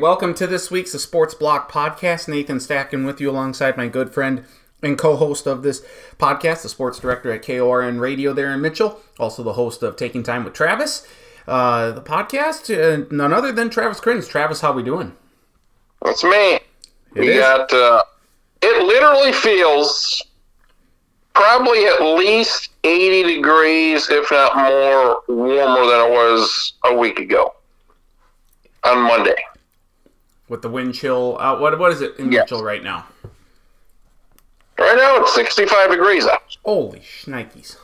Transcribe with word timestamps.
Welcome 0.00 0.32
to 0.36 0.46
this 0.46 0.70
week's 0.70 0.92
The 0.92 0.98
Sports 0.98 1.34
Block 1.34 1.70
Podcast. 1.70 2.26
Nathan 2.26 2.56
Stacken 2.56 3.04
with 3.04 3.20
you 3.20 3.28
alongside 3.28 3.76
my 3.76 3.86
good 3.86 4.14
friend 4.14 4.46
and 4.82 4.96
co-host 4.96 5.46
of 5.46 5.62
this 5.62 5.84
podcast, 6.18 6.62
the 6.62 6.70
sports 6.70 6.98
director 6.98 7.30
at 7.30 7.44
KORN 7.44 8.00
Radio 8.00 8.32
there 8.32 8.50
in 8.50 8.62
Mitchell, 8.62 8.98
also 9.18 9.42
the 9.42 9.52
host 9.52 9.82
of 9.82 9.96
Taking 9.96 10.22
Time 10.22 10.42
with 10.42 10.54
Travis. 10.54 11.06
Uh, 11.46 11.90
the 11.90 12.00
podcast, 12.00 12.70
uh, 12.74 13.04
none 13.10 13.34
other 13.34 13.52
than 13.52 13.68
Travis 13.68 14.00
Crins. 14.00 14.26
Travis, 14.26 14.62
how 14.62 14.72
we 14.72 14.82
doing? 14.82 15.14
That's 16.02 16.24
me. 16.24 16.54
It 16.54 16.62
we 17.16 17.28
is? 17.32 17.38
got. 17.38 17.70
Uh, 17.70 18.02
it 18.62 18.82
literally 18.86 19.32
feels 19.32 20.22
probably 21.34 21.84
at 21.84 22.00
least 22.00 22.70
eighty 22.84 23.34
degrees, 23.34 24.08
if 24.08 24.30
not 24.30 24.56
more, 24.56 25.22
warmer 25.28 25.86
than 25.86 26.10
it 26.10 26.10
was 26.10 26.72
a 26.86 26.96
week 26.96 27.18
ago 27.18 27.52
on 28.84 29.02
Monday. 29.02 29.36
With 30.50 30.62
the 30.62 30.68
wind 30.68 30.94
chill, 30.96 31.36
uh, 31.38 31.56
what 31.60 31.78
what 31.78 31.92
is 31.92 32.00
it 32.00 32.18
in 32.18 32.32
Yes. 32.32 32.50
Mitchell 32.50 32.64
right 32.64 32.82
now? 32.82 33.06
Right 34.76 34.96
now 34.96 35.22
it's 35.22 35.32
sixty-five 35.32 35.90
degrees 35.90 36.26
out. 36.26 36.56
Holy 36.64 36.98
shnikes! 36.98 37.76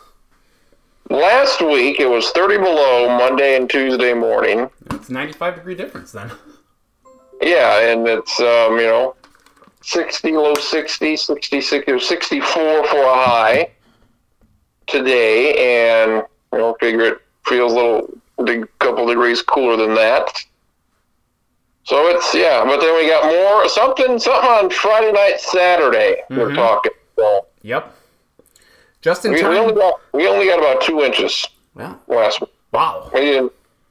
Last 1.09 1.61
week 1.61 2.01
it 2.01 2.11
was 2.11 2.29
thirty 2.31 2.59
below 2.59 3.17
Monday 3.17 3.57
and 3.57 3.71
Tuesday 3.71 4.15
morning. 4.15 4.69
It's 4.91 5.09
95 5.09 5.55
degree 5.55 5.77
difference 5.77 6.11
then. 6.11 6.33
Yeah, 7.41 7.93
and 7.93 8.05
it's 8.09 8.41
um, 8.41 8.73
you 8.81 8.87
know, 8.87 9.15
sixty, 9.83 10.33
low 10.33 10.55
60, 10.57 11.17
66, 11.17 11.85
it 11.87 11.93
was 11.93 12.09
sixty-four 12.09 12.85
for 12.89 12.97
a 13.05 13.15
high 13.15 13.71
today, 14.89 16.01
and 16.03 16.25
you 16.53 16.59
know, 16.59 16.77
figure 16.81 17.03
it 17.03 17.19
feels 17.47 17.71
a 17.75 17.77
little 17.77 18.11
a 18.41 18.67
couple 18.81 19.07
degrees 19.07 19.41
cooler 19.41 19.77
than 19.77 19.95
that. 19.95 20.45
So 21.87 22.09
it's 22.09 22.35
yeah, 22.35 22.65
but 22.65 22.81
then 22.81 22.95
we 22.97 23.09
got 23.09 23.25
more 23.27 23.69
something 23.69 24.19
something 24.19 24.51
on 24.51 24.71
Friday 24.71 25.13
night, 25.13 25.41
Saturday. 25.41 26.23
We're 26.31 26.49
Mhm. 26.51 26.57
talking. 26.57 26.93
So 27.17 27.47
Yep. 27.63 27.95
Just 29.03 29.25
in 29.25 29.33
we, 29.33 29.43
we 29.45 29.57
only 29.57 29.73
time. 29.73 29.79
got 29.81 30.01
we 30.13 30.27
only 30.27 30.47
got 30.47 30.59
about 30.59 30.81
two 30.81 31.03
inches 31.05 31.47
Well, 31.77 32.01
last 32.09 32.41
week. 32.41 32.51
wow. 32.73 33.09
It 33.15 33.41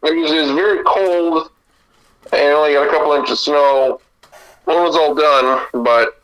was, 0.02 0.32
it 0.32 0.42
was 0.42 0.52
very 0.52 0.84
cold, 0.84 1.50
and 2.34 2.54
only 2.54 2.74
got 2.74 2.86
a 2.86 2.90
couple 2.90 3.14
inches 3.14 3.32
of 3.32 3.40
snow. 3.40 4.02
It 4.68 4.82
was 4.82 4.98
all 4.98 5.16
done, 5.16 5.66
but 5.84 6.20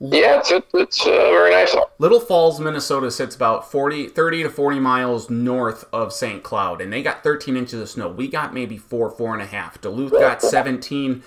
yeah, 0.00 0.38
it's 0.38 0.50
it's, 0.50 0.66
it's 0.74 1.06
uh, 1.06 1.10
very 1.10 1.50
nice. 1.50 1.74
Little 1.98 2.20
Falls, 2.20 2.60
Minnesota 2.60 3.10
sits 3.10 3.34
about 3.34 3.70
40, 3.70 4.08
30 4.08 4.44
to 4.44 4.50
40 4.50 4.78
miles 4.78 5.28
north 5.28 5.84
of 5.92 6.12
St. 6.12 6.42
Cloud, 6.42 6.80
and 6.80 6.92
they 6.92 7.02
got 7.02 7.24
13 7.24 7.56
inches 7.56 7.80
of 7.80 7.88
snow. 7.88 8.08
We 8.08 8.28
got 8.28 8.54
maybe 8.54 8.78
four, 8.78 9.10
four 9.10 9.32
and 9.32 9.42
a 9.42 9.46
half. 9.46 9.80
Duluth 9.80 10.12
got 10.12 10.40
17 10.40 11.22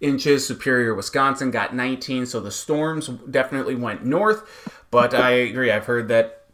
inches. 0.00 0.46
Superior, 0.46 0.94
Wisconsin 0.94 1.52
got 1.52 1.74
19. 1.74 2.26
So 2.26 2.40
the 2.40 2.50
storms 2.50 3.08
definitely 3.08 3.76
went 3.76 4.04
north, 4.04 4.80
but 4.90 5.14
I 5.14 5.30
agree. 5.30 5.70
I've 5.70 5.86
heard 5.86 6.08
that 6.08 6.46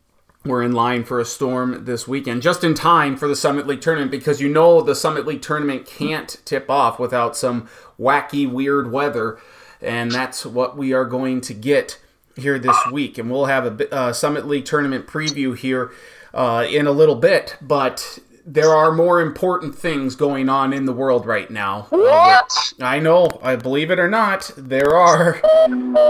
we're 0.45 0.63
in 0.63 0.73
line 0.73 1.05
for 1.05 1.21
a 1.21 1.25
storm 1.25 1.85
this 1.85 2.09
weekend, 2.09 2.43
just 2.43 2.65
in 2.65 2.75
time 2.75 3.17
for 3.17 3.29
the 3.29 3.37
Summit 3.37 3.67
League 3.67 3.81
tournament, 3.81 4.11
because 4.11 4.41
you 4.41 4.49
know 4.49 4.83
the 4.83 4.95
Summit 4.95 5.25
League 5.25 5.43
tournament 5.43 5.87
can't 5.87 6.37
tip 6.45 6.69
off 6.69 6.99
without 6.99 7.37
some 7.37 7.69
wacky, 7.99 8.51
weird 8.51 8.91
weather, 8.91 9.39
and 9.83 10.11
that's 10.11 10.47
what 10.47 10.77
we 10.77 10.93
are 10.93 11.05
going 11.05 11.41
to 11.43 11.55
get 11.55 11.99
here 12.37 12.59
this 12.59 12.77
week. 12.91 13.19
And 13.19 13.31
we'll 13.31 13.47
have 13.47 13.81
a 13.81 13.95
uh, 13.95 14.13
Summit 14.13 14.47
League 14.47 14.65
tournament 14.65 15.07
preview 15.07 15.57
here 15.57 15.93
uh, 16.33 16.67
in 16.69 16.87
a 16.87 16.93
little 16.93 17.17
bit, 17.17 17.57
but 17.61 18.19
there 18.45 18.71
are 18.71 18.91
more 18.91 19.21
important 19.21 19.75
things 19.75 20.17
going 20.17 20.49
on 20.49 20.73
in 20.73 20.85
the 20.85 20.93
world 20.93 21.27
right 21.27 21.51
now. 21.51 21.87
What? 21.91 22.53
I 22.81 22.99
know, 22.99 23.39
I 23.43 23.57
believe 23.57 23.91
it 23.91 23.99
or 23.99 24.09
not, 24.09 24.51
there 24.57 24.97
are. 24.97 25.41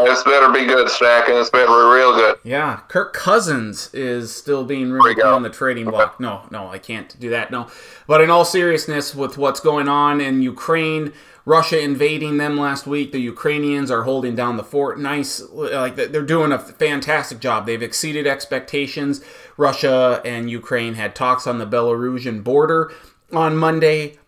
This 0.05 0.23
better 0.23 0.51
be 0.51 0.65
good, 0.67 0.89
Stack, 0.89 1.29
and 1.29 1.37
this 1.37 1.51
better 1.51 1.67
be 1.67 1.73
real 1.73 2.15
good. 2.15 2.39
Yeah, 2.43 2.81
Kirk 2.89 3.13
Cousins 3.13 3.93
is 3.93 4.35
still 4.35 4.65
being 4.65 4.91
rumored 4.91 5.21
on 5.21 5.43
the 5.43 5.51
trading 5.51 5.87
block. 5.87 6.19
No, 6.21 6.43
no, 6.51 6.69
I 6.69 6.79
can't 6.79 7.15
do 7.21 7.31
that. 7.31 7.51
No, 7.51 7.69
but 8.07 8.21
in 8.21 8.31
all 8.31 8.45
seriousness, 8.45 9.15
with 9.15 9.37
what's 9.37 9.61
going 9.61 9.89
on 9.89 10.21
in 10.21 10.43
Ukraine, 10.43 11.13
Russia 11.45 11.81
invading 11.81 12.37
them 12.37 12.57
last 12.57 12.87
week, 12.87 13.11
the 13.11 13.21
Ukrainians 13.21 13.91
are 13.91 14.05
holding 14.05 14.35
down 14.35 14.57
the 14.57 14.65
fort. 14.65 14.99
Nice, 14.99 15.41
like 15.51 15.97
they're 15.97 16.23
doing 16.23 16.53
a 16.53 16.59
fantastic 16.59 17.41
job. 17.41 17.67
They've 17.67 17.83
exceeded 17.83 18.27
expectations. 18.27 19.21
Russia 19.57 20.23
and 20.25 20.51
Ukraine 20.51 20.95
had 20.95 21.15
talks 21.15 21.47
on 21.47 21.59
the 21.59 21.67
Belarusian 21.67 22.45
border 22.45 22.93
on 23.33 23.57
Monday. 23.57 24.19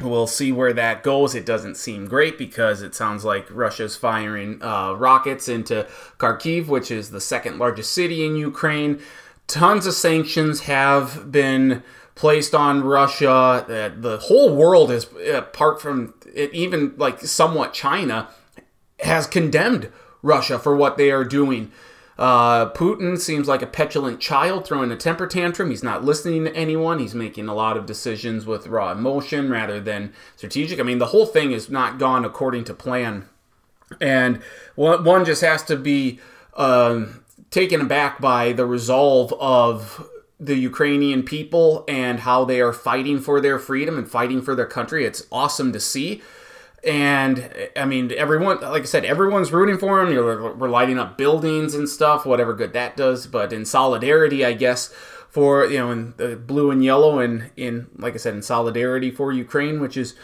We'll 0.00 0.26
see 0.26 0.50
where 0.50 0.72
that 0.72 1.02
goes. 1.02 1.34
It 1.34 1.44
doesn't 1.44 1.76
seem 1.76 2.06
great 2.06 2.38
because 2.38 2.80
it 2.80 2.94
sounds 2.94 3.24
like 3.24 3.46
Russia's 3.50 3.96
firing 3.96 4.62
uh, 4.62 4.94
rockets 4.94 5.46
into 5.48 5.86
Kharkiv, 6.18 6.68
which 6.68 6.90
is 6.90 7.10
the 7.10 7.20
second 7.20 7.58
largest 7.58 7.92
city 7.92 8.24
in 8.24 8.34
Ukraine. 8.34 9.00
Tons 9.46 9.84
of 9.86 9.94
sanctions 9.94 10.60
have 10.60 11.30
been 11.30 11.82
placed 12.14 12.54
on 12.54 12.82
Russia. 12.82 13.64
The, 13.66 13.92
the 13.94 14.18
whole 14.18 14.54
world 14.54 14.90
is, 14.90 15.06
apart 15.32 15.82
from 15.82 16.14
it, 16.34 16.52
even 16.52 16.94
like 16.96 17.20
somewhat 17.20 17.72
China, 17.72 18.28
has 19.00 19.26
condemned 19.26 19.90
Russia 20.22 20.58
for 20.58 20.76
what 20.76 20.96
they 20.96 21.10
are 21.10 21.24
doing. 21.24 21.72
Uh, 22.18 22.70
Putin 22.72 23.18
seems 23.18 23.48
like 23.48 23.62
a 23.62 23.66
petulant 23.66 24.20
child 24.20 24.66
throwing 24.66 24.90
a 24.90 24.96
temper 24.96 25.26
tantrum. 25.26 25.70
He's 25.70 25.82
not 25.82 26.04
listening 26.04 26.44
to 26.44 26.54
anyone. 26.54 26.98
He's 26.98 27.14
making 27.14 27.48
a 27.48 27.54
lot 27.54 27.78
of 27.78 27.86
decisions 27.86 28.44
with 28.44 28.66
raw 28.66 28.92
emotion 28.92 29.48
rather 29.50 29.80
than 29.80 30.12
strategic. 30.36 30.78
I 30.78 30.82
mean, 30.82 30.98
the 30.98 31.06
whole 31.06 31.24
thing 31.24 31.52
has 31.52 31.70
not 31.70 31.98
gone 31.98 32.26
according 32.26 32.64
to 32.64 32.74
plan. 32.74 33.26
And 34.02 34.42
one, 34.74 35.24
just 35.24 35.40
has 35.40 35.62
to 35.64 35.76
be 35.76 36.20
um, 36.54 37.24
taken 37.50 37.80
aback 37.80 38.20
by 38.20 38.52
the 38.52 38.66
resolve 38.66 39.32
of 39.40 40.06
the 40.40 40.56
Ukrainian 40.56 41.22
people 41.22 41.84
and 41.86 42.20
how 42.20 42.46
they 42.46 42.60
are 42.62 42.72
fighting 42.72 43.20
for 43.20 43.40
their 43.40 43.58
freedom 43.58 43.98
and 43.98 44.10
fighting 44.10 44.40
for 44.40 44.54
their 44.54 44.66
country. 44.66 45.04
It's 45.04 45.26
awesome 45.30 45.72
to 45.74 45.80
see. 45.80 46.22
And 46.82 47.50
I 47.76 47.84
mean, 47.84 48.10
everyone, 48.16 48.62
like 48.62 48.82
I 48.82 48.86
said, 48.86 49.04
everyone's 49.04 49.52
rooting 49.52 49.76
for 49.76 50.00
him. 50.00 50.10
You're, 50.10 50.54
we're 50.54 50.70
lighting 50.70 50.98
up 50.98 51.18
buildings 51.18 51.74
and 51.74 51.86
stuff, 51.86 52.24
whatever 52.24 52.54
good 52.54 52.72
that 52.72 52.96
does. 52.96 53.26
But 53.26 53.52
in 53.52 53.66
solidarity, 53.66 54.46
I 54.46 54.54
guess, 54.54 54.88
for, 55.28 55.66
you 55.66 55.78
know, 55.78 55.90
in 55.90 56.14
the 56.16 56.36
blue 56.36 56.70
and 56.70 56.82
yellow, 56.82 57.18
and 57.18 57.50
in, 57.54 57.88
like 57.98 58.14
I 58.14 58.16
said, 58.16 58.34
in 58.34 58.40
solidarity 58.42 59.10
for 59.10 59.30
Ukraine, 59.30 59.78
which 59.78 59.98
is 59.98 60.14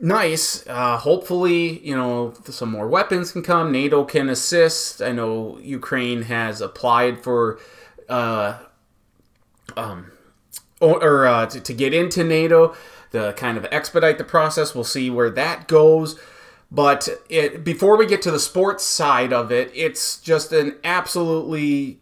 nice. 0.00 0.66
Uh, 0.66 0.96
hopefully, 0.96 1.78
you 1.86 1.94
know, 1.94 2.34
some 2.46 2.72
more 2.72 2.88
weapons 2.88 3.30
can 3.30 3.42
come. 3.42 3.70
NATO 3.70 4.04
can 4.04 4.28
assist. 4.28 5.00
I 5.00 5.12
know 5.12 5.58
Ukraine 5.62 6.22
has 6.22 6.60
applied 6.60 7.22
for, 7.22 7.60
uh, 8.08 8.58
um, 9.76 10.12
or, 10.80 11.02
or 11.02 11.26
uh, 11.26 11.46
to, 11.46 11.60
to 11.60 11.72
get 11.72 11.92
into 11.94 12.24
NATO, 12.24 12.74
the 13.10 13.32
kind 13.34 13.56
of 13.56 13.66
expedite 13.70 14.18
the 14.18 14.24
process. 14.24 14.74
We'll 14.74 14.84
see 14.84 15.10
where 15.10 15.30
that 15.30 15.68
goes. 15.68 16.18
But 16.70 17.08
it, 17.28 17.64
before 17.64 17.96
we 17.96 18.06
get 18.06 18.22
to 18.22 18.30
the 18.30 18.38
sports 18.38 18.84
side 18.84 19.32
of 19.32 19.50
it, 19.50 19.72
it's 19.74 20.20
just 20.20 20.52
an 20.52 20.76
absolutely 20.84 21.98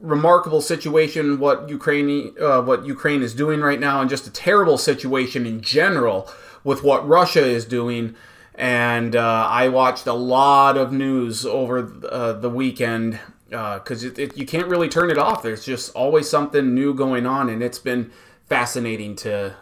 remarkable 0.00 0.60
situation 0.60 1.38
what 1.38 1.68
Ukraine 1.68 2.34
uh, 2.40 2.60
what 2.62 2.84
Ukraine 2.86 3.22
is 3.22 3.34
doing 3.34 3.60
right 3.60 3.78
now, 3.78 4.00
and 4.00 4.10
just 4.10 4.26
a 4.26 4.32
terrible 4.32 4.78
situation 4.78 5.46
in 5.46 5.60
general 5.60 6.28
with 6.64 6.82
what 6.82 7.06
Russia 7.06 7.44
is 7.44 7.64
doing. 7.64 8.14
And 8.54 9.16
uh, 9.16 9.46
I 9.48 9.68
watched 9.68 10.06
a 10.06 10.12
lot 10.12 10.76
of 10.76 10.92
news 10.92 11.44
over 11.46 11.78
uh, 12.10 12.32
the 12.32 12.50
weekend 12.50 13.18
Uh, 13.52 13.78
because 13.78 14.02
it, 14.04 14.36
you 14.36 14.46
can't 14.46 14.68
really 14.68 14.88
turn 14.88 15.10
it 15.10 15.18
off. 15.18 15.42
There's 15.42 15.64
just 15.64 15.94
always 15.94 16.28
something 16.28 16.74
new 16.74 16.94
going 16.94 17.26
on, 17.26 17.48
and 17.48 17.62
it's 17.62 17.78
been 17.78 18.10
fascinating 18.46 19.14
to 19.16 19.54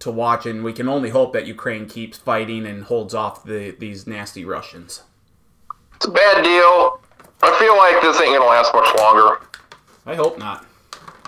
to 0.00 0.10
watch. 0.10 0.46
And 0.46 0.64
we 0.64 0.72
can 0.72 0.88
only 0.88 1.10
hope 1.10 1.32
that 1.32 1.46
Ukraine 1.46 1.86
keeps 1.86 2.18
fighting 2.18 2.66
and 2.66 2.84
holds 2.84 3.14
off 3.14 3.44
the, 3.44 3.76
these 3.78 4.06
nasty 4.06 4.44
Russians. 4.44 5.02
It's 5.96 6.06
a 6.06 6.10
bad 6.10 6.42
deal. 6.42 7.00
I 7.42 7.58
feel 7.58 7.76
like 7.76 8.00
this 8.02 8.20
ain't 8.20 8.36
gonna 8.38 8.48
last 8.48 8.72
much 8.74 8.88
longer. 8.98 9.40
I 10.06 10.14
hope 10.14 10.38
not. 10.38 10.64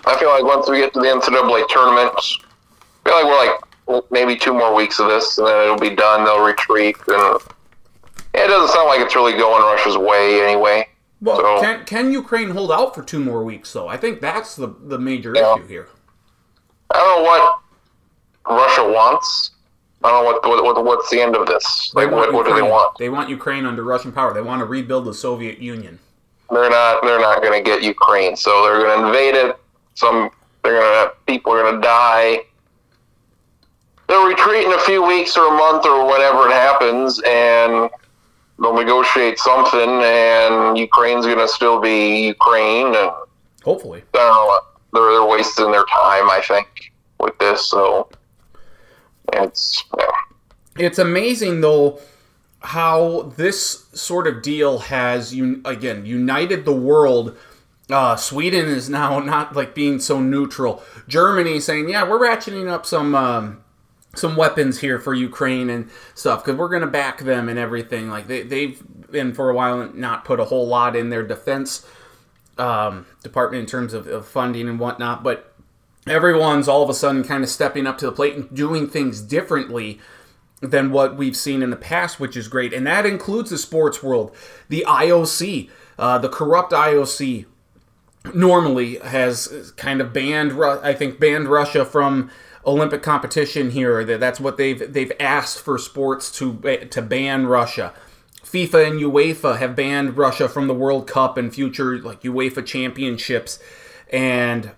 I 0.07 0.19
feel 0.19 0.29
like 0.29 0.45
once 0.45 0.69
we 0.69 0.79
get 0.79 0.95
to 0.95 1.01
the 1.01 1.07
NCAA 1.07 1.69
tournament, 1.69 2.15
I 2.15 3.09
feel 3.09 3.15
like 3.15 3.25
we're 3.25 3.47
like 3.47 3.61
well, 3.87 4.07
maybe 4.11 4.37
two 4.37 4.53
more 4.53 4.75
weeks 4.75 4.99
of 4.99 5.09
this, 5.09 5.39
and 5.39 5.47
then 5.47 5.63
it'll 5.63 5.79
be 5.79 5.95
done. 5.95 6.25
They'll 6.25 6.45
retreat, 6.45 6.97
and 7.07 7.41
it 8.35 8.49
doesn't 8.49 8.75
sound 8.75 8.89
like 8.89 9.01
it's 9.01 9.15
really 9.15 9.33
going 9.33 9.63
Russia's 9.63 9.97
way 9.97 10.43
anyway. 10.43 10.89
Well, 11.27 11.39
So- 11.39 11.61
can 11.61 11.85
can 11.85 12.13
Ukraine 12.13 12.51
hold 12.51 12.71
out 12.71 12.95
for 12.95 13.03
two 13.03 13.19
more 13.21 13.43
weeks 13.43 13.73
though? 13.73 13.89
I 13.89 13.97
think 13.97 14.21
that's 14.21 14.55
the 14.55 14.69
the 14.85 14.99
major 14.99 15.33
Yeah. 15.35 15.55
issue 15.57 15.67
here. 15.67 15.89
I 16.95 16.99
don't 16.99 17.17
know 17.17 17.29
what 17.29 17.59
Russia 18.63 18.89
wants. 18.89 19.51
I 20.05 20.11
don't 20.11 20.23
know 20.23 20.31
what, 20.31 20.47
what, 20.47 20.63
what 20.77 20.85
what's 20.85 21.11
the 21.11 21.21
end 21.21 21.35
of 21.35 21.47
this. 21.47 21.91
They 21.97 22.05
Like, 22.05 22.15
what, 22.15 22.33
what 22.33 22.47
do 22.47 22.55
they 22.55 22.63
want? 22.63 22.97
They 22.99 23.09
want 23.09 23.29
Ukraine 23.29 23.67
under 23.67 23.83
Russian 23.83 24.13
power. 24.13 24.33
They 24.33 24.41
want 24.41 24.61
to 24.61 24.67
rebuild 24.67 25.05
the 25.05 25.15
Soviet 25.15 25.59
Union. 25.59 25.99
They're 26.49 26.71
not. 26.71 27.03
They're 27.03 27.19
not 27.19 27.43
going 27.43 27.55
to 27.59 27.69
get 27.69 27.83
Ukraine, 27.83 28.37
so 28.37 28.63
they're 28.65 28.79
going 28.79 29.01
to 29.01 29.07
invade 29.09 29.35
it. 29.35 29.57
Some. 29.95 30.31
They're 30.63 30.79
going 30.81 31.09
to. 31.09 31.13
People 31.27 31.53
are 31.55 31.63
going 31.63 31.75
to 31.75 31.81
die. 31.81 32.43
They'll 34.07 34.29
retreat 34.29 34.65
in 34.65 34.73
a 34.73 34.79
few 34.81 35.05
weeks 35.05 35.37
or 35.37 35.49
a 35.53 35.57
month 35.57 35.85
or 35.87 36.07
whatever 36.07 36.47
it 36.49 36.53
happens 36.53 37.21
and 37.27 37.91
they'll 38.61 38.75
negotiate 38.75 39.39
something, 39.39 40.03
and 40.03 40.79
Ukraine's 40.79 41.27
going 41.27 41.39
to 41.39 41.49
still 41.49 41.81
be 41.81 42.27
Ukraine, 42.27 42.95
and 42.95 43.11
hopefully, 43.63 44.03
I 44.15 44.19
don't 44.19 44.31
know, 44.33 44.61
they're 44.93 45.13
they're 45.13 45.27
wasting 45.27 45.71
their 45.71 45.85
time. 45.85 46.31
I 46.31 46.43
think 46.47 46.93
with 47.21 47.39
this, 47.39 47.67
so 47.67 48.09
it's 49.33 49.85
yeah. 49.99 50.07
it's 50.79 50.99
amazing 50.99 51.61
though 51.61 52.01
how 52.61 53.33
this 53.37 53.87
sort 53.93 54.27
of 54.27 54.43
deal 54.43 54.79
has 54.79 55.35
you 55.35 55.61
again 55.65 56.07
united 56.07 56.65
the 56.65 56.75
world. 56.75 57.37
Uh, 57.89 58.17
Sweden 58.17 58.67
is 58.67 58.91
now 58.91 59.21
not 59.21 59.55
like 59.55 59.73
being 59.75 60.01
so 60.01 60.21
neutral. 60.21 60.83
Germany 61.07 61.61
saying, 61.61 61.89
"Yeah, 61.89 62.09
we're 62.09 62.19
ratcheting 62.19 62.69
up 62.69 62.85
some 62.85 63.15
um, 63.15 63.63
some 64.17 64.37
weapons 64.37 64.81
here 64.81 64.99
for 64.99 65.15
Ukraine 65.15 65.71
and 65.71 65.91
stuff 66.15 66.45
because 66.45 66.59
we're 66.59 66.69
going 66.69 66.83
to 66.83 66.89
back 66.89 67.21
them 67.21 67.49
and 67.49 67.59
everything." 67.59 68.11
Like 68.11 68.27
they 68.27 68.43
they've 68.43 68.83
been 69.11 69.35
for 69.35 69.51
a 69.51 69.55
while 69.55 69.93
not 69.93 70.25
put 70.25 70.41
a 70.41 70.45
whole 70.45 70.67
lot 70.67 70.97
in 70.97 71.11
their 71.11 71.23
defense 71.23 71.87
um, 72.59 73.07
department 73.23 73.63
in 73.63 73.67
terms 73.67 73.95
of, 73.95 74.07
of 74.07 74.27
funding 74.27 74.69
and 74.69 74.79
whatnot, 74.81 75.23
but 75.23 75.55
everyone's 76.07 76.69
all 76.69 76.83
of 76.83 76.91
a 76.91 76.95
sudden 76.95 77.25
kind 77.25 77.45
of 77.45 77.51
stepping 77.51 77.87
up 77.87 77.99
to 77.99 78.07
the 78.07 78.13
plate 78.13 78.35
and 78.35 78.55
doing 78.55 78.89
things 78.89 79.21
differently 79.21 80.01
than 80.61 80.91
what 80.91 81.17
we've 81.17 81.37
seen 81.37 81.63
in 81.63 81.71
the 81.71 81.77
past, 81.77 82.19
which 82.19 82.37
is 82.37 82.49
great. 82.49 82.73
And 82.73 82.87
that 82.87 83.05
includes 83.05 83.51
the 83.51 83.59
sports 83.59 84.03
world. 84.03 84.35
The 84.69 84.85
IOC, 84.89 85.69
uh, 85.99 86.19
the 86.19 86.29
corrupt 86.29 86.73
IOC, 86.73 87.47
normally 88.35 88.97
has 88.99 89.73
kind 89.77 90.01
of 90.01 90.13
banned, 90.13 90.61
I 90.61 90.95
think, 90.95 91.21
banned 91.21 91.49
Russia 91.49 91.85
from 91.85 92.31
Olympic 92.67 93.03
competition 93.03 93.71
here. 93.71 94.05
That's 94.05 94.41
what 94.41 94.57
they've 94.57 94.93
they've 94.93 95.13
asked 95.21 95.61
for 95.61 95.79
sports 95.79 96.31
to 96.39 96.55
to 96.91 97.03
ban 97.03 97.47
Russia. 97.47 97.95
FIFA 98.45 98.87
and 98.87 99.01
UEFA 99.01 99.59
have 99.59 99.75
banned 99.75 100.17
Russia 100.17 100.49
from 100.49 100.69
the 100.69 100.75
World 100.75 101.07
Cup 101.07 101.37
and 101.37 101.55
future 101.55 101.99
like 101.99 102.23
UEFA 102.23 102.65
championships 102.65 103.59
and 104.13 104.73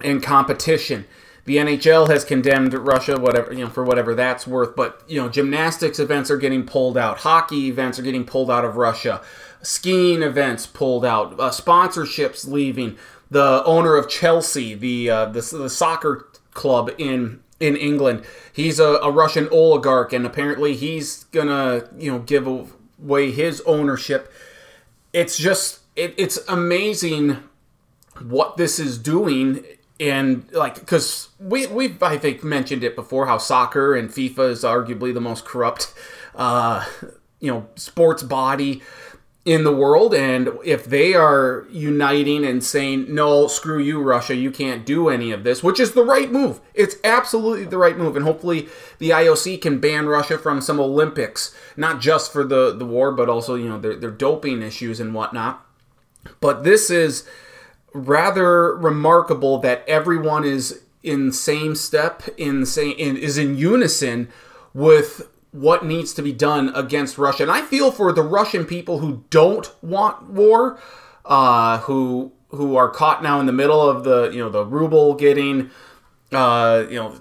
and 0.00 0.22
competition. 0.22 1.06
The 1.44 1.56
NHL 1.56 2.10
has 2.10 2.26
condemned 2.26 2.74
Russia, 2.74 3.18
whatever 3.18 3.52
you 3.54 3.64
know, 3.64 3.70
for 3.70 3.82
whatever 3.82 4.14
that's 4.14 4.46
worth. 4.46 4.76
But 4.76 5.02
you 5.08 5.20
know, 5.20 5.28
gymnastics 5.28 5.98
events 5.98 6.30
are 6.30 6.36
getting 6.36 6.66
pulled 6.66 6.98
out. 6.98 7.18
Hockey 7.18 7.68
events 7.68 7.98
are 7.98 8.02
getting 8.02 8.24
pulled 8.24 8.50
out 8.50 8.64
of 8.64 8.76
Russia. 8.76 9.22
Skiing 9.62 10.22
events 10.22 10.66
pulled 10.66 11.04
out. 11.04 11.32
Uh, 11.40 11.50
sponsorships 11.50 12.46
leaving. 12.46 12.98
The 13.30 13.62
owner 13.64 13.96
of 13.96 14.08
Chelsea, 14.08 14.74
the, 14.74 15.10
uh, 15.10 15.24
the 15.26 15.40
the 15.40 15.70
soccer 15.70 16.27
club 16.58 16.90
in 16.98 17.40
in 17.60 17.76
England, 17.76 18.24
he's 18.52 18.78
a, 18.78 18.98
a 19.02 19.10
Russian 19.10 19.48
oligarch, 19.50 20.12
and 20.12 20.26
apparently 20.26 20.74
he's 20.74 21.24
gonna 21.24 21.88
you 21.96 22.12
know 22.12 22.18
give 22.18 22.46
away 22.46 23.30
his 23.30 23.62
ownership. 23.62 24.30
It's 25.12 25.38
just 25.38 25.80
it, 25.96 26.14
it's 26.18 26.38
amazing 26.48 27.38
what 28.20 28.56
this 28.56 28.78
is 28.78 28.98
doing 28.98 29.64
and 30.00 30.50
like 30.52 30.74
because 30.74 31.28
we 31.38 31.66
we've 31.66 32.02
I 32.02 32.18
think 32.18 32.44
mentioned 32.44 32.84
it 32.84 32.94
before 32.94 33.26
how 33.26 33.38
soccer 33.38 33.94
and 33.94 34.08
FIFA 34.08 34.50
is 34.50 34.64
arguably 34.64 35.12
the 35.12 35.20
most 35.20 35.44
corrupt 35.44 35.92
uh, 36.34 36.84
you 37.40 37.50
know 37.50 37.68
sports 37.74 38.22
body 38.22 38.82
in 39.44 39.64
the 39.64 39.74
world 39.74 40.12
and 40.14 40.50
if 40.64 40.84
they 40.84 41.14
are 41.14 41.66
uniting 41.70 42.44
and 42.44 42.62
saying 42.62 43.06
no 43.14 43.46
screw 43.46 43.78
you 43.78 44.02
Russia 44.02 44.34
you 44.34 44.50
can't 44.50 44.84
do 44.84 45.08
any 45.08 45.30
of 45.30 45.42
this 45.42 45.62
which 45.62 45.80
is 45.80 45.92
the 45.92 46.04
right 46.04 46.30
move. 46.30 46.60
It's 46.74 46.96
absolutely 47.02 47.64
the 47.64 47.78
right 47.78 47.96
move 47.96 48.16
and 48.16 48.24
hopefully 48.24 48.68
the 48.98 49.10
IOC 49.10 49.62
can 49.62 49.78
ban 49.78 50.06
Russia 50.06 50.36
from 50.36 50.60
some 50.60 50.78
Olympics 50.78 51.54
not 51.76 52.00
just 52.00 52.32
for 52.32 52.44
the 52.44 52.74
the 52.76 52.84
war 52.84 53.10
but 53.12 53.28
also 53.28 53.54
you 53.54 53.68
know 53.68 53.78
their, 53.78 53.96
their 53.96 54.10
doping 54.10 54.62
issues 54.62 55.00
and 55.00 55.14
whatnot. 55.14 55.64
But 56.40 56.64
this 56.64 56.90
is 56.90 57.26
rather 57.94 58.76
remarkable 58.76 59.58
that 59.58 59.82
everyone 59.88 60.44
is 60.44 60.82
in 61.02 61.32
same 61.32 61.74
step 61.74 62.22
in 62.36 62.66
same 62.66 62.94
in, 62.98 63.16
is 63.16 63.38
in 63.38 63.56
unison 63.56 64.28
with 64.74 65.28
what 65.60 65.84
needs 65.84 66.14
to 66.14 66.22
be 66.22 66.32
done 66.32 66.70
against 66.74 67.18
Russia. 67.18 67.42
And 67.42 67.52
I 67.52 67.62
feel 67.62 67.90
for 67.90 68.12
the 68.12 68.22
Russian 68.22 68.64
people 68.64 68.98
who 68.98 69.24
don't 69.30 69.70
want 69.82 70.30
war, 70.30 70.78
uh, 71.24 71.78
who 71.78 72.32
who 72.50 72.76
are 72.76 72.88
caught 72.88 73.22
now 73.22 73.40
in 73.40 73.46
the 73.46 73.52
middle 73.52 73.80
of 73.80 74.04
the 74.04 74.30
you 74.30 74.38
know 74.38 74.48
the 74.48 74.64
ruble 74.64 75.14
getting 75.14 75.70
uh, 76.32 76.84
you 76.88 76.96
know 76.96 77.20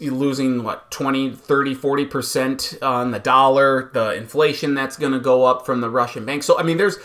losing 0.00 0.62
what 0.62 0.90
20 0.92 1.34
30 1.34 1.74
40% 1.74 2.82
on 2.82 3.10
the 3.10 3.18
dollar 3.18 3.90
the 3.94 4.14
inflation 4.14 4.74
that's 4.74 4.96
going 4.96 5.10
to 5.10 5.18
go 5.18 5.44
up 5.44 5.66
from 5.66 5.80
the 5.80 5.90
russian 5.90 6.24
bank 6.24 6.44
so 6.44 6.56
i 6.56 6.62
mean 6.62 6.76
there's 6.76 6.98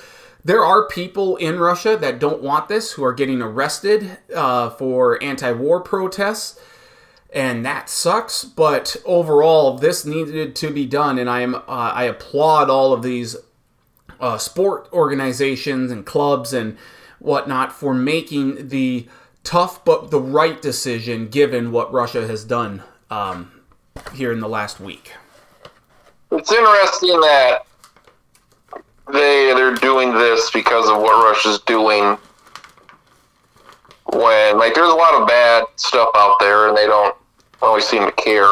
there 0.45 0.63
are 0.63 0.87
people 0.87 1.37
in 1.37 1.57
Russia 1.57 1.97
that 1.97 2.19
don't 2.19 2.41
want 2.41 2.67
this 2.67 2.91
who 2.93 3.03
are 3.05 3.13
getting 3.13 3.41
arrested 3.41 4.17
uh, 4.35 4.69
for 4.71 5.21
anti 5.23 5.51
war 5.53 5.79
protests, 5.79 6.59
and 7.33 7.65
that 7.65 7.89
sucks. 7.89 8.43
But 8.43 8.95
overall, 9.05 9.77
this 9.77 10.05
needed 10.05 10.55
to 10.57 10.71
be 10.71 10.85
done, 10.85 11.17
and 11.17 11.29
I, 11.29 11.41
am, 11.41 11.55
uh, 11.55 11.61
I 11.67 12.03
applaud 12.03 12.69
all 12.69 12.93
of 12.93 13.03
these 13.03 13.35
uh, 14.19 14.37
sport 14.37 14.87
organizations 14.93 15.91
and 15.91 16.05
clubs 16.05 16.53
and 16.53 16.77
whatnot 17.19 17.73
for 17.73 17.93
making 17.93 18.69
the 18.69 19.07
tough 19.43 19.83
but 19.83 20.11
the 20.11 20.19
right 20.19 20.61
decision 20.61 21.27
given 21.27 21.71
what 21.71 21.91
Russia 21.91 22.25
has 22.27 22.45
done 22.45 22.83
um, 23.09 23.51
here 24.13 24.31
in 24.31 24.39
the 24.39 24.47
last 24.47 24.79
week. 24.79 25.11
It's 26.31 26.51
interesting 26.51 27.19
that 27.21 27.59
they 29.11 29.53
they're 29.53 29.75
doing 29.75 30.13
this 30.13 30.49
because 30.51 30.89
of 30.89 30.97
what 30.97 31.23
Russia's 31.23 31.59
doing. 31.61 32.17
When 34.13 34.57
like 34.57 34.73
there's 34.73 34.91
a 34.91 34.95
lot 34.95 35.21
of 35.21 35.27
bad 35.27 35.65
stuff 35.75 36.09
out 36.15 36.37
there, 36.39 36.69
and 36.69 36.77
they 36.77 36.85
don't 36.85 37.15
always 37.63 37.85
seem 37.85 38.05
to 38.05 38.11
care. 38.11 38.51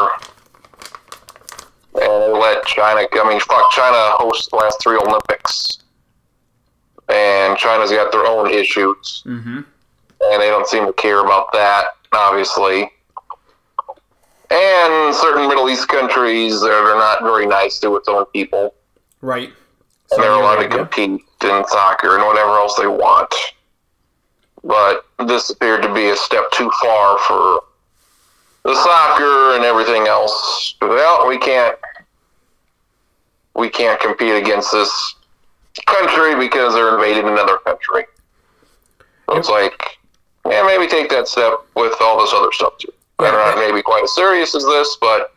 And 1.94 2.22
they 2.22 2.32
let 2.32 2.64
China. 2.66 3.06
I 3.12 3.28
mean, 3.28 3.40
fuck, 3.40 3.70
China 3.70 4.16
host 4.16 4.50
the 4.50 4.56
last 4.56 4.78
three 4.82 4.96
Olympics, 4.96 5.78
and 7.08 7.56
China's 7.58 7.90
got 7.90 8.10
their 8.12 8.26
own 8.26 8.50
issues, 8.50 9.22
mm-hmm. 9.26 9.58
and 9.58 10.42
they 10.42 10.48
don't 10.48 10.66
seem 10.66 10.86
to 10.86 10.92
care 10.94 11.20
about 11.24 11.52
that, 11.52 11.88
obviously. 12.12 12.90
And 14.50 15.14
certain 15.14 15.48
Middle 15.48 15.68
East 15.68 15.88
countries 15.88 16.60
that 16.60 16.72
are 16.72 16.98
not 16.98 17.22
very 17.22 17.46
nice 17.46 17.78
to 17.80 17.96
its 17.96 18.08
own 18.08 18.26
people. 18.26 18.74
Right 19.20 19.52
and 20.12 20.22
they're 20.22 20.32
allowed 20.32 20.62
to 20.62 20.68
compete 20.68 21.22
in 21.42 21.64
soccer 21.68 22.16
and 22.16 22.26
whatever 22.26 22.50
else 22.50 22.76
they 22.76 22.86
want. 22.86 23.34
But 24.62 25.06
this 25.26 25.50
appeared 25.50 25.82
to 25.82 25.92
be 25.92 26.10
a 26.10 26.16
step 26.16 26.50
too 26.52 26.70
far 26.82 27.18
for 27.18 27.60
the 28.64 28.74
soccer 28.74 29.56
and 29.56 29.64
everything 29.64 30.06
else. 30.06 30.74
Well, 30.80 31.28
we 31.28 31.38
can't 31.38 31.76
we 33.54 33.68
can't 33.68 34.00
compete 34.00 34.34
against 34.34 34.72
this 34.72 35.14
country 35.86 36.34
because 36.36 36.74
they're 36.74 36.94
invading 36.94 37.28
another 37.28 37.58
country. 37.58 38.04
So 39.28 39.36
it's 39.36 39.48
like, 39.48 39.98
yeah, 40.48 40.62
maybe 40.66 40.86
take 40.86 41.10
that 41.10 41.28
step 41.28 41.54
with 41.76 41.94
all 42.00 42.20
this 42.20 42.32
other 42.32 42.50
stuff 42.52 42.78
too. 42.78 42.92
Yeah, 43.20 43.30
not 43.30 43.56
maybe 43.56 43.82
quite 43.82 44.02
as 44.02 44.14
serious 44.14 44.54
as 44.54 44.64
this, 44.64 44.96
but 45.00 45.34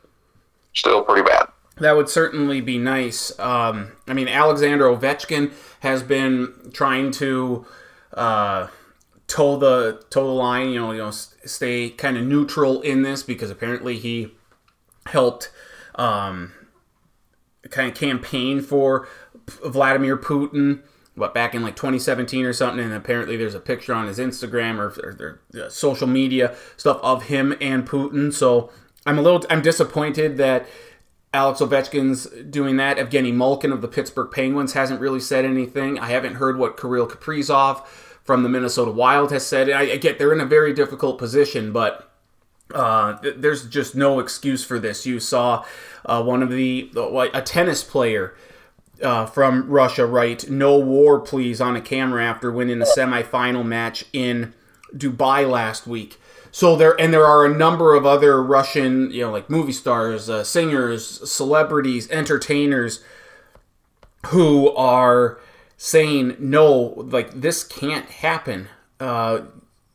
still 0.73 1.03
pretty 1.03 1.27
bad 1.27 1.47
that 1.77 1.95
would 1.95 2.09
certainly 2.09 2.61
be 2.61 2.77
nice. 2.77 3.37
Um, 3.39 3.91
I 4.07 4.13
mean, 4.13 4.27
Alexander 4.27 4.85
Ovechkin 4.85 5.51
has 5.81 6.03
been 6.03 6.53
trying 6.73 7.11
to 7.11 7.65
uh, 8.13 8.67
toe 9.27 9.57
the 9.57 10.03
toe 10.09 10.25
the 10.25 10.33
line. 10.33 10.69
You 10.69 10.79
know, 10.79 10.91
you 10.91 10.99
know, 10.99 11.11
stay 11.11 11.89
kind 11.89 12.17
of 12.17 12.25
neutral 12.25 12.81
in 12.81 13.01
this 13.01 13.23
because 13.23 13.49
apparently 13.49 13.97
he 13.97 14.31
helped 15.07 15.51
um, 15.95 16.53
kind 17.69 17.89
of 17.89 17.95
campaign 17.95 18.61
for 18.61 19.07
Vladimir 19.65 20.17
Putin. 20.17 20.81
What 21.15 21.33
back 21.33 21.55
in 21.55 21.61
like 21.61 21.77
2017 21.77 22.43
or 22.43 22.51
something, 22.51 22.83
and 22.83 22.93
apparently 22.93 23.37
there's 23.37 23.55
a 23.55 23.61
picture 23.61 23.93
on 23.93 24.07
his 24.07 24.19
Instagram 24.19 24.79
or, 24.79 24.87
or, 25.01 25.39
or 25.53 25.69
social 25.69 26.07
media 26.07 26.53
stuff 26.75 26.99
of 27.01 27.23
him 27.23 27.55
and 27.61 27.87
Putin. 27.87 28.33
So 28.33 28.69
I'm 29.05 29.17
a 29.17 29.21
little 29.21 29.45
I'm 29.49 29.61
disappointed 29.61 30.35
that 30.37 30.67
Alex 31.33 31.59
Ovechkin's 31.59 32.27
doing 32.49 32.77
that. 32.77 32.97
Evgeny 32.97 33.33
Malkin 33.33 33.71
of 33.71 33.81
the 33.81 33.87
Pittsburgh 33.87 34.29
Penguins 34.29 34.73
hasn't 34.73 34.99
really 34.99 35.19
said 35.21 35.45
anything. 35.45 35.99
I 35.99 36.09
haven't 36.09 36.35
heard 36.35 36.57
what 36.57 36.77
Kirill 36.77 37.07
Kaprizov 37.07 37.85
from 38.25 38.43
the 38.43 38.49
Minnesota 38.49 38.91
Wild 38.91 39.31
has 39.31 39.45
said. 39.45 39.69
I, 39.69 39.93
I 39.93 39.97
get 39.97 40.19
they're 40.19 40.33
in 40.33 40.41
a 40.41 40.45
very 40.45 40.73
difficult 40.73 41.17
position, 41.17 41.71
but 41.71 42.11
uh, 42.73 43.17
th- 43.19 43.35
there's 43.37 43.65
just 43.69 43.95
no 43.95 44.19
excuse 44.19 44.65
for 44.65 44.79
this. 44.79 45.05
You 45.05 45.19
saw 45.19 45.63
uh, 46.05 46.21
one 46.23 46.43
of 46.43 46.49
the 46.49 46.91
a 47.33 47.41
tennis 47.41 47.83
player 47.83 48.35
uh, 49.01 49.27
from 49.27 49.69
Russia 49.69 50.05
write 50.05 50.49
"No 50.49 50.77
war, 50.77 51.19
please" 51.19 51.61
on 51.61 51.75
a 51.75 51.81
camera 51.81 52.25
after 52.25 52.51
winning 52.51 52.81
a 52.81 52.85
semifinal 52.85 53.63
match 53.63 54.05
in 54.11 54.53
Dubai 54.93 55.49
last 55.49 55.85
week. 55.87 56.19
so 56.51 56.75
there 56.75 56.99
and 56.99 57.13
there 57.13 57.25
are 57.25 57.45
a 57.45 57.53
number 57.53 57.93
of 57.93 58.05
other 58.05 58.41
Russian, 58.41 59.11
you 59.11 59.21
know, 59.21 59.31
like 59.31 59.49
movie 59.49 59.73
stars, 59.73 60.29
uh, 60.29 60.43
singers, 60.43 61.29
celebrities, 61.29 62.09
entertainers 62.09 63.03
who 64.27 64.73
are 64.75 65.37
saying 65.77 66.35
no, 66.39 66.93
like 66.97 67.31
this 67.41 67.63
can't 67.63 68.05
happen. 68.05 68.69
Uh, 68.99 69.41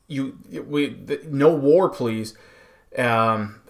you 0.08 0.38
we 0.66 0.96
no 1.28 1.54
war, 1.54 1.88
please. 1.88 2.36
Um, 2.98 3.60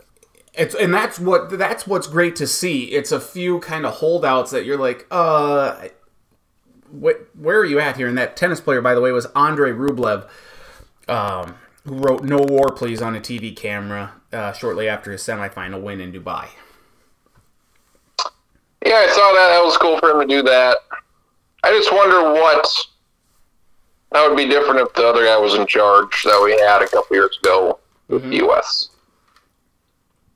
it's 0.55 0.75
and 0.75 0.93
that's 0.93 1.19
what 1.19 1.51
that's 1.51 1.87
what's 1.87 2.07
great 2.07 2.37
to 2.37 2.47
see. 2.47 2.85
It's 2.93 3.13
a 3.13 3.21
few 3.21 3.61
kind 3.61 3.87
of 3.87 3.95
holdouts 3.97 4.51
that 4.51 4.65
you're 4.65 4.79
like, 4.79 5.07
uh, 5.11 5.89
what, 6.91 7.29
where 7.37 7.59
are 7.59 7.65
you 7.65 7.79
at 7.79 7.97
here? 7.97 8.09
And 8.09 8.19
that 8.19 8.37
tennis 8.37 8.61
player, 8.61 8.81
by 8.81 8.95
the 8.95 9.01
way, 9.01 9.13
was 9.13 9.27
Andre 9.35 9.71
Rublev, 9.73 10.29
um, 11.09 11.55
who 11.85 11.95
wrote 11.95 12.25
"No 12.25 12.39
War, 12.39 12.69
Please" 12.73 13.01
on 13.01 13.15
a 13.15 13.21
TV 13.21 13.55
camera 13.55 14.13
uh, 14.33 14.53
shortly 14.53 14.89
after 14.89 15.13
his 15.13 15.23
semifinal 15.23 15.81
win 15.83 16.01
in 16.01 16.13
Dubai. 16.13 16.49
Yeah, 18.85 18.95
I 18.95 19.07
saw 19.09 19.33
that. 19.35 19.49
That 19.51 19.63
was 19.63 19.77
cool 19.77 19.99
for 19.99 20.11
him 20.11 20.29
to 20.29 20.35
do 20.35 20.43
that. 20.43 20.79
I 21.63 21.71
just 21.71 21.93
wonder 21.93 22.33
what 22.33 22.67
that 24.13 24.29
would 24.29 24.37
be 24.37 24.49
different 24.49 24.81
if 24.81 24.93
the 24.95 25.07
other 25.07 25.25
guy 25.25 25.37
was 25.39 25.55
in 25.55 25.67
charge 25.67 26.23
that 26.25 26.41
we 26.43 26.53
had 26.53 26.83
a 26.83 26.89
couple 26.89 27.17
years 27.17 27.39
ago 27.43 27.79
with 28.09 28.23
mm-hmm. 28.23 28.31
the 28.31 28.37
U.S. 28.39 28.89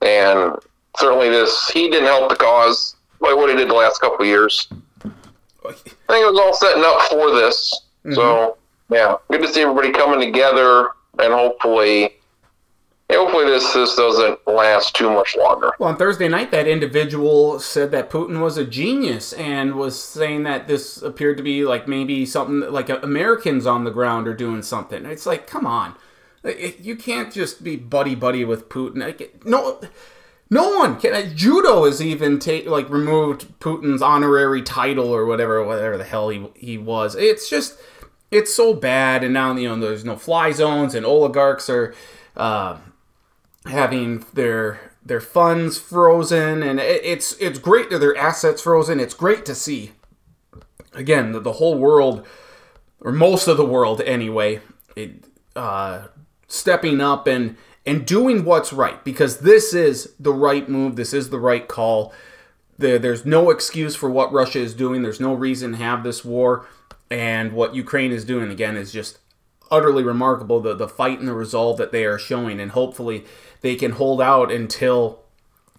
And 0.02 0.56
certainly, 0.96 1.28
this 1.30 1.70
he 1.70 1.90
didn't 1.90 2.06
help 2.06 2.28
the 2.28 2.36
cause 2.36 2.96
like 3.20 3.36
what 3.36 3.50
he 3.50 3.56
did 3.56 3.68
the 3.68 3.74
last 3.74 4.00
couple 4.00 4.24
years. 4.26 4.68
I 5.66 5.72
think 5.72 5.92
it 6.08 6.30
was 6.30 6.38
all 6.38 6.54
setting 6.54 6.84
up 6.84 7.00
for 7.10 7.34
this. 7.34 7.80
Mm-hmm. 8.04 8.14
So 8.14 8.58
yeah, 8.90 9.16
good 9.30 9.42
to 9.42 9.48
see 9.48 9.62
everybody 9.62 9.92
coming 9.92 10.20
together 10.20 10.90
and 11.18 11.32
hopefully 11.32 12.16
hopefully 13.14 13.46
this 13.46 13.72
this 13.72 13.96
doesn't 13.96 14.46
last 14.46 14.94
too 14.94 15.10
much 15.10 15.36
longer. 15.36 15.72
Well, 15.78 15.88
on 15.90 15.96
Thursday 15.96 16.28
night, 16.28 16.50
that 16.50 16.66
individual 16.66 17.58
said 17.58 17.90
that 17.92 18.10
Putin 18.10 18.40
was 18.40 18.56
a 18.56 18.64
genius 18.64 19.32
and 19.34 19.74
was 19.74 20.00
saying 20.02 20.44
that 20.44 20.68
this 20.68 21.02
appeared 21.02 21.36
to 21.36 21.42
be 21.42 21.64
like 21.64 21.88
maybe 21.88 22.26
something 22.26 22.60
like 22.72 22.88
Americans 22.88 23.66
on 23.66 23.84
the 23.84 23.90
ground 23.90 24.28
are 24.28 24.34
doing 24.34 24.62
something. 24.62 25.04
It's 25.06 25.26
like, 25.26 25.46
come 25.46 25.66
on, 25.66 25.94
you 26.80 26.96
can't 26.96 27.32
just 27.32 27.64
be 27.64 27.76
buddy 27.76 28.14
buddy 28.14 28.44
with 28.44 28.68
Putin. 28.68 29.44
No. 29.44 29.80
No 30.50 30.76
one 30.76 31.00
can. 31.00 31.34
Judo 31.34 31.86
has 31.86 32.02
even 32.02 32.38
ta- 32.38 32.60
like 32.66 32.88
removed 32.90 33.58
Putin's 33.60 34.02
honorary 34.02 34.60
title 34.62 35.08
or 35.08 35.24
whatever, 35.24 35.64
whatever 35.64 35.96
the 35.96 36.04
hell 36.04 36.28
he 36.28 36.46
he 36.54 36.76
was. 36.76 37.16
It's 37.16 37.48
just, 37.48 37.78
it's 38.30 38.54
so 38.54 38.74
bad. 38.74 39.24
And 39.24 39.32
now 39.32 39.56
you 39.56 39.68
know 39.68 39.80
there's 39.80 40.04
no 40.04 40.16
fly 40.16 40.52
zones, 40.52 40.94
and 40.94 41.06
oligarchs 41.06 41.70
are 41.70 41.94
uh, 42.36 42.76
having 43.66 44.24
their 44.34 44.92
their 45.04 45.20
funds 45.20 45.78
frozen, 45.78 46.62
and 46.62 46.80
it, 46.80 47.04
it's 47.04 47.34
it's 47.34 47.58
great 47.58 47.90
that 47.90 47.98
their 47.98 48.16
assets 48.16 48.62
frozen. 48.62 49.00
It's 49.00 49.14
great 49.14 49.44
to 49.46 49.54
see. 49.54 49.92
Again, 50.92 51.32
the, 51.32 51.40
the 51.40 51.54
whole 51.54 51.76
world, 51.76 52.26
or 53.00 53.12
most 53.12 53.48
of 53.48 53.56
the 53.56 53.64
world 53.64 54.00
anyway, 54.02 54.60
it, 54.94 55.24
uh, 55.56 56.06
stepping 56.46 57.00
up 57.00 57.26
and 57.26 57.56
and 57.86 58.06
doing 58.06 58.44
what's 58.44 58.72
right 58.72 59.04
because 59.04 59.38
this 59.40 59.74
is 59.74 60.14
the 60.18 60.32
right 60.32 60.68
move. 60.68 60.96
This 60.96 61.12
is 61.12 61.30
the 61.30 61.38
right 61.38 61.66
call. 61.68 62.12
There, 62.78 62.98
there's 62.98 63.26
no 63.26 63.50
excuse 63.50 63.94
for 63.94 64.10
what 64.10 64.32
Russia 64.32 64.58
is 64.58 64.74
doing. 64.74 65.02
There's 65.02 65.20
no 65.20 65.34
reason 65.34 65.72
to 65.72 65.78
have 65.78 66.02
this 66.02 66.24
war. 66.24 66.66
And 67.10 67.52
what 67.52 67.74
Ukraine 67.74 68.10
is 68.10 68.24
doing, 68.24 68.50
again, 68.50 68.76
is 68.76 68.92
just 68.92 69.18
utterly 69.70 70.02
remarkable. 70.02 70.60
The, 70.60 70.74
the 70.74 70.88
fight 70.88 71.18
and 71.18 71.28
the 71.28 71.34
resolve 71.34 71.76
that 71.76 71.92
they 71.92 72.04
are 72.04 72.18
showing. 72.18 72.58
And 72.58 72.70
hopefully 72.70 73.24
they 73.64 73.74
can 73.74 73.92
hold 73.92 74.20
out 74.20 74.52
until 74.52 75.24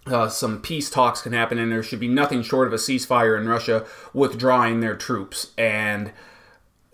uh, 0.06 0.28
some 0.28 0.60
peace 0.60 0.90
talks 0.90 1.22
can 1.22 1.32
happen. 1.32 1.56
And 1.56 1.70
there 1.70 1.84
should 1.84 2.00
be 2.00 2.08
nothing 2.08 2.42
short 2.42 2.66
of 2.66 2.74
a 2.74 2.78
ceasefire 2.78 3.40
in 3.40 3.48
Russia 3.48 3.86
withdrawing 4.12 4.80
their 4.80 4.96
troops. 4.96 5.52
And. 5.56 6.12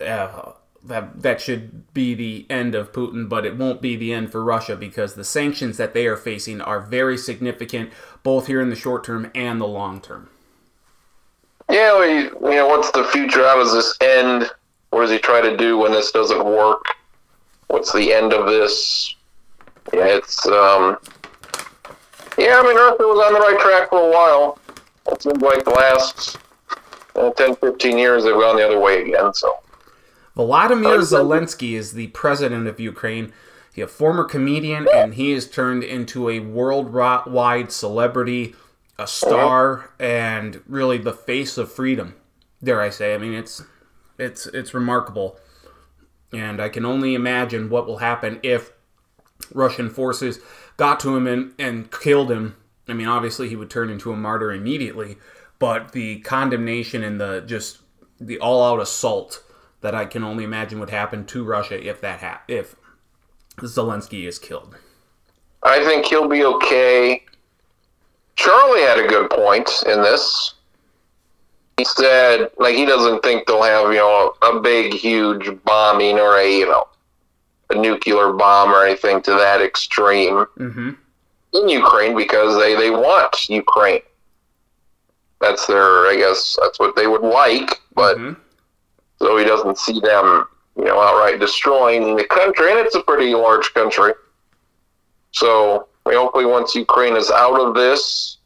Uh, 0.00 0.52
that 0.84 1.22
that 1.22 1.40
should 1.40 1.94
be 1.94 2.12
the 2.12 2.44
end 2.50 2.74
of 2.74 2.92
Putin, 2.92 3.28
but 3.28 3.46
it 3.46 3.56
won't 3.56 3.80
be 3.80 3.94
the 3.94 4.12
end 4.12 4.32
for 4.32 4.42
Russia 4.42 4.74
because 4.74 5.14
the 5.14 5.22
sanctions 5.22 5.76
that 5.76 5.94
they 5.94 6.08
are 6.08 6.16
facing 6.16 6.60
are 6.60 6.80
very 6.80 7.16
significant, 7.16 7.92
both 8.24 8.48
here 8.48 8.60
in 8.60 8.68
the 8.68 8.74
short 8.74 9.04
term 9.04 9.30
and 9.32 9.60
the 9.60 9.66
long 9.66 10.00
term. 10.00 10.28
Yeah, 11.70 11.98
we, 12.00 12.50
you 12.50 12.56
know, 12.56 12.66
what's 12.66 12.90
the 12.90 13.04
future? 13.04 13.44
How 13.44 13.56
does 13.56 13.72
this 13.72 13.96
end? 14.00 14.50
What 14.90 15.02
does 15.02 15.12
he 15.12 15.18
try 15.18 15.40
to 15.40 15.56
do 15.56 15.78
when 15.78 15.92
this 15.92 16.10
doesn't 16.10 16.44
work? 16.44 16.84
What's 17.68 17.92
the 17.92 18.12
end 18.12 18.32
of 18.32 18.46
this? 18.46 19.14
Yeah, 19.92 20.06
it's 20.06 20.46
um, 20.46 20.98
yeah. 22.38 22.58
I 22.58 22.62
mean, 22.62 22.76
Russia 22.76 22.96
was 23.00 23.26
on 23.26 23.34
the 23.34 23.40
right 23.40 23.58
track 23.60 23.90
for 23.90 24.08
a 24.08 24.10
while. 24.10 24.58
It 25.10 25.22
seems 25.22 25.42
like 25.42 25.64
the 25.64 25.70
last 25.70 26.38
uh, 27.16 27.30
10, 27.30 27.56
15 27.56 27.98
years 27.98 28.24
they've 28.24 28.34
gone 28.34 28.56
the 28.56 28.64
other 28.64 28.80
way 28.80 29.02
again. 29.02 29.34
So 29.34 29.58
Volodymyr 30.36 31.00
Zelensky 31.00 31.72
is 31.72 31.92
the 31.92 32.08
president 32.08 32.66
of 32.66 32.80
Ukraine. 32.80 33.32
He's 33.72 33.84
a 33.84 33.88
former 33.88 34.24
comedian, 34.24 34.86
and 34.92 35.14
he 35.14 35.32
has 35.32 35.48
turned 35.48 35.82
into 35.82 36.28
a 36.28 36.40
worldwide 36.40 37.72
celebrity, 37.72 38.54
a 38.98 39.06
star, 39.06 39.90
and 39.98 40.62
really 40.66 40.98
the 40.98 41.12
face 41.12 41.56
of 41.56 41.72
freedom. 41.72 42.14
Dare 42.62 42.80
I 42.80 42.90
say? 42.90 43.14
I 43.14 43.18
mean, 43.18 43.34
it's 43.34 43.62
it's 44.18 44.46
it's 44.46 44.74
remarkable, 44.74 45.38
and 46.32 46.60
I 46.60 46.68
can 46.68 46.84
only 46.84 47.14
imagine 47.14 47.70
what 47.70 47.86
will 47.86 47.98
happen 47.98 48.40
if 48.42 48.72
Russian 49.52 49.90
forces 49.90 50.38
got 50.76 51.00
to 51.00 51.16
him 51.16 51.26
and, 51.26 51.52
and 51.58 51.90
killed 51.90 52.30
him. 52.30 52.56
I 52.88 52.94
mean, 52.94 53.08
obviously 53.08 53.48
he 53.48 53.56
would 53.56 53.70
turn 53.70 53.90
into 53.90 54.12
a 54.12 54.16
martyr 54.16 54.52
immediately, 54.52 55.16
but 55.58 55.92
the 55.92 56.20
condemnation 56.20 57.02
and 57.02 57.20
the 57.20 57.40
just 57.40 57.78
the 58.20 58.38
all-out 58.38 58.80
assault 58.80 59.42
that 59.80 59.94
I 59.94 60.04
can 60.04 60.22
only 60.24 60.44
imagine 60.44 60.80
would 60.80 60.90
happen 60.90 61.24
to 61.26 61.44
Russia 61.44 61.84
if 61.84 62.00
that 62.00 62.20
ha- 62.20 62.42
if 62.48 62.76
Zelensky 63.58 64.26
is 64.26 64.38
killed. 64.38 64.76
I 65.62 65.84
think 65.84 66.06
he'll 66.06 66.28
be 66.28 66.44
okay. 66.44 67.24
Charlie 68.36 68.82
had 68.82 68.98
a 68.98 69.06
good 69.06 69.30
point 69.30 69.70
in 69.86 70.02
this. 70.02 70.54
He 71.76 71.84
said, 71.84 72.50
like, 72.58 72.74
he 72.74 72.84
doesn't 72.84 73.22
think 73.22 73.46
they'll 73.46 73.62
have, 73.62 73.92
you 73.92 73.98
know, 73.98 74.34
a 74.42 74.60
big, 74.60 74.92
huge 74.92 75.48
bombing 75.64 76.18
or 76.18 76.36
a, 76.38 76.58
you 76.58 76.66
know, 76.66 76.86
a 77.72 77.78
nuclear 77.78 78.32
bomb 78.32 78.70
or 78.70 78.84
anything 78.84 79.22
to 79.22 79.32
that 79.32 79.60
extreme 79.60 80.46
mm-hmm. 80.58 80.90
in 81.54 81.68
Ukraine 81.68 82.16
because 82.16 82.58
they, 82.58 82.74
they 82.74 82.90
want 82.90 83.48
Ukraine. 83.48 84.00
That's 85.40 85.66
their, 85.66 86.06
I 86.06 86.16
guess, 86.16 86.56
that's 86.60 86.78
what 86.78 86.94
they 86.94 87.06
would 87.06 87.22
like, 87.22 87.80
but 87.94 88.16
mm-hmm 88.16 88.40
so 89.22 89.36
he 89.36 89.44
doesn't 89.44 89.78
see 89.78 90.00
them, 90.00 90.46
you 90.76 90.84
know, 90.84 91.00
outright 91.00 91.38
destroying 91.38 92.16
the 92.16 92.24
country, 92.24 92.72
and 92.72 92.80
it's 92.80 92.96
a 92.96 93.02
pretty 93.02 93.32
large 93.34 93.72
country. 93.72 94.12
So 95.30 95.86
hopefully, 96.04 96.44
once 96.44 96.74
Ukraine 96.74 97.14
is 97.14 97.30
out 97.30 97.58
of 97.60 97.74
this, 97.74 98.38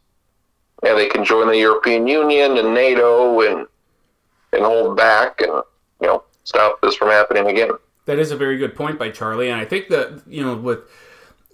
yeah, 0.85 0.95
they 0.95 1.09
can 1.09 1.25
join 1.25 1.49
the 1.49 1.56
European 1.56 2.06
Union 2.06 2.59
and 2.59 2.75
NATO 2.75 3.40
and 3.40 3.66
and 4.52 4.62
hold 4.62 4.99
back 4.99 5.40
and 5.40 5.62
you 6.02 6.06
know 6.09 6.23
stop 6.45 6.78
this 6.83 6.95
from 6.95 7.09
happening 7.09 7.47
again. 7.47 7.71
That 8.06 8.18
is 8.18 8.30
a 8.30 8.36
very 8.36 8.56
good 8.56 8.75
point 8.75 8.98
by 8.98 9.10
Charlie, 9.10 9.50
and 9.50 9.60
I 9.60 9.64
think 9.64 9.88
that 9.88 10.22
you 10.26 10.44
know 10.44 10.56
with 10.56 10.80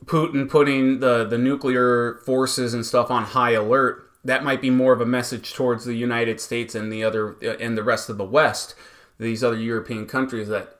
Putin 0.05 0.49
putting 0.49 1.01
the 1.01 1.25
the 1.25 1.39
nuclear 1.39 2.21
forces 2.25 2.73
and 2.75 2.87
stuff 2.87 3.11
on 3.11 3.25
high 3.25 3.53
alert, 3.53 4.11
that 4.25 4.45
might 4.45 4.61
be 4.61 4.71
more 4.71 4.93
of 4.93 5.01
a 5.01 5.07
message 5.07 5.53
towards 5.53 5.85
the 5.85 5.95
United 5.95 6.41
States 6.41 6.75
and 6.75 6.93
the 6.93 7.03
other 7.03 7.37
and 7.61 7.77
the 7.77 7.83
rest 7.83 8.09
of 8.09 8.19
the 8.19 8.25
West 8.25 8.75
these 9.19 9.45
other 9.45 9.57
European 9.57 10.07
countries 10.07 10.49
that 10.49 10.79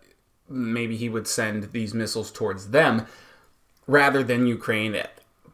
maybe 0.49 0.97
he 0.97 1.09
would 1.09 1.27
send 1.27 1.73
these 1.73 1.95
missiles 1.95 2.31
towards 2.31 2.71
them 2.71 3.07
rather 3.87 4.23
than 4.23 4.47
Ukraine. 4.47 5.01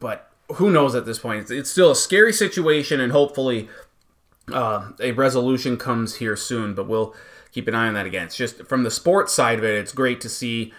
But 0.01 0.31
who 0.55 0.71
knows 0.71 0.95
at 0.95 1.07
this 1.07 1.19
point? 1.19 1.51
It's, 1.51 1.71
still 1.71 1.91
a 1.91 1.97
scary 1.97 2.33
situation, 2.33 3.01
and 3.01 3.13
hopefully 3.13 3.69
uh, 4.53 4.91
a 5.01 5.13
resolution 5.13 5.77
comes 5.77 6.17
here 6.17 6.37
soon. 6.37 6.75
But 6.75 6.89
we'll 6.89 7.15
keep 7.53 7.69
an 7.69 7.75
eye 7.75 7.89
on 7.89 7.95
that 7.95 8.07
again. 8.07 8.27
It's 8.27 8.37
just 8.37 8.67
from 8.67 8.83
the 8.83 8.91
sports 8.91 9.33
side 9.33 9.59
of 9.59 9.65
it, 9.65 9.75
it's 9.75 9.93
great 9.93 10.21
to 10.23 10.29
see 10.29 10.73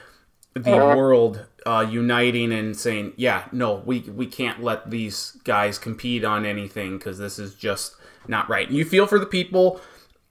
the 0.53 0.75
uh-huh. 0.75 0.95
world 0.95 1.45
uh, 1.65 1.85
uniting 1.89 2.51
and 2.51 2.75
saying, 2.75 3.13
"Yeah, 3.15 3.45
no, 3.51 3.83
we 3.85 4.01
we 4.01 4.25
can't 4.25 4.63
let 4.63 4.89
these 4.89 5.37
guys 5.43 5.77
compete 5.77 6.23
on 6.23 6.45
anything 6.45 6.97
because 6.97 7.17
this 7.17 7.39
is 7.39 7.55
just 7.55 7.95
not 8.27 8.49
right." 8.49 8.67
And 8.67 8.77
you 8.77 8.85
feel 8.85 9.07
for 9.07 9.19
the 9.19 9.25
people 9.25 9.79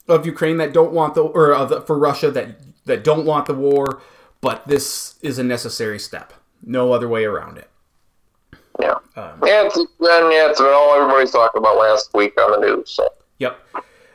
of 0.09 0.27
Ukraine 0.27 0.57
that 0.59 0.73
don't 0.73 0.93
want 0.93 1.15
the 1.15 1.23
or 1.23 1.55
of 1.55 1.87
for 1.87 1.99
Russia 1.99 2.31
that 2.31 2.57
that 2.87 3.05
don't 3.05 3.25
want 3.25 3.47
the 3.47 3.55
war, 3.55 4.01
but 4.41 4.67
this 4.67 5.17
is 5.23 5.39
a 5.39 5.45
necessary 5.45 5.99
step. 5.99 6.33
No 6.65 6.93
other 6.93 7.09
way 7.09 7.25
around 7.25 7.59
it. 7.59 7.71
Yeah, 8.81 8.95
um, 9.17 9.41
yeah, 9.45 9.67
it's, 9.67 9.77
yeah, 9.77 10.51
it's 10.51 10.61
all 10.61 10.95
everybody's 10.95 11.33
talking 11.33 11.59
about 11.59 11.77
last 11.79 12.15
week 12.15 12.41
on 12.41 12.61
the 12.61 12.67
news. 12.67 12.91
So. 12.91 13.09
Yep. 13.39 13.59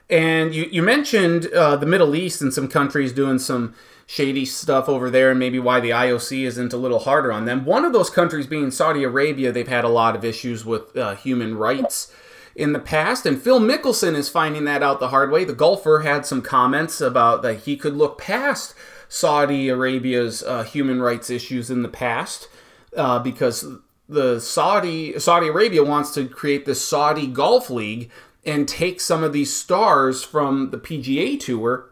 And 0.10 0.54
you, 0.54 0.68
you 0.72 0.82
mentioned 0.82 1.48
uh, 1.48 1.76
the 1.76 1.86
Middle 1.86 2.16
East 2.16 2.42
and 2.42 2.54
some 2.54 2.68
countries 2.68 3.14
doing 3.14 3.40
some 3.40 3.74
shady 4.06 4.46
stuff 4.46 4.90
over 4.90 5.10
there 5.10 5.32
and 5.32 5.40
maybe 5.40 5.60
why 5.60 5.80
the 5.80 5.92
IOC 5.92 6.44
isn't 6.46 6.74
a 6.74 6.78
little 6.78 7.00
harder 7.00 7.32
on 7.32 7.46
them. 7.46 7.66
One 7.66 7.86
of 7.86 7.94
those 7.94 8.10
countries 8.10 8.48
being 8.48 8.70
Saudi 8.70 9.04
Arabia, 9.04 9.52
they've 9.52 9.68
had 9.68 9.86
a 9.86 9.90
lot 9.90 10.16
of 10.16 10.26
issues 10.26 10.66
with 10.66 10.96
uh, 10.96 11.16
human 11.16 11.56
rights 11.56 12.14
in 12.56 12.74
the 12.74 12.80
past, 12.80 13.26
and 13.26 13.42
Phil 13.42 13.60
Mickelson 13.60 14.14
is 14.14 14.30
finding 14.30 14.66
that 14.66 14.84
out 14.84 15.00
the 15.00 15.08
hard 15.08 15.32
way. 15.32 15.44
The 15.44 15.54
golfer 15.54 16.02
had 16.02 16.26
some 16.26 16.42
comments 16.42 17.02
about 17.02 17.42
that 17.42 17.62
he 17.62 17.76
could 17.76 17.96
look 17.96 18.20
past 18.20 18.76
Saudi 19.10 19.70
Arabia's 19.70 20.44
uh, 20.44 20.64
human 20.64 21.02
rights 21.02 21.30
issues 21.30 21.72
in 21.72 21.82
the 21.82 21.90
past 21.90 22.48
uh, 22.96 23.20
because 23.20 23.66
the 24.08 24.40
Saudi 24.40 25.18
Saudi 25.20 25.48
Arabia 25.48 25.84
wants 25.84 26.14
to 26.14 26.28
create 26.28 26.66
this 26.66 26.86
Saudi 26.86 27.26
Golf 27.26 27.70
League 27.70 28.12
and 28.46 28.68
take 28.68 29.00
some 29.00 29.24
of 29.24 29.34
these 29.34 29.56
stars 29.56 30.24
from 30.24 30.72
the 30.72 30.78
PGA 30.78 31.40
Tour. 31.40 31.90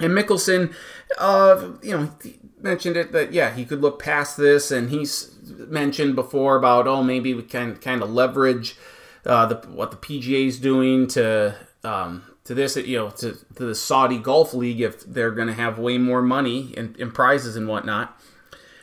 And 0.00 0.12
Mickelson, 0.12 0.74
uh, 1.18 1.70
you 1.82 1.96
know, 1.96 2.10
mentioned 2.60 2.96
it 2.96 3.12
that 3.12 3.32
yeah 3.32 3.54
he 3.54 3.64
could 3.64 3.80
look 3.80 4.02
past 4.02 4.36
this, 4.36 4.70
and 4.70 4.90
he's 4.90 5.36
mentioned 5.68 6.16
before 6.16 6.56
about 6.56 6.88
oh 6.88 7.02
maybe 7.02 7.34
we 7.34 7.42
can 7.42 7.76
kind 7.76 8.02
of 8.02 8.10
leverage 8.10 8.76
uh, 9.26 9.46
the, 9.46 9.56
what 9.68 9.90
the 9.90 9.96
PGA 9.96 10.48
is 10.48 10.58
doing 10.58 11.06
to 11.08 11.54
um, 11.84 12.24
to 12.44 12.54
this 12.54 12.76
you 12.76 12.96
know 12.96 13.10
to, 13.10 13.38
to 13.54 13.64
the 13.66 13.74
Saudi 13.74 14.18
Golf 14.18 14.54
League 14.54 14.80
if 14.80 15.04
they're 15.04 15.30
going 15.30 15.48
to 15.48 15.54
have 15.54 15.78
way 15.78 15.98
more 15.98 16.22
money 16.22 16.74
and, 16.76 16.96
and 16.98 17.14
prizes 17.14 17.54
and 17.54 17.68
whatnot. 17.68 18.18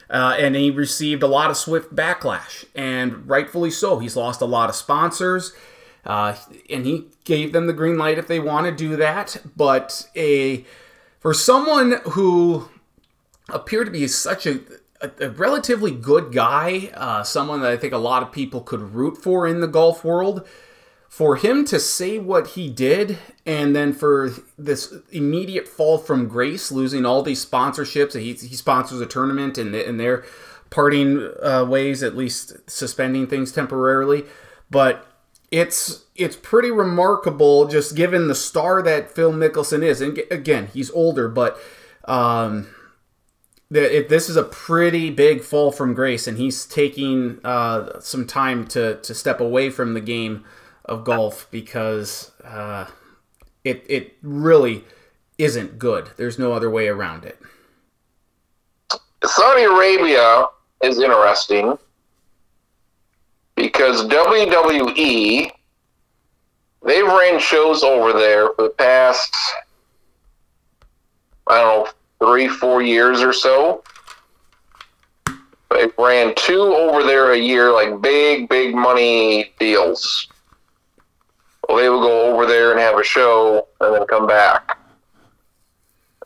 Uh, 0.09 0.35
and 0.37 0.55
he 0.55 0.69
received 0.69 1.23
a 1.23 1.27
lot 1.27 1.49
of 1.49 1.55
swift 1.55 1.95
backlash, 1.95 2.65
and 2.75 3.29
rightfully 3.29 3.71
so. 3.71 3.99
He's 3.99 4.17
lost 4.17 4.41
a 4.41 4.45
lot 4.45 4.69
of 4.69 4.75
sponsors, 4.75 5.53
uh, 6.05 6.35
and 6.69 6.85
he 6.85 7.05
gave 7.23 7.53
them 7.53 7.67
the 7.67 7.73
green 7.73 7.97
light 7.97 8.17
if 8.17 8.27
they 8.27 8.39
want 8.39 8.65
to 8.65 8.71
do 8.71 8.95
that. 8.95 9.37
But 9.55 10.09
a 10.15 10.65
for 11.19 11.33
someone 11.33 11.99
who 12.11 12.69
appeared 13.49 13.85
to 13.87 13.91
be 13.91 14.07
such 14.07 14.45
a, 14.45 14.59
a, 15.01 15.11
a 15.19 15.29
relatively 15.29 15.91
good 15.91 16.31
guy, 16.33 16.91
uh, 16.93 17.23
someone 17.23 17.61
that 17.61 17.71
I 17.71 17.77
think 17.77 17.93
a 17.93 17.97
lot 17.97 18.23
of 18.23 18.31
people 18.31 18.61
could 18.61 18.93
root 18.93 19.17
for 19.17 19.45
in 19.47 19.61
the 19.61 19.67
golf 19.67 20.03
world, 20.03 20.47
for 21.11 21.35
him 21.35 21.65
to 21.65 21.77
say 21.77 22.17
what 22.17 22.47
he 22.51 22.69
did 22.69 23.19
and 23.45 23.75
then 23.75 23.91
for 23.91 24.31
this 24.57 24.93
immediate 25.11 25.67
fall 25.67 25.97
from 25.97 26.25
grace 26.25 26.71
losing 26.71 27.05
all 27.05 27.21
these 27.21 27.45
sponsorships 27.45 28.17
he, 28.17 28.31
he 28.31 28.55
sponsors 28.55 29.01
a 29.01 29.05
tournament 29.05 29.57
and, 29.57 29.75
and 29.75 29.99
they're 29.99 30.23
parting 30.69 31.29
uh, 31.43 31.65
ways 31.65 32.01
at 32.01 32.15
least 32.15 32.53
suspending 32.65 33.27
things 33.27 33.51
temporarily 33.51 34.23
but 34.69 35.10
it's 35.51 36.05
it's 36.15 36.35
pretty 36.35 36.71
remarkable 36.71 37.67
just 37.67 37.95
given 37.95 38.27
the 38.27 38.35
star 38.35 38.81
that 38.81 39.11
phil 39.11 39.33
mickelson 39.33 39.83
is 39.83 40.01
and 40.01 40.21
again 40.31 40.69
he's 40.73 40.89
older 40.91 41.27
but 41.27 41.59
um, 42.05 42.67
it, 43.69 44.09
this 44.09 44.27
is 44.27 44.35
a 44.35 44.43
pretty 44.43 45.09
big 45.09 45.41
fall 45.41 45.71
from 45.71 45.93
grace 45.93 46.27
and 46.27 46.37
he's 46.37 46.65
taking 46.65 47.39
uh, 47.43 47.99
some 47.99 48.25
time 48.25 48.67
to, 48.67 48.95
to 49.01 49.13
step 49.13 49.39
away 49.39 49.69
from 49.69 49.93
the 49.93 50.01
game 50.01 50.43
of 50.85 51.03
golf 51.03 51.47
because 51.51 52.31
uh, 52.43 52.85
it 53.63 53.85
it 53.87 54.17
really 54.21 54.83
isn't 55.37 55.79
good. 55.79 56.09
There's 56.17 56.37
no 56.37 56.53
other 56.53 56.69
way 56.69 56.87
around 56.87 57.25
it. 57.25 57.39
Saudi 59.23 59.63
Arabia 59.63 60.45
is 60.83 60.99
interesting 60.99 61.77
because 63.61 64.07
WWE 64.07 65.51
they've 66.83 67.05
ran 67.05 67.39
shows 67.39 67.83
over 67.83 68.13
there 68.13 68.49
for 68.55 68.63
the 68.63 68.69
past 68.69 69.35
I 71.47 71.59
don't 71.59 71.85
know 71.85 71.91
three 72.19 72.47
four 72.47 72.81
years 72.81 73.21
or 73.21 73.33
so. 73.33 73.83
They 75.25 75.87
ran 75.97 76.33
two 76.35 76.61
over 76.61 77.03
there 77.03 77.31
a 77.31 77.37
year, 77.37 77.71
like 77.71 78.01
big 78.01 78.49
big 78.49 78.75
money 78.75 79.53
deals 79.59 80.27
well, 81.71 81.77
they 81.77 81.89
would 81.89 82.01
go 82.01 82.33
over 82.33 82.45
there 82.45 82.71
and 82.71 82.79
have 82.79 82.97
a 82.97 83.03
show 83.03 83.67
and 83.79 83.95
then 83.95 84.05
come 84.07 84.27
back. 84.27 84.77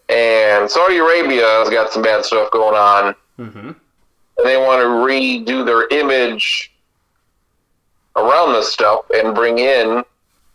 And 0.09 0.69
Saudi 0.69 0.97
Arabia 0.97 1.43
has 1.43 1.69
got 1.69 1.91
some 1.91 2.01
bad 2.01 2.25
stuff 2.25 2.51
going 2.51 2.75
on. 2.75 3.15
Mm-hmm. 3.39 3.67
And 3.67 4.45
they 4.45 4.57
want 4.57 4.81
to 4.81 4.87
redo 4.87 5.65
their 5.65 5.87
image 5.87 6.74
around 8.15 8.53
this 8.53 8.71
stuff 8.71 9.05
and 9.13 9.35
bring 9.35 9.59
in 9.59 10.03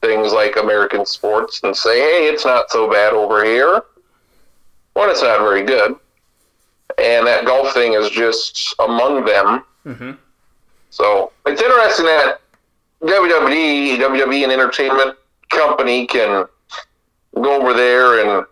things 0.01 0.33
like 0.33 0.57
American 0.57 1.05
sports 1.05 1.61
and 1.63 1.77
say, 1.77 2.01
hey, 2.01 2.29
it's 2.29 2.45
not 2.45 2.71
so 2.71 2.91
bad 2.91 3.13
over 3.13 3.45
here. 3.45 3.83
One, 4.95 5.11
it's 5.11 5.23
not 5.23 5.41
very 5.41 5.63
good. 5.63 5.95
And 6.99 7.27
that 7.27 7.45
golf 7.45 7.73
thing 7.73 7.95
is 7.95 8.11
just 8.11 8.75
among 8.79 9.25
them. 9.25 9.65
Mm-hmm. 9.87 10.13
So 10.91 11.33
it's 11.47 11.63
interesting 11.63 12.07
that 12.07 12.41
WWE, 13.03 13.99
WWE, 13.99 14.45
an 14.45 14.51
entertainment 14.51 15.17
company, 15.51 16.07
can 16.07 16.47
go 17.35 17.61
over 17.61 17.73
there 17.73 18.21
and 18.21 18.47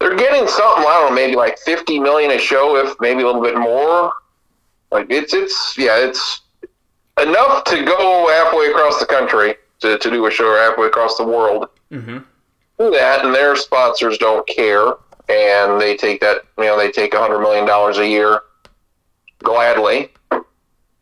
they're 0.00 0.16
getting 0.16 0.48
something. 0.48 0.84
I 0.86 1.00
don't 1.00 1.10
know, 1.10 1.14
maybe 1.14 1.36
like 1.36 1.58
fifty 1.58 1.98
million 1.98 2.30
a 2.32 2.38
show, 2.38 2.76
if 2.76 2.94
maybe 3.00 3.22
a 3.22 3.26
little 3.26 3.42
bit 3.42 3.56
more. 3.56 4.12
Like 4.90 5.06
it's 5.10 5.34
it's 5.34 5.74
yeah, 5.78 5.96
it's 5.96 6.42
enough 7.20 7.64
to 7.64 7.84
go 7.84 8.28
halfway 8.28 8.66
across 8.68 8.98
the 9.00 9.06
country 9.06 9.54
to, 9.80 9.98
to 9.98 10.10
do 10.10 10.26
a 10.26 10.30
show 10.30 10.56
halfway 10.56 10.86
across 10.86 11.16
the 11.16 11.24
world. 11.24 11.68
Mm-hmm. 11.90 12.18
Do 12.78 12.90
that, 12.90 13.24
and 13.24 13.34
their 13.34 13.56
sponsors 13.56 14.18
don't 14.18 14.46
care, 14.46 14.92
and 15.28 15.80
they 15.80 15.96
take 15.96 16.20
that 16.20 16.42
you 16.58 16.64
know 16.64 16.76
they 16.76 16.90
take 16.90 17.14
a 17.14 17.18
hundred 17.18 17.40
million 17.40 17.66
dollars 17.66 17.98
a 17.98 18.06
year 18.06 18.40
gladly 19.38 20.10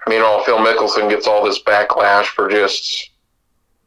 Meanwhile, 0.06 0.44
Phil 0.44 0.58
Mickelson 0.58 1.08
gets 1.08 1.26
all 1.26 1.44
this 1.44 1.62
backlash 1.62 2.26
for 2.26 2.48
just 2.48 3.10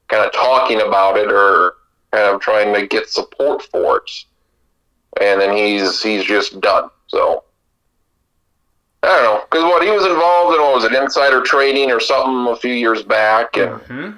kind 0.07 0.25
of 0.25 0.31
talking 0.33 0.81
about 0.81 1.17
it 1.17 1.31
or 1.31 1.73
kind 2.11 2.33
of 2.33 2.41
trying 2.41 2.73
to 2.73 2.87
get 2.87 3.09
support 3.09 3.61
for 3.63 3.97
it, 3.97 4.11
and 5.21 5.39
then 5.39 5.55
he's 5.55 6.01
he's 6.01 6.23
just 6.23 6.59
done. 6.59 6.89
So 7.07 7.43
I 9.07 9.09
don't 9.09 9.23
know 9.23 9.43
because 9.49 9.63
what 9.63 9.83
he 9.83 9.89
was 9.89 10.05
involved 10.05 10.55
in 10.55 10.61
what 10.61 10.75
was 10.75 10.83
it 10.83 10.93
insider 10.93 11.41
trading 11.41 11.91
or 11.91 11.99
something 11.99 12.51
a 12.51 12.55
few 12.57 12.73
years 12.73 13.03
back, 13.03 13.55
and 13.55 13.71
mm-hmm. 13.71 14.17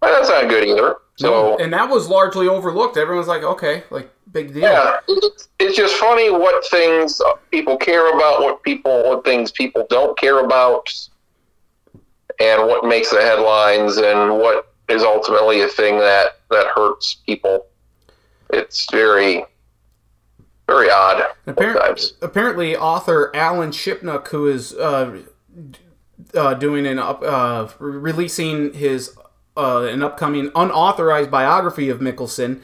well, 0.00 0.14
that's 0.14 0.28
not 0.28 0.48
good 0.48 0.66
either. 0.66 0.96
So 1.16 1.56
and 1.58 1.72
that 1.72 1.88
was 1.88 2.08
largely 2.08 2.48
overlooked. 2.48 2.96
Everyone's 2.96 3.28
like, 3.28 3.42
okay, 3.42 3.84
like 3.90 4.10
big 4.32 4.52
deal. 4.52 4.62
Yeah, 4.62 4.96
it's, 5.06 5.48
it's 5.60 5.76
just 5.76 5.94
funny 5.96 6.30
what 6.30 6.66
things 6.66 7.20
people 7.50 7.76
care 7.76 8.12
about, 8.12 8.40
what 8.40 8.62
people, 8.62 9.04
what 9.04 9.24
things 9.24 9.52
people 9.52 9.86
don't 9.88 10.18
care 10.18 10.44
about, 10.44 10.92
and 12.40 12.66
what 12.66 12.84
makes 12.84 13.10
the 13.10 13.20
headlines, 13.20 13.98
and 13.98 14.38
what 14.38 14.74
is 14.88 15.02
ultimately 15.02 15.60
a 15.60 15.68
thing 15.68 15.98
that 15.98 16.38
that 16.50 16.66
hurts 16.74 17.18
people. 17.26 17.66
It's 18.50 18.90
very, 18.90 19.44
very 20.66 20.90
odd. 20.90 21.22
Apparently, 21.46 22.08
apparently, 22.20 22.76
author 22.76 23.30
Alan 23.34 23.70
Shipnuck, 23.70 24.28
who 24.28 24.46
is 24.46 24.74
uh, 24.74 25.22
uh, 26.34 26.54
doing 26.54 26.86
an 26.86 26.98
up, 26.98 27.22
uh, 27.22 27.68
releasing 27.78 28.72
his 28.72 29.16
uh, 29.56 29.82
an 29.84 30.02
upcoming 30.02 30.50
unauthorized 30.54 31.30
biography 31.30 31.88
of 31.88 31.98
Mickelson 31.98 32.62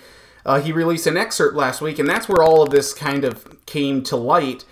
uh, 0.48 0.62
he 0.62 0.72
released 0.72 1.06
an 1.06 1.18
excerpt 1.18 1.54
last 1.54 1.82
week, 1.82 1.98
and 1.98 2.08
that's 2.08 2.26
where 2.26 2.42
all 2.42 2.62
of 2.62 2.70
this 2.70 2.94
kind 2.94 3.22
of 3.22 3.66
came 3.66 4.02
to 4.04 4.16
light 4.16 4.64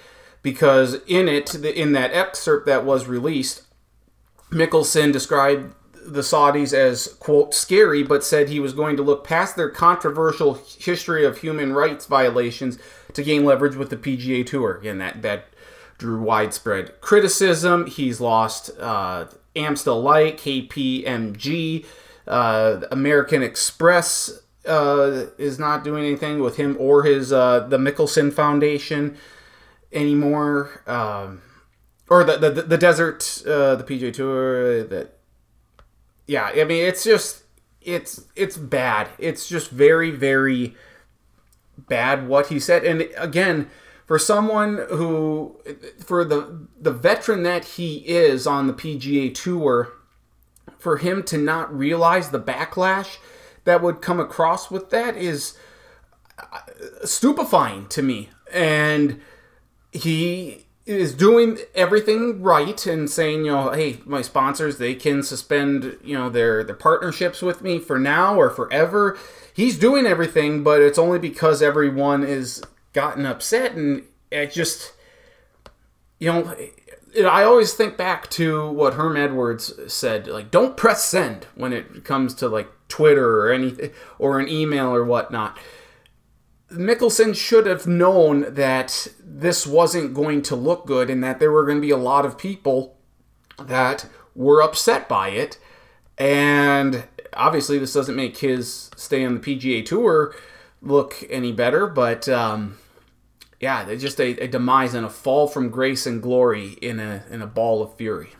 because 0.43 0.95
in 1.07 1.29
it, 1.29 1.55
in 1.55 1.93
that 1.93 2.15
excerpt 2.15 2.65
that 2.65 2.83
was 2.83 3.07
released, 3.07 3.63
Mickelson 4.51 5.13
described 5.13 5.75
the 5.93 6.23
Saudis 6.23 6.73
as, 6.73 7.09
quote, 7.21 7.53
scary, 7.53 8.03
but 8.03 8.25
said 8.25 8.49
he 8.49 8.59
was 8.59 8.73
going 8.73 8.97
to 8.97 9.03
look 9.03 9.23
past 9.23 9.55
their 9.55 9.69
controversial 9.69 10.55
history 10.55 11.27
of 11.27 11.39
human 11.39 11.75
rights 11.75 12.07
violations 12.07 12.79
to 13.17 13.23
gain 13.23 13.45
leverage 13.45 13.75
with 13.75 13.91
the 13.91 13.97
PGA 13.97 14.47
Tour. 14.47 14.77
Again, 14.77 14.99
that, 14.99 15.23
that 15.23 15.47
drew 15.99 16.21
widespread 16.21 17.01
criticism. 17.01 17.87
He's 17.87 18.21
lost 18.21 18.71
uh, 18.79 19.27
Amstel 19.57 20.01
Light, 20.01 20.37
KPMG, 20.39 21.85
uh, 22.27 22.81
American 22.91 23.43
Express 23.43 24.41
uh, 24.67 25.27
is 25.39 25.59
not 25.59 25.85
doing 25.85 26.05
anything 26.05 26.41
with 26.41 26.57
him 26.57 26.77
or 26.79 27.05
his 27.05 27.33
uh, 27.33 27.61
the 27.61 27.79
Mickelson 27.79 28.33
Foundation 28.33 29.17
anymore, 29.93 30.83
um, 30.87 31.41
or 32.09 32.25
the 32.25 32.37
the, 32.37 32.63
the 32.63 32.79
desert 32.79 33.43
uh, 33.47 33.77
the 33.77 33.85
PGA 33.85 34.13
Tour. 34.13 34.85
That 34.85 35.19
yeah, 36.27 36.51
I 36.55 36.65
mean 36.65 36.85
it's 36.85 37.05
just 37.05 37.45
it's 37.81 38.25
it's 38.35 38.57
bad. 38.57 39.09
It's 39.19 39.49
just 39.49 39.71
very 39.71 40.11
very 40.11 40.75
bad 41.77 42.29
what 42.29 42.49
he 42.49 42.59
said, 42.59 42.85
and 42.85 43.09
again 43.17 43.69
for 44.07 44.19
someone 44.19 44.87
who 44.91 45.61
for 46.05 46.25
the 46.25 46.67
the 46.81 46.93
veteran 46.93 47.43
that 47.43 47.65
he 47.65 47.97
is 48.07 48.47
on 48.47 48.67
the 48.67 48.73
PGA 48.73 49.35
Tour, 49.35 49.93
for 50.79 50.99
him 50.99 51.23
to 51.25 51.37
not 51.37 51.77
realize 51.77 52.31
the 52.31 52.41
backlash 52.41 53.19
that 53.65 53.83
would 53.83 54.01
come 54.01 54.21
across 54.21 54.71
with 54.71 54.91
that 54.91 55.17
is 55.17 55.59
uh, 56.39 56.61
stupefying 57.05 57.89
to 57.89 58.03
me. 58.03 58.31
And 58.53 59.21
he 59.91 60.66
is 60.87 61.13
doing 61.13 61.59
everything 61.75 62.41
right 62.41 62.87
and 62.87 63.11
saying, 63.11 63.45
you 63.45 63.51
know, 63.51 63.73
hey, 63.73 63.99
my 64.05 64.23
sponsors, 64.23 64.79
they 64.79 64.95
can 64.95 65.23
suspend, 65.23 65.99
you 66.03 66.17
know, 66.17 66.31
their 66.31 66.63
their 66.63 66.77
partnerships 66.77 67.43
with 67.43 67.61
me 67.61 67.79
for 67.81 67.99
now 67.99 68.37
or 68.37 68.49
forever. 68.51 69.19
He's 69.53 69.79
doing 69.79 70.07
everything, 70.07 70.63
but 70.63 70.81
it's 70.81 70.99
only 70.99 71.19
because 71.19 71.61
everyone 71.61 72.23
is 72.23 72.63
gotten 72.93 73.27
upset 73.27 73.73
and 73.73 74.05
it 74.31 74.53
just 74.53 74.93
you 76.19 76.33
know, 76.33 76.57
I 77.29 77.45
always 77.45 77.75
think 77.75 77.97
back 77.97 78.31
to 78.31 78.71
what 78.71 78.95
Herm 78.95 79.17
Edwards 79.17 79.73
said, 79.93 80.29
like 80.29 80.51
don't 80.51 80.77
press 80.77 81.05
send 81.05 81.47
when 81.55 81.73
it 81.73 82.05
comes 82.05 82.35
to 82.37 82.49
like 82.49 82.71
Twitter 82.89 83.41
or 83.41 83.53
anything 83.53 83.91
or 84.19 84.39
an 84.39 84.49
email 84.49 84.95
or 84.95 85.05
whatnot. 85.05 85.59
Mickelson 86.71 87.35
should 87.35 87.67
have 87.67 87.87
known 87.87 88.55
that 88.55 89.09
this 89.21 89.67
wasn't 89.67 90.15
going 90.15 90.43
to 90.43 90.57
look 90.57 90.87
good 90.87 91.11
and 91.11 91.23
that 91.23 91.39
there 91.39 91.53
were 91.53 91.65
going 91.65 91.79
to 91.79 91.83
be 91.83 91.91
a 91.91 91.97
lot 91.97 92.27
of 92.27 92.37
people 92.37 92.97
that 93.63 94.07
were 94.35 94.63
upset 94.63 95.09
by 95.09 95.29
it. 95.29 95.59
And 96.19 97.05
obviously, 97.35 97.79
this 97.79 97.93
doesn't 97.93 98.17
make 98.17 98.39
his 98.39 98.91
stay 98.97 99.25
on 99.25 99.35
the 99.35 99.41
PGA 99.41 99.85
Tour 99.85 100.35
look 100.83 101.25
any 101.31 101.53
better, 101.53 101.87
but 101.87 102.29
um, 102.29 102.79
yeah, 103.61 103.87
it's 103.89 104.03
just 104.03 104.21
a, 104.21 104.43
a, 104.43 104.49
demise 104.49 104.95
and 104.95 105.07
a 105.07 105.11
fall 105.11 105.47
from 105.47 105.71
grace 105.71 106.07
and 106.07 106.23
glory 106.23 106.73
in 106.83 107.01
a 107.01 107.25
in 107.31 107.43
a 107.43 107.47
ball 107.47 107.83
of 107.83 107.95
fury. 107.97 108.31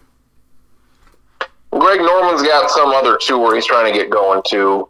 Greg 1.71 2.01
Norman's 2.01 2.43
got 2.43 2.71
some 2.71 2.91
other 2.91 3.19
tour 3.21 3.55
he's 3.55 3.67
trying 3.67 3.93
to 3.93 3.99
get 3.99 4.11
going 4.11 4.43
to 4.49 4.89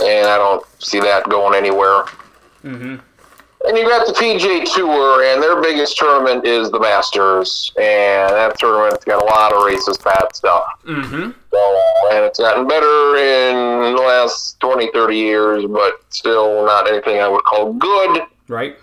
and 0.00 0.26
I 0.28 0.36
don't 0.36 0.64
see 0.82 1.00
that 1.00 1.28
going 1.28 1.54
anywhere. 1.54 2.04
Mm-hmm. 2.64 2.96
And 3.64 3.78
you 3.78 3.88
got 3.88 4.06
the 4.08 4.12
PGA 4.12 4.64
Tour, 4.74 5.22
and 5.24 5.40
their 5.40 5.62
biggest 5.62 5.96
tournament 5.96 6.44
is 6.44 6.70
the 6.72 6.80
Masters, 6.80 7.72
and 7.76 8.32
that 8.32 8.58
tournament's 8.58 9.04
got 9.04 9.22
a 9.22 9.24
lot 9.24 9.52
of 9.52 9.58
racist 9.58 10.02
bad 10.02 10.34
stuff. 10.34 10.64
Mm-hmm. 10.84 11.30
So, 11.50 12.08
and 12.12 12.24
it's 12.24 12.40
gotten 12.40 12.66
better 12.66 13.16
in 13.16 13.94
the 13.94 14.02
last 14.02 14.58
20, 14.58 14.90
30 14.92 15.16
years, 15.16 15.64
but 15.66 16.00
still 16.08 16.66
not 16.66 16.90
anything 16.90 17.20
I 17.20 17.28
would 17.28 17.44
call 17.44 17.72
good. 17.74 18.22
Right. 18.48 18.76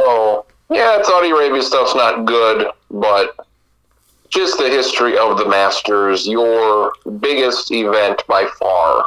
So, 0.00 0.46
yeah, 0.70 1.02
Saudi 1.02 1.28
Arabia 1.28 1.62
stuff's 1.62 1.94
not 1.94 2.24
good, 2.24 2.68
but 2.90 3.36
just 4.30 4.56
the 4.56 4.68
history 4.68 5.18
of 5.18 5.36
the 5.36 5.46
Masters, 5.46 6.26
your 6.26 6.94
biggest 7.20 7.70
event 7.70 8.22
by 8.26 8.46
far 8.58 9.04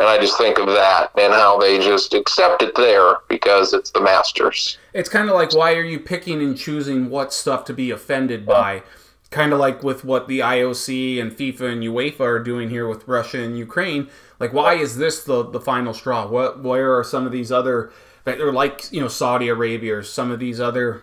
and 0.00 0.08
I 0.08 0.18
just 0.18 0.38
think 0.38 0.58
of 0.58 0.66
that 0.66 1.10
and 1.18 1.32
how 1.32 1.58
they 1.58 1.78
just 1.78 2.14
accept 2.14 2.62
it 2.62 2.74
there 2.74 3.16
because 3.28 3.74
it's 3.74 3.90
the 3.90 4.00
Masters. 4.00 4.78
It's 4.94 5.10
kind 5.10 5.28
of 5.28 5.34
like 5.34 5.54
why 5.54 5.74
are 5.74 5.84
you 5.84 6.00
picking 6.00 6.42
and 6.42 6.56
choosing 6.56 7.10
what 7.10 7.34
stuff 7.34 7.66
to 7.66 7.74
be 7.74 7.90
offended 7.90 8.46
by? 8.46 8.82
Kind 9.30 9.52
of 9.52 9.60
like 9.60 9.84
with 9.84 10.02
what 10.02 10.26
the 10.26 10.40
IOC 10.40 11.20
and 11.20 11.30
FIFA 11.30 11.72
and 11.72 11.82
UEFA 11.82 12.20
are 12.20 12.42
doing 12.42 12.70
here 12.70 12.88
with 12.88 13.06
Russia 13.06 13.42
and 13.42 13.56
Ukraine. 13.56 14.08
Like, 14.40 14.52
why 14.52 14.74
is 14.74 14.96
this 14.96 15.22
the, 15.22 15.44
the 15.44 15.60
final 15.60 15.92
straw? 15.92 16.26
What 16.26 16.62
where 16.62 16.98
are 16.98 17.04
some 17.04 17.26
of 17.26 17.32
these 17.32 17.52
other 17.52 17.92
are 18.26 18.52
like 18.52 18.90
you 18.90 19.00
know 19.00 19.08
Saudi 19.08 19.48
Arabia 19.48 19.98
or 19.98 20.02
some 20.02 20.30
of 20.30 20.40
these 20.40 20.60
other 20.60 21.02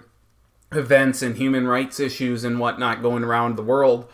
events 0.71 1.21
and 1.21 1.37
human 1.37 1.67
rights 1.67 1.99
issues 1.99 2.43
and 2.43 2.59
whatnot 2.59 3.03
going 3.03 3.23
around 3.23 3.55
the 3.57 3.63
world? 3.63 4.09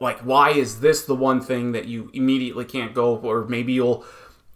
Like 0.00 0.18
why 0.20 0.50
is 0.50 0.80
this 0.80 1.04
the 1.04 1.14
one 1.14 1.40
thing 1.40 1.72
that 1.72 1.86
you 1.86 2.10
immediately 2.12 2.64
can't 2.64 2.94
go 2.94 3.16
or 3.16 3.44
maybe 3.46 3.72
you'll 3.72 4.04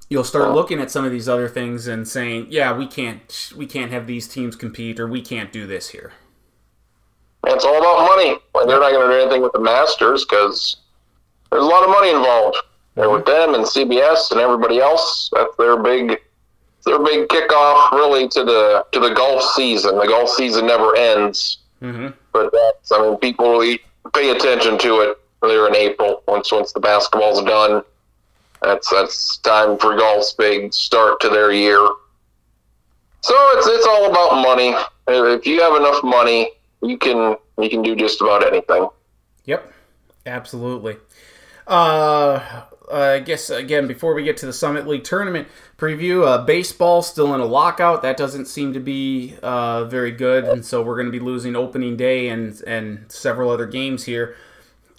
you'll 0.08 0.24
start 0.24 0.52
looking 0.52 0.80
at 0.80 0.90
some 0.90 1.04
of 1.04 1.10
these 1.10 1.28
other 1.28 1.48
things 1.48 1.86
and 1.86 2.06
saying 2.06 2.46
yeah 2.50 2.76
we 2.76 2.86
can't 2.86 3.52
we 3.56 3.66
can't 3.66 3.90
have 3.90 4.06
these 4.06 4.28
teams 4.28 4.56
compete 4.56 5.00
or 5.00 5.06
we 5.06 5.22
can't 5.22 5.52
do 5.52 5.66
this 5.66 5.90
here. 5.90 6.12
It's 7.46 7.64
all 7.64 7.78
about 7.78 8.06
money. 8.06 8.36
They're 8.66 8.80
not 8.80 8.92
going 8.92 9.08
to 9.08 9.16
do 9.16 9.22
anything 9.22 9.40
with 9.42 9.52
the 9.52 9.60
masters 9.60 10.26
because 10.26 10.76
there's 11.50 11.64
a 11.64 11.66
lot 11.66 11.82
of 11.82 11.88
money 11.88 12.10
involved. 12.10 12.56
Mm-hmm. 12.96 13.12
with 13.12 13.24
them 13.24 13.54
and 13.54 13.64
cbs 13.64 14.32
and 14.32 14.40
everybody 14.40 14.80
else. 14.80 15.30
That's 15.32 15.56
their 15.56 15.80
big 15.80 16.20
their 16.84 16.98
big 16.98 17.28
kickoff 17.28 17.92
really 17.92 18.28
to 18.28 18.44
the 18.44 18.84
to 18.92 19.00
the 19.00 19.14
golf 19.14 19.42
season. 19.54 19.96
The 19.96 20.06
golf 20.06 20.28
season 20.30 20.66
never 20.66 20.94
ends. 20.96 21.58
Mm-hmm. 21.82 22.08
but 22.34 22.52
that's 22.52 22.92
i 22.92 23.00
mean 23.00 23.16
people 23.16 23.50
really 23.50 23.80
pay 24.12 24.32
attention 24.32 24.76
to 24.76 25.00
it 25.00 25.18
earlier 25.42 25.68
in 25.68 25.76
April. 25.76 26.22
Once 26.26 26.52
once 26.52 26.72
the 26.72 26.80
basketball's 26.80 27.42
done, 27.42 27.82
that's 28.62 28.90
that's 28.90 29.38
time 29.38 29.78
for 29.78 29.96
golf's 29.96 30.32
big 30.34 30.72
start 30.72 31.20
to 31.20 31.28
their 31.28 31.52
year. 31.52 31.80
So 33.22 33.34
it's 33.54 33.66
it's 33.66 33.86
all 33.86 34.10
about 34.10 34.42
money. 34.42 34.74
If 35.08 35.46
you 35.46 35.60
have 35.60 35.76
enough 35.76 36.02
money, 36.02 36.50
you 36.82 36.98
can 36.98 37.36
you 37.58 37.70
can 37.70 37.82
do 37.82 37.94
just 37.94 38.20
about 38.20 38.46
anything. 38.46 38.88
Yep, 39.44 39.72
absolutely. 40.26 40.96
Uh, 41.66 42.64
I 42.90 43.20
guess 43.20 43.50
again 43.50 43.86
before 43.86 44.14
we 44.14 44.24
get 44.24 44.36
to 44.38 44.46
the 44.46 44.52
Summit 44.52 44.86
League 44.86 45.04
tournament 45.04 45.48
preview, 45.78 46.26
uh, 46.26 46.44
baseball 46.44 47.02
still 47.02 47.34
in 47.34 47.40
a 47.40 47.46
lockout. 47.46 48.02
That 48.02 48.16
doesn't 48.16 48.46
seem 48.46 48.72
to 48.72 48.80
be 48.80 49.36
uh, 49.42 49.84
very 49.84 50.10
good, 50.10 50.44
and 50.44 50.64
so 50.64 50.82
we're 50.82 50.96
going 50.96 51.06
to 51.06 51.12
be 51.12 51.20
losing 51.20 51.56
opening 51.56 51.96
day 51.96 52.28
and 52.28 52.60
and 52.66 53.10
several 53.10 53.50
other 53.50 53.66
games 53.66 54.04
here. 54.04 54.36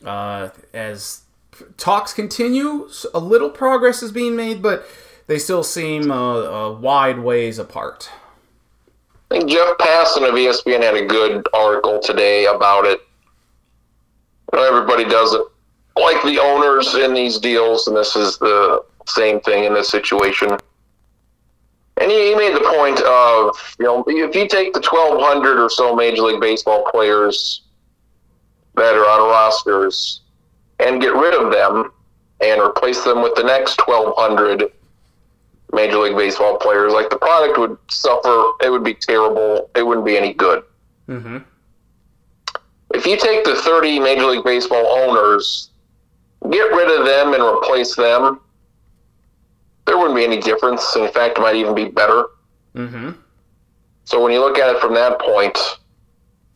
Uh, 0.06 0.50
as 0.74 1.22
talks 1.78 2.14
continue, 2.14 2.90
a 3.14 3.20
little 3.20 3.50
progress 3.50 4.02
is 4.02 4.12
being 4.12 4.36
made, 4.36 4.62
but 4.62 4.86
they 5.28 5.38
still 5.38 5.64
seem 5.64 6.12
uh, 6.12 6.16
uh, 6.16 6.72
wide 6.74 7.20
ways 7.20 7.60
apart. 7.60 8.10
I 9.30 9.40
think 9.40 9.50
Jeff 9.50 9.78
Passan 9.78 10.28
of 10.28 10.36
ESPN 10.36 10.82
had 10.82 10.96
a 10.96 11.06
good 11.06 11.48
article 11.54 12.00
today 12.00 12.46
about 12.46 12.86
it. 12.86 13.00
Everybody 14.54 15.06
does 15.06 15.34
it 15.34 15.42
like 15.96 16.22
the 16.24 16.40
owners 16.40 16.96
in 16.96 17.14
these 17.14 17.38
deals, 17.38 17.88
and 17.88 17.96
this 17.96 18.16
is 18.16 18.38
the 18.40 18.84
same 19.08 19.40
thing 19.42 19.64
in 19.64 19.74
this 19.74 19.90
situation. 19.90 20.50
And 21.98 22.12
he 22.12 22.36
made 22.36 22.56
the 22.56 22.74
point 22.78 23.00
of, 23.02 23.76
you 23.80 23.86
know, 23.86 24.04
if 24.08 24.36
you 24.36 24.48
take 24.48 24.74
the 24.74 24.82
1,200 24.82 25.64
or 25.64 25.70
so 25.70 25.96
Major 25.96 26.24
League 26.24 26.42
Baseball 26.42 26.84
players 26.92 27.62
that 28.76 28.96
are 28.96 29.10
on 29.10 29.30
rosters 29.30 30.22
and 30.80 31.02
get 31.02 31.14
rid 31.14 31.34
of 31.34 31.52
them 31.52 31.92
and 32.42 32.62
replace 32.62 33.04
them 33.04 33.22
with 33.22 33.36
the 33.36 33.44
next 33.44 33.86
1,200 33.88 34.72
Major 35.74 36.00
League 36.00 36.18
Baseball 36.18 36.58
players, 36.58 36.92
like 36.92 37.10
the 37.10 37.18
product 37.18 37.58
would 37.58 37.78
suffer. 37.90 38.52
It 38.62 38.70
would 38.72 38.84
be 38.84 38.94
terrible. 38.94 39.70
It 39.76 39.84
wouldn't 39.84 40.06
be 40.06 40.18
any 40.18 40.34
good. 40.34 40.64
Mm-hmm. 41.08 41.38
If 42.94 43.06
you 43.06 43.18
take 43.18 43.46
the 43.46 43.56
30 43.56 44.00
Major 44.00 44.26
League 44.26 44.44
Baseball 44.44 44.86
owners, 44.86 45.70
get 46.50 46.72
rid 46.72 47.00
of 47.00 47.06
them 47.06 47.34
and 47.34 47.44
replace 47.44 47.96
them, 47.96 48.42
there 49.86 49.98
wouldn't 49.98 50.16
be 50.16 50.26
any 50.26 50.40
difference. 50.40 50.96
In 50.96 51.10
fact, 51.12 51.38
it 51.38 51.42
might 51.42 51.56
even 51.56 51.74
be 51.74 51.86
better. 51.86 52.26
Mm-hmm. 52.76 53.12
So 54.06 54.22
when 54.22 54.34
you 54.34 54.40
look 54.40 54.58
at 54.58 54.76
it 54.76 54.82
from 54.82 54.94
that 54.96 55.20
point, 55.20 55.58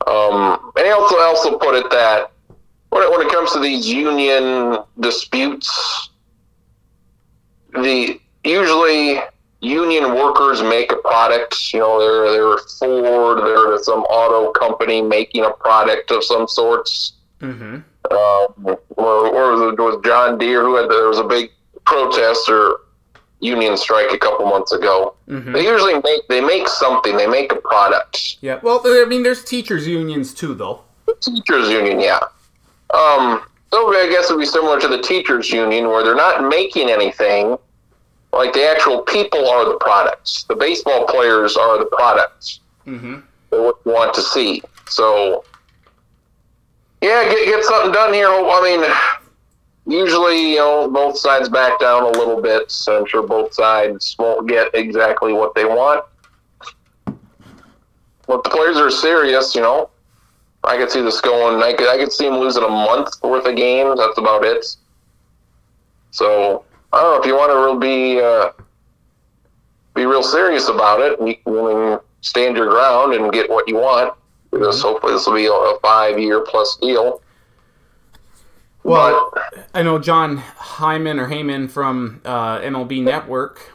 um, 0.05 0.71
and 0.75 0.85
he 0.85 0.91
also 0.91 1.17
also 1.19 1.57
put 1.57 1.75
it 1.75 1.89
that 1.89 2.31
when 2.89 3.03
it, 3.03 3.11
when 3.11 3.25
it 3.25 3.31
comes 3.31 3.51
to 3.53 3.59
these 3.59 3.87
union 3.87 4.77
disputes, 4.99 6.09
the 7.73 8.19
usually 8.43 9.19
union 9.61 10.15
workers 10.15 10.61
make 10.61 10.91
a 10.91 10.97
product. 10.97 11.73
You 11.73 11.79
know, 11.79 11.99
they're 11.99 12.31
they're 12.31 12.57
Ford, 12.79 13.39
they're 13.39 13.77
some 13.83 14.03
auto 14.03 14.51
company 14.51 15.01
making 15.01 15.43
a 15.43 15.51
product 15.51 16.11
of 16.11 16.23
some 16.23 16.47
sorts. 16.47 17.13
Mm-hmm. 17.41 17.79
Uh, 18.09 18.75
or, 18.95 19.27
or 19.27 19.51
was, 19.51 19.73
it 19.73 19.79
was 19.79 20.01
John 20.05 20.37
Deere 20.37 20.61
who 20.61 20.75
had 20.75 20.89
there 20.89 21.07
was 21.07 21.19
a 21.19 21.23
big 21.23 21.51
protest 21.85 22.47
or 22.47 22.81
union 23.39 23.77
strike 23.77 24.11
a 24.11 24.17
couple 24.17 24.45
months 24.45 24.71
ago. 24.71 25.15
Mm-hmm. 25.29 25.53
They 25.53 25.63
usually 25.63 25.95
make 25.95 26.27
they 26.27 26.41
make 26.41 26.67
something. 26.67 27.17
They 27.17 27.27
make 27.27 27.51
a 27.51 27.57
product. 27.57 28.37
Yeah. 28.41 28.59
Well, 28.63 28.81
I 28.83 29.05
mean, 29.07 29.23
there's 29.23 29.43
teachers 29.43 29.87
unions 29.87 30.33
too, 30.33 30.53
though. 30.53 30.81
teachers 31.19 31.69
union, 31.69 31.99
yeah. 31.99 32.19
Um, 32.93 33.43
so 33.71 33.93
I 33.93 34.07
guess 34.09 34.25
it'd 34.25 34.39
be 34.39 34.45
similar 34.45 34.79
to 34.79 34.87
the 34.87 35.01
teachers 35.01 35.49
union, 35.49 35.87
where 35.87 36.03
they're 36.03 36.15
not 36.15 36.47
making 36.47 36.89
anything. 36.89 37.57
Like 38.31 38.53
the 38.53 38.67
actual 38.67 39.01
people 39.01 39.47
are 39.47 39.65
the 39.65 39.77
products. 39.77 40.43
The 40.43 40.55
baseball 40.55 41.05
players 41.07 41.55
are 41.55 41.77
the 41.77 41.85
products. 41.85 42.59
Mm-hmm. 42.85 43.15
what 43.49 43.77
you 43.85 43.91
want 43.91 44.13
to 44.13 44.21
see. 44.21 44.61
So, 44.87 45.43
yeah, 47.01 47.23
get 47.29 47.45
get 47.47 47.63
something 47.63 47.91
done 47.91 48.13
here. 48.13 48.27
I 48.27 48.61
mean 48.63 49.24
usually, 49.87 50.51
you 50.51 50.57
know, 50.57 50.89
both 50.89 51.17
sides 51.17 51.49
back 51.49 51.79
down 51.79 52.03
a 52.03 52.17
little 52.17 52.41
bit. 52.41 52.71
So 52.71 52.99
I'm 52.99 53.05
sure 53.05 53.25
both 53.25 53.53
sides 53.53 54.15
won't 54.17 54.47
get 54.47 54.73
exactly 54.73 55.33
what 55.33 55.55
they 55.55 55.65
want. 55.65 56.05
But 58.27 58.43
the 58.43 58.49
players 58.49 58.77
are 58.77 58.89
serious, 58.89 59.53
you 59.55 59.61
know. 59.61 59.89
I 60.63 60.77
could 60.77 60.89
see 60.89 61.01
this 61.01 61.21
going. 61.21 61.61
I 61.61 61.73
could, 61.73 61.87
I 61.87 61.97
could 61.97 62.11
see 62.11 62.27
them 62.27 62.39
losing 62.39 62.63
a 62.63 62.69
month 62.69 63.09
worth 63.21 63.45
of 63.45 63.55
games. 63.55 63.99
That's 63.99 64.17
about 64.17 64.43
it. 64.43 64.65
So 66.09 66.65
I 66.91 67.01
don't 67.01 67.15
know 67.15 67.21
if 67.21 67.27
you 67.27 67.35
want 67.35 67.51
to 67.51 67.57
really 67.57 68.15
be 68.15 68.21
uh, 68.21 68.49
be 69.93 70.05
real 70.05 70.23
serious 70.23 70.67
about 70.69 71.01
it, 71.01 71.19
and 71.19 71.29
you 71.29 71.35
can 71.45 71.99
stand 72.21 72.57
your 72.57 72.69
ground 72.69 73.13
and 73.13 73.31
get 73.31 73.49
what 73.49 73.67
you 73.67 73.75
want. 73.75 74.15
Because 74.51 74.81
hopefully 74.81 75.13
this 75.13 75.27
will 75.27 75.35
be 75.35 75.45
a, 75.45 75.51
a 75.51 75.79
five 75.81 76.17
year 76.17 76.41
plus 76.41 76.77
deal. 76.77 77.21
Well, 78.85 79.33
I 79.73 79.81
know 79.81 79.97
John 79.97 80.37
Hyman 80.37 81.19
or 81.19 81.27
Heyman 81.27 81.71
from 81.71 82.21
uh, 82.23 82.59
MLB 82.59 83.01
Network 83.01 83.73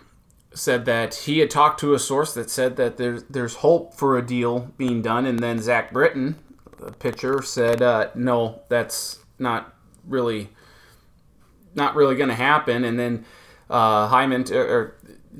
said 0.54 0.84
that 0.84 1.14
he 1.14 1.40
had 1.40 1.50
talked 1.50 1.80
to 1.80 1.94
a 1.94 1.98
source 1.98 2.32
that 2.34 2.48
said 2.48 2.76
that 2.76 2.96
there's 2.96 3.24
there's 3.24 3.56
hope 3.56 3.92
for 3.92 4.16
a 4.16 4.24
deal 4.24 4.70
being 4.78 5.02
done, 5.02 5.26
and 5.26 5.40
then 5.40 5.58
Zach 5.58 5.92
Britton, 5.92 6.38
the 6.78 6.92
pitcher, 6.92 7.42
said 7.42 7.82
uh, 7.82 8.10
no, 8.14 8.62
that's 8.68 9.18
not 9.36 9.74
really 10.06 10.50
not 11.74 11.96
really 11.96 12.14
going 12.14 12.28
to 12.28 12.36
happen. 12.36 12.84
And 12.84 12.96
then 12.96 13.24
uh, 13.68 14.06
Hyman 14.06 14.44
or 14.52 14.94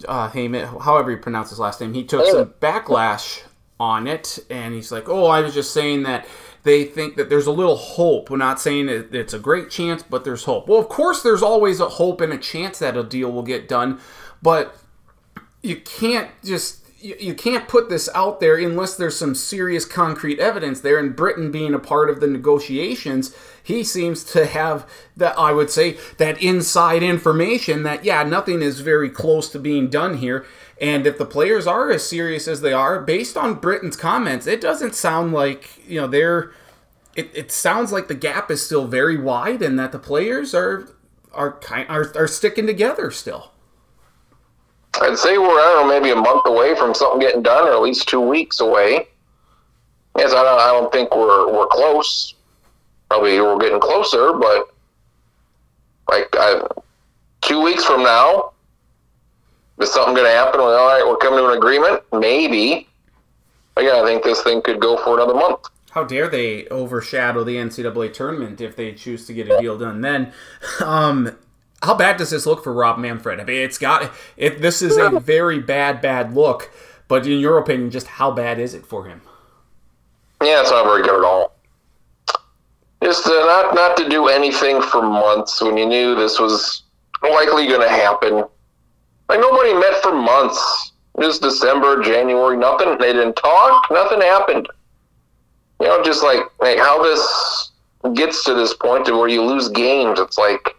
uh, 0.09 0.30
Heyman, 0.30 0.83
however 0.83 1.12
you 1.12 1.18
pronounce 1.18 1.50
his 1.50 1.61
last 1.61 1.80
name, 1.80 1.94
he 1.94 2.02
took 2.02 2.26
some 2.26 2.54
backlash 2.61 3.42
on 3.78 4.09
it, 4.09 4.40
and 4.50 4.74
he's 4.74 4.90
like, 4.90 5.09
"Oh, 5.09 5.26
I 5.26 5.42
was 5.42 5.54
just 5.54 5.72
saying 5.72 6.02
that." 6.02 6.26
They 6.62 6.84
think 6.84 7.16
that 7.16 7.30
there's 7.30 7.46
a 7.46 7.52
little 7.52 7.76
hope. 7.76 8.30
We're 8.30 8.36
not 8.36 8.60
saying 8.60 8.88
it, 8.88 9.14
it's 9.14 9.32
a 9.32 9.38
great 9.38 9.70
chance, 9.70 10.02
but 10.02 10.24
there's 10.24 10.44
hope. 10.44 10.68
Well, 10.68 10.78
of 10.78 10.88
course, 10.88 11.22
there's 11.22 11.42
always 11.42 11.80
a 11.80 11.88
hope 11.88 12.20
and 12.20 12.32
a 12.32 12.38
chance 12.38 12.78
that 12.80 12.96
a 12.96 13.02
deal 13.02 13.32
will 13.32 13.42
get 13.42 13.68
done, 13.68 13.98
but 14.42 14.76
you 15.62 15.76
can't 15.76 16.30
just 16.44 16.80
you 17.02 17.34
can't 17.34 17.66
put 17.66 17.88
this 17.88 18.10
out 18.14 18.40
there 18.40 18.56
unless 18.56 18.94
there's 18.94 19.16
some 19.16 19.34
serious 19.34 19.86
concrete 19.86 20.38
evidence 20.38 20.80
there 20.80 20.98
and 20.98 21.16
Britton 21.16 21.50
being 21.50 21.72
a 21.72 21.78
part 21.78 22.10
of 22.10 22.20
the 22.20 22.26
negotiations 22.26 23.34
he 23.62 23.82
seems 23.82 24.22
to 24.24 24.44
have 24.44 24.86
that 25.16 25.38
i 25.38 25.50
would 25.50 25.70
say 25.70 25.96
that 26.18 26.40
inside 26.42 27.02
information 27.02 27.84
that 27.84 28.04
yeah 28.04 28.22
nothing 28.22 28.60
is 28.60 28.80
very 28.80 29.08
close 29.08 29.48
to 29.48 29.58
being 29.58 29.88
done 29.88 30.18
here 30.18 30.44
and 30.80 31.06
if 31.06 31.18
the 31.18 31.26
players 31.26 31.66
are 31.66 31.90
as 31.90 32.08
serious 32.08 32.48
as 32.48 32.60
they 32.60 32.72
are 32.72 33.00
based 33.00 33.36
on 33.36 33.54
Britton's 33.54 33.96
comments 33.96 34.46
it 34.46 34.60
doesn't 34.60 34.94
sound 34.94 35.32
like 35.32 35.86
you 35.86 36.00
know 36.00 36.06
they're 36.06 36.52
it, 37.16 37.30
it 37.34 37.52
sounds 37.52 37.92
like 37.92 38.08
the 38.08 38.14
gap 38.14 38.50
is 38.50 38.64
still 38.64 38.86
very 38.86 39.16
wide 39.16 39.62
and 39.62 39.78
that 39.78 39.92
the 39.92 39.98
players 39.98 40.54
are 40.54 40.88
are 41.32 41.58
kind 41.60 41.88
are, 41.88 42.12
are 42.16 42.28
sticking 42.28 42.66
together 42.66 43.10
still 43.10 43.52
I'd 45.00 45.18
say 45.18 45.38
we're 45.38 45.46
I 45.46 45.74
don't 45.74 45.88
know 45.88 46.00
maybe 46.00 46.10
a 46.10 46.16
month 46.16 46.46
away 46.46 46.74
from 46.74 46.94
something 46.94 47.20
getting 47.20 47.42
done, 47.42 47.68
or 47.68 47.72
at 47.72 47.82
least 47.82 48.08
two 48.08 48.20
weeks 48.20 48.60
away. 48.60 49.08
Yes, 50.18 50.32
I 50.32 50.42
don't. 50.42 50.60
I 50.60 50.66
don't 50.72 50.92
think 50.92 51.14
we're 51.14 51.52
we're 51.52 51.68
close. 51.68 52.34
Probably 53.08 53.40
we're 53.40 53.58
getting 53.58 53.80
closer, 53.80 54.32
but 54.32 54.74
like 56.08 56.28
I, 56.34 56.66
two 57.40 57.62
weeks 57.62 57.84
from 57.84 58.02
now, 58.02 58.52
is 59.80 59.92
something 59.92 60.14
going 60.14 60.26
to 60.26 60.32
happen? 60.32 60.60
Well, 60.60 60.76
all 60.76 60.88
right, 60.88 61.06
we're 61.06 61.16
coming 61.16 61.38
to 61.40 61.50
an 61.50 61.56
agreement. 61.56 62.02
Maybe. 62.12 62.88
Again, 63.76 63.94
I 63.94 64.04
think 64.04 64.22
this 64.22 64.42
thing 64.42 64.62
could 64.62 64.80
go 64.80 64.96
for 64.98 65.14
another 65.14 65.34
month. 65.34 65.60
How 65.90 66.04
dare 66.04 66.28
they 66.28 66.66
overshadow 66.68 67.42
the 67.42 67.56
NCAA 67.56 68.12
tournament 68.12 68.60
if 68.60 68.76
they 68.76 68.92
choose 68.92 69.26
to 69.26 69.32
get 69.32 69.50
a 69.50 69.60
deal 69.60 69.78
done 69.78 70.00
then? 70.00 70.32
Um, 70.84 71.36
how 71.82 71.94
bad 71.94 72.18
does 72.18 72.30
this 72.30 72.44
look 72.46 72.62
for 72.62 72.72
Rob 72.72 72.98
Manfred? 72.98 73.40
I 73.40 73.44
mean, 73.44 73.62
it's 73.62 73.78
got 73.78 74.10
it. 74.36 74.60
This 74.60 74.82
is 74.82 74.98
a 74.98 75.08
very 75.20 75.58
bad, 75.58 76.00
bad 76.02 76.34
look. 76.34 76.70
But 77.08 77.26
in 77.26 77.40
your 77.40 77.58
opinion, 77.58 77.90
just 77.90 78.06
how 78.06 78.30
bad 78.30 78.60
is 78.60 78.74
it 78.74 78.86
for 78.86 79.06
him? 79.06 79.22
Yeah, 80.42 80.60
it's 80.60 80.70
not 80.70 80.84
very 80.84 81.02
good 81.02 81.18
at 81.18 81.24
all. 81.24 81.56
Just 83.02 83.26
uh, 83.26 83.30
not 83.30 83.74
not 83.74 83.96
to 83.96 84.08
do 84.08 84.28
anything 84.28 84.82
for 84.82 85.02
months 85.02 85.60
when 85.60 85.76
you 85.76 85.86
knew 85.86 86.14
this 86.14 86.38
was 86.38 86.82
likely 87.22 87.66
going 87.66 87.80
to 87.80 87.88
happen. 87.88 88.44
Like 89.30 89.38
nobody 89.38 89.72
met 89.74 90.02
for 90.02 90.12
months. 90.12 90.90
Just 91.20 91.40
December, 91.40 92.02
January, 92.02 92.56
nothing. 92.56 92.98
They 92.98 93.12
didn't 93.12 93.36
talk. 93.36 93.86
Nothing 93.88 94.20
happened. 94.20 94.68
You 95.80 95.86
know, 95.86 96.02
just 96.02 96.24
like 96.24 96.40
like 96.58 96.78
how 96.78 97.00
this 97.00 97.70
gets 98.14 98.44
to 98.46 98.54
this 98.54 98.74
point 98.74 99.06
to 99.06 99.12
where 99.12 99.28
you 99.28 99.44
lose 99.44 99.68
games. 99.68 100.18
It's 100.18 100.36
like 100.36 100.74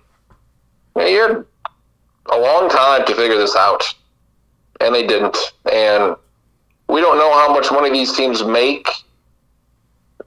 you 0.98 1.02
had 1.02 1.46
a 2.30 2.38
long 2.38 2.68
time 2.68 3.06
to 3.06 3.16
figure 3.16 3.38
this 3.38 3.56
out, 3.56 3.86
and 4.82 4.94
they 4.94 5.08
didn't. 5.08 5.38
And 5.72 6.18
we 6.90 7.00
don't 7.00 7.20
know 7.20 7.32
how 7.32 7.54
much 7.54 7.72
money 7.72 7.90
these 7.90 8.18
teams 8.18 8.44
make. 8.44 8.90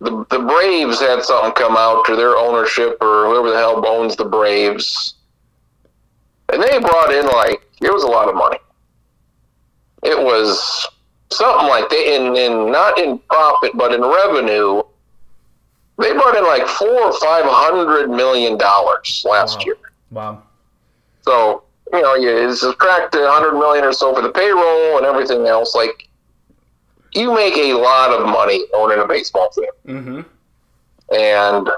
The, 0.00 0.24
the 0.30 0.38
Braves 0.38 0.98
had 0.98 1.22
something 1.24 1.52
come 1.52 1.76
out 1.76 2.06
to 2.06 2.16
their 2.16 2.38
ownership 2.38 2.96
or 3.02 3.26
whoever 3.26 3.50
the 3.50 3.58
hell 3.58 3.86
owns 3.86 4.16
the 4.16 4.24
Braves, 4.24 5.12
and 6.50 6.62
they 6.62 6.78
brought 6.78 7.12
in 7.12 7.26
like 7.26 7.60
it 7.84 7.92
was 7.92 8.02
a 8.02 8.08
lot 8.08 8.28
of 8.28 8.34
money. 8.34 8.58
It 10.02 10.18
was 10.22 10.88
something 11.30 11.68
like 11.68 11.88
they 11.90 12.16
in, 12.16 12.36
in 12.36 12.70
not 12.70 12.98
in 12.98 13.18
profit 13.30 13.72
but 13.74 13.92
in 13.92 14.00
revenue. 14.02 14.82
They 15.98 16.12
brought 16.12 16.36
in 16.36 16.44
like 16.44 16.66
four 16.66 16.88
or 17.02 17.12
five 17.20 17.44
hundred 17.46 18.08
million 18.10 18.58
dollars 18.58 19.24
last 19.28 19.58
Wow. 19.60 19.64
year. 19.64 19.76
Wow. 20.10 20.42
So 21.22 21.62
you 21.92 22.02
know, 22.02 22.14
you 22.14 22.28
it's 22.48 22.60
subtract 22.60 23.14
a 23.14 23.30
hundred 23.30 23.58
million 23.58 23.84
or 23.84 23.92
so 23.92 24.14
for 24.14 24.20
the 24.22 24.30
payroll 24.30 24.96
and 24.98 25.06
everything 25.06 25.46
else. 25.46 25.74
Like, 25.74 26.08
you 27.12 27.32
make 27.32 27.56
a 27.56 27.74
lot 27.74 28.10
of 28.10 28.26
money 28.26 28.64
owning 28.74 28.98
a 28.98 29.06
baseball 29.06 29.48
team, 29.50 29.64
Mm-hmm. 29.86 30.20
and 31.14 31.70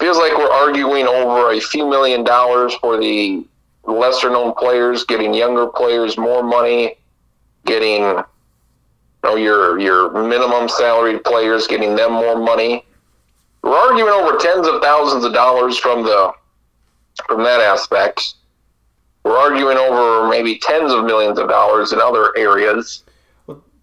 feels 0.00 0.16
like 0.16 0.36
we're 0.38 0.50
arguing 0.50 1.06
over 1.06 1.52
a 1.52 1.60
few 1.60 1.88
million 1.88 2.24
dollars 2.24 2.74
for 2.76 2.96
the 2.98 3.44
lesser 3.86 4.30
known 4.30 4.54
players, 4.54 5.04
getting 5.04 5.34
younger 5.34 5.66
players 5.66 6.16
more 6.16 6.42
money, 6.42 6.96
getting 7.66 8.02
you 8.02 8.24
know, 9.22 9.36
your 9.36 9.78
your 9.78 10.10
minimum 10.26 10.68
salaried 10.68 11.24
players, 11.24 11.66
getting 11.66 11.96
them 11.96 12.12
more 12.12 12.38
money. 12.38 12.84
We're 13.62 13.76
arguing 13.76 14.10
over 14.10 14.36
tens 14.38 14.66
of 14.66 14.82
thousands 14.82 15.24
of 15.24 15.32
dollars 15.32 15.78
from 15.78 16.02
the 16.02 16.32
from 17.26 17.42
that 17.44 17.60
aspect. 17.60 18.34
We're 19.24 19.38
arguing 19.38 19.78
over 19.78 20.28
maybe 20.28 20.58
tens 20.58 20.92
of 20.92 21.04
millions 21.04 21.38
of 21.38 21.48
dollars 21.48 21.92
in 21.92 22.00
other 22.00 22.36
areas. 22.36 23.04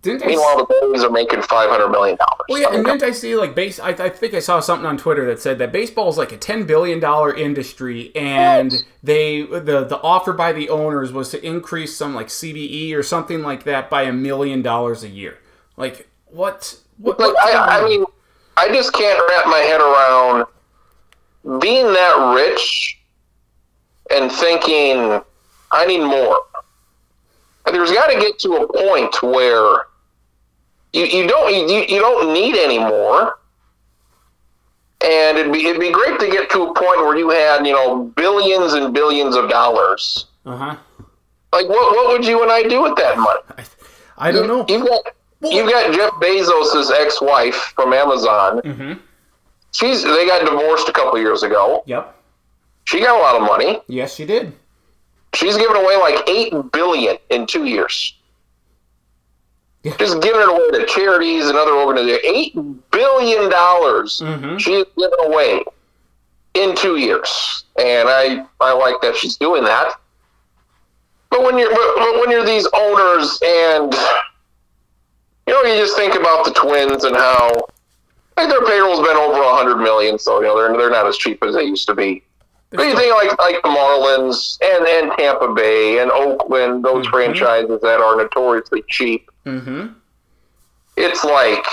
Didn't 0.01 0.23
I? 0.23 0.27
Meanwhile, 0.27 0.57
the 0.57 0.65
Braves 0.81 1.03
are 1.03 1.11
making 1.11 1.43
five 1.43 1.69
hundred 1.69 1.89
million 1.89 2.17
dollars. 2.17 2.45
Well, 2.49 2.59
yeah, 2.59 2.73
and 2.73 2.83
didn't 2.83 3.03
I 3.03 3.11
see 3.11 3.35
like 3.35 3.53
base? 3.53 3.79
I, 3.79 3.89
I 3.89 4.09
think 4.09 4.33
I 4.33 4.39
saw 4.39 4.59
something 4.59 4.85
on 4.85 4.97
Twitter 4.97 5.25
that 5.27 5.39
said 5.39 5.59
that 5.59 5.71
baseball 5.71 6.09
is 6.09 6.17
like 6.17 6.31
a 6.31 6.37
ten 6.37 6.65
billion 6.65 6.99
dollar 6.99 7.35
industry, 7.35 8.11
and 8.15 8.83
they 9.03 9.43
the 9.43 9.85
the 9.85 10.01
offer 10.01 10.33
by 10.33 10.53
the 10.53 10.69
owners 10.69 11.11
was 11.11 11.29
to 11.31 11.45
increase 11.45 11.95
some 11.95 12.15
like 12.15 12.27
CBT 12.27 12.95
or 12.95 13.03
something 13.03 13.43
like 13.43 13.63
that 13.65 13.91
by 13.91 14.03
a 14.03 14.13
million 14.13 14.63
dollars 14.63 15.03
a 15.03 15.09
year. 15.09 15.37
Like 15.77 16.09
what? 16.25 16.79
What? 16.97 17.19
Like, 17.19 17.35
I, 17.39 17.81
I 17.81 17.85
mean, 17.87 18.03
I 18.57 18.69
just 18.69 18.93
can't 18.93 19.19
wrap 19.29 19.45
my 19.45 19.59
head 19.59 19.81
around 19.81 20.45
being 21.59 21.85
that 21.85 22.33
rich 22.35 22.99
and 24.09 24.31
thinking 24.31 25.21
I 25.71 25.85
need 25.85 26.01
more. 26.01 26.39
There's 27.71 27.91
got 27.91 28.07
to 28.07 28.19
get 28.19 28.39
to 28.39 28.55
a 28.55 28.67
point 28.67 29.21
where 29.21 29.85
you, 30.93 31.05
you 31.05 31.27
don't 31.27 31.53
you, 31.69 31.79
you 31.87 31.99
don't 31.99 32.33
need 32.33 32.55
any 32.55 32.79
more. 32.79 33.37
And 35.03 35.37
it'd 35.37 35.51
be 35.51 35.65
it'd 35.65 35.79
be 35.81 35.91
great 35.91 36.19
to 36.19 36.27
get 36.29 36.49
to 36.51 36.61
a 36.63 36.67
point 36.67 36.99
where 37.01 37.17
you 37.17 37.29
had 37.31 37.65
you 37.65 37.73
know 37.73 38.05
billions 38.15 38.73
and 38.73 38.93
billions 38.93 39.35
of 39.35 39.49
dollars. 39.49 40.27
uh 40.45 40.55
huh. 40.57 40.75
Like 41.53 41.67
what 41.67 41.95
what 41.95 42.09
would 42.09 42.25
you 42.25 42.43
and 42.43 42.51
I 42.51 42.63
do 42.63 42.81
with 42.83 42.95
that 42.97 43.17
money? 43.17 43.39
I, 43.57 44.29
I 44.29 44.31
don't 44.31 44.47
know. 44.47 44.65
You've 44.69 44.87
got 44.87 45.01
you've 45.41 45.69
got 45.69 45.93
Jeff 45.93 46.11
Bezos' 46.21 46.91
ex-wife 46.91 47.73
from 47.75 47.93
Amazon. 47.93 48.61
Mm-hmm. 48.61 48.93
She's 49.71 50.03
they 50.03 50.25
got 50.27 50.45
divorced 50.45 50.87
a 50.87 50.93
couple 50.93 51.17
years 51.19 51.43
ago. 51.43 51.83
Yep. 51.87 52.15
She 52.85 52.99
got 52.99 53.17
a 53.17 53.21
lot 53.21 53.35
of 53.35 53.41
money. 53.41 53.81
Yes, 53.87 54.15
she 54.15 54.25
did. 54.25 54.53
She's 55.33 55.57
given 55.57 55.77
away 55.77 55.95
like 55.97 56.27
eight 56.29 56.53
billion 56.71 57.17
in 57.29 57.47
two 57.47 57.65
years. 57.65 58.13
Yeah. 59.83 59.95
Just 59.97 60.21
giving 60.21 60.41
it 60.41 60.47
away 60.49 60.79
to 60.79 60.85
charities 60.85 61.45
and 61.47 61.57
other 61.57 61.73
organizations. 61.73 62.21
Eight 62.23 62.53
billion 62.91 63.49
dollars 63.49 64.21
Mhm. 64.23 64.59
she's 64.59 64.85
given 64.97 65.19
away 65.25 65.63
in 66.53 66.75
two 66.75 66.97
years, 66.97 67.63
and 67.77 68.07
I 68.07 68.45
I 68.59 68.73
like 68.73 69.01
that 69.01 69.15
she's 69.15 69.37
doing 69.37 69.63
that. 69.63 69.93
But 71.31 71.41
when 71.43 71.57
you're 71.57 71.71
but, 71.73 71.95
but 71.95 72.19
when 72.19 72.29
you're 72.29 72.45
these 72.45 72.67
owners 72.73 73.39
and 73.43 73.93
you 75.47 75.53
know 75.53 75.63
you 75.63 75.81
just 75.81 75.95
think 75.97 76.13
about 76.13 76.45
the 76.45 76.51
Twins 76.51 77.03
and 77.03 77.15
how 77.15 77.49
like 78.37 78.49
their 78.49 78.63
payroll's 78.65 78.99
been 79.05 79.17
over 79.17 79.41
a 79.41 79.55
hundred 79.55 79.77
million, 79.77 80.19
so 80.19 80.41
you 80.41 80.45
know 80.47 80.55
they're 80.57 80.77
they're 80.77 80.91
not 80.91 81.07
as 81.07 81.17
cheap 81.17 81.43
as 81.43 81.55
they 81.55 81.63
used 81.63 81.87
to 81.87 81.95
be. 81.95 82.21
But 82.69 82.83
you 82.87 82.95
think 82.95 83.13
like 83.15 83.35
like 83.39 83.61
the 83.63 83.69
Marlins 83.69 84.59
and, 84.61 84.85
and 84.85 85.11
Tampa 85.17 85.53
Bay 85.55 85.97
and 85.99 86.11
Oakland, 86.11 86.85
those 86.85 87.07
Mhm. 87.07 87.09
franchises 87.11 87.81
that 87.81 87.99
are 87.99 88.15
notoriously 88.15 88.83
cheap. 88.87 89.30
Mm-hmm. 89.45 89.87
It's 90.97 91.23
like 91.23 91.65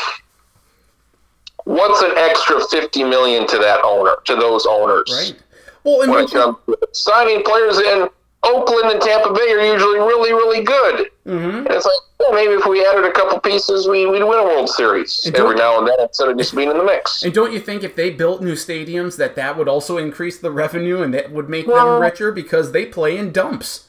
what's 1.64 2.00
an 2.02 2.16
extra 2.16 2.60
fifty 2.68 3.04
million 3.04 3.46
to 3.46 3.58
that 3.58 3.80
owner, 3.84 4.16
to 4.24 4.36
those 4.36 4.66
owners? 4.66 5.10
Right. 5.10 5.42
Well, 5.84 6.02
and 6.02 6.10
When 6.10 6.24
it 6.24 6.30
comes 6.30 6.56
to 6.66 6.78
signing 6.92 7.42
players 7.42 7.78
in, 7.78 8.08
Oakland 8.42 8.92
and 8.92 9.00
Tampa 9.00 9.32
Bay 9.32 9.52
are 9.52 9.72
usually 9.72 9.98
really, 9.98 10.32
really 10.32 10.62
good. 10.62 11.10
Mm-hmm. 11.26 11.58
And 11.58 11.70
it's 11.70 11.84
like, 11.84 11.94
well, 12.20 12.32
maybe 12.32 12.52
if 12.52 12.66
we 12.66 12.84
added 12.86 13.04
a 13.04 13.12
couple 13.12 13.38
pieces, 13.40 13.88
we, 13.88 14.06
would 14.06 14.22
win 14.22 14.38
a 14.38 14.44
World 14.44 14.68
Series 14.68 15.26
and 15.26 15.34
every 15.36 15.56
now 15.56 15.78
and 15.78 15.86
then 15.86 16.00
instead 16.00 16.28
of 16.28 16.38
just 16.38 16.54
being 16.54 16.70
in 16.70 16.78
the 16.78 16.84
mix. 16.84 17.22
And 17.22 17.34
don't 17.34 17.52
you 17.52 17.60
think 17.60 17.82
if 17.82 17.96
they 17.96 18.10
built 18.10 18.42
new 18.42 18.54
stadiums 18.54 19.16
that 19.16 19.34
that 19.36 19.56
would 19.56 19.68
also 19.68 19.98
increase 19.98 20.38
the 20.38 20.50
revenue 20.50 21.02
and 21.02 21.12
that 21.14 21.32
would 21.32 21.48
make 21.48 21.66
well, 21.66 21.94
them 21.94 22.02
richer 22.02 22.32
because 22.32 22.72
they 22.72 22.86
play 22.86 23.16
in 23.16 23.32
dumps? 23.32 23.87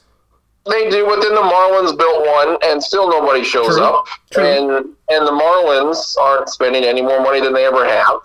They 0.66 0.90
do, 0.90 1.06
but 1.06 1.20
then 1.22 1.34
the 1.34 1.40
Marlins 1.40 1.96
built 1.96 2.26
one, 2.26 2.58
and 2.62 2.82
still 2.82 3.08
nobody 3.08 3.42
shows 3.42 3.76
True. 3.76 3.84
up. 3.84 4.06
True. 4.30 4.44
And 4.44 4.70
and 5.08 5.26
the 5.26 5.32
Marlins 5.32 6.16
aren't 6.18 6.48
spending 6.50 6.84
any 6.84 7.00
more 7.00 7.22
money 7.22 7.40
than 7.40 7.54
they 7.54 7.64
ever 7.64 7.86
have. 7.88 8.20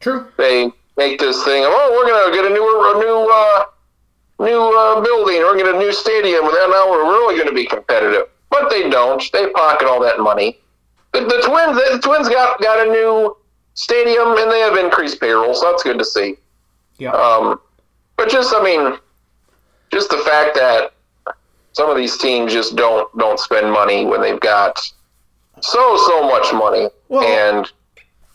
True. 0.00 0.28
They 0.36 0.70
make 0.96 1.18
this 1.18 1.42
thing 1.44 1.64
of, 1.64 1.70
oh, 1.72 1.92
we're 1.96 2.10
gonna 2.10 2.36
get 2.36 2.44
a 2.44 2.52
new 2.52 2.62
a 2.62 2.98
new 2.98 3.30
uh, 3.32 3.64
new 4.40 4.78
uh, 4.78 5.00
building, 5.00 5.38
we're 5.38 5.56
gonna 5.56 5.64
get 5.64 5.74
a 5.74 5.78
new 5.78 5.92
stadium, 5.92 6.44
and 6.44 6.70
now 6.70 6.90
we're 6.90 7.04
really 7.04 7.38
gonna 7.38 7.54
be 7.54 7.66
competitive. 7.66 8.24
But 8.50 8.68
they 8.68 8.90
don't. 8.90 9.22
They 9.32 9.48
pocket 9.50 9.86
all 9.86 10.00
that 10.00 10.18
money. 10.18 10.58
The, 11.12 11.20
the 11.20 11.42
Twins, 11.46 11.76
the 11.76 12.00
Twins 12.02 12.28
got 12.28 12.60
got 12.60 12.86
a 12.86 12.90
new 12.90 13.36
stadium, 13.74 14.36
and 14.36 14.50
they 14.50 14.60
have 14.60 14.76
increased 14.76 15.20
payroll, 15.20 15.54
so 15.54 15.70
that's 15.70 15.82
good 15.82 15.98
to 15.98 16.04
see. 16.04 16.36
Yeah. 16.98 17.12
Um, 17.12 17.60
but 18.16 18.28
just, 18.28 18.54
I 18.54 18.62
mean, 18.62 18.98
just 19.90 20.10
the 20.10 20.18
fact 20.18 20.54
that 20.56 20.92
some 21.72 21.90
of 21.90 21.96
these 21.96 22.18
teams 22.18 22.52
just 22.52 22.76
don't 22.76 23.16
don't 23.18 23.38
spend 23.38 23.70
money 23.70 24.04
when 24.04 24.20
they've 24.20 24.40
got 24.40 24.78
so 25.60 25.96
so 26.08 26.22
much 26.28 26.52
money, 26.52 26.88
and 27.24 27.70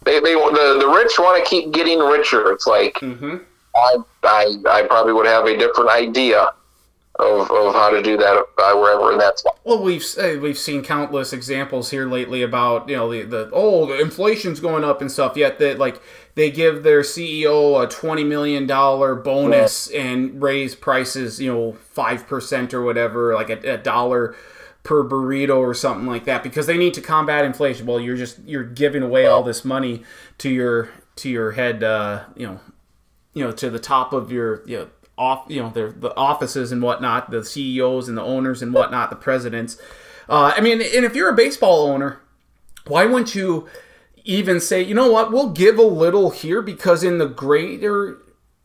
they, 0.06 0.19
they 0.19 0.34
the 0.34 0.78
the 0.80 0.88
rich 0.88 1.13
want 1.17 1.43
to 1.43 1.50
keep 1.50 1.71
getting 1.71 2.00
richer. 2.00 2.52
It's 2.52 2.67
like 2.67 2.95
mm-hmm. 2.95 3.38
I, 3.76 3.98
I 4.24 4.56
I 4.69 4.84
probably 4.84 5.13
would 5.13 5.26
have 5.26 5.45
a 5.45 5.58
different 5.58 5.89
idea 5.89 6.50
of, 7.17 7.50
of 7.50 7.74
how 7.74 7.89
to 7.89 8.02
do 8.02 8.17
that 8.17 8.45
uh, 8.58 8.76
wherever 8.76 9.12
in 9.12 9.17
that 9.19 9.39
spot. 9.39 9.58
Well, 9.63 9.82
we've 9.82 10.06
uh, 10.17 10.39
we've 10.41 10.58
seen 10.58 10.84
countless 10.84 11.32
examples 11.34 11.91
here 11.91 12.08
lately 12.08 12.41
about 12.41 12.89
you 12.89 12.95
know 12.98 13.12
the, 13.12 13.24
the 13.24 13.50
oh 13.54 13.86
the 13.86 14.00
inflation's 14.02 14.60
going 14.60 14.84
up 14.84 15.02
and 15.02 15.12
stuff. 15.12 15.38
Yet 15.38 15.60
that 15.60 15.80
like 15.80 16.02
they 16.36 16.52
give 16.52 16.84
their 16.84 17.02
CEO 17.02 17.84
a 17.84 17.88
twenty 17.88 18.24
million 18.24 18.67
dollar 18.67 19.15
bonus 19.15 19.89
yeah. 19.91 20.02
and 20.02 20.41
raise 20.41 20.76
prices 20.76 21.41
you 21.41 21.52
know 21.52 21.74
five 21.74 22.28
percent 22.28 22.74
or 22.74 22.84
whatever, 22.84 23.34
like 23.34 23.50
a, 23.50 23.74
a 23.74 23.78
dollar 23.78 24.36
per 24.84 25.04
burrito 25.04 25.58
or 25.58 25.74
something 25.74 26.06
like 26.06 26.26
that 26.26 26.43
because 26.43 26.67
they 26.67 26.78
need 26.78 26.93
to 26.93 27.02
combat 27.02 27.43
inflation. 27.43 27.86
Well, 27.86 28.00
you're 28.00 28.15
just 28.15 28.39
you're 28.45 28.63
giving 28.63 29.02
away 29.02 29.26
all 29.26 29.43
this 29.43 29.65
money 29.65 30.04
to 30.38 30.50
your 30.50 30.89
to 31.17 31.30
your 31.30 31.52
head, 31.54 31.84
uh, 31.84 32.26
you 32.36 32.45
know, 32.45 32.60
you 33.34 33.43
know, 33.43 33.52
to 33.52 33.69
the 33.69 33.80
top 33.80 34.13
of 34.13 34.32
your 34.32 34.65
you 34.67 34.78
know, 34.78 34.88
off, 35.17 35.45
you 35.50 35.62
know, 35.62 35.69
the 35.69 36.15
offices 36.15 36.71
and 36.71 36.82
whatnot, 36.82 37.32
the 37.32 37.43
CEOs 37.43 38.08
and 38.08 38.17
the 38.17 38.21
owners 38.21 38.62
and 38.62 38.74
whatnot, 38.74 39.10
the 39.10 39.15
presidents. 39.15 39.78
Uh, 40.30 40.54
I 40.56 40.62
mean, 40.62 40.82
and 40.82 41.06
if 41.06 41.15
you're 41.15 41.30
a 41.30 41.36
baseball 41.36 41.88
owner, 41.88 42.19
why 42.88 43.06
wouldn't 43.06 43.36
you 43.36 43.67
even 44.25 44.59
say, 44.59 44.81
you 44.81 44.95
know 44.95 45.11
what, 45.11 45.31
we'll 45.31 45.51
give 45.51 45.77
a 45.77 45.83
little 45.83 46.31
here 46.31 46.61
because 46.61 47.03
in 47.03 47.19
the 47.19 47.27
greater 47.27 48.17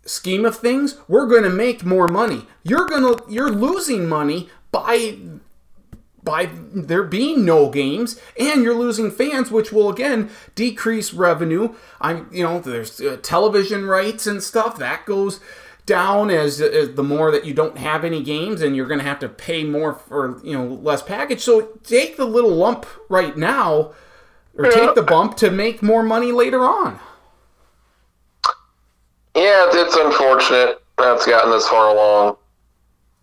scheme 0.04 0.44
of 0.44 0.56
things, 0.56 0.96
we're 1.06 1.26
going 1.26 1.42
to 1.42 1.50
make 1.50 1.84
more 1.84 2.08
money. 2.08 2.46
You're 2.64 2.86
going 2.86 3.02
to 3.02 3.24
you're 3.30 3.50
losing 3.50 4.08
money 4.08 4.48
by 4.72 5.18
by 6.22 6.50
there 6.74 7.02
being 7.02 7.44
no 7.44 7.70
games 7.70 8.18
and 8.38 8.62
you're 8.62 8.74
losing 8.74 9.10
fans 9.10 9.50
which 9.50 9.72
will 9.72 9.90
again 9.90 10.30
decrease 10.54 11.12
revenue. 11.12 11.74
I'm 12.00 12.28
you 12.32 12.42
know 12.42 12.60
there's 12.60 13.00
uh, 13.00 13.18
television 13.22 13.86
rights 13.86 14.26
and 14.26 14.42
stuff 14.42 14.78
that 14.78 15.06
goes 15.06 15.40
down 15.86 16.30
as, 16.30 16.60
as, 16.60 16.94
the 16.94 17.02
more 17.02 17.32
that 17.32 17.44
you 17.44 17.52
don't 17.54 17.78
have 17.78 18.04
any 18.04 18.22
games 18.22 18.60
and 18.60 18.76
you're 18.76 18.86
going 18.86 19.00
to 19.00 19.04
have 19.04 19.18
to 19.18 19.28
pay 19.28 19.64
more 19.64 19.94
for 19.94 20.40
you 20.42 20.56
know 20.56 20.64
less 20.66 21.02
package. 21.02 21.40
So 21.40 21.78
take 21.84 22.16
the 22.16 22.26
little 22.26 22.54
lump 22.54 22.86
right 23.08 23.36
now 23.36 23.92
or 24.56 24.70
take 24.70 24.94
the 24.94 25.02
bump 25.02 25.36
to 25.36 25.50
make 25.50 25.82
more 25.82 26.02
money 26.02 26.32
later 26.32 26.60
on 26.60 26.98
yeah 29.34 29.66
it's 29.70 29.96
unfortunate 29.96 30.82
that's 30.98 31.26
gotten 31.26 31.50
this 31.50 31.66
far 31.68 31.94
along 31.94 32.36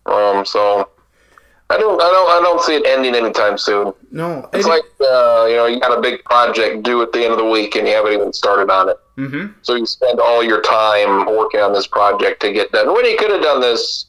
um 0.06 0.44
so 0.44 0.88
I 1.70 1.76
don't, 1.76 2.00
I 2.00 2.06
don't, 2.06 2.30
I 2.30 2.40
don't 2.42 2.62
see 2.62 2.76
it 2.76 2.86
ending 2.86 3.14
anytime 3.14 3.58
soon. 3.58 3.92
No, 4.10 4.48
it's 4.54 4.66
like 4.66 4.84
uh, 5.02 5.46
you 5.50 5.56
know, 5.56 5.66
you 5.66 5.78
got 5.78 5.96
a 5.96 6.00
big 6.00 6.24
project 6.24 6.82
due 6.82 7.02
at 7.02 7.12
the 7.12 7.22
end 7.22 7.32
of 7.32 7.38
the 7.38 7.44
week, 7.44 7.76
and 7.76 7.86
you 7.86 7.92
haven't 7.94 8.14
even 8.14 8.32
started 8.32 8.70
on 8.70 8.88
it. 8.88 8.96
Mm-hmm. 9.18 9.52
So 9.60 9.74
you 9.74 9.84
spend 9.84 10.18
all 10.18 10.42
your 10.42 10.62
time 10.62 11.26
working 11.26 11.60
on 11.60 11.74
this 11.74 11.86
project 11.86 12.40
to 12.40 12.52
get 12.52 12.72
done. 12.72 12.94
When 12.94 13.04
you 13.04 13.18
could 13.18 13.30
have 13.30 13.42
done 13.42 13.60
this 13.60 14.06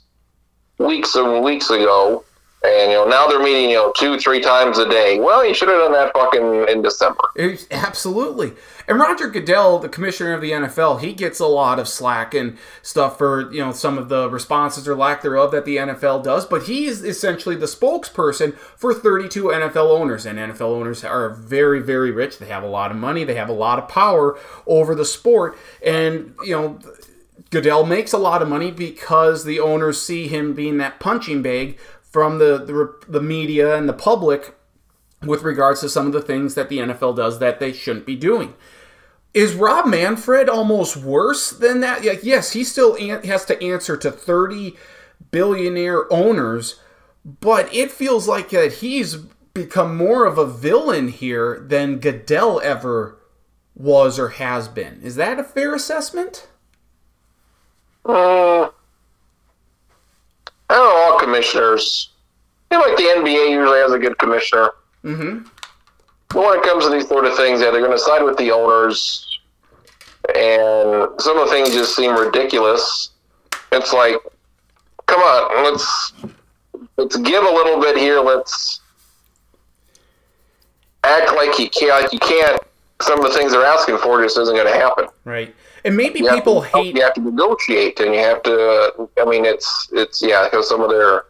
weeks 0.78 1.16
and 1.16 1.44
weeks 1.44 1.70
ago, 1.70 2.24
and 2.62 2.92
you 2.92 2.98
know 2.98 3.06
now 3.06 3.28
they're 3.28 3.42
meeting 3.42 3.70
you 3.70 3.76
know 3.76 3.94
two, 3.98 4.20
three 4.20 4.42
times 4.42 4.78
a 4.78 4.90
day. 4.90 5.20
Well, 5.20 5.46
you 5.46 5.54
should 5.54 5.70
have 5.70 5.80
done 5.80 5.94
that 5.94 6.12
fucking 6.14 6.68
in 6.68 6.82
December. 6.82 7.24
It, 7.36 7.66
absolutely. 7.72 8.54
And 8.88 9.00
Roger 9.00 9.30
Goodell, 9.30 9.80
the 9.80 9.88
commissioner 9.88 10.34
of 10.34 10.42
the 10.42 10.52
NFL, 10.52 11.00
he 11.00 11.14
gets 11.14 11.40
a 11.40 11.46
lot 11.46 11.80
of 11.80 11.88
slack 11.88 12.34
and 12.34 12.58
stuff 12.82 13.18
for 13.18 13.52
you 13.54 13.60
know 13.60 13.72
some 13.72 13.98
of 13.98 14.10
the 14.10 14.30
responses 14.30 14.88
or 14.88 14.96
lack 14.96 15.22
thereof 15.22 15.52
that 15.52 15.64
the 15.64 15.78
NFL 15.78 16.24
does. 16.24 16.46
But 16.46 16.64
he 16.64 16.86
is 16.86 17.04
essentially 17.04 17.56
the 17.56 17.66
spokesperson 17.66 18.56
for 18.56 18.94
32 18.94 19.46
NFL 19.46 19.90
owners, 19.90 20.26
and 20.26 20.38
NFL 20.38 20.62
owners 20.62 21.04
are 21.04 21.30
very, 21.30 21.80
very 21.80 22.12
rich. 22.12 22.40
They 22.40 22.48
have 22.48 22.64
a 22.64 22.68
lot 22.68 22.92
of 22.92 22.98
money. 22.98 23.24
They 23.24 23.36
have 23.36 23.50
a 23.50 23.54
lot 23.54 23.80
of 23.80 23.88
power 23.88 24.38
over 24.68 24.96
the 24.96 25.06
sport, 25.06 25.58
and 25.86 26.36
you 26.44 26.56
know. 26.56 26.80
Goodell 27.52 27.84
makes 27.84 28.14
a 28.14 28.20
lot 28.20 28.44
of 28.44 28.48
money 28.48 28.70
because 28.70 29.44
the 29.44 29.60
owners 29.60 30.00
see 30.00 30.28
him 30.28 30.54
being 30.54 30.78
that 30.78 31.00
punching 31.00 31.42
bag 31.42 31.80
from 32.10 32.40
the, 32.40 32.58
the, 32.58 32.96
the 33.08 33.22
media 33.22 33.76
and 33.76 33.88
the 33.88 33.94
public 33.94 34.56
with 35.22 35.44
regards 35.44 35.82
to 35.82 35.90
some 35.90 36.08
of 36.08 36.14
the 36.14 36.22
things 36.22 36.56
that 36.56 36.70
the 36.70 36.80
NFL 36.80 37.16
does 37.16 37.40
that 37.40 37.60
they 37.60 37.74
shouldn't 37.74 38.06
be 38.06 38.16
doing. 38.16 38.54
Is 39.34 39.54
Rob 39.54 39.86
Manfred 39.86 40.50
almost 40.50 40.98
worse 40.98 41.52
than 41.52 41.82
that? 41.82 42.04
Yes, 42.24 42.54
he 42.54 42.64
still 42.64 42.96
has 43.24 43.46
to 43.46 43.62
answer 43.64 43.96
to 43.98 44.12
30 44.12 44.76
billionaire 45.32 46.12
owners, 46.12 46.80
but 47.24 47.74
it 47.74 47.92
feels 47.92 48.28
like 48.28 48.50
that 48.50 48.74
he's 48.74 49.18
become 49.54 49.96
more 49.96 50.26
of 50.26 50.38
a 50.38 50.48
villain 50.48 51.10
here 51.10 51.60
than 51.60 52.00
Goodell 52.00 52.60
ever 52.62 53.20
was 53.76 54.18
or 54.18 54.30
has 54.30 54.68
been. 54.68 55.00
Is 55.04 55.16
that 55.16 55.40
a 55.40 55.44
fair 55.44 55.76
assessment? 55.76 56.48
Uh, 58.06 58.70
I 60.70 61.09
commissioners, 61.20 62.10
I 62.72 62.76
feel 62.76 62.82
like 62.82 62.98
the 62.98 63.04
NBA 63.04 63.52
usually 63.52 63.80
has 63.80 63.92
a 63.92 64.00
good 64.00 64.18
commissioner. 64.18 64.72
Mm-hmm. 65.04 65.48
But 66.30 66.46
when 66.46 66.60
it 66.60 66.64
comes 66.64 66.86
to 66.86 66.92
these 66.92 67.08
sort 67.08 67.26
of 67.26 67.36
things, 67.36 67.62
yeah, 67.62 67.72
they're 67.72 67.82
going 67.82 67.92
to 67.92 68.00
side 68.00 68.24
with 68.24 68.38
the 68.38 68.52
owners, 68.52 69.40
and 70.36 71.10
some 71.20 71.38
of 71.38 71.48
the 71.48 71.52
things 71.52 71.74
just 71.74 71.96
seem 71.96 72.16
ridiculous. 72.16 73.12
It's 73.72 73.94
like, 73.94 74.16
come 75.08 75.22
on, 75.22 75.64
let's 75.64 76.14
let's 76.98 77.18
give 77.18 77.44
a 77.44 77.50
little 77.50 77.82
bit 77.82 77.98
here. 77.98 78.20
Let's 78.20 78.82
act 81.04 81.34
like 81.34 81.58
you 81.58 81.70
can't. 81.70 82.04
Like 82.04 82.14
you 82.14 82.20
can't. 82.20 82.62
Some 83.02 83.24
of 83.24 83.32
the 83.32 83.38
things 83.38 83.52
they're 83.54 83.66
asking 83.66 83.98
for 84.00 84.22
just 84.22 84.38
isn't 84.38 84.54
going 84.54 84.68
to 84.68 84.74
happen. 84.74 85.08
Right. 85.24 85.56
And 85.86 85.96
maybe 85.96 86.20
you 86.20 86.30
people 86.30 86.62
to, 86.62 86.68
hate. 86.68 86.96
You 86.96 87.02
have 87.04 87.14
to 87.16 87.22
negotiate, 87.22 88.00
and 88.00 88.14
you 88.14 88.20
have 88.20 88.44
to. 88.44 89.10
I 89.20 89.26
mean, 89.26 89.46
it's 89.46 89.90
it's 89.92 90.22
yeah, 90.22 90.46
because 90.46 90.68
some 90.68 90.82
of 90.82 90.90
their 90.90 91.26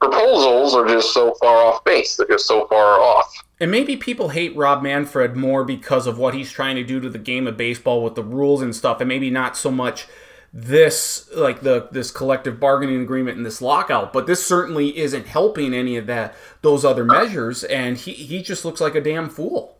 proposals 0.00 0.74
are 0.74 0.86
just 0.86 1.12
so 1.12 1.34
far 1.34 1.56
off 1.56 1.84
base. 1.84 2.16
They're 2.16 2.26
just 2.26 2.46
so 2.46 2.66
far 2.68 3.00
off. 3.00 3.32
And 3.60 3.70
maybe 3.70 3.96
people 3.96 4.28
hate 4.28 4.56
Rob 4.56 4.82
Manfred 4.82 5.36
more 5.36 5.64
because 5.64 6.06
of 6.06 6.18
what 6.18 6.34
he's 6.34 6.52
trying 6.52 6.76
to 6.76 6.84
do 6.84 7.00
to 7.00 7.10
the 7.10 7.18
game 7.18 7.46
of 7.46 7.56
baseball 7.56 8.04
with 8.04 8.14
the 8.14 8.22
rules 8.22 8.62
and 8.62 8.74
stuff, 8.74 9.00
and 9.00 9.08
maybe 9.08 9.30
not 9.30 9.56
so 9.56 9.70
much 9.70 10.06
this 10.52 11.28
like 11.34 11.60
the 11.60 11.88
this 11.92 12.10
collective 12.10 12.58
bargaining 12.58 13.02
agreement 13.02 13.36
and 13.36 13.44
this 13.44 13.60
lockout 13.60 14.14
but 14.14 14.26
this 14.26 14.44
certainly 14.44 14.96
isn't 14.96 15.26
helping 15.26 15.74
any 15.74 15.96
of 15.96 16.06
that 16.06 16.34
those 16.62 16.86
other 16.86 17.04
measures 17.04 17.64
and 17.64 17.98
he, 17.98 18.12
he 18.12 18.42
just 18.42 18.64
looks 18.64 18.80
like 18.80 18.94
a 18.94 19.00
damn 19.00 19.28
fool 19.28 19.76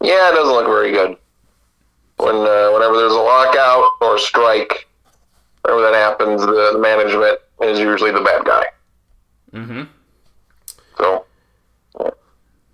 yeah 0.00 0.30
it 0.30 0.34
doesn't 0.34 0.54
look 0.54 0.66
very 0.66 0.92
good 0.92 1.16
when 2.22 2.36
uh, 2.36 2.70
whenever 2.72 2.96
there's 2.96 3.12
a 3.12 3.16
lockout 3.16 3.84
or 4.00 4.16
a 4.16 4.18
strike 4.18 4.88
whenever 5.62 5.82
that 5.82 5.94
happens 5.94 6.40
the, 6.40 6.70
the 6.72 6.78
management 6.78 7.38
is 7.62 7.78
usually 7.78 8.12
the 8.12 8.20
bad 8.20 8.44
guy 8.44 8.64
mm-hmm 9.52 9.82
so 10.96 11.24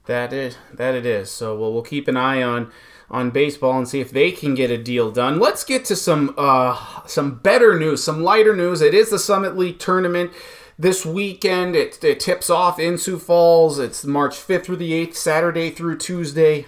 that 0.06 0.32
is 0.32 0.56
that 0.72 0.94
it 0.94 1.04
is. 1.04 1.30
So 1.30 1.58
we'll, 1.58 1.72
we'll 1.72 1.82
keep 1.82 2.08
an 2.08 2.16
eye 2.16 2.42
on 2.42 2.72
on 3.10 3.30
baseball 3.30 3.78
and 3.78 3.86
see 3.86 4.00
if 4.00 4.10
they 4.10 4.32
can 4.32 4.54
get 4.54 4.70
a 4.70 4.82
deal 4.82 5.10
done. 5.10 5.38
Let's 5.38 5.64
get 5.64 5.84
to 5.86 5.96
some 5.96 6.34
uh, 6.38 7.04
some 7.06 7.38
better 7.38 7.78
news, 7.78 8.02
some 8.02 8.22
lighter 8.22 8.56
news. 8.56 8.80
It 8.80 8.94
is 8.94 9.10
the 9.10 9.18
Summit 9.18 9.56
League 9.56 9.78
tournament 9.78 10.32
this 10.78 11.04
weekend. 11.04 11.74
It, 11.76 12.02
it 12.04 12.20
tips 12.20 12.48
off 12.48 12.78
in 12.78 12.98
Sioux 12.98 13.18
Falls. 13.18 13.78
It's 13.78 14.04
March 14.04 14.34
5th 14.34 14.64
through 14.64 14.76
the 14.76 14.92
8th, 14.92 15.16
Saturday 15.16 15.70
through 15.70 15.98
Tuesday. 15.98 16.66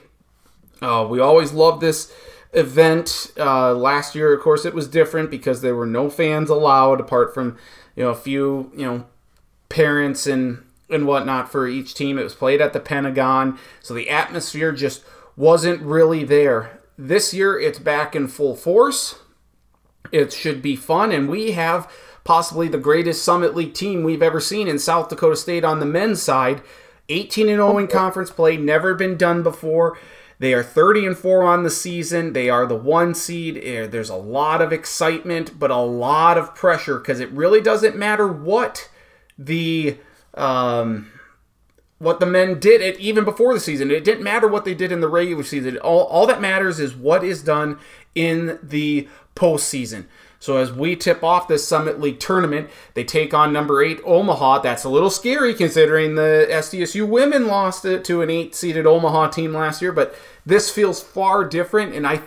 Uh, 0.80 1.06
we 1.08 1.20
always 1.20 1.52
love 1.52 1.80
this 1.80 2.12
event. 2.52 3.32
Uh, 3.38 3.74
last 3.74 4.14
year, 4.14 4.32
of 4.32 4.40
course, 4.40 4.64
it 4.64 4.74
was 4.74 4.88
different 4.88 5.30
because 5.30 5.60
there 5.60 5.74
were 5.74 5.86
no 5.86 6.10
fans 6.10 6.50
allowed 6.50 7.00
apart 7.00 7.34
from 7.34 7.56
you 7.94 8.04
know 8.04 8.10
a 8.10 8.16
few 8.16 8.70
you 8.74 8.86
know 8.86 9.06
parents 9.68 10.26
and 10.26 10.64
and 10.90 11.06
whatnot 11.06 11.50
for 11.50 11.66
each 11.66 11.94
team. 11.94 12.18
It 12.18 12.24
was 12.24 12.34
played 12.34 12.60
at 12.60 12.72
the 12.72 12.80
Pentagon, 12.80 13.58
so 13.80 13.94
the 13.94 14.08
atmosphere 14.08 14.72
just 14.72 15.04
wasn't 15.36 15.82
really 15.82 16.24
there. 16.24 16.80
This 16.96 17.32
year, 17.32 17.58
it's 17.58 17.78
back 17.78 18.16
in 18.16 18.28
full 18.28 18.56
force. 18.56 19.20
It 20.10 20.32
should 20.32 20.62
be 20.62 20.74
fun, 20.74 21.12
and 21.12 21.28
we 21.28 21.52
have 21.52 21.90
possibly 22.24 22.68
the 22.68 22.78
greatest 22.78 23.22
Summit 23.22 23.54
League 23.54 23.74
team 23.74 24.02
we've 24.02 24.22
ever 24.22 24.40
seen 24.40 24.68
in 24.68 24.78
South 24.78 25.08
Dakota 25.08 25.36
State 25.36 25.64
on 25.64 25.80
the 25.80 25.86
men's 25.86 26.22
side. 26.22 26.62
18 27.08 27.48
and 27.48 27.56
0 27.56 27.78
in 27.78 27.86
conference 27.86 28.30
play, 28.30 28.56
never 28.56 28.94
been 28.94 29.16
done 29.16 29.42
before. 29.42 29.98
They 30.40 30.54
are 30.54 30.62
30 30.62 31.06
and 31.06 31.18
4 31.18 31.42
on 31.44 31.64
the 31.64 31.70
season. 31.70 32.32
They 32.32 32.48
are 32.48 32.66
the 32.66 32.76
one 32.76 33.14
seed. 33.14 33.58
Eh, 33.62 33.86
there's 33.86 34.10
a 34.10 34.16
lot 34.16 34.62
of 34.62 34.72
excitement, 34.72 35.58
but 35.58 35.70
a 35.70 35.76
lot 35.76 36.38
of 36.38 36.54
pressure 36.54 36.98
because 36.98 37.20
it 37.20 37.30
really 37.30 37.60
doesn't 37.60 37.96
matter 37.96 38.28
what 38.28 38.88
the 39.36 39.98
um, 40.34 41.10
what 41.98 42.20
the 42.20 42.26
men 42.26 42.60
did 42.60 42.80
it 42.80 42.98
even 43.00 43.24
before 43.24 43.52
the 43.52 43.60
season. 43.60 43.90
It 43.90 44.04
didn't 44.04 44.22
matter 44.22 44.46
what 44.46 44.64
they 44.64 44.74
did 44.74 44.92
in 44.92 45.00
the 45.00 45.08
regular 45.08 45.42
season. 45.42 45.76
All, 45.78 46.04
all 46.04 46.26
that 46.26 46.40
matters 46.40 46.78
is 46.78 46.94
what 46.94 47.24
is 47.24 47.42
done 47.42 47.78
in 48.14 48.58
the 48.62 49.08
postseason. 49.34 50.06
So 50.40 50.56
as 50.56 50.72
we 50.72 50.94
tip 50.94 51.24
off 51.24 51.48
this 51.48 51.66
Summit 51.66 52.00
League 52.00 52.20
tournament, 52.20 52.70
they 52.94 53.02
take 53.02 53.34
on 53.34 53.52
number 53.52 53.82
eight 53.82 54.00
Omaha. 54.04 54.60
That's 54.60 54.84
a 54.84 54.88
little 54.88 55.10
scary 55.10 55.52
considering 55.52 56.14
the 56.14 56.46
SDSU 56.48 57.08
women 57.08 57.48
lost 57.48 57.84
it 57.84 58.04
to 58.04 58.22
an 58.22 58.30
eight-seeded 58.30 58.86
Omaha 58.86 59.28
team 59.28 59.52
last 59.52 59.82
year. 59.82 59.90
But 59.90 60.14
this 60.46 60.70
feels 60.70 61.02
far 61.02 61.44
different, 61.44 61.94
and 61.94 62.06
I, 62.06 62.22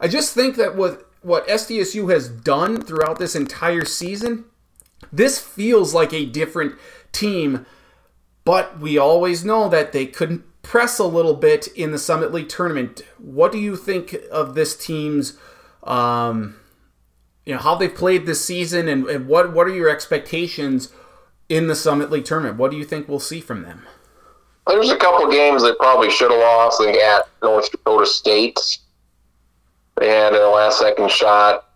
I 0.00 0.06
just 0.06 0.32
think 0.34 0.56
that 0.56 0.76
what 0.76 1.06
what 1.20 1.48
SDSU 1.48 2.12
has 2.12 2.28
done 2.28 2.80
throughout 2.80 3.18
this 3.18 3.34
entire 3.34 3.84
season, 3.84 4.44
this 5.12 5.40
feels 5.40 5.92
like 5.92 6.12
a 6.12 6.24
different 6.24 6.76
team. 7.10 7.66
But 8.44 8.78
we 8.78 8.96
always 8.96 9.44
know 9.44 9.68
that 9.68 9.90
they 9.90 10.06
couldn't 10.06 10.44
press 10.62 11.00
a 11.00 11.04
little 11.04 11.34
bit 11.34 11.66
in 11.68 11.90
the 11.90 11.98
Summit 11.98 12.32
League 12.32 12.48
tournament. 12.48 13.02
What 13.18 13.50
do 13.50 13.58
you 13.58 13.74
think 13.74 14.16
of 14.30 14.54
this 14.54 14.76
team's? 14.76 15.36
Um, 15.82 16.57
you 17.48 17.54
know 17.54 17.60
how 17.60 17.74
they've 17.74 17.94
played 17.94 18.26
this 18.26 18.44
season 18.44 18.88
and, 18.88 19.06
and 19.06 19.26
what 19.26 19.54
what 19.54 19.66
are 19.66 19.74
your 19.74 19.88
expectations 19.88 20.92
in 21.48 21.66
the 21.66 21.74
Summit 21.74 22.10
League 22.10 22.26
tournament? 22.26 22.58
What 22.58 22.70
do 22.70 22.76
you 22.76 22.84
think 22.84 23.08
we'll 23.08 23.20
see 23.20 23.40
from 23.40 23.62
them? 23.62 23.86
There's 24.66 24.90
a 24.90 24.98
couple 24.98 25.30
games 25.30 25.62
they 25.62 25.72
probably 25.80 26.10
should 26.10 26.30
have 26.30 26.40
lost. 26.40 26.78
They 26.78 27.02
at 27.02 27.22
North 27.42 27.70
Dakota 27.70 28.04
State. 28.04 28.60
They 29.96 30.10
had 30.10 30.34
a 30.34 30.48
last 30.50 30.78
second 30.78 31.10
shot. 31.10 31.70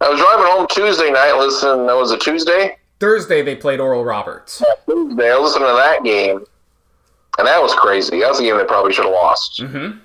I 0.00 0.08
was 0.08 0.18
driving 0.18 0.46
home 0.46 0.66
Tuesday 0.68 1.12
night. 1.12 1.38
Listen, 1.38 1.86
that 1.86 1.94
was 1.94 2.10
a 2.10 2.18
Tuesday. 2.18 2.76
Thursday 2.98 3.42
they 3.42 3.54
played 3.54 3.78
Oral 3.78 4.04
Roberts. 4.04 4.60
Tuesday, 4.90 5.30
I 5.30 5.38
listened 5.38 5.64
to 5.64 5.72
that 5.72 6.02
game, 6.02 6.44
and 7.38 7.46
that 7.46 7.62
was 7.62 7.72
crazy. 7.76 8.18
That 8.18 8.30
was 8.30 8.40
a 8.40 8.42
game 8.42 8.58
they 8.58 8.64
probably 8.64 8.92
should 8.92 9.04
have 9.04 9.14
lost. 9.14 9.60
Mm-hmm. 9.60 9.98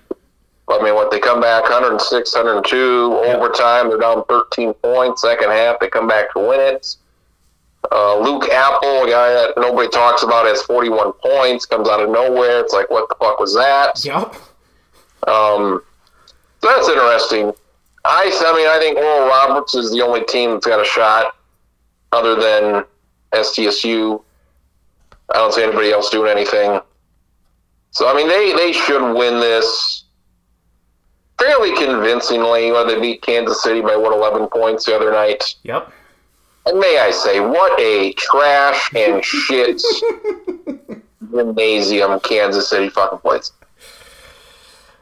I 0.69 0.83
mean, 0.83 0.93
what 0.93 1.09
they 1.09 1.19
come 1.19 1.41
back 1.41 1.63
106, 1.63 2.35
102 2.35 3.21
overtime. 3.25 3.89
They're 3.89 3.97
down 3.97 4.23
13 4.25 4.73
points. 4.75 5.21
Second 5.21 5.49
half, 5.49 5.79
they 5.79 5.89
come 5.89 6.07
back 6.07 6.31
to 6.33 6.39
win 6.39 6.59
it. 6.59 6.95
Uh, 7.91 8.19
Luke 8.19 8.49
Appel, 8.49 9.05
a 9.05 9.09
guy 9.09 9.29
that 9.29 9.53
nobody 9.57 9.89
talks 9.89 10.21
about, 10.21 10.45
has 10.45 10.61
41 10.63 11.13
points. 11.13 11.65
Comes 11.65 11.89
out 11.89 12.01
of 12.01 12.09
nowhere. 12.09 12.59
It's 12.59 12.73
like, 12.73 12.89
what 12.91 13.09
the 13.09 13.15
fuck 13.15 13.39
was 13.39 13.55
that? 13.55 14.03
Yep. 14.05 14.35
Um, 15.27 15.81
so 16.61 16.67
that's 16.67 16.87
interesting. 16.87 17.51
I, 18.05 18.31
I 18.45 18.55
mean, 18.55 18.67
I 18.67 18.77
think 18.79 18.97
Oral 18.97 19.27
Roberts 19.27 19.75
is 19.75 19.91
the 19.91 20.01
only 20.01 20.23
team 20.25 20.51
that's 20.51 20.67
got 20.67 20.79
a 20.79 20.85
shot, 20.85 21.35
other 22.11 22.35
than 22.35 22.85
SDSU. 23.33 24.21
I 25.33 25.37
don't 25.37 25.53
see 25.53 25.63
anybody 25.63 25.91
else 25.91 26.09
doing 26.09 26.31
anything. 26.31 26.79
So 27.91 28.07
I 28.07 28.15
mean, 28.15 28.27
they 28.27 28.53
they 28.53 28.71
should 28.71 29.13
win 29.13 29.39
this 29.39 30.03
fairly 31.39 31.75
convincingly 31.75 32.71
when 32.71 32.87
they 32.87 32.99
beat 32.99 33.21
Kansas 33.21 33.63
City 33.63 33.81
by 33.81 33.95
what 33.95 34.13
11 34.13 34.47
points 34.47 34.85
the 34.85 34.95
other 34.95 35.11
night. 35.11 35.55
Yep. 35.63 35.91
And 36.65 36.79
may 36.79 36.99
I 36.99 37.11
say, 37.11 37.39
what 37.39 37.79
a 37.79 38.13
trash 38.13 38.93
and 38.95 39.23
shit 39.23 39.81
gymnasium 41.31 42.19
Kansas 42.19 42.69
City 42.69 42.89
fucking 42.89 43.19
plays. 43.19 43.51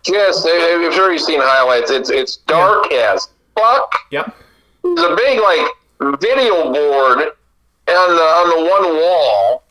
Yes, 0.06 0.46
I'm 0.48 0.92
sure 0.94 1.12
you've 1.12 1.22
seen 1.22 1.42
highlights. 1.42 1.92
It's 1.92 2.10
it's 2.10 2.38
dark 2.38 2.86
yeah. 2.92 3.14
as 3.14 3.28
fuck. 3.56 3.92
Yep. 4.12 4.36
There's 4.84 5.00
a 5.02 5.16
big 5.16 5.42
like 5.42 5.68
video 6.22 6.72
board 6.72 7.18
on 7.90 8.16
the 8.16 8.24
on 8.24 8.50
the 8.50 8.70
one 8.70 8.96
wall. 8.96 9.64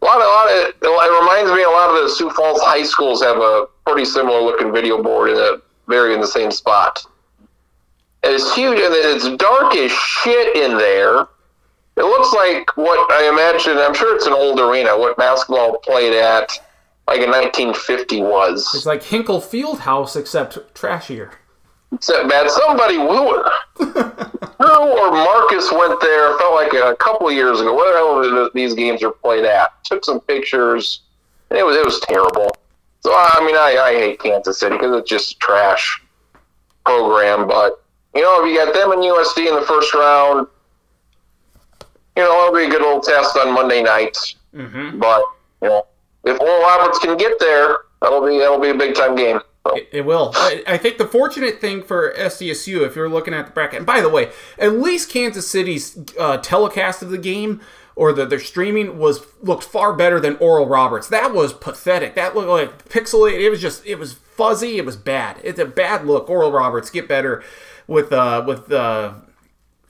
A 0.00 0.04
lot 0.04 0.18
of, 0.18 0.22
a 0.22 0.88
lot 0.88 1.08
of 1.08 1.14
it 1.14 1.20
reminds 1.20 1.52
me 1.52 1.62
a 1.62 1.68
lot 1.68 1.90
of 1.90 2.02
the 2.02 2.08
Sioux 2.08 2.30
Falls 2.30 2.60
high 2.62 2.84
schools 2.84 3.22
have 3.22 3.38
a 3.38 3.66
pretty 3.86 4.04
similar 4.04 4.40
looking 4.40 4.72
video 4.72 5.02
board 5.02 5.30
in 5.30 5.36
it 5.36 5.62
very 5.86 6.14
in 6.14 6.20
the 6.20 6.26
same 6.26 6.50
spot. 6.50 7.04
And 8.22 8.32
it's 8.34 8.54
huge, 8.54 8.78
and 8.80 8.92
it's 8.92 9.28
dark 9.36 9.74
as 9.76 9.90
shit 9.90 10.56
in 10.56 10.76
there. 10.78 11.28
It 11.96 12.04
looks 12.04 12.32
like 12.32 12.76
what 12.76 13.10
I 13.10 13.28
imagine. 13.28 13.78
I'm 13.78 13.94
sure 13.94 14.14
it's 14.14 14.26
an 14.26 14.32
old 14.32 14.60
arena. 14.60 14.98
What 14.98 15.16
basketball 15.16 15.78
played 15.78 16.12
at, 16.12 16.50
like 17.06 17.20
in 17.20 17.30
1950, 17.30 18.22
was. 18.22 18.68
It's 18.74 18.84
like 18.84 19.02
Hinkle 19.02 19.40
Fieldhouse, 19.40 20.16
except 20.16 20.74
trashier. 20.74 21.32
Except 21.92 22.28
bad. 22.28 22.50
Somebody 22.50 22.96
who, 22.96 23.44
who 23.78 23.92
or 24.58 25.10
Marcus 25.12 25.72
went 25.72 26.00
there. 26.00 26.36
Felt 26.38 26.54
like 26.54 26.74
uh, 26.74 26.92
a 26.92 26.96
couple 26.96 27.28
of 27.28 27.34
years 27.34 27.60
ago. 27.60 27.74
Where 27.74 27.92
the 27.92 28.32
hell 28.34 28.50
these 28.52 28.74
games 28.74 29.02
are 29.02 29.12
played 29.12 29.44
at? 29.44 29.72
Took 29.84 30.04
some 30.04 30.20
pictures. 30.20 31.02
it 31.50 31.64
was 31.64 31.76
it 31.76 31.84
was 31.84 32.00
terrible. 32.00 32.50
So 33.06 33.12
I 33.14 33.38
mean, 33.46 33.54
I, 33.54 33.80
I 33.80 33.92
hate 33.92 34.18
Kansas 34.18 34.58
City 34.58 34.76
because 34.76 34.98
it's 34.98 35.08
just 35.08 35.36
a 35.36 35.38
trash 35.38 36.02
program. 36.84 37.46
But 37.46 37.80
you 38.16 38.22
know, 38.22 38.44
if 38.44 38.50
you 38.50 38.56
got 38.56 38.74
them 38.74 38.90
and 38.90 39.00
USD 39.00 39.46
in 39.46 39.54
the 39.54 39.64
first 39.64 39.94
round, 39.94 40.48
you 42.16 42.24
know, 42.24 42.46
it'll 42.48 42.58
be 42.58 42.64
a 42.64 42.68
good 42.68 42.82
little 42.82 43.00
test 43.00 43.36
on 43.36 43.54
Monday 43.54 43.80
night. 43.84 44.16
Mm-hmm. 44.52 44.98
But 44.98 45.22
you 45.62 45.68
know, 45.68 45.86
if 46.24 46.40
Oral 46.40 46.62
Roberts 46.62 46.98
can 46.98 47.16
get 47.16 47.38
there, 47.38 47.76
that'll 48.02 48.26
be 48.26 48.38
that'll 48.38 48.58
be 48.58 48.70
a 48.70 48.74
big 48.74 48.96
time 48.96 49.14
game. 49.14 49.38
So. 49.64 49.76
It, 49.76 49.88
it, 49.92 50.04
will. 50.04 50.32
I, 50.34 50.64
I, 50.66 50.76
think 50.76 50.98
the 50.98 51.06
fortunate 51.06 51.60
thing 51.60 51.84
for 51.84 52.12
SDSU, 52.18 52.84
if 52.84 52.96
you're 52.96 53.08
looking 53.08 53.34
at 53.34 53.46
the 53.46 53.52
bracket, 53.52 53.76
and 53.76 53.86
by 53.86 54.00
the 54.00 54.08
way, 54.08 54.32
at 54.58 54.72
least 54.72 55.10
Kansas 55.10 55.48
City's 55.48 55.96
uh, 56.18 56.38
telecast 56.38 57.02
of 57.02 57.10
the 57.10 57.18
game 57.18 57.60
or 57.96 58.12
the, 58.12 58.26
their 58.26 58.38
streaming 58.38 58.98
was 58.98 59.26
looked 59.42 59.64
far 59.64 59.94
better 59.94 60.20
than 60.20 60.36
Oral 60.36 60.66
Roberts. 60.66 61.08
That 61.08 61.34
was 61.34 61.54
pathetic. 61.54 62.14
That 62.14 62.36
looked 62.36 62.48
like 62.48 62.88
pixelated. 62.88 63.40
It 63.40 63.50
was 63.50 63.60
just 63.60 63.84
it 63.86 63.98
was 63.98 64.12
fuzzy. 64.12 64.76
It 64.76 64.84
was 64.84 64.96
bad. 64.96 65.40
It's 65.42 65.58
a 65.58 65.64
bad 65.64 66.06
look. 66.06 66.28
Oral 66.28 66.52
Roberts 66.52 66.90
get 66.90 67.08
better 67.08 67.42
with 67.88 68.12
uh 68.12 68.44
with 68.46 68.70
uh 68.70 69.14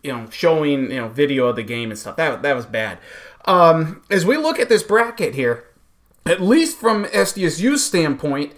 you 0.03 0.13
know 0.13 0.31
showing 0.31 0.91
you 0.91 1.01
know 1.01 1.09
video 1.09 1.49
of 1.49 1.57
the 1.57 1.65
game 1.65 1.91
and 1.91 1.99
stuff. 1.99 2.17
That 2.17 2.43
that 2.43 2.55
was 2.55 2.65
bad. 2.65 2.99
Um, 3.45 4.03
as 4.09 4.25
we 4.25 4.37
look 4.37 4.59
at 4.59 4.69
this 4.69 4.83
bracket 4.83 5.35
here, 5.35 5.65
at 6.25 6.41
least 6.41 6.79
from 6.79 7.05
SDSU's 7.07 7.85
standpoint. 7.85 8.53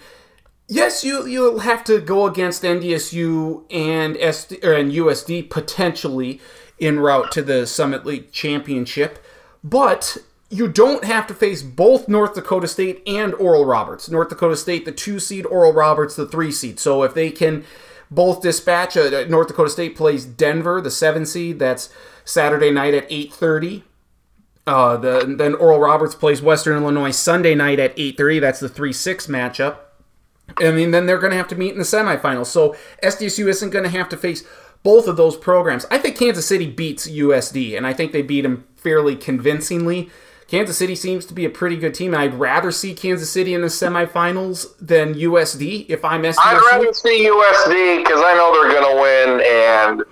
Yes, 0.71 1.03
you 1.03 1.27
you'll 1.27 1.61
have 1.61 1.83
to 1.85 1.99
go 1.99 2.27
against 2.27 2.63
NDSU 2.63 3.65
and 3.71 4.17
SD, 4.17 4.63
and 4.63 4.93
USD 4.93 5.49
potentially 5.49 6.43
en 6.79 7.01
route 7.01 7.33
to 7.33 7.43
the 7.43 7.67
Summit 7.67 8.05
League 8.05 8.31
Championship. 8.33 9.19
But 9.63 10.19
you 10.51 10.69
don't 10.69 11.05
have 11.05 11.27
to 11.27 11.35
face 11.35 11.63
both 11.63 12.09
North 12.09 12.35
Dakota 12.35 12.69
State 12.69 13.03
and 13.07 13.35
Oral 13.35 13.65
Roberts. 13.65 14.09
North 14.09 14.31
Dakota 14.31 14.57
State, 14.57 14.85
the 14.85 14.93
two 14.93 15.21
seed, 15.21 15.45
Oral 15.47 15.73
Roberts, 15.73 16.17
the 16.17 16.27
three 16.27 16.53
seed. 16.53 16.81
So 16.81 17.03
if 17.03 17.15
they 17.15 17.31
can 17.31 17.65
both 18.11 18.41
dispatch, 18.41 18.97
uh, 18.97 19.27
North 19.29 19.49
Dakota 19.49 19.71
State 19.71 19.97
plays 19.97 20.25
Denver, 20.25 20.81
the 20.81 20.91
seven 20.91 21.27
seed. 21.27 21.59
That's 21.59 21.91
Saturday 22.25 22.71
night 22.71 22.95
at 22.95 23.07
eight 23.11 23.33
thirty. 23.33 23.85
Uh, 24.67 24.97
the, 24.97 25.35
then 25.39 25.55
Oral 25.55 25.81
Roberts 25.81 26.15
plays 26.15 26.43
Western 26.43 26.83
Illinois 26.83 27.11
Sunday 27.11 27.55
night 27.55 27.79
at 27.79 27.93
eight 27.99 28.17
thirty. 28.17 28.39
That's 28.39 28.61
the 28.61 28.69
three 28.69 28.93
six 28.93 29.27
matchup. 29.27 29.79
I 30.57 30.71
mean, 30.71 30.93
then 30.93 31.05
they're 31.05 31.19
going 31.19 31.33
to 31.33 31.37
have 31.37 31.49
to 31.49 31.57
meet 31.57 31.73
in 31.73 31.79
the 31.79 31.85
semifinals. 31.85 32.47
So 32.47 32.75
SDSU 33.03 33.49
isn't 33.49 33.71
going 33.71 33.85
to 33.85 33.91
have 33.91 34.09
to 34.09 34.17
face 34.17 34.45
both 34.83 35.07
of 35.07 35.17
those 35.17 35.37
programs. 35.37 35.87
I 35.91 35.99
think 35.99 36.17
Kansas 36.17 36.47
City 36.47 36.67
beats 36.67 37.09
USD, 37.09 37.77
and 37.77 37.87
I 37.87 37.93
think 37.93 38.13
they 38.13 38.23
beat 38.23 38.43
them 38.43 38.67
fairly 38.77 39.17
convincingly. 39.17 40.11
Kansas 40.49 40.79
City 40.79 40.95
seems 40.95 41.27
to 41.27 41.35
be 41.35 41.45
a 41.45 41.51
pretty 41.51 41.77
good 41.77 41.93
team, 41.95 42.15
and 42.15 42.23
I'd 42.23 42.35
rather 42.35 42.73
see 42.73 42.95
Kansas 42.95 43.31
City 43.31 43.53
in 43.53 43.61
the 43.61 43.67
semifinals 43.67 44.75
than 44.81 45.15
USD 45.15 45.87
if 45.91 46.03
I'm 46.05 46.23
SDSU. 46.23 46.37
I'd 46.43 46.63
rather 46.73 46.93
see 46.95 47.29
USD 47.29 48.03
because 48.03 48.23
I 48.25 48.33
know 48.35 48.55
they're 48.55 48.73
going 48.73 48.97
to 48.97 49.03
win, 49.03 49.43
and 49.47 50.05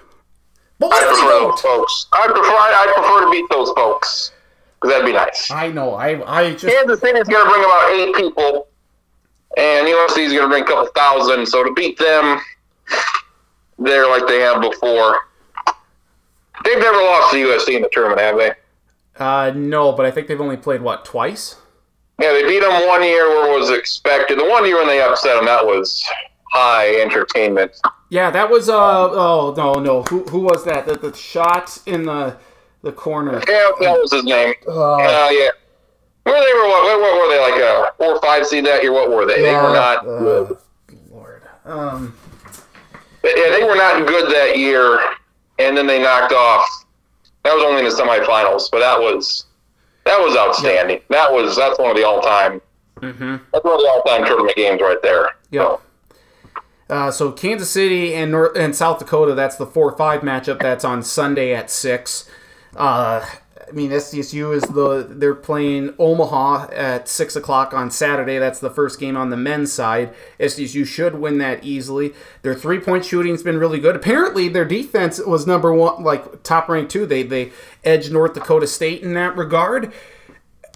but 0.78 0.92
I 0.92 1.04
prefer 1.04 1.40
those 1.40 1.60
folks. 1.62 2.06
I 2.12 2.26
prefer 2.26 2.40
I 2.42 2.92
prefer 2.94 3.24
to 3.24 3.30
beat 3.30 3.46
those 3.50 3.70
folks 3.72 4.32
because 4.74 4.92
that'd 4.92 5.06
be 5.06 5.12
nice. 5.12 5.50
I 5.50 5.68
know. 5.68 5.94
I 5.94 6.40
I 6.40 6.52
just 6.52 6.66
Kansas 6.66 7.00
City's 7.00 7.24
going 7.24 7.42
to 7.42 7.50
bring 7.50 7.64
about 7.64 7.92
eight 7.92 8.14
people, 8.14 8.68
and 9.56 9.88
USD's 9.88 10.34
going 10.34 10.42
to 10.42 10.48
bring 10.48 10.64
a 10.64 10.66
couple 10.66 10.86
thousand. 10.94 11.46
So 11.46 11.64
to 11.64 11.72
beat 11.72 11.98
them, 11.98 12.40
they're 13.78 14.08
like 14.08 14.26
they 14.26 14.40
have 14.40 14.60
before. 14.60 15.18
They've 16.64 16.78
never 16.78 16.96
lost 16.98 17.32
to 17.32 17.36
USC 17.36 17.76
in 17.76 17.82
the 17.82 17.88
tournament, 17.92 18.20
have 18.20 18.36
they? 18.38 18.52
Uh, 19.18 19.52
no, 19.54 19.92
but 19.92 20.06
I 20.06 20.10
think 20.10 20.26
they've 20.26 20.40
only 20.40 20.56
played 20.56 20.82
what 20.82 21.04
twice. 21.04 21.56
Yeah, 22.20 22.32
they 22.32 22.42
beat 22.46 22.60
them 22.60 22.86
one 22.86 23.02
year 23.02 23.28
where 23.28 23.54
it 23.54 23.58
was 23.58 23.70
expected. 23.70 24.38
The 24.38 24.44
one 24.48 24.64
year 24.64 24.78
when 24.78 24.86
they 24.86 25.00
upset 25.02 25.36
them, 25.36 25.44
that 25.46 25.64
was 25.64 26.02
high 26.50 27.00
entertainment. 27.00 27.72
Yeah, 28.08 28.30
that 28.30 28.48
was 28.48 28.68
uh 28.68 28.74
oh 29.10 29.52
no 29.56 29.74
no 29.74 30.02
who 30.04 30.22
who 30.24 30.40
was 30.40 30.64
that 30.64 30.86
the, 30.86 30.96
the 30.96 31.14
shot 31.14 31.78
in 31.86 32.04
the 32.04 32.36
the 32.82 32.92
corner. 32.92 33.34
Yeah, 33.48 33.70
that 33.80 33.98
was 34.00 34.12
his 34.12 34.24
name. 34.24 34.54
Uh, 34.66 34.94
Uh, 34.94 35.28
yeah. 35.30 35.48
Where 36.22 36.40
they 36.40 36.52
were, 36.54 36.66
what, 36.68 36.84
what, 36.84 37.00
what 37.00 37.22
were 37.22 37.34
they 37.34 37.40
like 37.52 37.60
a 37.62 37.92
four 37.98 38.14
or 38.16 38.20
five 38.20 38.46
seed 38.46 38.66
that 38.66 38.82
year? 38.82 38.92
What 38.92 39.10
were 39.10 39.26
they? 39.26 39.42
They 39.42 39.52
were 39.54 39.72
not. 39.72 40.06
uh, 40.06 40.54
Lord. 41.10 41.42
Um. 41.64 42.16
Yeah, 43.34 43.50
they 43.50 43.64
were 43.64 43.74
not 43.76 44.06
good 44.06 44.30
that 44.32 44.56
year, 44.58 45.00
and 45.58 45.76
then 45.76 45.86
they 45.86 46.00
knocked 46.02 46.32
off. 46.32 46.66
That 47.44 47.54
was 47.54 47.62
only 47.64 47.84
in 47.84 47.88
the 47.88 47.94
semifinals, 47.94 48.70
but 48.70 48.80
that 48.80 48.98
was 48.98 49.46
that 50.04 50.18
was 50.20 50.36
outstanding. 50.36 51.00
That 51.10 51.32
was 51.32 51.56
that's 51.56 51.78
one 51.78 51.90
of 51.90 51.96
the 51.96 52.04
all 52.06 52.20
time. 52.20 52.60
mhm. 53.00 53.40
That's 53.52 53.64
one 53.64 53.74
of 53.74 53.80
the 53.80 53.88
all 53.88 54.02
time 54.02 54.24
tournament 54.24 54.56
games 54.56 54.80
right 54.80 55.00
there. 55.02 55.30
Yep. 55.50 55.80
Uh, 56.88 57.10
so 57.10 57.32
Kansas 57.32 57.70
City 57.70 58.14
and 58.14 58.30
North 58.30 58.56
and 58.56 58.74
South 58.74 58.98
Dakota. 59.00 59.34
That's 59.34 59.56
the 59.56 59.66
four 59.66 59.96
five 59.96 60.20
matchup. 60.20 60.60
That's 60.60 60.84
on 60.84 61.02
Sunday 61.02 61.54
at 61.54 61.70
six. 61.70 62.28
Uh, 62.76 63.24
I 63.68 63.72
mean 63.72 63.90
SDSU 63.90 64.54
is 64.54 64.62
the 64.62 65.06
they're 65.08 65.34
playing 65.34 65.94
Omaha 65.98 66.68
at 66.72 67.08
six 67.08 67.36
o'clock 67.36 67.74
on 67.74 67.90
Saturday. 67.90 68.38
That's 68.38 68.60
the 68.60 68.70
first 68.70 69.00
game 69.00 69.16
on 69.16 69.30
the 69.30 69.36
men's 69.36 69.72
side. 69.72 70.14
SDSU 70.38 70.86
should 70.86 71.16
win 71.16 71.38
that 71.38 71.64
easily. 71.64 72.12
Their 72.42 72.54
three 72.54 72.78
point 72.78 73.04
shooting's 73.04 73.42
been 73.42 73.58
really 73.58 73.80
good. 73.80 73.96
Apparently 73.96 74.48
their 74.48 74.64
defense 74.64 75.18
was 75.18 75.46
number 75.46 75.72
one, 75.72 76.02
like 76.02 76.42
top 76.42 76.68
ranked 76.68 76.92
too. 76.92 77.06
They 77.06 77.22
they 77.22 77.52
edged 77.84 78.12
North 78.12 78.34
Dakota 78.34 78.66
State 78.66 79.02
in 79.02 79.14
that 79.14 79.36
regard 79.36 79.92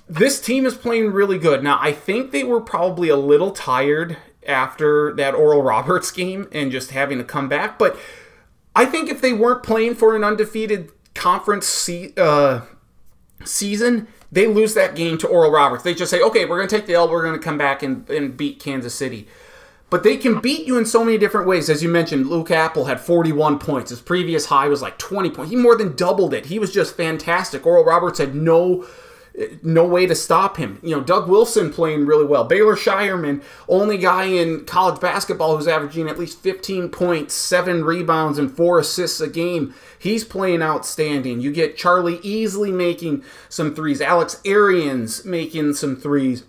this 0.08 0.40
team 0.40 0.66
is 0.66 0.74
playing 0.74 1.12
really 1.12 1.38
good. 1.38 1.62
Now, 1.62 1.78
I 1.80 1.92
think 1.92 2.32
they 2.32 2.42
were 2.42 2.60
probably 2.60 3.08
a 3.10 3.16
little 3.16 3.52
tired 3.52 4.16
after 4.44 5.14
that 5.14 5.34
Oral 5.34 5.62
Roberts 5.62 6.10
game 6.10 6.48
and 6.50 6.72
just 6.72 6.90
having 6.90 7.18
to 7.18 7.24
come 7.24 7.48
back, 7.48 7.78
but 7.78 7.96
I 8.74 8.86
think 8.86 9.08
if 9.08 9.20
they 9.20 9.32
weren't 9.32 9.62
playing 9.62 9.94
for 9.94 10.16
an 10.16 10.24
undefeated 10.24 10.90
conference 11.14 11.88
uh, 12.16 12.62
season, 13.44 14.08
they 14.32 14.46
lose 14.46 14.74
that 14.74 14.94
game 14.94 15.18
to 15.18 15.28
Oral 15.28 15.50
Roberts. 15.50 15.82
They 15.82 15.94
just 15.94 16.10
say, 16.10 16.20
okay, 16.22 16.44
we're 16.44 16.58
going 16.58 16.68
to 16.68 16.76
take 16.76 16.86
the 16.86 16.94
L, 16.94 17.10
we're 17.10 17.22
going 17.22 17.38
to 17.38 17.44
come 17.44 17.58
back 17.58 17.82
and, 17.82 18.08
and 18.10 18.36
beat 18.36 18.60
Kansas 18.60 18.94
City. 18.94 19.26
But 19.90 20.04
they 20.04 20.16
can 20.16 20.40
beat 20.40 20.66
you 20.66 20.78
in 20.78 20.86
so 20.86 21.04
many 21.04 21.18
different 21.18 21.48
ways. 21.48 21.68
As 21.68 21.82
you 21.82 21.88
mentioned, 21.88 22.28
Luke 22.28 22.52
Appel 22.52 22.84
had 22.84 23.00
41 23.00 23.58
points. 23.58 23.90
His 23.90 24.00
previous 24.00 24.46
high 24.46 24.68
was 24.68 24.80
like 24.80 24.98
20 24.98 25.30
points. 25.30 25.50
He 25.50 25.56
more 25.56 25.76
than 25.76 25.96
doubled 25.96 26.32
it. 26.32 26.46
He 26.46 26.60
was 26.60 26.72
just 26.72 26.96
fantastic. 26.96 27.66
Oral 27.66 27.84
Roberts 27.84 28.20
had 28.20 28.36
no 28.36 28.86
no 29.62 29.84
way 29.84 30.06
to 30.06 30.14
stop 30.14 30.56
him. 30.56 30.78
You 30.82 30.96
know, 30.96 31.02
Doug 31.02 31.28
Wilson 31.28 31.72
playing 31.72 32.06
really 32.06 32.24
well. 32.24 32.44
Baylor 32.44 32.76
Scheierman, 32.76 33.42
only 33.68 33.96
guy 33.96 34.24
in 34.24 34.64
college 34.64 35.00
basketball 35.00 35.56
who's 35.56 35.68
averaging 35.68 36.08
at 36.08 36.18
least 36.18 36.42
15 36.42 36.88
points, 36.88 37.34
seven 37.34 37.84
rebounds, 37.84 38.38
and 38.38 38.54
four 38.54 38.78
assists 38.78 39.20
a 39.20 39.28
game. 39.28 39.74
He's 39.98 40.24
playing 40.24 40.62
outstanding. 40.62 41.40
You 41.40 41.52
get 41.52 41.76
Charlie 41.76 42.18
Easley 42.18 42.72
making 42.72 43.24
some 43.48 43.74
threes, 43.74 44.00
Alex 44.00 44.40
Arians 44.44 45.24
making 45.24 45.74
some 45.74 45.96
threes. 45.96 46.44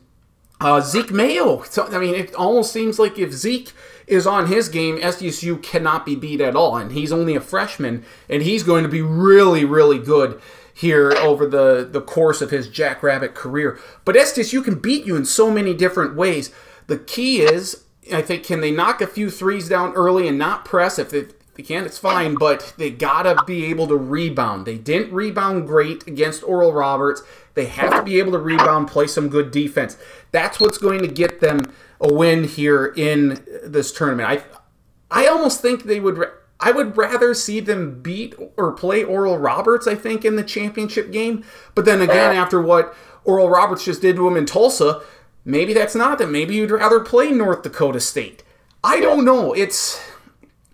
Uh, 0.59 0.79
Zeke 0.79 1.11
Mayo. 1.11 1.63
I 1.77 1.97
mean, 1.97 2.13
it 2.13 2.35
almost 2.35 2.71
seems 2.71 2.99
like 2.99 3.17
if 3.17 3.31
Zeke 3.31 3.73
is 4.05 4.27
on 4.27 4.47
his 4.47 4.69
game, 4.69 4.97
SDSU 4.97 5.61
cannot 5.63 6.05
be 6.05 6.15
beat 6.15 6.39
at 6.39 6.55
all. 6.55 6.77
And 6.77 6.91
he's 6.91 7.11
only 7.11 7.35
a 7.35 7.41
freshman, 7.41 8.05
and 8.29 8.43
he's 8.43 8.61
going 8.61 8.83
to 8.83 8.89
be 8.89 9.01
really, 9.01 9.65
really 9.65 9.97
good 9.97 10.39
here 10.73 11.11
over 11.13 11.45
the, 11.45 11.87
the 11.89 12.01
course 12.01 12.41
of 12.41 12.51
his 12.51 12.67
Jackrabbit 12.67 13.35
career. 13.35 13.79
But 14.05 14.15
Estes, 14.15 14.53
you 14.53 14.61
can 14.61 14.79
beat 14.79 15.05
you 15.05 15.15
in 15.15 15.25
so 15.25 15.51
many 15.51 15.73
different 15.73 16.15
ways. 16.15 16.51
The 16.87 16.97
key 16.97 17.41
is, 17.41 17.83
I 18.13 18.21
think, 18.21 18.43
can 18.43 18.61
they 18.61 18.71
knock 18.71 19.01
a 19.01 19.07
few 19.07 19.29
threes 19.29 19.69
down 19.69 19.93
early 19.93 20.27
and 20.27 20.37
not 20.37 20.65
press? 20.65 20.97
If 20.97 21.09
they, 21.09 21.27
they 21.55 21.63
can, 21.63 21.85
it's 21.85 21.97
fine, 21.97 22.35
but 22.35 22.73
they 22.77 22.89
gotta 22.89 23.43
be 23.45 23.65
able 23.65 23.87
to 23.87 23.95
rebound. 23.95 24.65
They 24.65 24.77
didn't 24.77 25.13
rebound 25.13 25.67
great 25.67 26.07
against 26.07 26.43
Oral 26.43 26.73
Roberts. 26.73 27.21
They 27.53 27.65
have 27.65 27.91
to 27.91 28.03
be 28.03 28.19
able 28.19 28.31
to 28.31 28.39
rebound, 28.39 28.87
play 28.87 29.07
some 29.07 29.29
good 29.29 29.51
defense. 29.51 29.97
That's 30.31 30.59
what's 30.59 30.77
going 30.77 31.01
to 31.01 31.07
get 31.07 31.41
them 31.41 31.73
a 31.99 32.11
win 32.11 32.45
here 32.45 32.93
in 32.95 33.45
this 33.63 33.91
tournament. 33.91 34.29
I, 34.29 35.23
I 35.23 35.27
almost 35.27 35.61
think 35.61 35.83
they 35.83 35.99
would. 35.99 36.25
I 36.61 36.71
would 36.71 36.95
rather 36.95 37.33
see 37.33 37.59
them 37.59 38.01
beat 38.01 38.35
or 38.55 38.71
play 38.71 39.03
Oral 39.03 39.37
Roberts. 39.37 39.87
I 39.87 39.95
think 39.95 40.23
in 40.23 40.35
the 40.35 40.43
championship 40.43 41.11
game. 41.11 41.43
But 41.73 41.85
then 41.85 42.01
again, 42.01 42.35
after 42.35 42.61
what 42.61 42.95
Oral 43.25 43.49
Roberts 43.49 43.85
just 43.85 44.01
did 44.01 44.15
to 44.17 44.27
him 44.27 44.37
in 44.37 44.45
Tulsa, 44.45 45.01
maybe 45.43 45.73
that's 45.73 45.95
not 45.95 46.19
them. 46.19 46.31
Maybe 46.31 46.55
you'd 46.55 46.71
rather 46.71 46.99
play 46.99 47.31
North 47.31 47.63
Dakota 47.63 47.99
State. 47.99 48.43
I 48.83 48.99
don't 48.99 49.25
know. 49.25 49.53
It's 49.53 49.99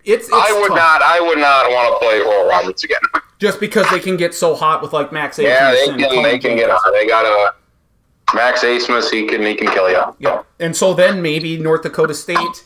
it's. 0.04 0.26
it's 0.26 0.34
I 0.34 0.60
would 0.60 0.70
tough. 0.70 0.78
not. 0.78 1.02
I 1.02 1.22
would 1.22 1.40
not 1.40 1.70
want 1.70 1.94
to 1.94 2.06
play 2.06 2.22
Oral 2.22 2.50
Roberts 2.50 2.84
again. 2.84 3.00
just 3.40 3.60
because 3.60 3.90
they 3.90 4.00
can 4.00 4.18
get 4.18 4.34
so 4.34 4.56
hot 4.56 4.82
with 4.82 4.94
like 4.94 5.12
Max. 5.12 5.40
yeah, 5.40 5.72
Akins 5.72 5.98
they 5.98 6.08
can. 6.10 6.24
They 6.24 6.40
can 6.40 6.56
get 6.56 6.70
on. 6.70 6.80
They 6.94 7.08
got 7.08 7.26
a 7.26 8.36
Max 8.36 8.64
Abmas. 8.64 9.10
He 9.12 9.26
can. 9.26 9.42
He 9.42 9.56
can 9.56 9.68
kill 9.72 9.90
you. 9.90 10.04
Yeah, 10.20 10.44
and 10.60 10.76
so 10.76 10.94
then 10.94 11.22
maybe 11.22 11.58
North 11.58 11.84
Dakota 11.84 12.14
State 12.14 12.66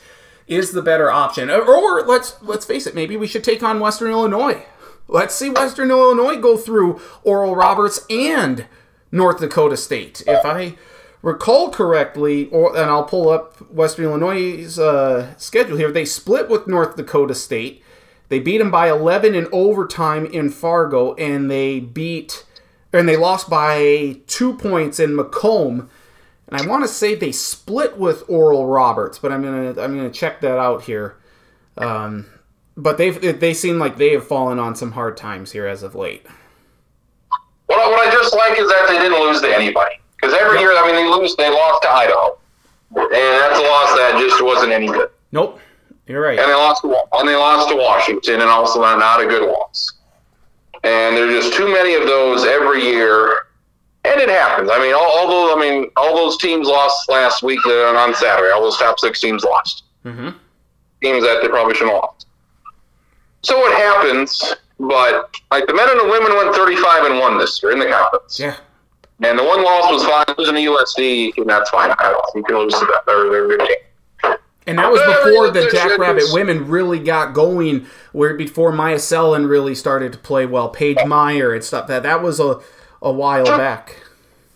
is 0.52 0.72
the 0.74 0.82
better 0.82 1.10
option, 1.10 1.49
or, 1.49 2.04
let's 2.04 2.36
let's 2.43 2.66
face 2.66 2.86
it, 2.86 2.93
maybe 2.93 3.16
we 3.16 3.26
should 3.26 3.43
take 3.43 3.64
on 3.64 3.80
Western 3.80 4.12
Illinois. 4.12 4.66
Let's 5.08 5.34
see 5.34 5.49
Western 5.49 5.89
Illinois 5.89 6.38
go 6.38 6.58
through 6.58 7.02
Oral 7.24 7.56
Roberts 7.56 8.06
and 8.10 8.66
North 9.12 9.39
Dakota 9.39 9.78
State. 9.78 10.24
If 10.28 10.45
I 10.45 10.76
recall 11.22 11.70
correctly, 11.70 12.47
or 12.49 12.76
and 12.76 12.89
I'll 12.89 13.06
pull 13.06 13.30
up 13.30 13.60
Western 13.72 14.06
Illinois' 14.06 14.78
uh, 14.78 15.36
schedule 15.38 15.78
here. 15.78 15.91
They 15.91 16.06
split 16.06 16.49
with 16.49 16.68
North 16.68 16.95
Dakota 16.95 17.36
State. 17.36 17.84
They 18.30 18.39
beat 18.39 18.60
them 18.60 18.72
by 18.72 18.89
11 18.89 19.36
in 19.36 19.47
overtime 19.52 20.26
in 20.26 20.49
Fargo, 20.49 21.14
and 21.16 21.49
they 21.49 21.80
beat 21.80 22.45
and 22.93 23.08
they 23.08 23.18
lost 23.18 23.49
by 23.49 24.20
two 24.28 24.54
points 24.54 24.99
in 24.99 25.16
Macomb. 25.16 25.89
And 26.52 26.62
I 26.62 26.68
want 26.68 26.84
to 26.84 26.88
say 26.88 27.16
they 27.16 27.32
split 27.32 27.97
with 27.97 28.24
Oral 28.28 28.68
Roberts, 28.68 29.18
but 29.18 29.32
I'm 29.32 29.41
gonna 29.41 29.70
I'm 29.70 29.95
gonna 29.95 30.12
check 30.12 30.41
that 30.41 30.58
out 30.58 30.84
here. 30.84 31.18
Um, 31.78 32.28
but 32.76 32.97
they've 32.97 33.39
they 33.39 33.54
seem 33.54 33.80
like 33.80 33.97
they 33.97 34.12
have 34.12 34.28
fallen 34.28 34.60
on 34.60 34.76
some 34.76 34.91
hard 34.91 35.16
times 35.16 35.52
here 35.54 35.66
as 35.66 35.82
of 35.82 35.95
late. 35.95 36.26
What 37.68 37.80
I, 37.80 37.89
what 37.89 38.06
I 38.06 38.12
just 38.12 38.36
like 38.36 38.60
is 38.60 38.68
that 38.68 38.86
they 38.89 38.97
didn't 38.97 39.20
lose 39.22 39.39
to 39.41 39.47
anybody. 39.47 39.95
Because 40.22 40.36
every 40.36 40.60
year, 40.60 40.72
I 40.74 40.86
mean, 40.86 40.95
they 40.95 41.10
lose. 41.10 41.36
They 41.36 41.49
lost 41.49 41.82
to 41.84 41.89
Idaho, 41.89 42.38
and 42.95 43.10
that's 43.12 43.58
a 43.58 43.64
loss 43.64 43.95
that 43.97 44.20
just 44.20 44.43
wasn't 44.43 44.72
any 44.72 44.88
good. 44.88 45.10
Nope, 45.32 45.60
you're 46.06 46.22
right. 46.22 46.38
And 46.38 46.49
they 46.49 46.54
lost. 46.54 46.82
To, 46.82 46.95
and 47.14 47.28
they 47.28 47.36
lost 47.36 47.70
to 47.70 47.76
Washington, 47.76 48.36
and 48.36 48.43
also 48.43 48.82
not, 48.82 48.99
not 48.99 49.24
a 49.24 49.26
good 49.26 49.49
loss. 49.49 49.93
And 50.84 51.16
there's 51.16 51.45
just 51.45 51.58
too 51.58 51.72
many 51.72 51.95
of 51.95 52.04
those 52.04 52.45
every 52.45 52.84
year, 52.84 53.47
and 54.04 54.20
it 54.20 54.30
happens. 54.30 54.70
I 54.72 54.80
mean, 54.80 54.93
all, 54.93 55.04
all 55.04 55.28
those. 55.28 55.56
I 55.56 55.60
mean, 55.60 55.89
all 55.95 56.16
those 56.16 56.38
teams 56.38 56.68
lost 56.68 57.10
last 57.10 57.43
week 57.43 57.60
uh, 57.66 57.93
on 57.95 58.14
Saturday. 58.16 58.52
All 58.52 58.62
those 58.62 58.78
top 58.78 58.99
six 58.99 59.20
teams 59.20 59.43
lost. 59.43 59.84
hmm 60.04 60.30
Teams 61.02 61.24
that 61.24 61.41
they 61.41 61.47
probably 61.47 61.74
shouldn't 61.74 61.93
have 61.93 62.02
lost. 62.04 62.28
So 63.41 63.58
it 63.68 63.76
happens. 63.78 64.56
But 64.80 65.36
like 65.52 65.68
the 65.68 65.74
men 65.76 65.88
and 65.89 65.99
the 65.99 66.06
women 66.06 66.36
went 66.36 66.56
35 66.56 67.06
and 67.12 67.20
one 67.20 67.38
this 67.38 67.62
year 67.62 67.72
in 67.72 67.80
the 67.80 67.86
conference. 67.86 68.39
Yeah, 68.39 68.56
And 69.22 69.38
the 69.38 69.43
one 69.43 69.64
loss 69.64 69.91
was 69.91 70.04
fine. 70.04 70.26
Losing 70.39 70.56
to 70.56 70.62
USD, 70.62 71.38
and 71.38 71.47
that's 71.47 71.70
fine. 71.70 71.91
I 71.91 72.10
don't, 72.12 72.26
you 72.36 72.43
can 72.43 72.58
lose 72.58 72.74
to 72.74 72.86
that. 72.86 73.04
They're, 73.06 73.30
they're 73.30 73.45
a 73.45 73.58
good 73.58 73.68
team. 73.68 74.36
and 74.66 74.80
that 74.80 74.91
was 74.91 74.99
before 75.02 75.52
the 75.52 75.70
Jackrabbit 75.72 76.24
women 76.32 76.68
really 76.68 76.97
got 76.99 77.34
going. 77.36 77.86
Where 78.12 78.34
before 78.36 78.72
Myah 78.72 78.95
Selland 78.95 79.47
really 79.49 79.76
started 79.76 80.14
to 80.14 80.20
play 80.20 80.47
well, 80.47 80.70
Paige 80.70 81.06
Meyer 81.06 81.54
and 81.54 81.64
stuff. 81.64 81.86
That 81.88 82.02
that 82.04 82.24
was 82.24 82.39
a 82.39 82.60
a 83.02 83.12
while 83.12 83.45
back. 83.45 83.95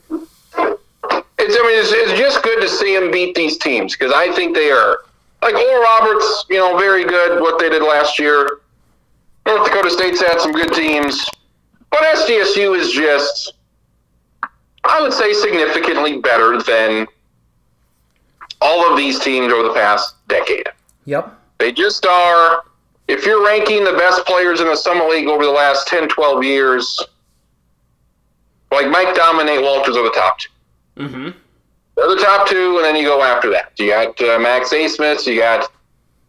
It's, 0.10 1.56
I 1.60 1.68
mean, 1.68 1.80
it's, 1.80 1.92
it's 1.92 2.20
just 2.20 2.44
good 2.44 2.62
to 2.62 2.70
see 2.70 2.98
them 2.98 3.12
beat 3.12 3.36
these 3.36 3.58
teams 3.58 3.96
because 3.96 4.12
I 4.14 4.32
think 4.34 4.56
they 4.56 4.72
are 4.72 5.00
like 5.42 5.54
Oral 5.56 5.82
Roberts. 5.82 6.46
You 6.50 6.58
know, 6.58 6.78
very 6.78 7.06
good 7.06 7.42
what 7.42 7.60
they 7.60 7.70
did 7.70 7.84
last 7.84 8.18
year. 8.18 8.62
North 9.46 9.66
Dakota 9.66 9.92
State's 9.92 10.22
had 10.22 10.40
some 10.40 10.54
good 10.54 10.74
teams, 10.74 11.30
but 11.92 12.02
SDSU 12.02 12.76
is 12.78 12.92
just, 12.92 13.54
I 14.84 15.02
would 15.02 15.14
say, 15.14 15.34
significantly 15.34 16.18
better 16.18 16.62
than 16.64 17.06
all 18.62 18.90
of 18.90 18.98
these 18.98 19.20
teams 19.20 19.54
over 19.54 19.68
the 19.68 19.74
past 19.74 20.16
decade. 20.28 20.68
Yep. 21.06 21.40
They 21.60 21.72
just 21.72 22.06
are. 22.06 22.64
If 23.08 23.24
you're 23.24 23.46
ranking 23.46 23.84
the 23.84 23.94
best 23.94 24.26
players 24.26 24.62
in 24.62 24.68
the 24.68 24.76
Summit 24.76 25.08
League 25.08 25.28
over 25.28 25.46
the 25.46 25.52
last 25.52 25.88
10, 25.88 26.10
12 26.10 26.44
years, 26.44 27.00
like 28.76 28.90
Mike 28.90 29.16
Daum 29.16 29.44
Nate 29.46 29.62
Wolters 29.62 29.96
are 29.96 30.04
the 30.04 30.14
top 30.16 30.38
two. 30.40 31.08
hmm 31.08 31.30
They're 31.96 32.10
the 32.16 32.22
top 32.22 32.48
two, 32.48 32.78
and 32.78 32.86
then 32.86 32.96
you 32.96 33.04
go 33.04 33.22
after 33.22 33.50
that. 33.52 33.72
You 33.78 33.90
got 33.90 34.20
uh, 34.22 34.40
Max 34.40 34.72
Abmas, 34.74 35.26
you 35.26 35.40
got 35.40 35.72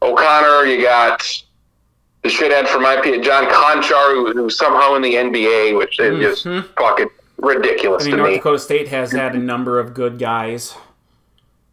O'Connor, 0.02 0.66
you 0.66 0.82
got 0.82 1.20
the 2.22 2.28
shithead 2.28 2.66
from 2.68 2.84
IP, 2.84 3.22
John 3.22 3.44
Konchar, 3.46 4.10
who, 4.14 4.32
who's 4.32 4.56
somehow 4.58 4.94
in 4.94 5.02
the 5.02 5.14
NBA, 5.14 5.76
which 5.78 5.98
is 6.00 6.18
just 6.42 6.44
fucking 6.76 7.08
ridiculous 7.38 8.04
I 8.04 8.06
mean, 8.06 8.10
to 8.12 8.16
North 8.18 8.30
me. 8.30 8.36
Dakota 8.36 8.58
State 8.58 8.88
has 8.88 9.12
had 9.12 9.34
a 9.34 9.38
number 9.38 9.78
of 9.78 9.94
good 9.94 10.18
guys. 10.18 10.74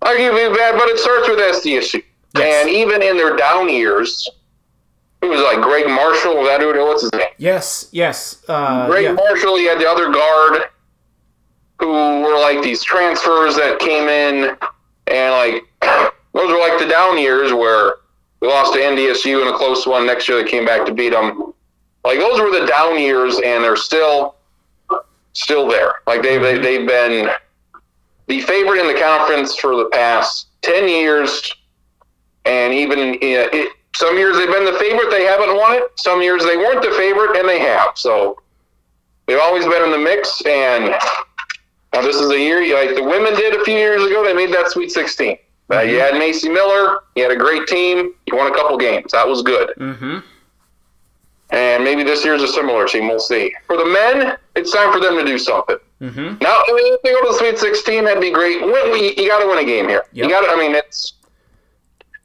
I 0.02 0.18
give 0.18 0.34
you 0.34 0.56
that, 0.58 0.74
but 0.78 0.90
it 0.90 1.00
starts 1.00 1.30
with 1.30 1.40
SDSU. 1.40 2.04
Yes. 2.36 2.66
And 2.66 2.70
even 2.70 3.02
in 3.02 3.16
their 3.16 3.36
down 3.36 3.70
years, 3.70 4.30
it 5.24 5.30
was 5.30 5.42
like 5.42 5.62
Greg 5.62 5.88
Marshall. 5.88 6.38
Was 6.38 6.48
that 6.50 6.62
who? 6.62 6.74
What's 6.86 7.02
his 7.02 7.14
name? 7.14 7.30
Yes, 7.38 7.88
yes. 7.92 8.44
Uh, 8.48 8.88
Greg 8.88 9.06
yeah. 9.06 9.14
Marshall. 9.14 9.58
You 9.58 9.70
had 9.70 9.80
the 9.80 9.90
other 9.90 10.12
guard, 10.12 10.64
who 11.80 11.88
were 11.88 12.38
like 12.40 12.62
these 12.62 12.84
transfers 12.84 13.56
that 13.56 13.80
came 13.80 14.10
in, 14.10 14.58
and 15.08 15.34
like 15.34 15.64
those 16.34 16.52
were 16.52 16.60
like 16.60 16.78
the 16.78 16.88
down 16.88 17.18
years 17.18 17.54
where 17.54 17.96
we 18.42 18.50
lost 18.50 18.74
to 18.74 18.80
NDSU 18.80 19.42
in 19.42 19.54
a 19.54 19.58
close 19.58 19.88
one. 19.88 20.06
Next 20.06 20.28
year 20.28 20.44
they 20.44 20.50
came 20.50 20.66
back 20.66 20.86
to 20.88 20.94
beat 20.94 21.12
them. 21.12 21.54
Like 22.04 22.20
those 22.20 22.40
were 22.42 22.52
the 22.52 22.66
down 22.66 23.00
years, 23.00 23.36
and 23.36 23.64
they're 23.64 23.78
still 23.78 24.36
still 25.32 25.70
there. 25.70 25.94
Like 26.06 26.22
they've 26.22 26.42
they, 26.42 26.58
they've 26.58 26.88
been 26.88 27.30
the 28.28 28.42
favorite 28.42 28.82
in 28.82 28.94
the 28.94 29.00
conference 29.00 29.56
for 29.56 29.78
the 29.78 29.86
past 29.86 30.48
ten 30.62 30.90
years, 30.90 31.54
and 32.44 32.74
even 32.74 33.18
it, 33.22 33.74
some 33.96 34.18
years 34.18 34.38
they've 34.38 34.48
been 34.48 34.66
the 34.66 34.78
favorite, 34.80 35.12
they 35.12 35.24
haven't 35.24 35.56
won 35.56 35.74
it. 35.74 35.84
Some 35.96 36.22
years 36.22 36.44
they 36.46 36.58
weren't 36.58 36.82
the 36.82 36.92
favorite, 36.98 37.38
and 37.38 37.48
they 37.48 37.60
have. 37.60 37.92
So 37.96 38.42
they've 39.26 39.40
always 39.40 39.66
been 39.66 39.84
in 39.84 39.92
the 39.92 39.98
mix, 39.98 40.42
and 40.46 40.96
now 41.94 42.02
this 42.02 42.16
is 42.16 42.32
a 42.32 42.40
year 42.40 42.62
like 42.76 42.96
the 42.96 43.04
women 43.04 43.36
did 43.36 43.60
a 43.60 43.64
few 43.64 43.76
years 43.76 44.04
ago. 44.04 44.24
They 44.24 44.34
made 44.34 44.54
that 44.54 44.72
Sweet 44.72 44.92
Sixteen. 44.92 45.38
Uh, 45.72 45.82
you 45.82 46.00
had 46.00 46.16
Macy 46.16 46.50
Miller. 46.50 47.00
You 47.16 47.24
had 47.24 47.32
a 47.32 47.38
great 47.38 47.68
team. 47.68 48.14
You 48.28 48.36
won 48.36 48.52
a 48.52 48.56
couple 48.56 48.78
games. 48.78 49.12
That 49.12 49.28
was 49.28 49.42
good. 49.42 49.74
Mm-hmm. 49.78 50.20
And 51.52 51.84
maybe 51.84 52.04
this 52.04 52.26
year's 52.26 52.42
a 52.42 52.48
similar 52.48 52.88
team. 52.88 53.08
We'll 53.08 53.20
see. 53.20 53.54
For 53.68 53.78
the 53.78 53.86
men, 53.86 54.38
it's 54.56 54.72
time 54.72 54.92
for 54.92 55.00
them 55.00 55.16
to 55.18 55.24
do 55.24 55.38
something. 55.38 55.78
Mm-hmm. 56.02 56.38
Now, 56.42 56.64
I 56.68 56.74
mean, 56.74 56.94
if 56.94 57.02
they 57.04 57.12
go 57.12 57.22
to 57.22 57.32
the 57.32 57.38
Sweet 57.38 57.60
16, 57.60 58.04
that'd 58.06 58.22
be 58.22 58.32
great. 58.32 58.62
Win, 58.62 59.14
you 59.18 59.28
got 59.28 59.40
to 59.40 59.48
win 59.48 59.60
a 59.60 59.66
game 59.66 59.88
here. 59.88 60.04
Yep. 60.14 60.26
You 60.26 60.30
got 60.30 60.42
to. 60.42 60.52
I 60.52 60.56
mean, 60.58 60.76
it's. 60.76 61.14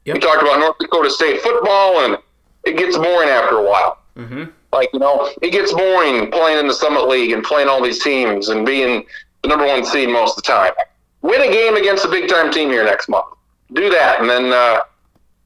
Yep. 0.09 0.15
We 0.15 0.21
talked 0.21 0.41
about 0.41 0.57
North 0.57 0.79
Dakota 0.79 1.07
State 1.07 1.39
football, 1.41 1.99
and 1.99 2.17
it 2.63 2.77
gets 2.77 2.97
boring 2.97 3.29
after 3.29 3.57
a 3.57 3.63
while. 3.63 3.99
Mm-hmm. 4.17 4.45
Like 4.73 4.89
you 4.91 4.97
know, 4.97 5.29
it 5.43 5.51
gets 5.51 5.71
boring 5.71 6.31
playing 6.31 6.57
in 6.57 6.67
the 6.67 6.73
Summit 6.73 7.07
League 7.07 7.31
and 7.31 7.43
playing 7.43 7.67
all 7.67 7.79
these 7.79 8.03
teams 8.03 8.49
and 8.49 8.65
being 8.65 9.05
the 9.43 9.49
number 9.49 9.67
one 9.67 9.85
seed 9.85 10.09
most 10.09 10.35
of 10.35 10.43
the 10.43 10.47
time. 10.47 10.73
Win 11.21 11.41
a 11.41 11.53
game 11.53 11.75
against 11.75 12.05
a 12.05 12.07
big 12.07 12.27
time 12.27 12.51
team 12.51 12.71
here 12.71 12.83
next 12.83 13.07
month. 13.07 13.35
Do 13.73 13.91
that, 13.91 14.19
and 14.19 14.27
then 14.27 14.51
uh, 14.51 14.79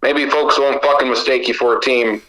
maybe 0.01 0.29
folks 0.29 0.57
won't 0.57 0.81
fucking 0.81 1.09
mistake 1.09 1.49
you 1.49 1.53
for 1.53 1.77
a 1.77 1.81
team 1.81 2.21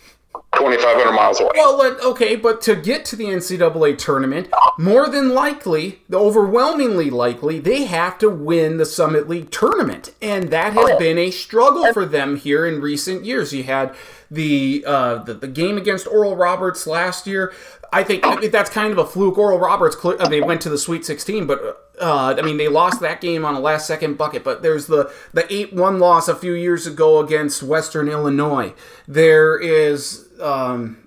2,500 0.56 1.12
miles 1.12 1.40
away. 1.40 1.50
Well, 1.54 1.76
let- 1.78 2.00
okay, 2.02 2.36
but 2.36 2.60
to 2.62 2.74
get 2.76 3.04
to 3.06 3.16
the 3.16 3.26
NCAA 3.26 3.96
tournament, 3.98 4.48
more 4.78 5.08
than 5.08 5.34
likely, 5.34 6.02
the 6.08 6.18
overwhelmingly 6.18 7.10
likely, 7.10 7.58
they 7.60 7.84
have 7.84 8.18
to 8.18 8.28
win 8.30 8.76
the 8.76 8.86
Summit 8.86 9.28
League 9.28 9.50
tournament, 9.50 10.12
and 10.22 10.50
that 10.50 10.72
has 10.74 10.90
Oh. 10.92 10.98
been 10.98 11.18
a 11.18 11.30
struggle 11.30 11.92
for 11.92 12.04
them 12.06 12.36
here 12.36 12.66
in 12.66 12.80
recent 12.80 13.24
years. 13.24 13.52
You 13.52 13.64
had 13.64 13.94
the 14.30 14.84
uh, 14.86 15.16
the, 15.22 15.34
the 15.34 15.48
game 15.48 15.76
against 15.76 16.06
Oral 16.06 16.36
Roberts 16.36 16.86
last 16.86 17.26
year. 17.26 17.52
I 17.92 18.02
think 18.02 18.24
that's 18.50 18.70
kind 18.70 18.90
of 18.92 18.98
a 18.98 19.06
fluke. 19.06 19.38
Oral 19.38 19.58
Roberts, 19.60 19.96
they 20.28 20.40
went 20.40 20.60
to 20.62 20.68
the 20.68 20.78
Sweet 20.78 21.04
16, 21.06 21.46
but 21.46 21.83
uh, 22.00 22.34
I 22.38 22.42
mean 22.42 22.56
they 22.56 22.68
lost 22.68 23.00
that 23.00 23.20
game 23.20 23.44
on 23.44 23.54
a 23.54 23.60
last 23.60 23.86
second 23.86 24.18
bucket. 24.18 24.44
But 24.44 24.62
there's 24.62 24.86
the 24.86 25.12
the 25.32 25.52
eight 25.52 25.72
one 25.72 25.98
loss 25.98 26.28
a 26.28 26.34
few 26.34 26.52
years 26.52 26.86
ago 26.86 27.20
against 27.20 27.62
Western 27.62 28.08
Illinois. 28.08 28.72
There 29.06 29.58
is. 29.58 30.28
Um, 30.40 31.04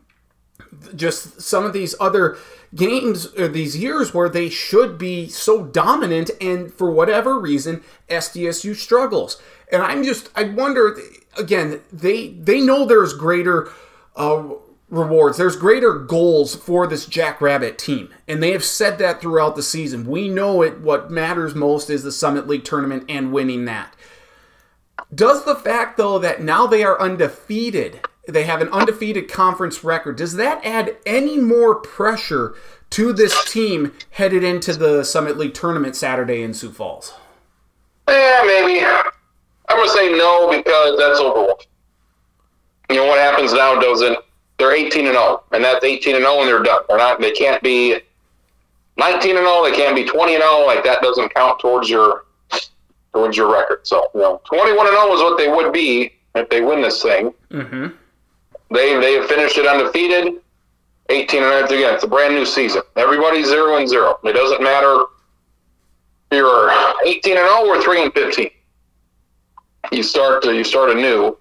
just 0.95 1.41
some 1.41 1.65
of 1.65 1.73
these 1.73 1.95
other 1.99 2.37
games 2.75 3.27
or 3.37 3.47
these 3.47 3.77
years 3.77 4.13
where 4.13 4.29
they 4.29 4.49
should 4.49 4.97
be 4.97 5.27
so 5.29 5.63
dominant 5.65 6.29
and 6.41 6.73
for 6.73 6.91
whatever 6.91 7.39
reason 7.39 7.83
SDSU 8.09 8.75
struggles. 8.75 9.41
And 9.71 9.81
I'm 9.81 10.03
just 10.03 10.29
I 10.35 10.43
wonder 10.43 10.97
again 11.37 11.81
they 11.91 12.29
they 12.29 12.61
know 12.61 12.85
there's 12.85 13.13
greater 13.13 13.69
uh, 14.15 14.43
rewards. 14.89 15.37
There's 15.37 15.55
greater 15.55 15.93
goals 15.93 16.55
for 16.55 16.87
this 16.87 17.05
Jackrabbit 17.05 17.77
team. 17.77 18.09
And 18.27 18.41
they 18.41 18.51
have 18.51 18.63
said 18.63 18.97
that 18.99 19.21
throughout 19.21 19.55
the 19.55 19.63
season. 19.63 20.05
We 20.05 20.29
know 20.29 20.61
it 20.61 20.79
what 20.79 21.11
matters 21.11 21.55
most 21.55 21.89
is 21.89 22.03
the 22.03 22.11
Summit 22.11 22.47
League 22.47 22.63
tournament 22.63 23.05
and 23.09 23.33
winning 23.33 23.65
that. 23.65 23.95
Does 25.13 25.45
the 25.45 25.55
fact, 25.55 25.97
though, 25.97 26.19
that 26.19 26.41
now 26.41 26.67
they 26.67 26.83
are 26.83 26.99
undefeated, 26.99 28.01
they 28.27 28.43
have 28.43 28.61
an 28.61 28.69
undefeated 28.69 29.31
conference 29.31 29.83
record, 29.83 30.17
does 30.17 30.35
that 30.35 30.65
add 30.65 30.97
any 31.05 31.37
more 31.37 31.75
pressure 31.75 32.55
to 32.89 33.13
this 33.13 33.49
team 33.51 33.93
headed 34.11 34.43
into 34.43 34.73
the 34.73 35.03
Summit 35.03 35.37
League 35.37 35.53
tournament 35.53 35.95
Saturday 35.95 36.41
in 36.41 36.53
Sioux 36.53 36.71
Falls? 36.71 37.13
Yeah, 38.07 38.41
maybe. 38.45 38.85
I'm 38.85 39.77
gonna 39.77 39.89
say 39.89 40.11
no 40.13 40.49
because 40.49 40.97
that's 40.97 41.19
over. 41.19 41.53
You 42.89 42.95
know 42.97 43.05
what 43.05 43.19
happens 43.19 43.53
now 43.53 43.79
doesn't. 43.79 44.17
They're 44.57 44.73
18 44.75 45.05
and 45.05 45.15
0, 45.15 45.43
and 45.51 45.63
that's 45.63 45.83
18 45.83 46.15
and 46.15 46.23
0, 46.25 46.39
and 46.39 46.47
they're 46.47 46.63
done. 46.63 46.81
They're 46.89 46.97
not. 46.97 47.21
They 47.21 47.31
can't 47.31 47.61
be 47.61 47.99
19 48.97 49.37
and 49.37 49.45
0. 49.45 49.63
They 49.63 49.75
can't 49.75 49.95
be 49.95 50.03
20 50.05 50.33
and 50.33 50.41
0. 50.43 50.65
Like 50.65 50.83
that 50.83 51.01
doesn't 51.01 51.33
count 51.33 51.59
towards 51.59 51.89
your 51.89 52.25
towards 53.13 53.37
your 53.37 53.51
record. 53.51 53.85
So 53.85 54.07
you 54.15 54.21
know, 54.21 54.41
21 54.45 54.87
and 54.87 54.95
0 54.95 55.13
is 55.13 55.21
what 55.21 55.37
they 55.37 55.47
would 55.47 55.71
be 55.71 56.13
if 56.35 56.49
they 56.49 56.61
win 56.61 56.81
this 56.81 57.01
thing. 57.01 57.33
Mm-hmm. 57.51 57.87
They 58.73 58.99
they 58.99 59.13
have 59.13 59.27
finished 59.27 59.57
it 59.57 59.67
undefeated. 59.67 60.41
18 61.09 61.41
and 61.41 61.69
0 61.69 61.79
again. 61.79 61.93
It's 61.93 62.03
a 62.03 62.07
brand 62.07 62.33
new 62.35 62.45
season. 62.45 62.81
Everybody's 62.97 63.47
zero 63.47 63.77
and 63.77 63.87
zero. 63.87 64.19
It 64.23 64.33
doesn't 64.33 64.61
matter. 64.61 65.05
if 66.31 66.37
You're 66.37 66.69
18 67.05 67.37
and 67.37 67.47
0 67.47 67.65
or 67.65 67.81
3 67.81 68.03
and 68.03 68.13
15. 68.13 68.49
You 69.93 70.03
start 70.03 70.43
to, 70.43 70.53
you 70.53 70.65
start 70.65 70.89
anew. 70.89 71.37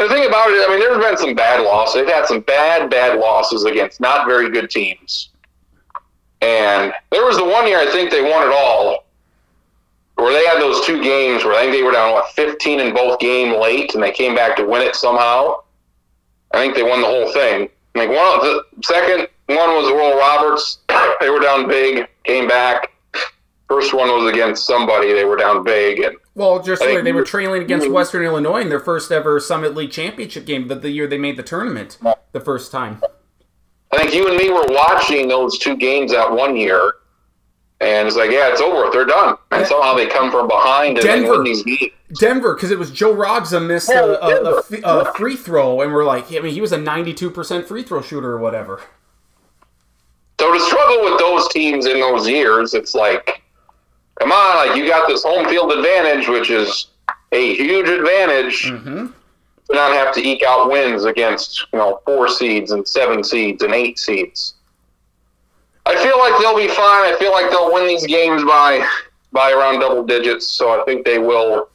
And 0.00 0.08
the 0.08 0.14
thing 0.14 0.26
about 0.26 0.48
it, 0.48 0.66
I 0.66 0.70
mean, 0.70 0.80
there's 0.80 0.96
been 0.96 1.18
some 1.18 1.34
bad 1.34 1.60
losses. 1.60 1.96
They've 1.96 2.08
had 2.08 2.24
some 2.24 2.40
bad, 2.40 2.88
bad 2.88 3.18
losses 3.18 3.64
against 3.64 4.00
not 4.00 4.26
very 4.26 4.50
good 4.50 4.70
teams. 4.70 5.28
And 6.40 6.94
there 7.10 7.26
was 7.26 7.36
the 7.36 7.44
one 7.44 7.66
year 7.66 7.78
I 7.78 7.84
think 7.84 8.10
they 8.10 8.22
won 8.22 8.48
it 8.48 8.50
all, 8.50 9.04
where 10.14 10.32
they 10.32 10.46
had 10.46 10.58
those 10.58 10.86
two 10.86 11.02
games 11.02 11.44
where 11.44 11.52
I 11.52 11.64
think 11.64 11.72
they 11.72 11.82
were 11.82 11.92
down 11.92 12.14
what 12.14 12.30
15 12.30 12.80
in 12.80 12.94
both 12.94 13.20
game 13.20 13.60
late, 13.60 13.92
and 13.92 14.02
they 14.02 14.10
came 14.10 14.34
back 14.34 14.56
to 14.56 14.64
win 14.64 14.80
it 14.80 14.96
somehow. 14.96 15.60
I 16.52 16.56
think 16.56 16.74
they 16.74 16.82
won 16.82 17.02
the 17.02 17.06
whole 17.06 17.30
thing. 17.34 17.68
Like 17.94 18.08
one 18.08 18.16
the 18.16 18.64
second 18.82 19.28
one 19.48 19.68
was 19.74 19.86
Oral 19.90 20.18
Roberts. 20.18 20.78
They 21.20 21.28
were 21.28 21.40
down 21.40 21.68
big, 21.68 22.08
came 22.24 22.48
back. 22.48 22.90
First 23.68 23.92
one 23.92 24.08
was 24.08 24.32
against 24.32 24.66
somebody. 24.66 25.12
They 25.12 25.26
were 25.26 25.36
down 25.36 25.62
big, 25.62 26.00
and 26.00 26.16
Well, 26.40 26.62
just 26.62 26.80
like 26.80 27.04
they 27.04 27.12
were 27.12 27.22
trailing 27.22 27.60
against 27.60 27.90
Western 27.90 28.24
Illinois 28.24 28.62
in 28.62 28.70
their 28.70 28.80
first 28.80 29.12
ever 29.12 29.38
Summit 29.40 29.74
League 29.74 29.90
championship 29.90 30.46
game, 30.46 30.68
the, 30.68 30.74
the 30.74 30.88
year 30.88 31.06
they 31.06 31.18
made 31.18 31.36
the 31.36 31.42
tournament, 31.42 31.98
the 32.32 32.40
first 32.40 32.72
time. 32.72 33.02
I 33.92 33.98
think 33.98 34.14
you 34.14 34.26
and 34.26 34.38
me 34.38 34.48
were 34.48 34.64
watching 34.70 35.28
those 35.28 35.58
two 35.58 35.76
games 35.76 36.12
that 36.12 36.32
one 36.32 36.56
year, 36.56 36.94
and 37.82 38.08
it's 38.08 38.16
like, 38.16 38.30
yeah, 38.30 38.50
it's 38.50 38.62
over. 38.62 38.90
They're 38.90 39.04
done. 39.04 39.36
And 39.50 39.60
Yeah. 39.60 39.66
somehow 39.68 39.92
they 39.94 40.06
come 40.06 40.30
from 40.30 40.48
behind 40.48 40.96
and 40.96 41.06
Denver. 41.06 41.32
win 41.32 41.44
these 41.44 41.62
games. 41.62 41.92
Denver, 42.18 42.54
because 42.54 42.70
it 42.70 42.78
was 42.78 42.90
Joe 42.90 43.14
Rogza 43.14 43.62
missed 43.62 43.90
Yeah, 43.90 44.06
a, 44.06 44.82
a, 44.82 45.00
a, 45.00 45.12
free 45.12 45.36
throw, 45.36 45.82
and 45.82 45.92
we're 45.92 46.06
like, 46.06 46.32
I 46.32 46.38
mean, 46.38 46.54
he 46.54 46.62
was 46.62 46.72
a 46.72 46.78
92% 46.78 47.66
free 47.66 47.82
throw 47.82 48.00
shooter 48.00 48.30
or 48.32 48.38
whatever. 48.38 48.80
So 50.40 50.50
to 50.54 50.60
struggle 50.60 51.04
with 51.04 51.18
those 51.18 51.48
teams 51.48 51.84
in 51.84 52.00
those 52.00 52.26
years, 52.26 52.72
it's 52.72 52.94
like, 52.94 53.42
come 54.20 54.32
on, 54.32 54.68
like 54.68 54.76
you 54.76 54.86
got 54.86 55.08
this 55.08 55.22
home 55.24 55.48
field 55.48 55.72
advantage, 55.72 56.28
which 56.28 56.50
is 56.50 56.88
a 57.32 57.54
huge 57.54 57.88
advantage. 57.88 58.66
Mm-hmm. 58.66 59.06
to 59.06 59.74
not 59.74 59.92
have 59.92 60.12
to 60.14 60.20
eke 60.20 60.42
out 60.42 60.70
wins 60.70 61.04
against 61.04 61.66
you 61.72 61.78
know 61.78 62.00
four 62.04 62.28
seeds 62.28 62.70
and 62.70 62.86
seven 62.86 63.24
seeds 63.24 63.62
and 63.62 63.74
eight 63.74 63.98
seeds. 63.98 64.54
I 65.86 65.96
feel 65.96 66.18
like 66.18 66.40
they'll 66.40 66.56
be 66.56 66.68
fine. 66.68 67.12
I 67.12 67.16
feel 67.18 67.32
like 67.32 67.50
they'll 67.50 67.72
win 67.72 67.86
these 67.86 68.06
games 68.06 68.44
by 68.44 68.86
by 69.32 69.52
around 69.52 69.80
double 69.80 70.04
digits. 70.04 70.46
So 70.46 70.80
I 70.80 70.84
think 70.84 71.04
they 71.04 71.18
will. 71.18 71.68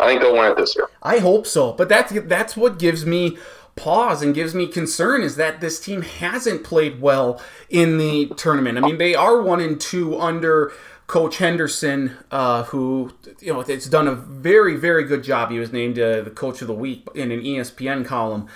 I 0.00 0.06
think 0.06 0.22
they'll 0.22 0.32
win 0.32 0.50
it 0.50 0.56
this 0.56 0.74
year. 0.74 0.88
I 1.02 1.18
hope 1.18 1.46
so, 1.46 1.72
but 1.72 1.88
that's 1.88 2.12
that's 2.22 2.56
what 2.56 2.78
gives 2.78 3.06
me 3.06 3.38
pause 3.76 4.20
and 4.20 4.34
gives 4.34 4.54
me 4.54 4.66
concern 4.66 5.22
is 5.22 5.36
that 5.36 5.60
this 5.60 5.80
team 5.80 6.02
hasn't 6.02 6.64
played 6.64 7.00
well 7.00 7.40
in 7.68 7.98
the 7.98 8.26
tournament. 8.36 8.76
I 8.76 8.80
mean, 8.80 8.98
they 8.98 9.14
are 9.14 9.40
one 9.40 9.60
and 9.60 9.80
two 9.80 10.18
under 10.18 10.72
Coach 11.10 11.38
Henderson, 11.38 12.16
uh, 12.30 12.62
who 12.62 13.12
you 13.40 13.52
know 13.52 13.62
it's 13.62 13.88
done 13.88 14.06
a 14.06 14.14
very 14.14 14.76
very 14.76 15.02
good 15.02 15.24
job. 15.24 15.50
He 15.50 15.58
was 15.58 15.72
named 15.72 15.98
uh, 15.98 16.20
the 16.20 16.30
Coach 16.30 16.62
of 16.62 16.68
the 16.68 16.72
Week 16.72 17.04
in 17.16 17.32
an 17.32 17.40
ESPN 17.40 18.06
column 18.06 18.46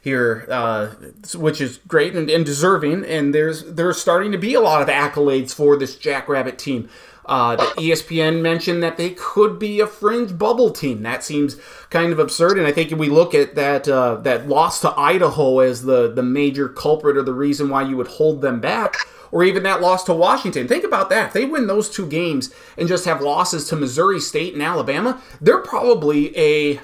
here, 0.00 0.46
uh, 0.48 0.90
which 1.34 1.60
is 1.60 1.78
great 1.88 2.14
and, 2.14 2.30
and, 2.30 2.46
deserving. 2.46 3.04
And 3.04 3.34
there's 3.34 3.64
there's 3.64 4.00
starting 4.00 4.30
to 4.30 4.38
be 4.38 4.54
a 4.54 4.60
lot 4.60 4.80
of 4.80 4.86
accolades 4.86 5.52
for 5.52 5.76
this 5.76 5.96
Jackrabbit 5.96 6.56
team. 6.56 6.88
Uh, 7.26 7.56
the 7.56 7.82
ESPN 7.82 8.40
mentioned 8.42 8.80
that 8.80 8.96
they 8.96 9.10
could 9.10 9.58
be 9.58 9.80
a 9.80 9.86
fringe 9.88 10.38
bubble 10.38 10.70
team. 10.70 11.02
That 11.02 11.24
seems 11.24 11.56
kind 11.90 12.12
of 12.12 12.20
absurd, 12.20 12.58
and 12.58 12.66
I 12.68 12.70
think 12.70 12.92
if 12.92 12.98
we 12.98 13.08
look 13.08 13.34
at 13.34 13.56
that 13.56 13.88
uh, 13.88 14.16
that 14.22 14.46
loss 14.48 14.80
to 14.82 14.96
Idaho 14.96 15.58
as 15.58 15.82
the 15.82 16.12
the 16.12 16.22
major 16.22 16.68
culprit 16.68 17.16
or 17.16 17.24
the 17.24 17.34
reason 17.34 17.70
why 17.70 17.82
you 17.82 17.96
would 17.96 18.06
hold 18.06 18.40
them 18.40 18.60
back, 18.60 18.98
or 19.34 19.42
even 19.42 19.64
that 19.64 19.80
loss 19.80 20.04
to 20.04 20.14
Washington. 20.14 20.68
Think 20.68 20.84
about 20.84 21.10
that. 21.10 21.26
If 21.26 21.32
they 21.32 21.44
win 21.44 21.66
those 21.66 21.90
two 21.90 22.06
games 22.06 22.54
and 22.78 22.86
just 22.86 23.04
have 23.04 23.20
losses 23.20 23.66
to 23.68 23.74
Missouri 23.74 24.20
State 24.20 24.54
and 24.54 24.62
Alabama, 24.62 25.20
they're 25.40 25.60
probably 25.60 26.32
a 26.38 26.80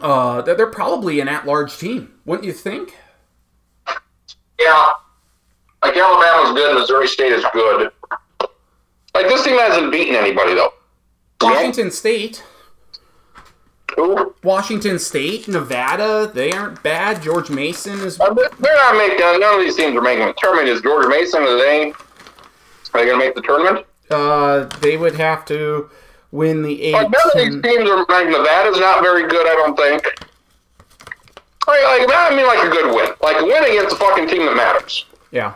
uh, 0.00 0.40
they're 0.40 0.66
probably 0.66 1.20
an 1.20 1.28
at-large 1.28 1.76
team, 1.76 2.14
wouldn't 2.24 2.46
you 2.46 2.54
think? 2.54 2.96
Yeah, 4.58 4.90
like 5.82 5.94
Alabama's 5.94 6.54
good, 6.54 6.78
Missouri 6.80 7.08
State 7.08 7.32
is 7.32 7.44
good. 7.52 7.92
Like 9.14 9.28
this 9.28 9.44
team 9.44 9.58
hasn't 9.58 9.92
beaten 9.92 10.14
anybody 10.14 10.54
though. 10.54 10.72
Washington 11.42 11.90
State. 11.90 12.42
Who? 13.96 14.34
Washington 14.42 14.98
State, 14.98 15.48
Nevada, 15.48 16.30
they 16.32 16.52
aren't 16.52 16.82
bad. 16.82 17.22
George 17.22 17.50
Mason 17.50 17.98
is. 18.00 18.20
Uh, 18.20 18.32
they're 18.34 18.76
not 18.76 18.96
making. 18.96 19.18
None 19.18 19.54
of 19.54 19.60
these 19.60 19.74
teams 19.74 19.96
are 19.96 20.02
making 20.02 20.26
the 20.26 20.34
tournament. 20.36 20.68
Is 20.68 20.82
George 20.82 21.08
Mason? 21.08 21.42
Are 21.42 21.56
they? 21.56 21.90
Are 21.90 21.94
they 22.92 23.06
going 23.06 23.18
to 23.18 23.24
make 23.24 23.34
the 23.34 23.42
tournament? 23.42 23.86
Uh, 24.10 24.64
they 24.80 24.96
would 24.96 25.14
have 25.14 25.44
to 25.46 25.90
win 26.30 26.62
the 26.62 26.82
eight. 26.82 26.92
Like 26.92 27.10
none 27.10 27.22
of 27.26 27.32
these 27.34 27.62
teams 27.62 27.90
are. 27.90 28.06
Like 28.08 28.28
Nevada's 28.28 28.78
not 28.78 29.02
very 29.02 29.26
good. 29.28 29.46
I 29.46 29.54
don't 29.54 29.76
think. 29.76 30.04
Like, 31.66 31.82
like 31.82 32.08
I 32.14 32.36
mean, 32.36 32.46
like 32.46 32.64
a 32.64 32.70
good 32.70 32.94
win, 32.94 33.10
like 33.22 33.40
a 33.40 33.44
win 33.44 33.64
against 33.64 33.96
a 33.96 33.98
fucking 33.98 34.28
team 34.28 34.46
that 34.46 34.56
matters. 34.56 35.06
Yeah. 35.32 35.54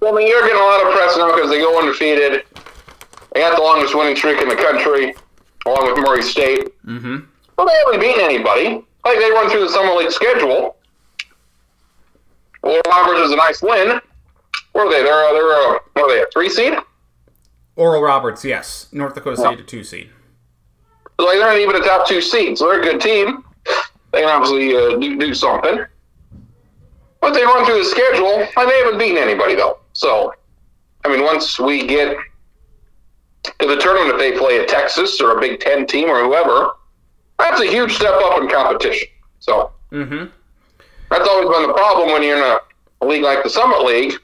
Well, 0.00 0.12
I 0.12 0.18
mean, 0.18 0.28
you're 0.28 0.42
getting 0.42 0.60
a 0.60 0.64
lot 0.64 0.86
of 0.86 0.92
press 0.92 1.16
now 1.16 1.34
because 1.34 1.50
they 1.50 1.60
go 1.60 1.78
undefeated. 1.80 2.44
They 3.32 3.40
got 3.40 3.56
the 3.56 3.62
longest 3.62 3.94
winning 3.94 4.16
streak 4.16 4.40
in 4.42 4.48
the 4.48 4.56
country, 4.56 5.14
along 5.68 5.92
with 5.92 6.04
Murray 6.04 6.22
State. 6.22 6.66
Mm-hmm. 6.84 7.18
Well, 7.56 7.66
they 7.66 7.74
haven't 7.84 8.00
beaten 8.00 8.24
anybody. 8.24 8.84
Like 9.04 9.18
they 9.18 9.30
run 9.30 9.50
through 9.50 9.60
the 9.60 9.68
Summit 9.68 9.96
League 9.96 10.12
schedule. 10.12 10.76
Oral 12.62 12.82
Roberts 12.88 13.20
is 13.20 13.32
a 13.32 13.36
nice 13.36 13.62
win. 13.62 14.00
Where 14.72 14.86
are 14.86 14.90
they? 14.90 15.02
They're 15.02 15.24
uh, 15.24 15.32
they're 15.32 15.52
uh, 15.52 15.78
what 15.94 16.04
are 16.04 16.08
they? 16.08 16.22
A 16.22 16.26
three 16.32 16.48
seed? 16.48 16.74
Oral 17.76 18.02
Roberts, 18.02 18.44
yes. 18.44 18.88
North 18.92 19.14
Dakota 19.14 19.36
State, 19.36 19.60
a 19.60 19.62
two 19.62 19.84
seed. 19.84 20.10
So, 21.18 21.26
like 21.26 21.38
they're 21.38 21.46
not 21.46 21.58
even 21.58 21.76
a 21.76 21.84
top 21.84 22.06
two 22.06 22.20
seed, 22.20 22.58
so 22.58 22.68
they're 22.68 22.80
a 22.80 22.84
good 22.84 23.00
team. 23.00 23.44
They 24.12 24.20
can 24.20 24.28
obviously 24.28 24.74
uh, 24.74 24.98
do, 24.98 25.18
do 25.18 25.34
something. 25.34 25.84
But 27.20 27.34
they 27.34 27.42
run 27.42 27.64
through 27.66 27.78
the 27.78 27.84
schedule, 27.84 28.46
and 28.56 28.70
they 28.70 28.78
haven't 28.78 28.98
beaten 28.98 29.18
anybody 29.18 29.54
though. 29.54 29.78
So, 29.92 30.32
I 31.04 31.08
mean, 31.08 31.24
once 31.24 31.58
we 31.58 31.86
get 31.86 32.16
to 33.44 33.66
the 33.66 33.76
tournament, 33.76 34.14
if 34.14 34.18
they 34.18 34.38
play 34.38 34.58
a 34.58 34.66
Texas 34.66 35.20
or 35.20 35.36
a 35.36 35.40
Big 35.40 35.60
Ten 35.60 35.86
team 35.86 36.08
or 36.08 36.22
whoever, 36.22 36.70
that's 37.38 37.60
a 37.60 37.66
huge 37.66 37.94
step 37.94 38.14
up 38.14 38.40
in 38.40 38.48
competition. 38.48 39.08
So, 39.40 39.72
mm-hmm. 39.92 40.26
that's 41.10 41.28
always 41.28 41.48
been 41.48 41.68
the 41.68 41.74
problem 41.74 42.10
when 42.10 42.22
you're 42.22 42.36
in 42.36 42.42
a, 42.42 42.58
league 43.00 43.22
like 43.22 43.44
the 43.44 43.50
Summit 43.50 43.84
League. 43.84 44.14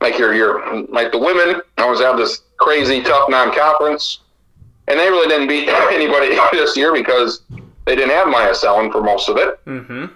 Like 0.00 0.18
you're, 0.18 0.32
you're 0.32 0.84
like 0.84 1.12
the 1.12 1.18
women 1.18 1.60
always 1.76 2.00
have 2.00 2.16
this 2.16 2.42
crazy 2.56 3.02
tough 3.02 3.28
non-conference, 3.28 4.20
and 4.86 4.98
they 4.98 5.10
really 5.10 5.28
didn't 5.28 5.48
beat 5.48 5.68
anybody 5.92 6.38
this 6.52 6.76
year 6.76 6.92
because 6.92 7.42
they 7.84 7.96
didn't 7.96 8.10
have 8.10 8.28
Myah 8.28 8.54
Selland 8.54 8.92
for 8.92 9.02
most 9.02 9.28
of 9.28 9.36
it. 9.36 9.64
Mm-hmm. 9.66 10.06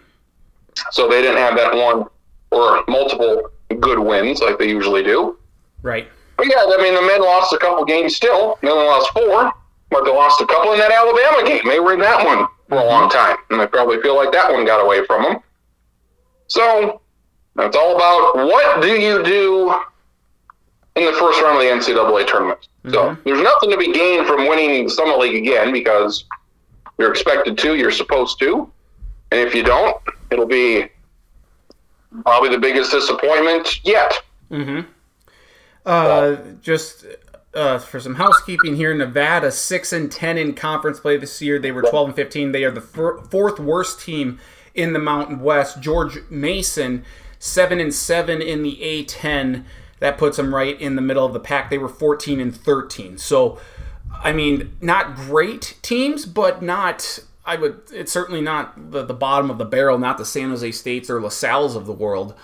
So 0.91 1.09
they 1.09 1.21
didn't 1.21 1.39
have 1.39 1.57
that 1.57 1.75
one 1.75 2.07
or 2.51 2.85
multiple 2.89 3.51
good 3.81 3.99
wins 3.99 4.41
like 4.41 4.59
they 4.59 4.69
usually 4.69 5.03
do. 5.03 5.39
Right. 5.83 6.09
But 6.37 6.47
yeah, 6.47 6.65
I 6.67 6.79
mean, 6.83 6.95
the 6.95 7.03
men 7.03 7.23
lost 7.23 7.53
a 7.53 7.59
couple 7.59 7.85
games 7.85 8.17
still. 8.17 8.59
They 8.63 8.69
only 8.69 8.87
lost 8.87 9.11
four, 9.13 9.53
but 9.91 10.05
they 10.05 10.11
lost 10.11 10.41
a 10.41 10.47
couple 10.47 10.73
in 10.73 10.79
that 10.79 10.91
Alabama 10.91 11.47
game. 11.47 11.63
They 11.69 11.81
were 11.81 11.95
in 11.95 12.01
that 12.01 12.25
one 12.25 12.47
for 12.69 12.79
a 12.79 12.85
long 12.85 13.11
time, 13.11 13.37
and 13.51 13.61
I 13.61 13.67
probably 13.67 14.01
feel 14.01 14.17
like 14.17 14.33
that 14.33 14.51
one 14.51 14.65
got 14.65 14.83
away 14.83 15.05
from 15.07 15.23
them. 15.23 15.37
So 16.47 17.01
it's 17.59 17.77
all 17.77 17.97
about 17.97 18.47
what 18.47 18.83
do 18.83 18.89
you 18.89 19.23
do 19.23 19.75
in 20.97 21.05
the 21.05 21.13
first 21.13 21.41
round 21.43 21.57
of 21.57 21.63
the 21.63 21.93
NCAA 21.93 22.27
tournament. 22.27 22.69
Mm-hmm. 22.85 22.93
So 22.93 23.17
there's 23.25 23.43
nothing 23.43 23.71
to 23.71 23.77
be 23.77 23.93
gained 23.93 24.27
from 24.27 24.49
winning 24.49 24.85
the 24.85 24.91
Summit 24.91 25.19
League 25.19 25.37
again 25.37 25.73
because 25.73 26.25
you're 26.99 27.11
expected 27.11 27.57
to, 27.59 27.75
you're 27.77 27.91
supposed 27.91 28.39
to, 28.41 28.71
and 29.31 29.41
if 29.41 29.55
you 29.55 29.63
don't, 29.63 29.97
it'll 30.31 30.47
be 30.47 30.89
probably 32.25 32.51
the 32.51 32.59
biggest 32.59 32.91
disappointment 32.91 33.85
yet. 33.85 34.13
Mm-hmm. 34.51 34.81
Uh, 35.85 36.37
just 36.61 37.05
uh, 37.55 37.79
for 37.79 38.01
some 38.01 38.15
housekeeping 38.15 38.77
here, 38.77 38.95
Nevada 38.95 39.51
six 39.51 39.93
and 39.93 40.11
ten 40.11 40.39
in 40.39 40.55
conference 40.55 41.01
play 41.01 41.17
this 41.17 41.43
year. 41.43 41.59
They 41.59 41.73
were 41.73 41.83
twelve 41.83 42.09
and 42.09 42.17
fifteen. 42.17 42.53
They 42.53 42.65
are 42.65 42.71
the 42.71 42.81
fourth 42.81 43.59
worst 43.59 44.01
team 44.01 44.39
in 44.75 44.93
the 44.93 44.99
Mountain 44.99 45.41
West. 45.41 45.81
George 45.81 46.19
Mason 46.31 47.05
seven 47.39 47.81
and 47.81 47.93
seven 47.93 48.41
in 48.41 48.63
the 48.63 48.77
A10. 48.81 49.65
That 49.99 50.19
puts 50.19 50.37
them 50.37 50.55
right 50.55 50.81
in 50.81 50.97
the 50.97 51.03
middle 51.03 51.25
of 51.25 51.33
the 51.33 51.41
pack. 51.41 51.71
They 51.71 51.79
were 51.79 51.89
fourteen 51.89 52.41
and 52.41 52.55
thirteen. 52.55 53.19
So, 53.19 53.61
I 54.13 54.33
mean, 54.33 54.77
not 54.81 55.15
great 55.15 55.79
teams, 55.83 56.27
but 56.27 56.63
not 56.63 57.21
I 57.45 57.57
would. 57.57 57.83
It's 57.93 58.13
certainly 58.13 58.41
not 58.41 58.93
the, 58.93 59.05
the 59.05 59.15
bottom 59.15 59.51
of 59.51 59.59
the 59.59 59.65
barrel, 59.65 59.99
not 59.99 60.19
the 60.19 60.25
San 60.25 60.51
Jose 60.51 60.73
States 60.73 61.11
or 61.11 61.21
LaSalle's 61.21 61.77
of 61.77 61.87
the 61.87 61.93
world. 61.93 62.35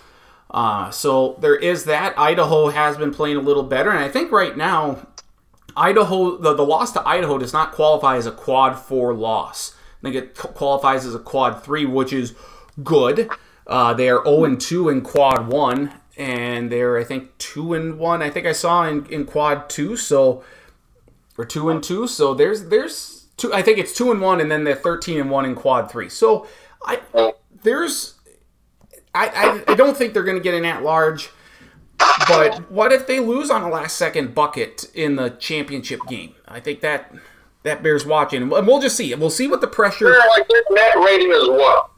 Uh, 0.50 0.90
so 0.90 1.36
there 1.40 1.56
is 1.56 1.84
that. 1.84 2.18
Idaho 2.18 2.68
has 2.68 2.96
been 2.96 3.12
playing 3.12 3.36
a 3.36 3.40
little 3.40 3.62
better, 3.62 3.90
and 3.90 3.98
I 3.98 4.08
think 4.08 4.32
right 4.32 4.56
now, 4.56 5.06
Idaho 5.76 6.36
the, 6.36 6.54
the 6.54 6.64
loss 6.64 6.92
to 6.92 7.06
Idaho 7.06 7.38
does 7.38 7.52
not 7.52 7.72
qualify 7.72 8.16
as 8.16 8.26
a 8.26 8.32
quad 8.32 8.78
four 8.78 9.14
loss. 9.14 9.74
I 10.00 10.02
think 10.02 10.16
it 10.16 10.34
qualifies 10.36 11.04
as 11.04 11.14
a 11.14 11.18
quad 11.18 11.62
three, 11.62 11.84
which 11.84 12.12
is 12.12 12.34
good. 12.82 13.30
Uh, 13.66 13.92
they 13.92 14.08
are 14.08 14.24
0 14.24 14.44
and 14.44 14.60
2 14.60 14.88
in 14.88 15.02
quad 15.02 15.48
one, 15.48 15.92
and 16.16 16.72
they're 16.72 16.98
I 16.98 17.04
think 17.04 17.36
two 17.38 17.74
and 17.74 17.98
one. 17.98 18.22
I 18.22 18.30
think 18.30 18.46
I 18.46 18.52
saw 18.52 18.84
in, 18.84 19.06
in 19.06 19.26
quad 19.26 19.68
two, 19.68 19.96
so 19.96 20.42
or 21.36 21.44
two 21.44 21.68
and 21.68 21.82
two. 21.82 22.06
So 22.06 22.34
there's 22.34 22.66
there's 22.66 23.26
two. 23.36 23.52
I 23.52 23.62
think 23.62 23.78
it's 23.78 23.94
two 23.94 24.10
and 24.10 24.20
one, 24.20 24.40
and 24.40 24.50
then 24.50 24.64
they're 24.64 24.74
13 24.74 25.20
and 25.20 25.30
one 25.30 25.44
in 25.44 25.54
quad 25.54 25.90
three. 25.90 26.08
So 26.08 26.46
I 26.82 27.00
there's 27.62 28.14
I, 29.14 29.62
I, 29.68 29.72
I 29.72 29.74
don't 29.74 29.96
think 29.96 30.14
they're 30.14 30.24
going 30.24 30.36
to 30.36 30.42
get 30.42 30.54
an 30.54 30.64
at 30.64 30.82
large. 30.82 31.30
But 32.28 32.70
what 32.70 32.92
if 32.92 33.06
they 33.06 33.20
lose 33.20 33.50
on 33.50 33.62
a 33.62 33.68
last 33.68 33.96
second 33.96 34.34
bucket 34.34 34.90
in 34.94 35.16
the 35.16 35.30
championship 35.30 36.00
game? 36.08 36.34
I 36.46 36.60
think 36.60 36.80
that 36.80 37.12
that 37.64 37.82
bears 37.82 38.06
watching. 38.06 38.42
And 38.42 38.50
we'll 38.50 38.80
just 38.80 38.96
see. 38.96 39.14
We'll 39.14 39.30
see 39.30 39.48
what 39.48 39.60
the 39.60 39.66
pressure. 39.66 40.06
They're 40.06 40.18
like 40.30 40.48
their 40.48 40.62
net 40.70 40.96
rating 40.96 41.30
is 41.30 41.48
what? 41.48 41.90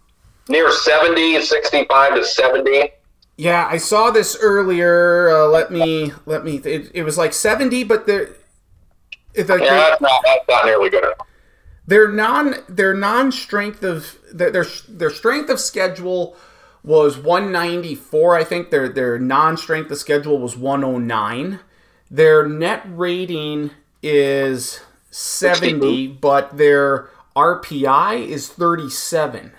Near 0.49 0.71
70, 0.71 1.43
65 1.43 2.15
to 2.15 2.25
70. 2.25 2.93
Yeah, 3.37 3.67
I 3.71 3.77
saw 3.77 4.11
this 4.11 4.37
earlier. 4.41 5.31
Uh, 5.31 5.47
let 5.47 5.71
me 5.71 6.13
let 6.27 6.45
me. 6.45 6.57
It, 6.57 6.91
it 6.95 7.03
was 7.03 7.17
like 7.17 7.33
70, 7.33 7.85
but 7.85 8.07
they're. 8.07 8.31
yeah, 9.35 9.45
that's 9.45 10.01
not, 10.01 10.23
that's 10.25 10.49
not 10.49 10.67
nearly 10.67 10.91
good 10.91 11.05
enough. 11.05 11.27
Their 11.87 12.09
non 12.09 12.55
their 12.69 12.95
non 12.95 13.33
strength 13.33 13.83
of 13.83 14.19
their, 14.33 14.51
their 14.51 14.67
their 14.89 15.11
strength 15.11 15.51
of 15.51 15.59
schedule 15.59 16.37
was 16.83 17.19
194. 17.19 18.37
I 18.37 18.45
think 18.45 18.71
their 18.71 18.89
their 18.89 19.19
non-strength 19.19 19.91
of 19.91 19.99
schedule 19.99 20.39
was 20.39 20.57
109. 20.57 21.61
Their 22.11 22.49
net 22.49 22.83
rating 22.87 23.71
is 24.03 24.81
70, 25.11 26.09
but 26.09 26.57
their 26.57 27.11
RPI 27.37 28.27
is 28.27 28.49
37. 28.49 29.53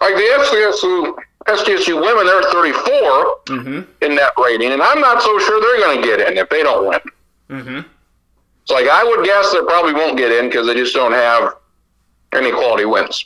Like 0.00 0.14
the 0.14 0.20
SDSU, 0.20 1.14
SDSU 1.46 2.00
women, 2.00 2.26
they're 2.26 2.42
34 2.52 2.82
mm-hmm. 3.46 4.04
in 4.04 4.14
that 4.14 4.32
rating, 4.42 4.72
and 4.72 4.82
I'm 4.82 5.00
not 5.00 5.22
so 5.22 5.38
sure 5.38 5.60
they're 5.60 5.86
going 5.86 6.02
to 6.02 6.06
get 6.06 6.20
in 6.20 6.38
if 6.38 6.48
they 6.48 6.62
don't 6.62 6.88
win. 6.88 7.00
Mm-hmm. 7.50 7.88
So, 8.64 8.74
like, 8.74 8.86
I 8.86 9.02
would 9.02 9.24
guess 9.24 9.50
they 9.52 9.60
probably 9.62 9.94
won't 9.94 10.18
get 10.18 10.30
in 10.30 10.48
because 10.48 10.66
they 10.66 10.74
just 10.74 10.94
don't 10.94 11.12
have 11.12 11.56
any 12.32 12.50
quality 12.50 12.84
wins. 12.84 13.24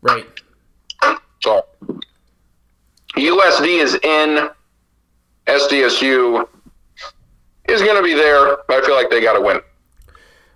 Right. 0.00 0.26
So 1.40 1.64
USD 3.16 3.82
is 3.82 3.94
in. 3.94 4.50
SDSU 5.46 6.46
is 7.68 7.82
going 7.82 7.96
to 7.96 8.02
be 8.02 8.14
there. 8.14 8.58
I 8.70 8.84
feel 8.84 8.94
like 8.94 9.10
they 9.10 9.20
got 9.20 9.34
to 9.34 9.40
win. 9.40 9.60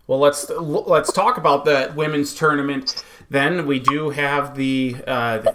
Well, 0.07 0.19
let's 0.19 0.51
let's 0.51 1.13
talk 1.13 1.39
about 1.39 1.65
the 1.65 1.93
women's 1.95 2.35
tournament. 2.35 3.05
Then 3.29 3.67
we 3.67 3.79
do 3.79 4.11
have 4.11 4.57
the. 4.57 4.97
Uh, 5.07 5.53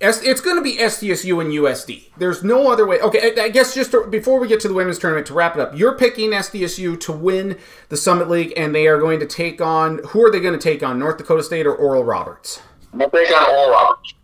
it's 0.00 0.40
going 0.40 0.56
to 0.56 0.62
be 0.62 0.78
SDSU 0.78 1.40
and 1.40 1.52
USD. 1.52 2.08
There's 2.18 2.42
no 2.42 2.72
other 2.72 2.84
way. 2.84 2.98
Okay, 3.00 3.40
I 3.40 3.48
guess 3.48 3.72
just 3.72 3.92
to, 3.92 4.04
before 4.08 4.40
we 4.40 4.48
get 4.48 4.58
to 4.60 4.68
the 4.68 4.74
women's 4.74 4.98
tournament, 4.98 5.28
to 5.28 5.34
wrap 5.34 5.54
it 5.54 5.60
up, 5.60 5.78
you're 5.78 5.96
picking 5.96 6.30
SDSU 6.30 6.98
to 6.98 7.12
win 7.12 7.56
the 7.88 7.96
Summit 7.96 8.28
League, 8.28 8.52
and 8.56 8.74
they 8.74 8.88
are 8.88 8.98
going 8.98 9.20
to 9.20 9.26
take 9.26 9.60
on. 9.60 10.00
Who 10.08 10.24
are 10.24 10.32
they 10.32 10.40
going 10.40 10.58
to 10.58 10.62
take 10.62 10.82
on? 10.82 10.98
North 10.98 11.18
Dakota 11.18 11.44
State 11.44 11.66
or 11.66 11.74
Oral 11.74 12.02
Roberts? 12.02 12.60
We'll 12.92 13.10
take 13.10 13.30
on 13.30 13.48
Oral 13.48 13.70
Roberts. 13.70 14.14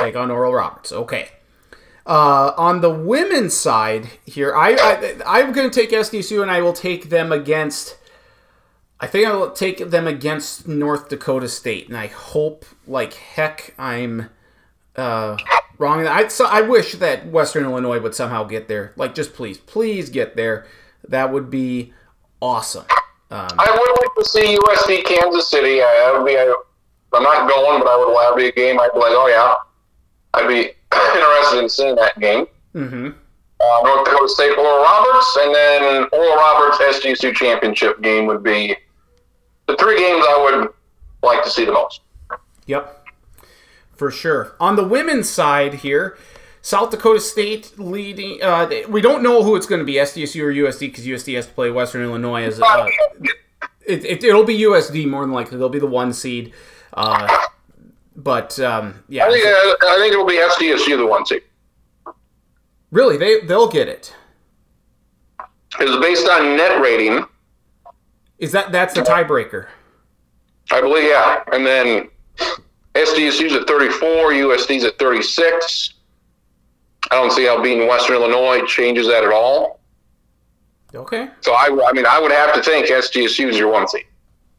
Take 0.00 0.16
on 0.16 0.30
Oral 0.30 0.52
Roberts. 0.52 0.92
Okay. 0.92 1.30
Uh, 2.06 2.54
on 2.56 2.80
the 2.80 2.90
women's 2.90 3.54
side 3.54 4.08
here, 4.24 4.56
I, 4.56 4.74
I 4.74 5.14
I'm 5.26 5.52
going 5.52 5.70
to 5.70 5.74
take 5.74 5.90
SDSU 5.90 6.40
and 6.40 6.50
I 6.50 6.62
will 6.62 6.72
take 6.72 7.10
them 7.10 7.32
against. 7.32 7.98
I 9.00 9.06
think 9.06 9.28
I 9.28 9.32
will 9.32 9.50
take 9.50 9.90
them 9.90 10.06
against 10.06 10.66
North 10.66 11.08
Dakota 11.10 11.48
State, 11.48 11.86
and 11.88 11.96
I 11.96 12.06
hope 12.06 12.64
like 12.86 13.12
heck 13.12 13.74
I'm 13.78 14.30
uh, 14.96 15.36
wrong. 15.78 16.06
I 16.06 16.28
so 16.28 16.46
I 16.46 16.62
wish 16.62 16.92
that 16.94 17.26
Western 17.28 17.64
Illinois 17.64 18.00
would 18.00 18.14
somehow 18.14 18.44
get 18.44 18.68
there. 18.68 18.92
Like, 18.96 19.14
just 19.14 19.34
please, 19.34 19.58
please 19.58 20.08
get 20.08 20.34
there. 20.34 20.66
That 21.06 21.32
would 21.32 21.50
be 21.50 21.92
awesome. 22.40 22.86
Um, 23.30 23.48
I 23.58 23.70
would 23.70 24.00
like 24.00 24.14
to 24.16 24.24
see 24.24 24.56
USD 24.56 25.04
Kansas 25.04 25.50
City. 25.50 25.82
I, 25.82 26.14
would 26.16 26.26
be. 26.26 26.36
I, 26.36 26.54
I'm 27.12 27.22
not 27.22 27.48
going, 27.48 27.80
but 27.80 27.88
I 27.88 27.96
would 27.96 28.12
love 28.12 28.36
to 28.36 28.42
see 28.42 28.48
a 28.48 28.52
game. 28.52 28.80
I'd 28.80 28.92
be 28.92 28.98
like, 28.98 29.12
oh 29.12 29.28
yeah, 29.28 29.54
I'd 30.34 30.48
be 30.48 30.70
interested 30.94 31.62
in 31.62 31.68
seeing 31.68 31.94
that 31.96 32.18
game. 32.20 32.46
mhm. 32.74 33.14
Uh, 33.60 33.80
North 33.82 34.04
Dakota 34.04 34.28
State 34.28 34.56
Oral 34.56 34.82
Roberts, 34.82 35.36
and 35.42 35.52
then 35.52 36.06
Oral 36.12 36.36
Roberts 36.36 36.78
SDSU 36.78 37.34
championship 37.34 38.00
game 38.02 38.26
would 38.26 38.44
be 38.44 38.76
the 39.66 39.76
three 39.76 39.98
games 39.98 40.24
I 40.28 40.38
would 40.60 40.68
like 41.24 41.42
to 41.42 41.50
see 41.50 41.64
the 41.64 41.72
most. 41.72 42.02
Yep, 42.66 43.04
for 43.96 44.12
sure. 44.12 44.54
On 44.60 44.76
the 44.76 44.84
women's 44.86 45.28
side 45.28 45.74
here, 45.74 46.16
South 46.62 46.90
Dakota 46.90 47.18
State 47.18 47.76
leading. 47.80 48.40
Uh, 48.40 48.70
we 48.88 49.00
don't 49.00 49.24
know 49.24 49.42
who 49.42 49.56
it's 49.56 49.66
going 49.66 49.80
to 49.80 49.84
be, 49.84 49.94
SDSU 49.94 50.40
or 50.42 50.52
USD, 50.52 50.80
because 50.80 51.04
USD 51.04 51.34
has 51.34 51.46
to 51.46 51.52
play 51.52 51.70
Western 51.72 52.02
Illinois 52.04 52.44
as. 52.44 52.60
Uh, 52.62 52.86
it, 53.86 54.04
it, 54.04 54.22
it'll 54.22 54.44
be 54.44 54.58
USD 54.60 55.08
more 55.08 55.22
than 55.22 55.32
likely. 55.32 55.58
They'll 55.58 55.68
be 55.68 55.80
the 55.80 55.86
one 55.86 56.12
seed. 56.12 56.52
Uh, 56.92 57.26
but 58.18 58.58
um, 58.60 59.02
yeah, 59.08 59.26
I 59.26 59.30
think 59.30 59.46
uh, 59.46 59.86
I 59.86 59.96
think 59.98 60.12
it'll 60.12 60.26
be 60.26 60.34
SDSU 60.36 60.96
the 60.98 61.06
one 61.06 61.24
seed. 61.24 61.42
really, 62.90 63.16
they 63.16 63.40
they'll 63.40 63.68
get 63.68 63.88
it. 63.88 64.14
It's 65.80 66.04
based 66.04 66.28
on 66.28 66.56
net 66.56 66.80
rating, 66.80 67.24
Is 68.38 68.52
that 68.52 68.72
that's 68.72 68.94
the 68.94 69.02
tiebreaker? 69.02 69.68
I 70.72 70.80
believe. 70.80 71.04
Yeah, 71.04 71.42
and 71.52 71.64
then 71.64 72.08
SDSU's 72.94 73.52
at 73.52 73.68
34, 73.68 74.32
USD's 74.32 74.84
at 74.84 74.98
36. 74.98 75.94
I 77.10 77.14
don't 77.14 77.30
see 77.30 77.46
how 77.46 77.62
being 77.62 77.86
Western 77.86 78.16
Illinois 78.16 78.66
changes 78.66 79.06
that 79.06 79.22
at 79.22 79.30
all. 79.30 79.80
Okay. 80.94 81.28
So 81.40 81.52
I, 81.52 81.66
I 81.88 81.92
mean, 81.92 82.06
I 82.06 82.20
would 82.20 82.32
have 82.32 82.54
to 82.54 82.62
think 82.62 82.88
SDSU 82.88 83.48
is 83.48 83.58
your 83.58 83.70
one 83.70 83.86
seed. 83.86 84.04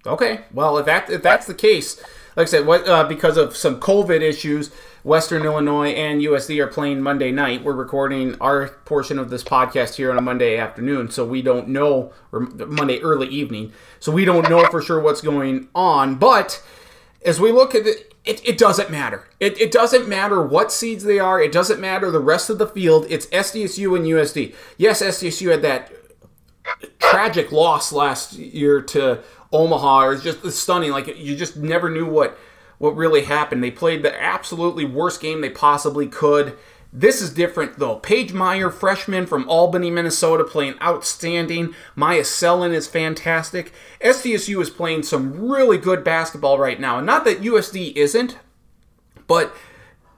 Okay. 0.05 0.41
Well, 0.53 0.77
if 0.77 0.85
that 0.85 1.09
if 1.09 1.21
that's 1.21 1.45
the 1.45 1.53
case, 1.53 2.01
like 2.39 2.47
I 2.47 2.51
said, 2.51 2.65
what 2.65 2.87
uh, 2.87 3.03
because 3.03 3.35
of 3.35 3.57
some 3.57 3.81
COVID 3.81 4.21
issues, 4.21 4.71
Western 5.03 5.43
Illinois 5.43 5.89
and 5.89 6.21
USD 6.21 6.63
are 6.63 6.67
playing 6.67 7.01
Monday 7.01 7.33
night. 7.33 7.65
We're 7.65 7.73
recording 7.73 8.39
our 8.39 8.69
portion 8.85 9.19
of 9.19 9.29
this 9.29 9.43
podcast 9.43 9.95
here 9.95 10.09
on 10.09 10.17
a 10.17 10.21
Monday 10.21 10.57
afternoon, 10.57 11.11
so 11.11 11.25
we 11.25 11.41
don't 11.41 11.67
know, 11.67 12.13
or 12.31 12.39
Monday 12.39 13.01
early 13.01 13.27
evening, 13.27 13.73
so 13.99 14.13
we 14.13 14.23
don't 14.23 14.49
know 14.49 14.65
for 14.67 14.81
sure 14.81 15.01
what's 15.01 15.19
going 15.19 15.67
on. 15.75 16.15
But 16.15 16.63
as 17.25 17.41
we 17.41 17.51
look 17.51 17.75
at 17.75 17.85
it. 17.85 18.05
It, 18.25 18.47
it 18.47 18.57
doesn't 18.59 18.91
matter. 18.91 19.27
It, 19.39 19.59
it 19.59 19.71
doesn't 19.71 20.07
matter 20.07 20.45
what 20.45 20.73
seeds 20.73 21.05
they 21.05 21.19
are. 21.19 21.41
It 21.41 21.53
doesn't 21.53 21.79
matter 21.79 22.11
the 22.11 22.19
rest 22.19 22.49
of 22.49 22.59
the 22.59 22.67
field. 22.67 23.07
It's 23.09 23.25
SDSU 23.27 23.95
and 23.95 24.05
USD. 24.05 24.53
Yes, 24.77 25.01
SDSU 25.01 25.49
had 25.49 25.61
that 25.63 25.89
tragic 26.99 27.51
loss 27.51 27.91
last 27.91 28.33
year 28.33 28.81
to 28.81 29.23
Omaha 29.51 30.09
is 30.09 30.23
just 30.23 30.45
stunning. 30.51 30.91
Like 30.91 31.17
you 31.17 31.35
just 31.35 31.57
never 31.57 31.89
knew 31.89 32.05
what 32.05 32.37
what 32.77 32.95
really 32.95 33.23
happened. 33.23 33.63
They 33.63 33.71
played 33.71 34.03
the 34.03 34.21
absolutely 34.21 34.85
worst 34.85 35.21
game 35.21 35.41
they 35.41 35.49
possibly 35.49 36.07
could. 36.07 36.57
This 36.91 37.21
is 37.21 37.33
different 37.33 37.77
though. 37.77 37.97
Paige 37.97 38.33
Meyer, 38.33 38.69
freshman 38.69 39.25
from 39.25 39.47
Albany, 39.47 39.91
Minnesota, 39.91 40.43
playing 40.43 40.75
outstanding. 40.81 41.75
Myah 41.95 42.21
Selland 42.21 42.73
is 42.73 42.87
fantastic. 42.87 43.73
SDSU 44.01 44.61
is 44.61 44.69
playing 44.69 45.03
some 45.03 45.49
really 45.49 45.77
good 45.77 46.03
basketball 46.03 46.57
right 46.57 46.79
now. 46.79 46.97
And 46.97 47.05
not 47.05 47.25
that 47.25 47.41
USD 47.41 47.95
isn't, 47.95 48.39
but 49.27 49.55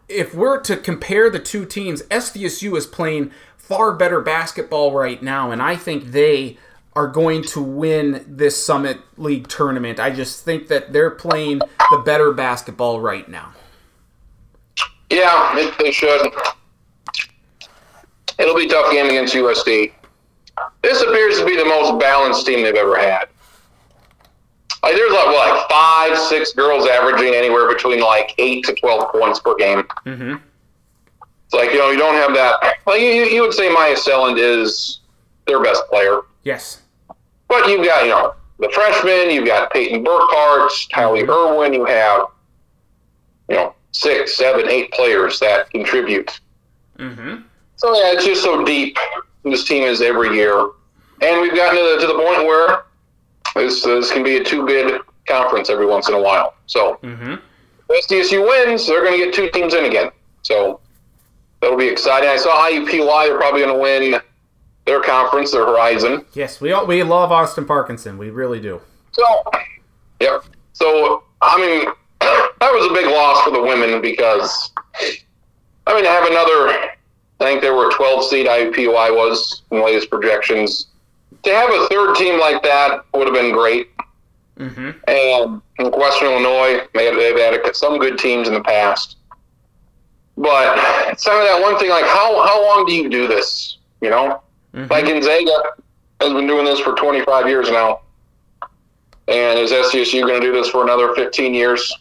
if 0.07 0.33
we're 0.33 0.59
to 0.61 0.77
compare 0.77 1.29
the 1.29 1.39
two 1.39 1.65
teams, 1.65 2.03
SDSU 2.03 2.77
is 2.77 2.85
playing 2.85 3.31
far 3.57 3.93
better 3.93 4.19
basketball 4.19 4.91
right 4.91 5.23
now, 5.23 5.49
and 5.49 5.61
I 5.61 5.77
think 5.77 6.11
they 6.11 6.57
are 6.93 7.07
going 7.07 7.43
to 7.43 7.61
win 7.61 8.25
this 8.27 8.61
Summit 8.61 8.99
League 9.17 9.47
tournament. 9.47 9.99
I 9.99 10.09
just 10.09 10.43
think 10.43 10.67
that 10.67 10.91
they're 10.91 11.11
playing 11.11 11.59
the 11.59 12.01
better 12.05 12.33
basketball 12.33 12.99
right 12.99 13.27
now. 13.29 13.53
Yeah, 15.09 15.57
it, 15.57 15.77
they 15.77 15.91
should. 15.91 16.31
It'll 18.37 18.55
be 18.55 18.65
a 18.65 18.69
tough 18.69 18.91
game 18.91 19.07
against 19.07 19.33
USD. 19.35 19.93
This 20.81 21.01
appears 21.01 21.37
to 21.39 21.45
be 21.45 21.55
the 21.55 21.65
most 21.65 21.99
balanced 21.99 22.45
team 22.45 22.63
they've 22.63 22.75
ever 22.75 22.97
had. 22.97 23.27
Like 24.83 24.95
there's 24.95 25.11
like 25.11 25.27
what, 25.27 25.55
like 25.55 25.69
five, 25.69 26.17
six 26.17 26.53
girls 26.53 26.87
averaging 26.87 27.35
anywhere 27.35 27.71
between 27.71 27.99
like 27.99 28.33
eight 28.39 28.65
to 28.65 28.73
twelve 28.73 29.11
points 29.11 29.39
per 29.39 29.55
game. 29.55 29.83
Mm-hmm. 30.05 30.35
It's 31.45 31.53
like 31.53 31.71
you 31.71 31.77
know 31.77 31.91
you 31.91 31.99
don't 31.99 32.15
have 32.15 32.33
that. 32.33 32.77
Well, 32.85 32.97
you, 32.97 33.09
you 33.09 33.25
you 33.25 33.41
would 33.41 33.53
say 33.53 33.71
Myah 33.71 33.95
Selland 33.95 34.39
is 34.39 35.01
their 35.45 35.61
best 35.61 35.83
player, 35.89 36.21
Yes. 36.43 36.81
but 37.47 37.67
you've 37.67 37.85
got 37.85 38.03
you 38.03 38.09
know 38.11 38.33
the 38.59 38.69
freshmen, 38.73 39.29
you've 39.33 39.45
got 39.47 39.71
Paiton 39.71 40.03
Burckhard, 40.03 40.69
Tylee 40.93 41.27
Irwin, 41.27 41.73
you 41.73 41.85
have 41.85 42.27
you 43.49 43.55
know 43.55 43.73
six, 43.91 44.35
seven, 44.37 44.69
eight 44.69 44.91
players 44.91 45.39
that 45.39 45.69
contribute. 45.71 46.39
Mm-hmm. 46.97 47.41
So 47.77 47.93
yeah, 47.95 48.11
it's 48.13 48.25
just 48.25 48.43
so 48.43 48.63
deep. 48.63 48.97
This 49.43 49.63
team 49.67 49.83
is 49.83 50.01
every 50.01 50.35
year, 50.35 50.59
and 51.21 51.41
we've 51.41 51.55
gotten 51.55 51.77
to 51.77 51.95
the, 51.95 52.01
to 52.01 52.07
the 52.07 52.13
point 52.23 52.45
where 52.45 52.83
this 53.55 53.83
this 53.83 54.11
can 54.11 54.23
be 54.23 54.37
a 54.37 54.43
two 54.43 54.65
bid 54.65 55.01
conference 55.27 55.69
every 55.69 55.85
once 55.87 56.07
in 56.07 56.13
a 56.13 56.21
while. 56.21 56.53
So 56.67 56.99
Mm-hmm. 57.03 57.35
if 57.89 58.07
SDSU 58.07 58.47
wins, 58.47 58.87
they're 58.87 59.03
going 59.03 59.19
to 59.19 59.25
get 59.25 59.33
two 59.33 59.49
teams 59.51 59.73
in 59.73 59.85
again. 59.85 60.11
So 60.43 60.79
that'll 61.59 61.77
be 61.77 61.87
exciting. 61.87 62.29
I 62.29 62.37
saw 62.37 62.69
IUPUI; 62.69 63.27
they're 63.27 63.37
probably 63.37 63.61
going 63.61 63.75
to 63.75 63.81
win 63.81 64.21
their 64.85 65.01
conference, 65.01 65.51
their 65.51 65.65
Horizon. 65.65 66.25
Yes, 66.33 66.59
we 66.61 66.71
all, 66.71 66.85
we 66.85 67.03
love 67.03 67.31
Austin 67.31 67.65
Parkinson. 67.65 68.17
We 68.17 68.29
really 68.29 68.59
do. 68.59 68.81
So, 69.11 69.23
yep. 70.19 70.43
So 70.73 71.23
I 71.41 71.57
mean, 71.59 71.93
that 72.19 72.71
was 72.71 72.89
a 72.89 72.93
big 72.93 73.07
loss 73.07 73.43
for 73.43 73.51
the 73.51 73.61
women 73.61 74.01
because 74.01 74.71
I 75.87 75.93
mean, 75.93 76.03
to 76.03 76.09
have 76.09 76.27
another. 76.27 76.91
I 77.39 77.45
think 77.45 77.61
there 77.61 77.73
were 77.73 77.91
12 77.91 78.25
seed 78.25 78.45
IUPUI 78.45 79.15
was 79.15 79.63
in 79.71 79.77
the 79.79 79.83
latest 79.83 80.11
projections. 80.11 80.87
To 81.41 81.49
have 81.49 81.71
a 81.71 81.87
third 81.87 82.15
team 82.15 82.39
like 82.39 82.61
that 82.61 83.03
would 83.15 83.25
have 83.25 83.33
been 83.33 83.51
great. 83.51 83.89
Mm-hmm. 84.59 84.91
And 85.07 85.61
in 85.79 85.99
Western 85.99 86.27
Illinois, 86.27 86.85
they've 86.93 87.37
had 87.37 87.75
some 87.75 87.97
good 87.97 88.19
teams 88.19 88.47
in 88.47 88.53
the 88.53 88.61
past. 88.61 89.17
But 90.37 91.19
some 91.19 91.35
of 91.35 91.43
that 91.43 91.59
one 91.61 91.79
thing, 91.79 91.89
like 91.89 92.05
how 92.05 92.45
how 92.45 92.63
long 92.63 92.85
do 92.85 92.93
you 92.93 93.09
do 93.09 93.27
this? 93.27 93.77
You 94.01 94.11
know, 94.11 94.41
Mm-hmm. 94.73 94.91
like 94.91 95.05
Gonzaga 95.05 95.51
has 96.21 96.33
been 96.33 96.47
doing 96.47 96.65
this 96.65 96.79
for 96.79 96.95
25 96.95 97.47
years 97.47 97.69
now, 97.69 98.01
and 99.27 99.59
is 99.59 99.71
SDSU 99.71 100.21
going 100.21 100.39
to 100.39 100.45
do 100.45 100.53
this 100.53 100.69
for 100.69 100.83
another 100.83 101.13
15 101.15 101.53
years? 101.53 101.93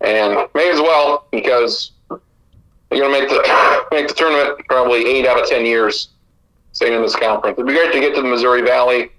And 0.00 0.48
may 0.54 0.70
as 0.70 0.80
well 0.80 1.26
because 1.30 1.92
you're 2.10 3.08
going 3.08 3.12
to 3.12 3.20
make 3.20 3.28
the 3.28 3.86
make 3.92 4.08
the 4.08 4.14
tournament 4.14 4.66
probably 4.68 5.06
eight 5.06 5.26
out 5.26 5.40
of 5.40 5.48
10 5.48 5.64
years, 5.64 6.08
staying 6.72 6.94
in 6.94 7.02
this 7.02 7.16
conference. 7.16 7.56
It'd 7.56 7.66
be 7.66 7.72
great 7.72 7.92
to 7.92 8.00
get 8.00 8.14
to 8.16 8.22
the 8.22 8.28
Missouri 8.28 8.62
Valley, 8.62 9.10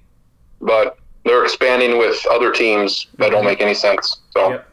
but 0.62 1.00
they're 1.24 1.44
expanding 1.44 1.98
with 1.98 2.24
other 2.30 2.52
teams 2.52 3.08
that 3.18 3.32
don't 3.32 3.46
make 3.46 3.62
any 3.62 3.74
sense. 3.74 4.22
So 4.32 4.52
Yep. 4.52 4.70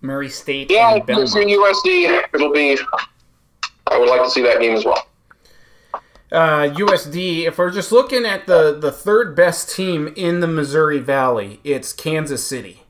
Murray 0.00 0.28
State 0.28 0.70
yeah, 0.70 0.94
and 0.94 1.06
USD. 1.06 2.22
It'll 2.32 2.52
be. 2.52 2.78
I 3.88 3.98
would 3.98 4.08
like 4.08 4.22
to 4.22 4.30
see 4.30 4.42
that 4.42 4.60
game 4.60 4.76
as 4.76 4.84
well. 4.84 5.07
Uh, 6.30 6.68
USD, 6.74 7.46
if 7.46 7.58
we're 7.58 7.70
just 7.70 7.90
looking 7.90 8.24
at 8.24 8.46
the, 8.46 8.76
the 8.78 8.92
third 8.92 9.34
best 9.34 9.74
team 9.74 10.12
in 10.16 10.40
the 10.40 10.46
Missouri 10.46 10.98
Valley, 10.98 11.60
it's 11.64 11.92
Kansas 11.92 12.46
City. 12.46 12.82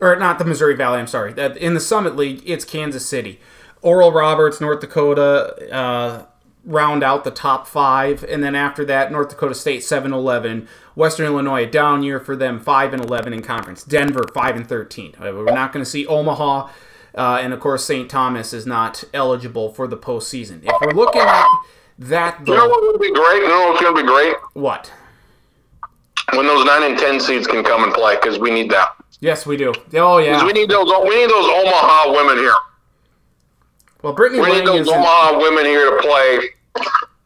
Or 0.00 0.16
not 0.16 0.38
the 0.38 0.44
Missouri 0.44 0.74
Valley, 0.74 0.98
I'm 0.98 1.06
sorry. 1.06 1.34
In 1.60 1.74
the 1.74 1.80
Summit 1.80 2.16
League, 2.16 2.42
it's 2.46 2.64
Kansas 2.64 3.06
City. 3.06 3.38
Oral 3.82 4.12
Roberts, 4.12 4.60
North 4.60 4.80
Dakota, 4.80 5.72
uh, 5.72 6.26
round 6.64 7.02
out 7.02 7.24
the 7.24 7.30
top 7.30 7.66
five. 7.66 8.24
And 8.24 8.42
then 8.42 8.54
after 8.54 8.84
that, 8.86 9.12
North 9.12 9.28
Dakota 9.28 9.54
State, 9.54 9.84
7 9.84 10.12
11. 10.12 10.66
Western 10.94 11.26
Illinois, 11.26 11.64
a 11.64 11.70
down 11.70 12.02
year 12.02 12.18
for 12.18 12.34
them, 12.34 12.60
5 12.60 12.94
and 12.94 13.04
11 13.04 13.32
in 13.32 13.42
conference. 13.42 13.84
Denver, 13.84 14.24
5 14.34 14.56
and 14.56 14.68
13. 14.68 15.14
Uh, 15.18 15.32
We're 15.32 15.44
not 15.44 15.72
going 15.72 15.84
to 15.84 15.90
see 15.90 16.06
Omaha. 16.06 16.70
Uh, 17.14 17.40
and 17.42 17.52
of 17.52 17.60
course, 17.60 17.84
St. 17.84 18.08
Thomas 18.08 18.52
is 18.52 18.66
not 18.66 19.04
eligible 19.12 19.72
for 19.72 19.86
the 19.86 19.96
postseason. 19.96 20.60
If 20.62 20.74
we're 20.80 20.92
looking 20.92 21.22
at 21.22 21.46
that, 22.00 22.38
You 22.46 22.54
know 22.54 22.68
what 22.68 22.82
would 22.82 23.00
be 23.00 23.12
great? 23.12 23.42
You 23.42 23.48
know 23.48 23.68
what's 23.68 23.80
going 23.80 23.94
to 23.96 24.02
be 24.02 24.06
great 24.08 24.34
what? 24.54 24.92
when 26.34 26.46
those 26.46 26.64
nine 26.64 26.84
and 26.84 26.98
ten 26.98 27.18
seeds 27.18 27.46
can 27.46 27.64
come 27.64 27.82
and 27.84 27.92
play 27.92 28.14
because 28.16 28.38
we 28.38 28.50
need 28.50 28.70
that. 28.70 28.88
Yes, 29.20 29.46
we 29.46 29.56
do. 29.56 29.72
Oh 29.94 30.18
yeah. 30.18 30.44
We 30.44 30.52
need 30.52 30.70
those. 30.70 30.86
We 30.86 31.16
need 31.16 31.28
those 31.30 31.46
Omaha 31.46 32.12
women 32.12 32.36
here. 32.38 32.54
Well, 34.02 34.12
Brittany 34.14 34.40
We 34.40 34.48
Lang 34.50 34.58
need 34.64 34.66
those. 34.66 34.88
Omaha 34.88 35.38
women 35.38 35.64
here 35.66 35.90
to 35.90 35.96
play 36.00 36.40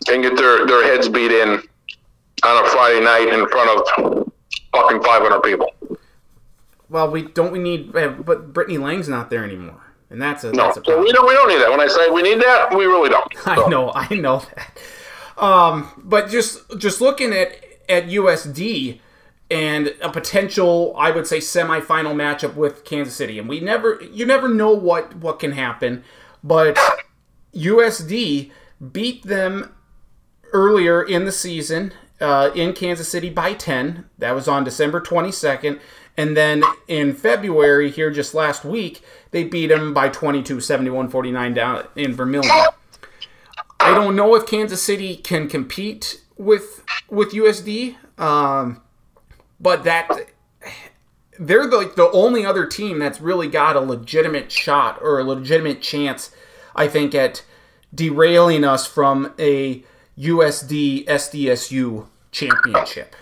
and 0.09 0.23
get 0.23 0.37
their 0.37 0.67
their 0.67 0.83
heads 0.85 1.09
beat 1.09 1.31
in 1.33 1.63
on 2.45 2.65
a 2.65 2.69
Friday 2.71 3.01
night 3.05 3.29
in 3.29 3.47
front 3.49 3.71
of 3.79 4.33
fucking 4.75 5.03
500 5.03 5.41
people. 5.43 5.73
Well, 6.89 7.11
we 7.11 7.23
don't. 7.23 7.53
We 7.53 7.59
need. 7.59 7.95
eh, 7.95 8.09
But 8.09 8.53
Brittany 8.53 8.79
Lang's 8.79 9.09
not 9.09 9.29
there 9.31 9.45
anymore, 9.45 9.84
and 10.15 10.23
that's 10.23 10.45
a 10.45 10.53
No, 10.53 10.67
that's 10.67 10.77
a 10.77 10.85
so 10.85 11.03
we 11.03 11.13
don't. 11.13 11.27
We 11.27 11.35
don't 11.35 11.49
need 11.49 11.59
that. 11.59 11.71
When 11.71 11.81
I 11.81 11.89
say 11.89 12.09
we 12.09 12.23
need 12.23 12.41
that, 12.41 12.71
we 12.71 12.87
really 12.87 13.11
don't. 13.11 13.27
I 13.47 13.69
know, 13.69 13.93
I 13.93 14.09
know 14.15 14.43
that. 14.55 15.43
Um, 15.43 15.91
but 16.05 16.31
just 16.31 16.63
just 16.79 17.01
looking 17.01 17.33
at 17.33 17.59
at 17.89 18.07
USD 18.07 19.01
and 19.51 19.95
a 20.01 20.09
potential, 20.09 20.95
I 20.97 21.11
would 21.11 21.27
say, 21.27 21.39
semifinal 21.39 22.15
matchup 22.15 22.55
with 22.55 22.85
Kansas 22.85 23.15
City, 23.15 23.39
and 23.39 23.49
we 23.49 23.59
never, 23.59 24.01
you 24.13 24.25
never 24.25 24.49
know 24.49 24.71
what 24.71 25.17
what 25.17 25.41
can 25.41 25.53
happen, 25.53 26.05
but 26.45 26.79
USD 27.53 28.53
beat 28.93 29.25
them 29.25 29.75
earlier 30.53 31.03
in 31.03 31.25
the 31.25 31.33
season 31.33 31.93
uh, 32.21 32.51
in 32.55 32.73
Kansas 32.73 33.09
City 33.09 33.31
by 33.31 33.55
10. 33.55 34.09
That 34.19 34.33
was 34.33 34.47
on 34.47 34.63
December 34.63 35.01
22nd. 35.01 35.81
And 36.17 36.37
then 36.37 36.63
in 36.87 37.13
February, 37.13 37.91
here 37.91 38.11
just 38.11 38.35
last 38.35 38.65
week, 38.65 39.03
they 39.35 39.43
beat 39.43 39.67
them 39.67 39.93
by 39.93 40.09
22, 40.09 40.61
71 40.61 41.09
49 41.09 41.55
down 41.55 41.89
in 41.97 42.15
Vermillion. 42.15 42.55
I 43.81 43.93
don't 43.93 44.15
know 44.15 44.37
if 44.37 44.47
Kansas 44.47 44.81
City 44.81 45.17
can 45.17 45.49
compete 45.49 46.23
with 46.37 46.85
with 47.11 47.33
USD, 47.33 47.97
um, 48.17 48.81
but 49.59 49.83
that 49.83 50.09
they're 51.37 51.67
the, 51.67 51.93
the 51.97 52.09
only 52.13 52.47
other 52.47 52.65
team 52.65 53.01
that's 53.01 53.21
really 53.21 53.49
got 53.49 53.75
a 53.75 53.81
legitimate 53.81 54.53
shot 54.53 55.01
or 55.03 55.19
a 55.19 55.25
legitimate 55.25 55.83
chance, 55.83 56.31
I 56.77 56.87
think, 56.87 57.13
at 57.13 57.43
derailing 57.93 58.63
us 58.63 58.87
from 58.87 59.35
a 59.37 59.83
USD 60.17 61.07
SDSU 61.07 62.07
championship. 62.31 63.17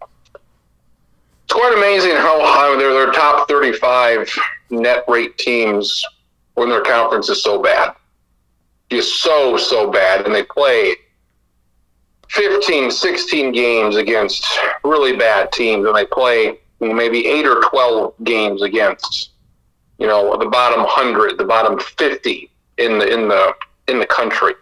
It's 0.00 1.52
quite 1.52 1.74
amazing 1.76 2.12
how 2.12 2.38
high 2.40 2.76
they're 2.78 2.92
their 2.92 3.10
top 3.12 3.48
35 3.48 4.32
net 4.74 5.04
rate 5.08 5.36
teams 5.38 6.02
when 6.54 6.68
their 6.68 6.82
conference 6.82 7.28
is 7.28 7.42
so 7.42 7.62
bad. 7.62 7.94
Just 8.90 9.22
so, 9.22 9.56
so 9.56 9.90
bad. 9.90 10.24
And 10.24 10.34
they 10.34 10.42
play 10.42 10.94
15, 12.30 12.90
16 12.90 13.52
games 13.52 13.96
against 13.96 14.46
really 14.84 15.16
bad 15.16 15.52
teams. 15.52 15.86
And 15.86 15.96
they 15.96 16.06
play 16.06 16.58
maybe 16.80 17.26
8 17.26 17.46
or 17.46 17.62
12 17.62 18.14
games 18.24 18.62
against, 18.62 19.30
you 19.98 20.06
know, 20.06 20.36
the 20.36 20.46
bottom 20.46 20.80
100, 20.80 21.38
the 21.38 21.44
bottom 21.44 21.78
50 21.78 22.50
in 22.78 22.98
the, 22.98 23.12
in 23.12 23.28
the, 23.28 23.54
in 23.88 23.98
the 23.98 24.06
country. 24.06 24.54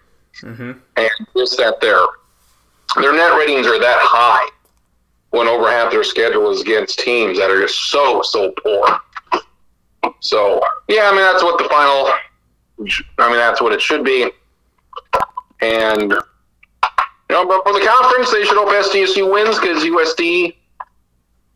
Mm-hmm. 0.42 0.72
And 0.96 1.10
just 1.36 1.56
that 1.58 1.80
their, 1.80 1.98
their 3.00 3.12
net 3.12 3.36
ratings 3.36 3.66
are 3.66 3.78
that 3.78 3.98
high 4.00 4.48
when 5.32 5.48
over 5.48 5.70
half 5.70 5.90
their 5.90 6.04
schedule 6.04 6.50
is 6.50 6.60
against 6.60 6.98
teams 6.98 7.38
that 7.38 7.50
are 7.50 7.60
just 7.60 7.90
so 7.90 8.22
so 8.22 8.52
poor. 8.62 8.86
So 10.22 10.62
yeah, 10.88 11.10
I 11.10 11.10
mean 11.10 11.20
that's 11.20 11.42
what 11.42 11.58
the 11.58 11.68
final. 11.68 12.08
I 13.18 13.28
mean 13.28 13.36
that's 13.36 13.60
what 13.60 13.72
it 13.72 13.82
should 13.82 14.04
be. 14.04 14.30
And 15.60 16.10
you 16.10 16.18
know, 17.30 17.46
but 17.46 17.64
for 17.64 17.72
the 17.72 17.84
conference, 17.84 18.30
they 18.30 18.44
should 18.44 18.56
hope 18.56 18.68
SDSU 18.68 19.30
wins 19.30 19.58
because 19.58 19.82
USD. 19.82 20.56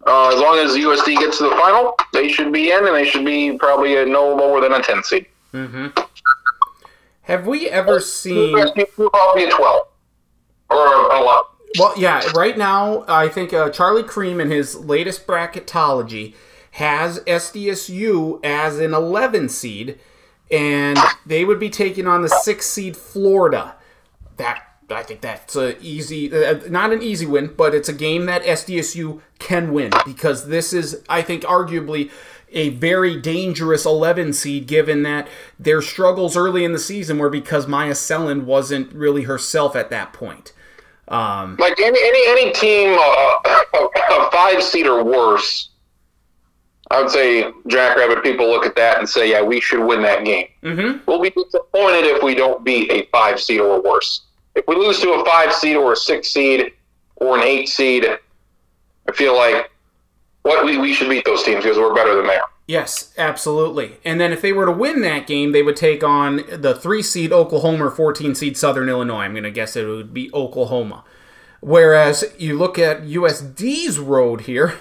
Uh, 0.07 0.29
as 0.29 0.41
long 0.41 0.59
as 0.59 0.73
USD 0.73 1.19
gets 1.19 1.39
to 1.39 1.45
the 1.45 1.51
final, 1.51 1.97
they 2.13 2.29
should 2.29 2.53
be 2.53 2.71
in, 2.71 2.87
and 2.87 2.95
they 2.95 3.05
should 3.05 3.25
be 3.25 3.57
probably 3.59 4.05
no 4.05 4.35
lower 4.35 4.61
than 4.61 4.73
a 4.73 4.83
ten 4.83 5.03
seed. 5.03 5.27
Mm-hmm. 5.53 5.89
Have 7.23 7.47
we 7.47 7.69
ever 7.69 8.01
seen? 8.01 8.57
USD 8.57 8.87
probably 8.95 9.45
a 9.45 9.51
twelve 9.51 9.89
or 10.71 10.87
a 10.87 11.21
eleven. 11.21 11.43
Well, 11.79 11.95
yeah. 11.97 12.23
Right 12.35 12.57
now, 12.57 13.05
I 13.07 13.29
think 13.29 13.53
uh, 13.53 13.71
Charlie 13.71 14.03
Creme 14.03 14.41
in 14.41 14.51
his 14.51 14.77
latest 14.77 15.27
bracketology 15.27 16.35
has 16.77 17.21
SDSU 17.21 18.39
as 18.45 18.79
an 18.79 18.93
11 18.93 19.49
seed, 19.49 19.99
and 20.51 20.99
they 21.25 21.43
would 21.43 21.59
be 21.59 21.71
taking 21.71 22.07
on 22.07 22.21
the 22.21 22.29
six 22.29 22.67
seed 22.67 22.99
Florida. 22.99 23.75
That 24.37 24.63
I 24.91 25.03
think 25.03 25.23
that's 25.23 25.57
a 25.57 25.81
easy, 25.83 26.31
uh, 26.31 26.61
not 26.69 26.93
an 26.93 27.03
easy 27.03 27.25
win, 27.25 27.55
but 27.57 27.75
it's 27.75 27.89
a 27.89 27.95
game 27.95 28.27
that 28.27 28.43
SDSU 28.43 29.23
can 29.39 29.73
win 29.73 29.91
because 30.05 30.49
this 30.49 30.75
is, 30.75 31.03
I 31.09 31.23
think, 31.23 31.45
arguably 31.45 32.11
a 32.53 32.69
very 32.69 33.19
dangerous 33.19 33.87
11 33.87 34.35
seed 34.35 34.67
given 34.67 35.03
that 35.03 35.29
their 35.59 35.81
struggles 35.81 36.37
early 36.37 36.63
in 36.63 36.73
the 36.73 36.79
season 36.79 37.17
were 37.17 37.31
because 37.31 37.67
Myah 37.67 37.93
Selland 37.93 38.45
wasn't 38.45 38.93
really 38.93 39.23
herself 39.23 39.75
at 39.77 39.89
that 39.89 40.13
point. 40.13 40.53
Um, 41.09 41.57
Like 41.59 41.81
any 41.81 41.99
any 41.99 42.29
any 42.29 42.53
team, 42.53 42.99
uh, 43.01 43.89
a 44.11 44.31
five 44.31 44.63
seed 44.63 44.87
or 44.87 45.03
worse, 45.03 45.71
I 46.91 47.03
would 47.03 47.11
say 47.11 47.51
Jackrabbit 47.67 48.23
people 48.23 48.49
look 48.49 48.65
at 48.65 48.77
that 48.77 48.99
and 48.99 49.09
say, 49.09 49.31
yeah, 49.31 49.43
we 49.43 49.61
should 49.61 49.85
win 49.85 50.03
that 50.03 50.25
game. 50.25 50.47
mhm. 50.63 51.01
We'll 51.07 51.21
be 51.21 51.31
disappointed 51.31 52.05
if 52.05 52.23
we 52.23 52.35
don't 52.35 52.65
beat 52.65 52.91
a 52.93 53.07
five 53.13 53.41
seed 53.41 53.61
or 53.61 53.81
worse. 53.83 54.23
If 54.55 54.67
we 54.69 54.77
lose 54.77 55.01
to 55.01 55.11
a 55.13 55.25
five 55.25 55.53
seed 55.53 55.77
or 55.77 55.93
a 55.93 55.97
six 55.97 56.31
seed 56.31 56.73
or 57.17 57.37
an 57.37 57.43
eight 57.43 57.69
seed, 57.69 58.07
I 59.09 59.13
feel 59.13 59.37
like 59.37 59.71
what 60.43 60.65
we, 60.65 60.79
we 60.79 60.95
should 60.95 61.09
beat 61.09 61.25
those 61.25 61.43
teams 61.43 61.65
because 61.65 61.77
we're 61.77 61.95
better 61.95 62.15
than 62.17 62.27
they 62.27 62.37
are. 62.37 62.49
Yes, 62.69 63.13
absolutely. 63.19 63.97
And 64.05 64.21
then 64.21 64.33
if 64.33 64.41
they 64.43 64.53
were 64.53 64.67
to 64.67 64.73
win 64.73 65.01
that 65.03 65.27
game, 65.27 65.53
they 65.53 65.63
would 65.63 65.77
take 65.77 66.03
on 66.03 66.43
the 66.51 66.75
three 66.75 67.03
seed 67.03 67.33
Oklahoma 67.33 67.87
or 67.87 67.91
14 67.91 68.35
seed 68.35 68.57
Southern 68.57 68.89
Illinois. 68.89 69.23
I'm 69.23 69.33
going 69.33 69.45
to 69.45 69.51
guess 69.51 69.77
it 69.77 69.87
would 69.87 70.13
be 70.15 70.31
Oklahoma. 70.35 71.05
Whereas 71.61 72.25
you 72.39 72.57
look 72.57 72.79
at 72.79 73.03
USD's 73.03 73.99
road 73.99 74.43
here, 74.43 74.75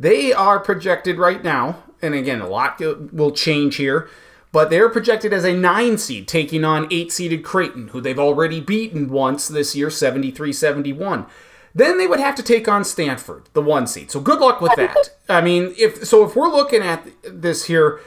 they 0.00 0.32
are 0.32 0.58
projected 0.58 1.18
right 1.18 1.44
now, 1.44 1.82
and 2.00 2.14
again, 2.14 2.40
a 2.40 2.48
lot 2.48 2.80
will 3.12 3.32
change 3.32 3.76
here, 3.76 4.08
but 4.50 4.70
they're 4.70 4.88
projected 4.88 5.34
as 5.34 5.44
a 5.44 5.52
nine 5.52 5.98
seed 5.98 6.26
taking 6.26 6.64
on 6.64 6.88
eight 6.90 7.12
seeded 7.12 7.44
Creighton, 7.44 7.88
who 7.88 8.00
they've 8.00 8.18
already 8.18 8.62
beaten 8.62 9.10
once 9.10 9.46
this 9.46 9.76
year, 9.76 9.90
73 9.90 10.54
71. 10.54 11.26
Then 11.74 11.98
they 11.98 12.06
would 12.06 12.18
have 12.18 12.34
to 12.36 12.42
take 12.42 12.66
on 12.66 12.82
Stanford, 12.82 13.50
the 13.52 13.60
one 13.60 13.86
seed. 13.86 14.10
So 14.10 14.20
good 14.20 14.40
luck 14.40 14.62
with 14.62 14.74
that. 14.76 15.10
I 15.28 15.42
mean, 15.42 15.74
if 15.78 16.04
so, 16.06 16.24
if 16.24 16.34
we're 16.34 16.48
looking 16.48 16.80
at 16.80 17.06
this 17.22 17.66
here, 17.66 18.00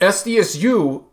SDSU, 0.00 1.04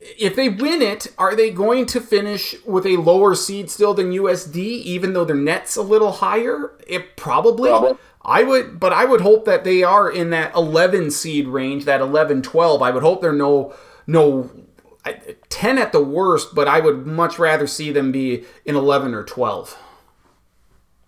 if 0.00 0.36
they 0.36 0.48
win 0.48 0.82
it, 0.82 1.08
are 1.18 1.34
they 1.34 1.50
going 1.50 1.84
to 1.86 2.00
finish 2.00 2.54
with 2.64 2.86
a 2.86 2.96
lower 2.96 3.34
seed 3.34 3.70
still 3.70 3.92
than 3.92 4.12
USD, 4.12 4.56
even 4.56 5.12
though 5.12 5.24
their 5.24 5.36
net's 5.36 5.76
a 5.76 5.82
little 5.82 6.12
higher? 6.12 6.78
It 6.86 7.16
probably. 7.16 7.70
Probably. 7.70 7.98
I 8.28 8.42
would, 8.42 8.78
but 8.78 8.92
I 8.92 9.06
would 9.06 9.22
hope 9.22 9.46
that 9.46 9.64
they 9.64 9.82
are 9.82 10.10
in 10.10 10.28
that 10.30 10.54
11 10.54 11.10
seed 11.10 11.48
range, 11.48 11.86
that 11.86 12.02
11, 12.02 12.42
12. 12.42 12.82
I 12.82 12.90
would 12.90 13.02
hope 13.02 13.22
they're 13.22 13.32
no, 13.32 13.74
no, 14.06 14.50
10 15.48 15.78
at 15.78 15.92
the 15.92 16.02
worst, 16.04 16.54
but 16.54 16.68
I 16.68 16.80
would 16.80 17.06
much 17.06 17.38
rather 17.38 17.66
see 17.66 17.90
them 17.90 18.12
be 18.12 18.44
in 18.66 18.76
11 18.76 19.14
or 19.14 19.24
12. 19.24 19.78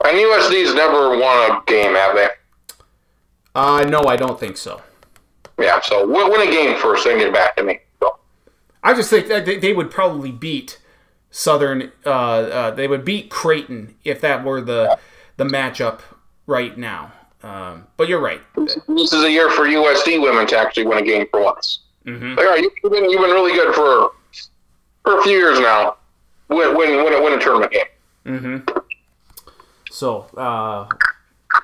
And 0.03 0.17
USD's 0.17 0.75
never 0.75 1.11
won 1.11 1.51
a 1.51 1.63
game, 1.67 1.95
have 1.95 2.17
they? 2.17 2.29
Uh, 3.55 3.85
no, 3.87 4.05
I 4.05 4.17
don't 4.17 4.41
think 4.41 4.57
so. 4.57 4.81
Yeah, 5.59 5.79
so 5.83 6.07
win, 6.07 6.49
a 6.49 6.51
game 6.51 6.79
first, 6.79 7.05
then 7.05 7.19
get 7.19 7.35
back 7.35 7.55
to 7.57 7.63
me. 7.63 7.81
So, 8.03 8.17
I 8.83 8.95
just 8.95 9.11
think 9.11 9.29
that 9.29 9.45
they- 9.45 9.59
they 9.59 9.75
would 9.75 9.91
probably 9.91 10.31
beat 10.33 10.79
Southern. 11.31 11.93
Uh, 12.07 12.11
uh, 12.11 12.71
they 12.71 12.89
would 12.89 13.05
beat 13.05 13.29
Creighton 13.31 13.97
if 14.05 14.23
that 14.23 14.43
were 14.43 14.63
the 14.63 14.99
the 15.37 15.45
matchup 15.45 16.01
right 16.51 16.77
now. 16.77 17.13
Um, 17.43 17.87
but 17.97 18.09
you're 18.09 18.21
right. 18.21 18.41
this 18.57 19.13
is 19.15 19.25
a 19.25 19.31
year 19.31 19.49
for 19.51 19.63
USD 19.67 20.21
women 20.21 20.47
to 20.49 20.59
actually 20.59 20.87
win 20.87 20.99
a 20.99 21.03
game 21.03 21.27
for 21.31 21.43
once. 21.43 21.81
Mhm. 22.07 22.37
Like, 22.37 22.47
all 22.47 22.53
right, 22.53 22.61
you've 22.63 22.93
been 22.93 23.09
you've 23.09 23.21
been 23.23 23.31
really 23.31 23.53
good 23.55 23.75
for 23.75 24.11
for 25.05 25.19
a 25.19 25.23
few 25.23 25.39
years 25.39 25.59
now. 25.59 25.97
Win 26.49 26.77
win 26.77 27.03
win 27.05 27.15
a, 27.15 27.23
win 27.23 27.33
a 27.33 27.39
tournament 27.41 27.73
game. 27.73 27.85
Mm-hmm. 28.27 28.79
So, 29.91 30.27
uh, 30.37 30.87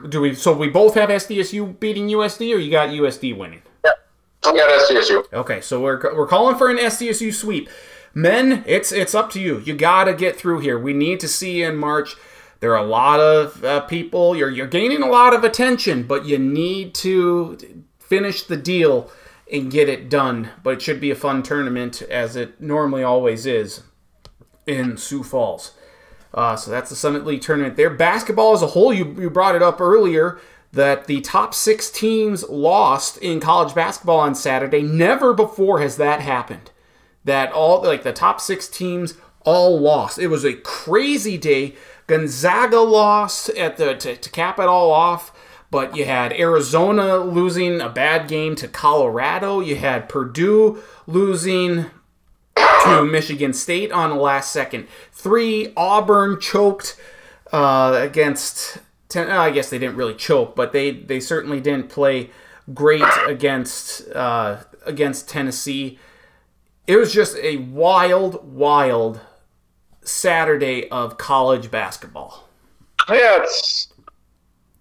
do 0.08 0.20
we? 0.20 0.34
So 0.34 0.52
we 0.56 0.68
both 0.68 0.94
have 0.94 1.10
SDSU 1.10 1.78
beating 1.78 2.08
USD, 2.08 2.54
or 2.54 2.58
you 2.58 2.70
got 2.70 2.88
USD 2.88 3.36
winning? 3.36 3.62
Yeah, 3.84 3.90
I 4.44 4.52
got 4.56 4.88
SDSU. 4.88 5.32
Okay, 5.32 5.60
so 5.60 5.80
we're 5.80 6.00
we're 6.16 6.26
calling 6.26 6.56
for 6.56 6.70
an 6.70 6.78
SDSU 6.78 7.34
sweep. 7.34 7.68
Men, 8.14 8.64
it's 8.66 8.92
it's 8.92 9.14
up 9.14 9.30
to 9.32 9.40
you. 9.40 9.58
You 9.60 9.74
gotta 9.74 10.14
get 10.14 10.36
through 10.36 10.60
here. 10.60 10.78
We 10.78 10.92
need 10.94 11.20
to 11.20 11.28
see 11.28 11.60
you 11.60 11.68
in 11.68 11.76
March. 11.76 12.16
There 12.66 12.74
are 12.74 12.84
a 12.84 12.88
lot 12.88 13.20
of 13.20 13.64
uh, 13.64 13.82
people. 13.82 14.34
You're 14.34 14.50
you're 14.50 14.66
gaining 14.66 15.00
a 15.00 15.06
lot 15.06 15.32
of 15.32 15.44
attention, 15.44 16.02
but 16.02 16.24
you 16.24 16.36
need 16.36 16.96
to 16.96 17.56
finish 18.00 18.42
the 18.42 18.56
deal 18.56 19.08
and 19.52 19.70
get 19.70 19.88
it 19.88 20.10
done. 20.10 20.50
But 20.64 20.70
it 20.74 20.82
should 20.82 21.00
be 21.00 21.12
a 21.12 21.14
fun 21.14 21.44
tournament, 21.44 22.02
as 22.02 22.34
it 22.34 22.60
normally 22.60 23.04
always 23.04 23.46
is 23.46 23.84
in 24.66 24.96
Sioux 24.96 25.22
Falls. 25.22 25.74
Uh, 26.34 26.56
so 26.56 26.72
that's 26.72 26.90
the 26.90 26.96
Summit 26.96 27.24
League 27.24 27.40
tournament 27.40 27.76
there. 27.76 27.88
Basketball 27.88 28.52
as 28.54 28.62
a 28.62 28.66
whole, 28.66 28.92
you, 28.92 29.14
you 29.16 29.30
brought 29.30 29.54
it 29.54 29.62
up 29.62 29.80
earlier. 29.80 30.40
that 30.72 31.06
the 31.06 31.20
top 31.20 31.54
six 31.54 31.88
teams 31.90 32.48
lost 32.48 33.16
in 33.18 33.40
college 33.40 33.74
basketball 33.74 34.20
on 34.20 34.34
Saturday. 34.34 34.82
Never 34.82 35.32
before 35.34 35.80
has 35.80 35.96
that 35.98 36.20
happened. 36.20 36.70
That 37.24 37.52
all 37.52 37.82
like 37.82 38.02
the 38.02 38.12
top 38.12 38.40
six 38.40 38.68
teams 38.68 39.14
all 39.44 39.80
lost. 39.80 40.18
It 40.18 40.26
was 40.28 40.44
a 40.44 40.54
crazy 40.54 41.38
day. 41.38 41.76
Gonzaga 42.06 42.80
lost 42.80 43.48
at 43.50 43.76
the 43.76 43.94
to, 43.94 44.16
to 44.16 44.30
cap 44.30 44.58
it 44.58 44.66
all 44.66 44.90
off. 44.90 45.32
But 45.68 45.96
you 45.96 46.04
had 46.04 46.32
Arizona 46.32 47.16
losing 47.16 47.80
a 47.80 47.88
bad 47.88 48.28
game 48.28 48.54
to 48.56 48.68
Colorado. 48.68 49.60
You 49.60 49.76
had 49.76 50.08
Purdue 50.08 50.80
losing 51.08 51.86
to 52.54 53.04
Michigan 53.04 53.52
State 53.52 53.90
on 53.90 54.10
the 54.10 54.16
last 54.16 54.52
second. 54.52 54.86
Three, 55.12 55.72
Auburn 55.76 56.40
choked 56.40 56.96
uh, 57.52 57.98
against. 58.00 58.78
Ten, 59.08 59.28
I 59.30 59.50
guess 59.50 59.70
they 59.70 59.78
didn't 59.78 59.96
really 59.96 60.14
choke, 60.14 60.56
but 60.56 60.72
they, 60.72 60.90
they 60.90 61.20
certainly 61.20 61.60
didn't 61.60 61.88
play 61.88 62.30
great 62.74 63.04
against 63.26 64.08
uh, 64.12 64.58
against 64.84 65.28
Tennessee. 65.28 65.98
It 66.86 66.96
was 66.96 67.12
just 67.12 67.36
a 67.36 67.56
wild, 67.56 68.52
wild 68.52 69.20
Saturday 70.06 70.88
of 70.90 71.18
college 71.18 71.70
basketball. 71.70 72.48
Yeah, 73.08 73.42
it's 73.42 73.88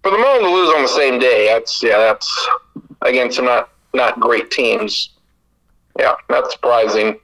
for 0.02 0.10
the 0.10 0.18
moment 0.18 0.44
to 0.44 0.50
lose 0.50 0.74
on 0.74 0.82
the 0.82 0.88
same 0.88 1.18
day. 1.18 1.46
That's 1.46 1.82
yeah, 1.82 1.98
that's 1.98 2.48
against 3.02 3.36
some 3.36 3.44
not 3.44 3.70
not 3.94 4.18
great 4.20 4.50
teams. 4.50 5.10
Yeah, 5.98 6.14
not 6.28 6.50
surprising. 6.50 7.18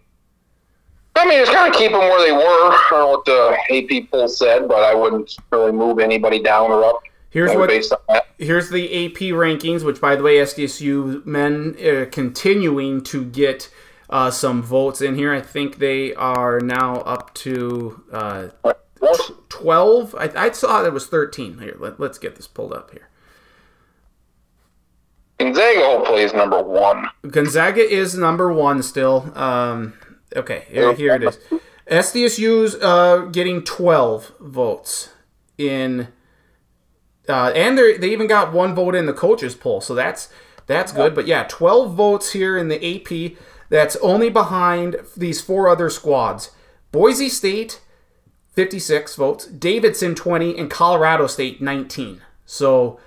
I 1.15 1.27
mean, 1.27 1.41
it's 1.41 1.51
kind 1.51 1.73
of 1.73 1.79
keep 1.79 1.93
them 1.93 2.01
where 2.01 2.27
they 2.27 2.33
were. 2.33 2.41
I 2.41 2.89
don't 2.91 3.01
know 3.01 3.11
what 3.11 3.25
the 3.25 3.57
AP 3.71 4.11
poll 4.11 4.29
said, 4.29 4.67
but 4.67 4.83
I 4.83 4.95
wouldn't 4.95 5.37
really 5.51 5.73
move 5.73 5.99
anybody 5.99 6.43
down 6.43 6.71
or 6.71 6.85
up. 6.85 7.03
Here's 7.31 7.55
what 7.55 7.69
based 7.69 7.93
on 7.93 7.99
that. 8.09 8.27
Here's 8.39 8.71
the 8.71 9.07
AP 9.07 9.19
rankings, 9.33 9.85
which, 9.85 10.01
by 10.01 10.17
the 10.17 10.23
way, 10.23 10.37
SDSU 10.37 11.25
men 11.25 11.77
uh, 11.81 12.07
continuing 12.11 13.03
to 13.05 13.25
get 13.25 13.71
uh, 14.13 14.31
some 14.31 14.63
votes 14.63 15.01
in 15.01 15.17
here. 15.17 15.33
I 15.33 15.41
think 15.41 15.79
they 15.79 16.15
are 16.15 16.61
now 16.61 16.97
up 16.99 17.33
to 17.35 18.05
uh, 18.13 18.49
12. 19.49 20.15
I, 20.15 20.31
I 20.37 20.51
saw 20.53 20.85
it 20.85 20.93
was 20.93 21.07
13. 21.07 21.59
Here, 21.59 21.77
let, 21.79 21.99
us 21.99 22.19
get 22.19 22.37
this 22.37 22.47
pulled 22.47 22.75
up 22.75 22.91
here. 22.91 23.09
Gonzaga 25.39 25.81
hopefully 25.81 26.23
is 26.23 26.35
number 26.35 26.63
one. 26.63 27.09
Gonzaga 27.29 27.81
is 27.81 28.15
number 28.15 28.53
one 28.53 28.83
still. 28.83 29.33
Um, 29.37 29.95
okay, 30.37 30.67
here, 30.69 30.95
here 30.95 31.15
it 31.15 31.25
is. 31.25 31.39
SDSU's 31.91 32.77
uh, 32.77 33.29
getting 33.33 33.65
12 33.65 34.33
votes 34.39 35.09
in, 35.57 36.09
uh, 37.29 37.51
and 37.57 37.79
they 37.79 38.13
even 38.13 38.27
got 38.27 38.53
one 38.53 38.75
vote 38.75 38.95
in 38.95 39.07
the 39.07 39.13
coaches 39.15 39.55
poll, 39.55 39.81
so 39.81 39.95
that's 39.95 40.29
that's 40.67 40.93
good. 40.93 41.15
But 41.15 41.27
yeah, 41.27 41.45
12 41.49 41.95
votes 41.95 42.33
here 42.33 42.57
in 42.57 42.69
the 42.69 42.77
AP. 42.77 43.37
That's 43.73 43.97
only 43.97 44.29
behind 44.29 44.97
these 45.17 45.41
four 45.41 45.67
other 45.67 45.89
squads: 45.89 46.51
Boise 46.93 47.31
State, 47.31 47.81
56 48.53 49.17
votes, 49.17 49.47
Davidson 49.47 50.15
20, 50.15 50.59
and 50.59 50.71
Colorado 50.71 51.27
State 51.27 51.63
19. 51.63 52.21
So 52.45 53.01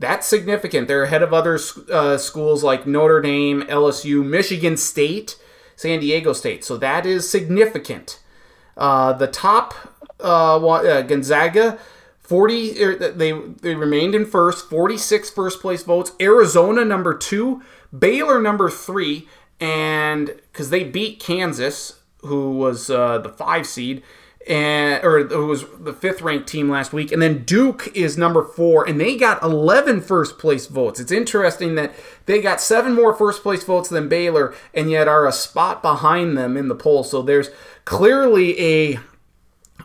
that's 0.00 0.26
significant. 0.26 0.88
They're 0.88 1.04
ahead 1.04 1.22
of 1.22 1.32
other 1.32 1.60
uh, 1.92 2.18
schools 2.18 2.64
like 2.64 2.88
Notre 2.88 3.20
Dame, 3.20 3.62
LSU, 3.62 4.26
Michigan 4.26 4.76
State, 4.76 5.36
San 5.76 6.00
Diego 6.00 6.32
State. 6.32 6.64
So 6.64 6.76
that 6.78 7.06
is 7.06 7.30
significant. 7.30 8.20
Uh, 8.76 9.12
the 9.12 9.28
top 9.28 9.74
uh, 10.18 10.56
uh 10.56 11.02
Gonzaga, 11.02 11.78
40 12.18 12.82
er, 12.82 13.12
they 13.12 13.30
they 13.30 13.76
remained 13.76 14.16
in 14.16 14.26
first, 14.26 14.68
46 14.68 15.30
first 15.30 15.60
place 15.60 15.84
votes. 15.84 16.10
Arizona 16.20 16.84
number 16.84 17.16
two, 17.16 17.62
Baylor 17.96 18.42
number 18.42 18.68
three, 18.68 19.28
and 19.60 20.26
because 20.52 20.70
they 20.70 20.84
beat 20.84 21.20
Kansas, 21.20 22.00
who 22.22 22.52
was 22.52 22.90
uh, 22.90 23.18
the 23.18 23.28
five 23.28 23.66
seed 23.66 24.02
and 24.46 25.02
or 25.02 25.18
it 25.18 25.30
was 25.30 25.64
the 25.78 25.92
fifth 25.92 26.20
ranked 26.20 26.46
team 26.46 26.68
last 26.68 26.92
week 26.92 27.10
and 27.10 27.22
then 27.22 27.44
duke 27.44 27.90
is 27.94 28.18
number 28.18 28.42
four 28.44 28.86
and 28.86 29.00
they 29.00 29.16
got 29.16 29.42
11 29.42 30.02
first 30.02 30.38
place 30.38 30.66
votes. 30.66 31.00
It's 31.00 31.12
interesting 31.12 31.76
that 31.76 31.94
they 32.26 32.42
got 32.42 32.60
seven 32.60 32.94
more 32.94 33.14
first 33.14 33.42
place 33.42 33.64
votes 33.64 33.88
than 33.88 34.08
baylor 34.08 34.54
and 34.74 34.90
yet 34.90 35.08
are 35.08 35.26
a 35.26 35.32
spot 35.32 35.80
behind 35.80 36.36
them 36.36 36.56
in 36.56 36.68
the 36.68 36.74
poll. 36.74 37.04
So 37.04 37.22
there's 37.22 37.48
clearly 37.84 38.60
a 38.60 38.98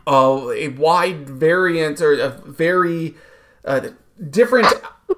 a 0.06 0.68
wide 0.68 1.28
variant 1.28 2.00
or 2.00 2.12
a 2.12 2.28
very 2.28 3.14
uh, 3.64 3.88
different 4.28 4.66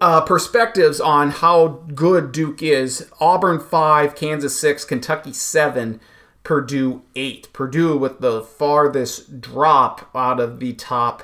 uh, 0.00 0.20
perspectives 0.22 1.00
on 1.00 1.30
how 1.30 1.84
good 1.94 2.32
duke 2.32 2.62
is 2.62 3.10
auburn 3.20 3.60
5 3.60 4.14
kansas 4.14 4.58
6 4.58 4.84
kentucky 4.84 5.32
7 5.32 6.00
Purdue 6.44 7.02
eight. 7.14 7.52
Purdue 7.52 7.96
with 7.96 8.20
the 8.20 8.42
farthest 8.42 9.40
drop 9.40 10.10
out 10.14 10.40
of 10.40 10.58
the 10.58 10.72
top 10.72 11.22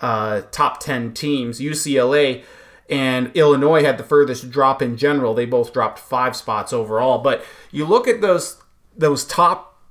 uh, 0.00 0.42
top 0.52 0.78
ten 0.78 1.12
teams. 1.12 1.60
UCLA 1.60 2.44
and 2.88 3.32
Illinois 3.34 3.82
had 3.82 3.98
the 3.98 4.04
furthest 4.04 4.50
drop 4.50 4.80
in 4.80 4.96
general. 4.96 5.34
They 5.34 5.46
both 5.46 5.72
dropped 5.72 5.98
five 5.98 6.36
spots 6.36 6.72
overall. 6.72 7.18
But 7.18 7.44
you 7.72 7.84
look 7.84 8.06
at 8.06 8.20
those 8.20 8.62
those 8.96 9.24
top 9.24 9.82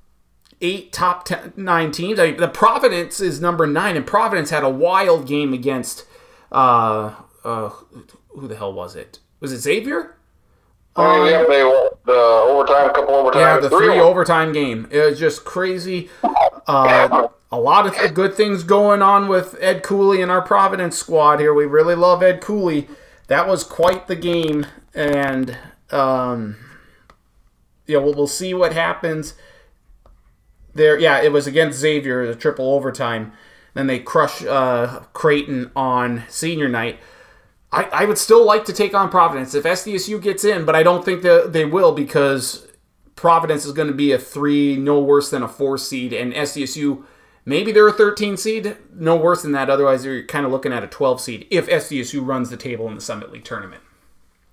eight, 0.61 0.93
top 0.93 1.25
ten, 1.25 1.51
nine 1.57 1.91
teams. 1.91 2.17
I 2.17 2.31
mean, 2.31 2.39
the 2.39 2.47
Providence 2.47 3.19
is 3.19 3.41
number 3.41 3.67
nine, 3.67 3.97
and 3.97 4.07
Providence 4.07 4.51
had 4.51 4.63
a 4.63 4.69
wild 4.69 5.27
game 5.27 5.51
against 5.51 6.05
uh, 6.49 7.13
uh, 7.45 7.69
who 8.29 8.47
the 8.47 8.55
hell 8.55 8.73
was 8.73 8.95
it? 8.95 9.19
Was 9.39 9.51
it 9.51 9.59
Xavier? 9.59 10.17
Oh, 10.97 11.25
yeah, 11.25 11.43
they 11.43 11.61
the 12.05 12.13
overtime, 12.13 12.93
couple 12.93 13.15
overtime. 13.15 13.41
Yeah, 13.41 13.59
the 13.59 13.69
three, 13.69 13.87
three 13.87 13.99
overtime 13.99 14.53
game. 14.53 14.87
It 14.91 14.99
was 15.01 15.19
just 15.19 15.43
crazy. 15.43 16.09
Uh, 16.67 17.27
a 17.51 17.59
lot 17.59 17.85
of 17.85 18.13
good 18.13 18.33
things 18.33 18.63
going 18.63 19.01
on 19.01 19.27
with 19.27 19.57
Ed 19.59 19.83
Cooley 19.83 20.21
and 20.21 20.31
our 20.31 20.41
Providence 20.41 20.97
squad 20.97 21.39
here. 21.39 21.53
We 21.53 21.65
really 21.65 21.95
love 21.95 22.23
Ed 22.23 22.41
Cooley. 22.41 22.87
That 23.27 23.47
was 23.47 23.63
quite 23.63 24.07
the 24.07 24.15
game, 24.15 24.65
and 24.93 25.57
um, 25.91 26.55
yeah, 27.87 27.97
we'll, 27.97 28.13
we'll 28.13 28.27
see 28.27 28.53
what 28.53 28.71
happens 28.71 29.33
there. 30.73 30.97
Yeah, 30.97 31.21
it 31.21 31.31
was 31.33 31.45
against 31.45 31.79
Xavier, 31.79 32.25
the 32.25 32.35
triple 32.35 32.71
overtime. 32.73 33.33
Then 33.73 33.87
they 33.87 33.99
crush 33.99 34.43
uh, 34.45 35.01
Creighton 35.11 35.71
on 35.75 36.23
senior 36.29 36.69
night. 36.69 36.99
I, 37.75 37.89
I 37.91 38.05
would 38.05 38.17
still 38.17 38.45
like 38.45 38.63
to 38.65 38.73
take 38.73 38.93
on 38.93 39.09
Providence 39.09 39.53
if 39.53 39.65
SDSU 39.65 40.21
gets 40.21 40.45
in, 40.45 40.63
but 40.63 40.75
I 40.75 40.83
don't 40.83 41.03
think 41.03 41.23
that 41.23 41.51
they 41.51 41.65
will 41.65 41.91
because 41.91 42.67
Providence 43.17 43.65
is 43.65 43.73
going 43.73 43.89
to 43.89 43.93
be 43.93 44.13
a 44.13 44.17
three, 44.17 44.77
no 44.77 44.99
worse 45.01 45.29
than 45.29 45.43
a 45.43 45.47
four 45.47 45.77
seed, 45.77 46.13
and 46.13 46.33
SDSU 46.33 47.03
maybe 47.43 47.73
they're 47.73 47.87
a 47.87 47.93
13 47.93 48.37
seed, 48.37 48.77
no 48.93 49.17
worse 49.17 49.41
than 49.41 49.51
that. 49.51 49.69
Otherwise, 49.69 50.05
you're 50.05 50.23
kind 50.23 50.45
of 50.45 50.53
looking 50.53 50.71
at 50.71 50.83
a 50.83 50.87
12 50.87 51.19
seed 51.19 51.47
if 51.51 51.67
SDSU 51.67 52.25
runs 52.25 52.49
the 52.49 52.57
table 52.57 52.87
in 52.87 52.95
the 52.95 53.01
Summit 53.01 53.31
League 53.31 53.43
tournament. 53.43 53.83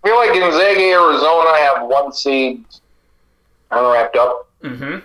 I 0.02 0.08
feel 0.08 0.16
like 0.16 0.34
Gonzaga, 0.34 0.80
Arizona 0.80 1.58
have 1.58 1.86
one 1.86 2.12
seed 2.12 2.64
unwrapped 3.70 4.16
up. 4.16 4.48
Mm-hmm. 4.62 4.98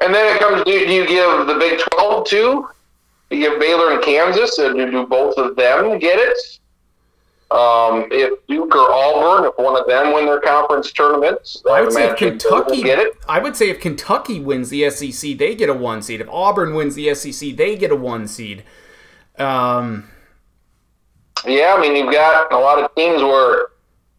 And 0.00 0.14
then 0.14 0.36
it 0.36 0.38
comes, 0.38 0.64
do 0.64 0.70
you 0.70 1.06
give 1.06 1.46
the 1.46 1.54
Big 1.54 1.80
12 1.92 2.26
too? 2.26 2.68
You 3.30 3.38
give 3.38 3.60
Baylor 3.60 3.92
and 3.92 4.02
Kansas, 4.02 4.58
and 4.58 4.76
do 4.76 5.06
both 5.06 5.36
of 5.36 5.56
them 5.56 5.98
get 5.98 6.18
it? 6.18 6.58
Um, 7.50 8.08
if 8.10 8.46
Duke 8.46 8.74
or 8.74 8.92
Auburn, 8.92 9.48
if 9.48 9.56
one 9.56 9.80
of 9.80 9.86
them 9.86 10.12
win 10.12 10.26
their 10.26 10.40
conference 10.40 10.92
tournaments, 10.92 11.62
I 11.70 11.80
would 11.80 11.92
say 11.92 12.10
if 12.10 12.16
Kentucky 12.16 12.82
get 12.82 12.98
it. 12.98 13.14
I 13.26 13.38
would 13.38 13.56
say 13.56 13.70
if 13.70 13.80
Kentucky 13.80 14.38
wins 14.38 14.68
the 14.68 14.90
SEC, 14.90 15.38
they 15.38 15.54
get 15.54 15.70
a 15.70 15.74
one 15.74 16.02
seed. 16.02 16.20
If 16.20 16.28
Auburn 16.28 16.74
wins 16.74 16.94
the 16.94 17.14
SEC, 17.14 17.56
they 17.56 17.74
get 17.76 17.90
a 17.90 17.96
one 17.96 18.28
seed. 18.28 18.64
Um, 19.38 20.10
yeah, 21.46 21.74
I 21.76 21.80
mean 21.80 21.96
you've 21.96 22.12
got 22.12 22.52
a 22.52 22.58
lot 22.58 22.82
of 22.82 22.94
teams 22.94 23.22
where 23.22 23.62
it 23.62 23.68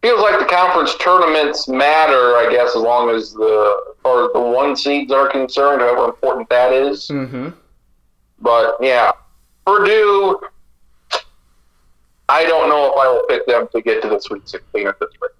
feels 0.02 0.20
like 0.20 0.40
the 0.40 0.46
conference 0.46 0.96
tournaments 0.96 1.68
matter. 1.68 2.36
I 2.36 2.48
guess 2.50 2.70
as 2.74 2.82
long 2.82 3.10
as 3.10 3.32
the 3.32 3.94
or 4.04 4.30
the 4.32 4.40
one 4.40 4.74
seeds 4.74 5.12
are 5.12 5.28
concerned, 5.28 5.82
however 5.82 6.06
important 6.06 6.48
that 6.48 6.72
is. 6.72 7.06
Mm-hmm. 7.08 7.50
But 8.40 8.76
yeah, 8.80 9.12
Purdue 9.66 10.40
I 12.30 12.44
don't 12.44 12.68
know 12.68 12.86
if 12.86 12.96
I 12.96 13.08
will 13.08 13.24
pick 13.28 13.44
them 13.46 13.66
to 13.72 13.82
get 13.82 14.02
to 14.02 14.08
the 14.08 14.20
Sweet 14.20 14.48
16 14.48 14.86
at 14.86 15.00
this 15.00 15.10
rate. 15.20 15.30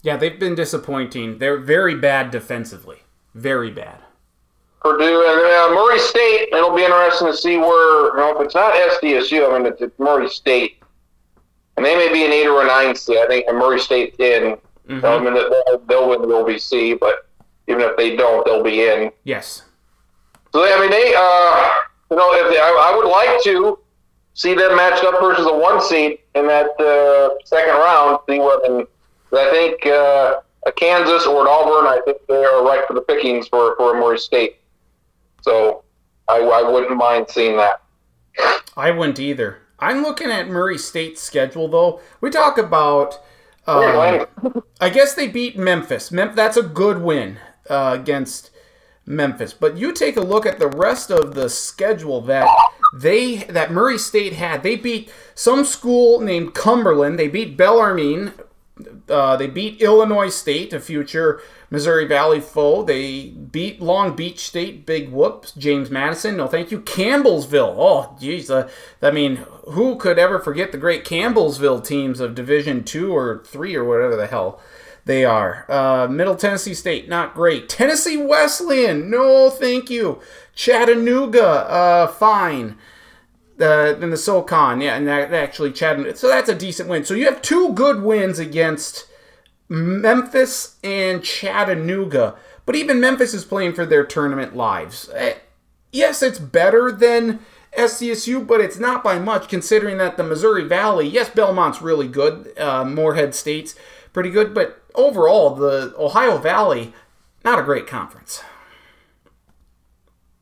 Yeah, 0.00 0.16
they've 0.16 0.38
been 0.38 0.54
disappointing. 0.54 1.38
They're 1.38 1.58
very 1.58 1.94
bad 1.94 2.30
defensively. 2.30 2.98
Very 3.34 3.70
bad. 3.70 3.98
Purdue 4.80 5.04
and 5.04 5.40
uh, 5.40 5.74
Murray 5.74 5.98
State. 5.98 6.48
It'll 6.52 6.74
be 6.74 6.84
interesting 6.84 7.28
to 7.28 7.36
see 7.36 7.58
where. 7.58 8.06
You 8.08 8.16
know, 8.16 8.34
if 8.38 8.46
it's 8.46 8.54
not 8.54 8.74
SDSU, 8.74 9.50
I 9.50 9.58
mean 9.58 9.66
it's, 9.66 9.80
it's 9.82 9.98
Murray 9.98 10.28
State, 10.28 10.82
and 11.76 11.84
they 11.84 11.96
may 11.96 12.12
be 12.12 12.24
an 12.24 12.32
eight 12.32 12.46
or 12.46 12.62
a 12.62 12.66
nine 12.66 12.94
seed. 12.94 13.18
I 13.18 13.26
think 13.26 13.46
Murray 13.52 13.80
State 13.80 14.16
in. 14.18 14.56
Mm-hmm. 14.88 15.04
I 15.04 15.18
mean 15.18 15.34
they'll, 15.34 15.78
they'll 15.86 16.08
win 16.08 16.22
the 16.22 16.28
OVC, 16.28 16.98
but 16.98 17.28
even 17.66 17.82
if 17.82 17.96
they 17.96 18.16
don't, 18.16 18.44
they'll 18.44 18.62
be 18.62 18.82
in. 18.82 19.10
Yes. 19.24 19.62
So 20.54 20.62
they, 20.62 20.72
I 20.72 20.80
mean 20.80 20.90
they. 20.90 21.14
Uh, 21.16 21.80
you 22.10 22.16
know, 22.16 22.32
if 22.32 22.48
they, 22.48 22.60
I, 22.60 22.92
I 22.92 22.96
would 22.96 23.10
like 23.10 23.42
to 23.42 23.76
see 24.34 24.54
them 24.54 24.76
matched 24.76 25.02
up 25.02 25.20
versus 25.20 25.46
a 25.46 25.52
one 25.52 25.82
seed 25.82 26.20
in 26.36 26.46
that 26.46 26.78
uh, 26.80 27.34
second 27.44 27.74
round. 27.74 28.20
See 28.28 28.38
what 28.38 28.64
and 28.70 28.86
I 29.32 29.50
think 29.50 29.84
uh, 29.84 30.40
a 30.64 30.72
Kansas 30.72 31.26
or 31.26 31.40
an 31.40 31.48
Auburn. 31.48 31.86
I 31.86 32.00
think 32.04 32.18
they 32.28 32.44
are 32.44 32.64
right 32.64 32.86
for 32.86 32.94
the 32.94 33.00
pickings 33.00 33.48
for 33.48 33.74
for 33.76 33.94
Murray 33.94 34.18
State. 34.18 34.58
So 35.42 35.82
I, 36.28 36.38
I 36.38 36.62
wouldn't 36.62 36.96
mind 36.96 37.26
seeing 37.28 37.56
that. 37.56 37.82
I 38.76 38.92
wouldn't 38.92 39.18
either. 39.18 39.58
I'm 39.80 40.02
looking 40.02 40.30
at 40.30 40.48
Murray 40.48 40.78
State's 40.78 41.20
schedule 41.20 41.66
though. 41.66 42.00
We 42.20 42.30
talk 42.30 42.58
about. 42.58 43.18
Um, 43.66 44.28
I 44.78 44.90
guess 44.90 45.14
they 45.14 45.26
beat 45.26 45.56
Memphis. 45.56 46.12
Mem- 46.12 46.36
that's 46.36 46.58
a 46.58 46.62
good 46.62 47.00
win 47.00 47.38
uh, 47.68 47.96
against 47.98 48.50
Memphis. 49.06 49.52
But 49.52 49.76
you 49.76 49.92
take 49.92 50.16
a 50.16 50.22
look 50.22 50.46
at 50.46 50.58
the 50.58 50.68
rest 50.68 51.10
of 51.10 51.34
the 51.34 51.48
schedule 51.48 52.20
that 52.22 52.48
they 52.94 53.36
that 53.44 53.72
Murray 53.72 53.98
State 53.98 54.34
had. 54.34 54.62
They 54.62 54.76
beat 54.76 55.10
some 55.34 55.64
school 55.64 56.20
named 56.20 56.54
Cumberland. 56.54 57.18
They 57.18 57.28
beat 57.28 57.56
Bellarmine. 57.56 58.32
Uh, 59.08 59.36
they 59.36 59.46
beat 59.46 59.80
Illinois 59.80 60.30
State, 60.30 60.72
a 60.72 60.80
future 60.80 61.40
Missouri 61.70 62.06
Valley 62.06 62.40
foe. 62.40 62.82
They 62.82 63.28
beat 63.28 63.80
Long 63.80 64.16
Beach 64.16 64.40
State. 64.40 64.84
Big 64.84 65.10
whoops. 65.10 65.52
James 65.52 65.90
Madison. 65.90 66.36
No, 66.36 66.46
thank 66.48 66.70
you. 66.70 66.80
Campbellsville. 66.80 67.74
Oh, 67.76 68.16
geez. 68.20 68.50
Uh, 68.50 68.68
I 69.00 69.10
mean, 69.10 69.44
who 69.68 69.96
could 69.96 70.18
ever 70.18 70.38
forget 70.38 70.72
the 70.72 70.78
great 70.78 71.04
Campbellsville 71.04 71.84
teams 71.84 72.20
of 72.20 72.34
Division 72.34 72.84
Two 72.84 73.14
or 73.14 73.44
Three 73.46 73.76
or 73.76 73.84
whatever 73.84 74.16
the 74.16 74.26
hell 74.26 74.60
they 75.04 75.24
are? 75.24 75.66
Uh, 75.68 76.08
Middle 76.08 76.36
Tennessee 76.36 76.74
State, 76.74 77.08
not 77.08 77.34
great. 77.34 77.68
Tennessee 77.68 78.16
Wesleyan. 78.16 79.10
No, 79.10 79.50
thank 79.50 79.90
you. 79.90 80.20
Chattanooga. 80.54 81.44
Uh, 81.44 82.06
fine 82.06 82.76
uh, 83.60 83.96
in 84.00 84.10
the 84.10 84.16
SoCon, 84.16 84.80
yeah, 84.80 84.96
and 84.96 85.06
that 85.06 85.32
actually 85.32 85.72
Chattanooga. 85.72 86.16
So 86.16 86.28
that's 86.28 86.48
a 86.48 86.54
decent 86.54 86.88
win. 86.88 87.04
So 87.04 87.14
you 87.14 87.26
have 87.26 87.42
two 87.42 87.72
good 87.72 88.02
wins 88.02 88.38
against 88.38 89.06
Memphis 89.68 90.76
and 90.82 91.22
Chattanooga. 91.22 92.36
But 92.66 92.76
even 92.76 93.00
Memphis 93.00 93.34
is 93.34 93.44
playing 93.44 93.74
for 93.74 93.84
their 93.84 94.04
tournament 94.04 94.56
lives. 94.56 95.08
Uh, 95.10 95.34
yes, 95.92 96.22
it's 96.22 96.38
better 96.38 96.90
than 96.90 97.40
SDSU, 97.76 98.46
but 98.46 98.60
it's 98.60 98.78
not 98.78 99.04
by 99.04 99.18
much 99.18 99.48
considering 99.48 99.98
that 99.98 100.16
the 100.16 100.24
Missouri 100.24 100.64
Valley, 100.64 101.06
yes, 101.06 101.28
Belmont's 101.28 101.82
really 101.82 102.08
good. 102.08 102.56
Uh, 102.58 102.84
Morehead 102.84 103.34
State's 103.34 103.74
pretty 104.12 104.30
good, 104.30 104.54
but 104.54 104.82
overall, 104.94 105.54
the 105.54 105.94
Ohio 105.98 106.38
Valley, 106.38 106.92
not 107.44 107.58
a 107.58 107.62
great 107.62 107.86
conference. 107.86 108.42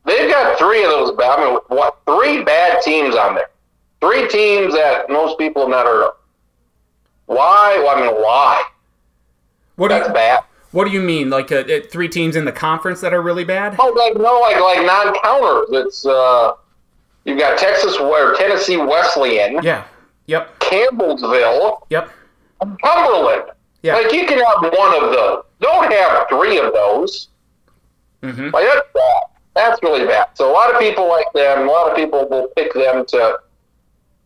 They've 0.05 0.31
got 0.31 0.59
three 0.59 0.83
of 0.85 0.91
those. 0.91 1.13
I 1.23 1.45
mean, 1.45 1.59
what? 1.69 1.99
Three 2.07 2.43
bad 2.43 2.83
teams 2.83 3.15
on 3.15 3.35
there. 3.35 3.51
Three 4.01 4.27
teams 4.29 4.75
that 4.75 5.09
most 5.09 5.39
people 5.39 5.63
have 5.63 5.71
not 5.71 5.87
heard 5.87 6.05
of. 6.09 6.15
Why? 7.27 7.79
Well, 7.85 7.97
I 7.97 8.01
mean, 8.01 8.15
why? 8.21 8.63
What 9.77 9.89
That's 9.89 10.09
you, 10.09 10.15
bad. 10.15 10.41
What 10.73 10.87
do 10.87 10.91
you 10.91 11.01
mean? 11.01 11.31
Like 11.31 11.53
uh, 11.53 11.57
uh, 11.59 11.81
three 11.91 12.09
teams 12.09 12.35
in 12.35 12.45
the 12.45 12.53
conference 12.53 13.01
that 13.01 13.15
are 13.15 13.23
really 13.23 13.45
bad? 13.45 13.77
Oh, 13.79 13.93
like 13.97 14.17
no, 14.17 14.41
like 14.41 14.61
like 14.61 14.85
non-counters. 14.85 15.69
It's 15.87 16.05
uh, 16.07 16.55
you've 17.25 17.39
got 17.39 17.59
Texas 17.59 17.97
or 17.97 18.35
Tennessee 18.35 18.77
Wesleyan, 18.77 19.63
Yeah. 19.63 19.85
Yep. 20.27 20.61
Campbellsville, 20.61 21.83
Yep. 21.91 22.11
Cumberland. 22.83 23.51
Yeah. 23.83 23.95
Like 23.97 24.13
you 24.13 24.27
can 24.27 24.39
have 24.39 24.73
one 24.73 24.95
of 25.03 25.11
those. 25.13 25.45
Don't 25.61 25.91
have 25.93 26.29
three 26.29 26.59
of 26.59 26.73
those. 26.73 27.29
hmm 28.23 28.49
Like 28.51 28.65
that's 28.65 28.87
bad. 28.95 29.23
That's 29.55 29.83
really 29.83 30.07
bad. 30.07 30.29
So 30.35 30.51
a 30.51 30.53
lot 30.53 30.73
of 30.73 30.81
people 30.81 31.09
like 31.09 31.27
them. 31.35 31.69
A 31.69 31.71
lot 31.71 31.91
of 31.91 31.97
people 31.97 32.29
will 32.29 32.49
pick 32.57 32.73
them 32.73 33.05
to 33.07 33.39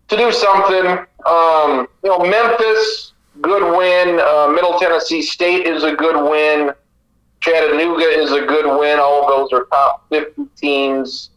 to 0.09 0.17
do 0.17 0.31
something. 0.31 0.87
Um, 1.27 1.89
you 2.05 2.11
know, 2.11 2.19
Memphis, 2.21 3.13
good 3.41 3.77
win. 3.77 4.21
Uh, 4.21 4.49
Middle 4.55 4.79
Tennessee 4.79 5.23
State 5.23 5.67
is 5.67 5.83
a 5.83 5.93
good 5.95 6.31
win. 6.31 6.73
Chattanooga 7.41 8.05
is 8.05 8.31
a 8.33 8.43
good 8.47 8.67
win. 8.79 8.99
All 8.99 9.23
of 9.23 9.29
those 9.29 9.53
are 9.59 9.65
top 9.67 10.09
50 10.11 10.47
teams, 10.57 11.31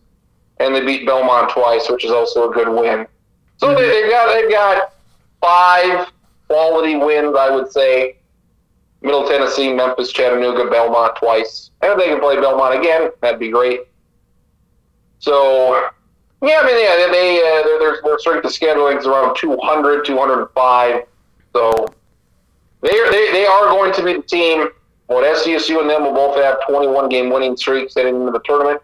and 0.59 0.73
they 0.73 0.81
beat 0.85 1.05
Belmont 1.05 1.49
twice, 1.51 1.89
which 1.89 2.05
is 2.05 2.11
also 2.11 2.49
a 2.49 2.53
good 2.53 2.69
win. 2.69 3.07
So 3.57 3.75
they, 3.75 3.87
they've 3.87 4.09
got 4.11 4.33
they've 4.33 4.51
got 4.51 4.93
five 5.41 6.11
quality 6.49 6.95
wins, 6.95 7.35
I 7.37 7.49
would 7.55 7.71
say. 7.71 8.17
Middle 9.01 9.27
Tennessee, 9.27 9.71
Memphis, 9.73 10.11
Chattanooga, 10.11 10.69
Belmont 10.69 11.15
twice. 11.15 11.71
And 11.81 11.93
if 11.93 11.97
they 11.97 12.07
can 12.07 12.19
play 12.19 12.35
Belmont 12.35 12.77
again, 12.77 13.11
that'd 13.21 13.39
be 13.39 13.49
great. 13.49 13.81
So, 15.19 15.89
yeah, 16.41 16.59
I 16.61 16.65
mean, 16.65 16.83
yeah, 16.83 17.07
they, 17.11 17.39
uh, 17.39 17.79
their, 17.79 18.01
their, 18.01 18.19
strength 18.19 18.45
of 18.45 18.51
scheduling 18.51 18.99
is 18.99 19.05
around 19.05 19.35
200, 19.37 20.05
205. 20.05 21.03
So, 21.53 21.87
they 22.81 22.89
are, 22.89 23.11
they, 23.11 23.31
they 23.31 23.45
are 23.45 23.65
going 23.65 23.93
to 23.93 24.03
be 24.03 24.13
the 24.13 24.21
team. 24.23 24.69
What 25.07 25.23
SDSU 25.23 25.81
and 25.81 25.89
them 25.89 26.03
will 26.03 26.13
both 26.13 26.37
have 26.37 26.57
21 26.67 27.09
game 27.09 27.29
winning 27.29 27.57
streaks 27.57 27.95
heading 27.95 28.15
into 28.15 28.31
the 28.31 28.39
tournament. 28.39 28.81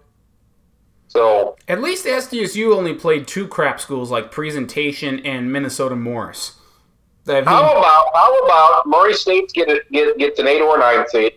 So, 1.07 1.55
At 1.67 1.81
least 1.81 2.05
SDSU 2.05 2.75
only 2.75 2.93
played 2.93 3.27
two 3.27 3.47
crap 3.47 3.79
schools 3.79 4.11
like 4.11 4.31
Presentation 4.31 5.19
and 5.25 5.51
Minnesota 5.51 5.95
Morris. 5.95 6.54
How 7.27 7.41
about 7.41 8.05
how 8.13 8.45
about 8.45 8.85
Murray 8.85 9.13
State 9.13 9.51
get 9.53 9.69
a, 9.69 9.81
get 9.91 10.17
gets 10.17 10.39
an 10.39 10.47
eight 10.47 10.61
or 10.61 10.75
a 10.75 10.79
nine 10.79 11.07
seed? 11.09 11.33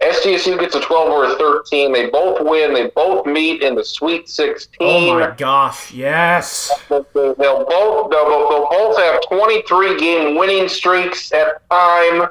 SDSU 0.00 0.58
gets 0.58 0.74
a 0.74 0.80
twelve 0.80 1.10
or 1.10 1.26
a 1.26 1.36
thirteen. 1.36 1.92
They 1.92 2.08
both 2.08 2.40
win. 2.40 2.72
They 2.72 2.88
both 2.88 3.26
meet 3.26 3.62
in 3.62 3.74
the 3.74 3.84
Sweet 3.84 4.28
Sixteen. 4.28 4.78
oh 4.80 5.18
my 5.18 5.34
gosh, 5.36 5.92
yes. 5.92 6.72
They'll 6.88 7.04
both 7.12 7.36
they'll, 7.36 8.68
both 8.70 8.98
have 8.98 9.20
twenty 9.28 9.60
three 9.62 9.98
game 9.98 10.36
winning 10.38 10.68
streaks 10.68 11.30
at 11.32 11.68
time. 11.70 12.28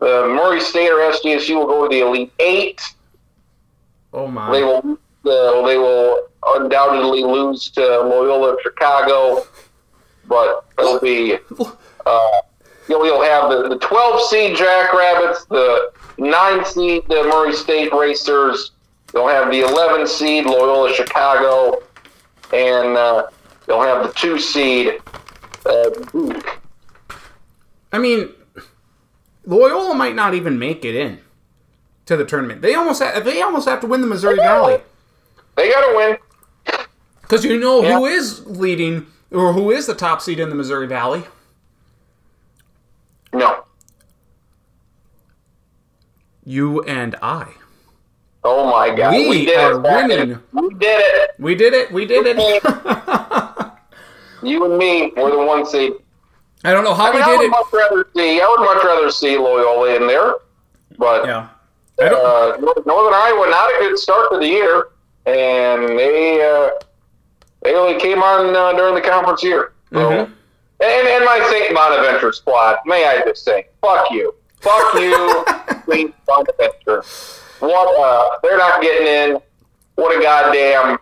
The 0.00 0.26
Murray 0.28 0.60
State 0.60 0.90
or 0.90 0.98
SDSU 1.12 1.56
will 1.56 1.66
go 1.66 1.88
to 1.88 1.94
the 1.94 2.00
Elite 2.06 2.32
Eight. 2.38 2.82
Oh 4.12 4.26
my! 4.26 4.52
They 4.52 4.62
will 4.62 4.98
uh, 5.24 5.66
they 5.66 5.78
will 5.78 6.28
undoubtedly 6.46 7.22
lose 7.22 7.70
to 7.70 7.80
Loyola 7.80 8.56
Chicago, 8.62 9.46
but 10.28 10.64
it'll 10.78 11.00
be 11.00 11.34
uh, 12.06 12.30
you'll, 12.88 13.04
you'll 13.06 13.22
have 13.22 13.50
the, 13.50 13.68
the 13.68 13.78
12 13.78 14.20
seed 14.28 14.56
Jackrabbits, 14.56 15.44
the 15.46 15.92
9 16.18 16.64
seed 16.64 17.02
the 17.08 17.24
Murray 17.24 17.52
State 17.52 17.92
Racers, 17.92 18.72
you'll 19.12 19.28
have 19.28 19.50
the 19.50 19.60
11 19.60 20.06
seed 20.06 20.46
Loyola 20.46 20.92
Chicago, 20.92 21.82
and 22.52 22.96
uh, 22.96 23.26
you'll 23.68 23.82
have 23.82 24.06
the 24.06 24.12
2 24.12 24.38
seed 24.38 25.00
uh, 25.66 25.90
Duke. 26.12 26.60
I 27.92 27.98
mean, 27.98 28.30
Loyola 29.46 29.94
might 29.94 30.14
not 30.14 30.34
even 30.34 30.58
make 30.58 30.84
it 30.84 30.94
in 30.94 31.20
to 32.06 32.16
the 32.16 32.24
tournament. 32.24 32.60
They 32.62 32.74
almost 32.74 33.02
have, 33.02 33.24
they 33.24 33.40
almost 33.42 33.68
have 33.68 33.80
to 33.80 33.86
win 33.86 34.00
the 34.00 34.06
Missouri 34.06 34.36
Valley 34.36 34.78
They 35.54 35.70
got 35.70 35.90
to 35.90 35.96
win. 35.96 36.76
because 37.22 37.44
you 37.44 37.58
know 37.58 37.82
who 37.82 38.06
Yeah. 38.06 38.16
is 38.16 38.44
leading 38.46 39.06
or 39.30 39.52
who 39.52 39.70
is 39.70 39.86
the 39.86 39.94
top 39.94 40.20
seed 40.20 40.38
in 40.40 40.48
the 40.48 40.54
Missouri 40.54 40.86
Valley. 40.86 41.24
No. 43.32 43.64
You 46.44 46.82
and 46.82 47.16
I. 47.22 47.48
Oh 48.44 48.70
my 48.70 48.94
God. 48.94 49.12
We 49.12 49.46
did 49.46 49.58
are 49.58 49.72
it. 49.72 49.80
Winning. 49.82 50.38
We 50.52 50.74
did 50.74 51.00
it. 51.00 51.30
We 51.38 51.54
did 51.54 51.74
it. 51.74 51.92
We 51.92 52.06
did 52.06 52.26
it. 52.26 52.62
You 54.42 54.66
and 54.66 54.76
me, 54.76 55.10
we're 55.16 55.30
the 55.30 55.38
one 55.38 55.64
seed. 55.64 55.92
I 56.64 56.72
don't 56.74 56.84
know 56.84 56.92
how 56.92 57.04
I, 57.06 57.12
mean, 57.12 57.16
we 57.16 57.22
I 57.22 57.36
would 57.36 57.44
it. 57.46 57.48
much 57.50 57.66
rather 57.72 58.06
see. 58.14 58.42
I 58.42 58.46
would 58.46 58.62
much 58.62 58.84
rather 58.84 59.10
see 59.10 59.38
Loyola 59.38 59.96
in 59.96 60.06
there, 60.06 60.34
but 60.98 61.24
Yeah. 61.24 61.48
I 61.98 62.08
don't. 62.10 62.22
uh, 62.22 62.82
Northern 62.84 63.14
Iowa 63.14 63.48
not 63.48 63.70
a 63.70 63.76
good 63.80 63.98
start 63.98 64.30
to 64.32 64.38
the 64.38 64.46
year, 64.46 64.88
and 65.24 65.98
they 65.98 66.42
uh, 66.44 66.70
they 67.64 67.74
only 67.74 67.98
came 67.98 68.22
on 68.22 68.54
uh, 68.54 68.72
during 68.74 68.94
the 68.94 69.00
conference 69.00 69.42
year. 69.42 69.72
So, 69.92 69.98
Mhm. 69.98 70.30
and 70.80 71.08
and 71.08 71.24
my 71.24 71.44
Saint 71.50 71.74
Bonaventure 71.74 72.32
squad, 72.32 72.78
may 72.86 73.04
I 73.06 73.22
just 73.24 73.44
say, 73.44 73.68
fuck 73.80 74.10
you, 74.10 74.34
fuck 74.60 74.94
you, 74.94 75.44
Saint 75.90 76.14
Bonaventure. 76.26 77.02
What? 77.60 77.98
Uh, 78.00 78.38
they're 78.42 78.58
not 78.58 78.82
getting 78.82 79.06
in. 79.06 79.40
What 79.96 80.16
a 80.18 80.22
goddamn 80.22 80.98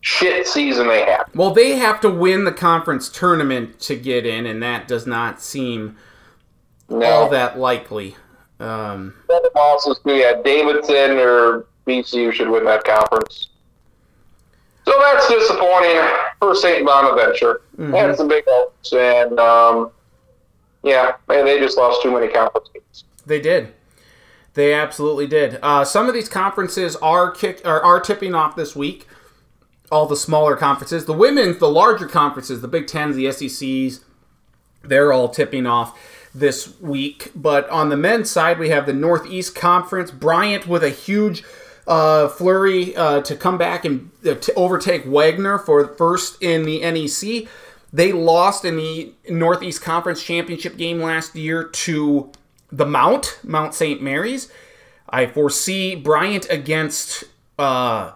shit 0.00 0.46
season 0.46 0.86
they 0.86 1.04
have. 1.04 1.28
Well, 1.34 1.50
they 1.50 1.76
have 1.76 2.00
to 2.02 2.10
win 2.10 2.44
the 2.44 2.52
conference 2.52 3.08
tournament 3.08 3.80
to 3.80 3.96
get 3.96 4.24
in, 4.24 4.46
and 4.46 4.62
that 4.62 4.86
does 4.86 5.06
not 5.06 5.40
seem 5.42 5.96
No. 6.88 7.06
all 7.06 7.28
that 7.30 7.58
likely. 7.58 8.16
Um, 8.60 9.14
to 9.28 9.98
yeah, 10.06 10.34
Davidson 10.42 11.18
or 11.18 11.64
VCU 11.86 12.32
should 12.32 12.48
win 12.50 12.64
that 12.64 12.84
conference. 12.84 13.47
So 14.88 14.94
that's 15.00 15.28
disappointing 15.28 16.00
for 16.38 16.54
St. 16.54 16.86
Bonaventure. 16.86 17.60
Mhm. 17.78 17.92
They 17.92 17.98
had 17.98 18.16
some 18.16 18.28
big 18.28 18.44
hopes, 18.48 18.92
and 18.92 19.38
um, 19.38 19.90
yeah, 20.82 21.12
man, 21.28 21.44
they 21.44 21.58
just 21.58 21.76
lost 21.76 22.00
too 22.02 22.10
many 22.10 22.28
conference 22.32 22.68
games. 22.72 23.04
they 23.26 23.40
did. 23.40 23.74
They 24.54 24.72
absolutely 24.72 25.26
did. 25.26 25.58
Uh, 25.62 25.84
some 25.84 26.08
of 26.08 26.14
these 26.14 26.28
conferences 26.28 26.96
are 26.96 27.30
kick 27.30 27.60
are, 27.66 27.82
are 27.82 28.00
tipping 28.00 28.34
off 28.34 28.56
this 28.56 28.74
week. 28.74 29.06
all 29.90 30.04
the 30.06 30.16
smaller 30.16 30.54
conferences. 30.56 31.04
The 31.06 31.12
women's, 31.14 31.58
the 31.58 31.68
larger 31.68 32.06
conferences, 32.06 32.60
the 32.60 32.68
Big 32.68 32.86
Tens, 32.86 33.16
the 33.16 33.30
SECs, 33.32 34.00
they're 34.82 35.12
all 35.14 35.28
tipping 35.30 35.66
off 35.66 35.98
this 36.34 36.78
week. 36.80 37.30
But 37.34 37.68
on 37.70 37.88
the 37.88 37.96
men's 37.96 38.30
side, 38.30 38.58
we 38.58 38.68
have 38.70 38.84
the 38.86 38.92
Northeast 38.92 39.54
Conference. 39.54 40.10
Bryant 40.10 40.66
with 40.66 40.82
a 40.84 40.90
huge 40.90 41.42
uh, 41.88 42.28
flurry 42.28 42.94
uh, 42.94 43.22
to 43.22 43.34
come 43.34 43.58
back 43.58 43.84
and 43.84 44.10
uh, 44.24 44.34
to 44.34 44.54
overtake 44.54 45.04
Wagner 45.06 45.58
for 45.58 45.96
first 45.96 46.40
in 46.42 46.64
the 46.64 46.80
NEC. 46.80 47.48
They 47.90 48.12
lost 48.12 48.66
in 48.66 48.76
the 48.76 49.14
Northeast 49.30 49.80
Conference 49.82 50.22
Championship 50.22 50.76
game 50.76 51.00
last 51.00 51.34
year 51.34 51.64
to 51.64 52.30
the 52.70 52.84
Mount, 52.84 53.40
Mount 53.42 53.74
St. 53.74 54.02
Mary's. 54.02 54.52
I 55.08 55.24
foresee 55.24 55.94
Bryant 55.94 56.46
against 56.50 57.24
uh, 57.58 58.12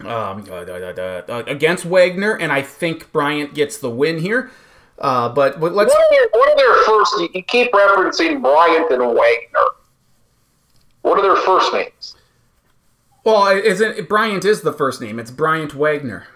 um, 0.00 0.44
uh, 0.50 0.54
uh, 0.54 1.44
against 1.46 1.84
Wagner, 1.84 2.36
and 2.36 2.50
I 2.50 2.62
think 2.62 3.12
Bryant 3.12 3.54
gets 3.54 3.78
the 3.78 3.90
win 3.90 4.18
here. 4.18 4.50
Uh, 4.98 5.28
but, 5.28 5.60
but 5.60 5.72
let's. 5.72 5.94
What 5.94 6.00
are, 6.00 6.10
their, 6.10 6.28
what 6.32 6.48
are 6.48 6.56
their 6.56 6.82
first? 6.84 7.34
You 7.34 7.42
keep 7.44 7.70
referencing 7.70 8.42
Bryant 8.42 8.90
and 8.90 9.02
Wagner. 9.02 9.66
What 11.02 11.18
are 11.18 11.22
their 11.22 11.36
first 11.42 11.72
names? 11.72 12.16
Well, 13.24 13.48
isn't 13.48 14.08
Bryant 14.08 14.44
is 14.44 14.60
the 14.60 14.72
first 14.72 15.00
name? 15.00 15.18
It's 15.18 15.30
Bryant 15.30 15.74
Wagner. 15.74 16.26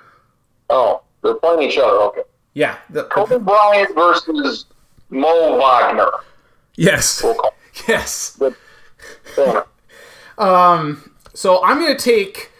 Oh, 0.70 1.02
they're 1.22 1.34
playing 1.34 1.70
each 1.70 1.78
other. 1.78 1.96
Okay. 2.04 2.22
Yeah. 2.54 2.78
The, 2.90 3.04
Kobe 3.04 3.38
Bryant 3.38 3.94
versus 3.94 4.66
Mo 5.10 5.58
Wagner. 5.58 6.10
Yes. 6.76 7.22
We'll 7.22 7.36
yes. 7.86 8.40
um. 10.38 11.12
So 11.34 11.62
I'm 11.62 11.78
going 11.78 11.96
to 11.96 12.02
take 12.02 12.50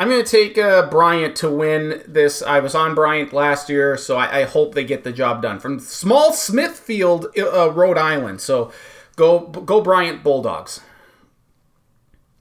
I'm 0.00 0.08
going 0.08 0.24
to 0.24 0.30
take 0.30 0.56
uh, 0.56 0.88
Bryant 0.88 1.36
to 1.36 1.50
win 1.50 2.02
this. 2.08 2.40
I 2.40 2.60
was 2.60 2.74
on 2.74 2.94
Bryant 2.94 3.34
last 3.34 3.68
year, 3.68 3.98
so 3.98 4.16
I, 4.16 4.40
I 4.40 4.44
hope 4.44 4.74
they 4.74 4.82
get 4.82 5.04
the 5.04 5.12
job 5.12 5.42
done 5.42 5.60
from 5.60 5.78
small 5.78 6.32
Smithfield, 6.32 7.26
uh, 7.38 7.70
Rhode 7.70 7.98
Island. 7.98 8.40
So 8.40 8.72
go 9.16 9.40
go 9.40 9.82
Bryant 9.82 10.22
Bulldogs. 10.22 10.80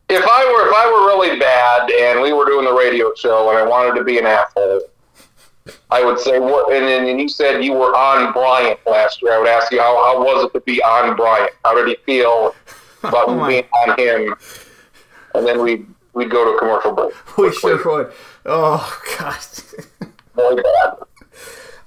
If 0.10 0.24
I 0.26 0.46
were 0.46 0.68
if 0.68 0.74
I 0.76 0.86
were 0.92 1.08
really 1.08 1.40
bad 1.40 1.90
and 1.92 2.22
we 2.22 2.34
were 2.34 2.46
doing 2.46 2.66
the 2.66 2.74
radio 2.74 3.14
show 3.16 3.50
and 3.50 3.58
I 3.60 3.66
wanted 3.66 3.98
to 4.00 4.04
be 4.04 4.18
an 4.18 4.26
asshole, 4.26 4.82
I 5.92 6.04
would 6.04 6.20
say 6.20 6.40
what. 6.40 6.74
And 6.74 6.86
then 6.88 7.20
you 7.20 7.30
said 7.30 7.64
you 7.64 7.74
were 7.74 7.96
on 7.96 8.34
Bryant 8.34 8.80
last 8.88 9.22
year. 9.22 9.34
I 9.34 9.40
would 9.40 9.48
ask 9.48 9.72
you 9.72 9.80
how, 9.80 9.96
how 10.04 10.24
was 10.24 10.46
it 10.46 10.54
to 10.54 10.62
be 10.62 10.82
on 10.82 11.16
Bryant? 11.16 11.52
How 11.64 11.76
did 11.76 11.88
he 11.88 11.96
feel 12.06 12.56
about 13.04 13.30
oh 13.30 13.48
being 13.48 13.66
on 13.66 14.00
him? 14.00 14.36
And 15.36 15.46
then 15.46 15.62
we 15.62 15.86
we'd 16.14 16.32
go 16.32 16.44
to 16.44 16.52
a 16.52 16.60
commercial 16.60 16.92
break. 16.92 17.14
We 17.38 17.54
sure 17.54 17.80
would. 17.86 18.12
Oh 18.46 19.02
God. 19.18 19.40
Very 20.36 20.56
bad. 20.56 20.94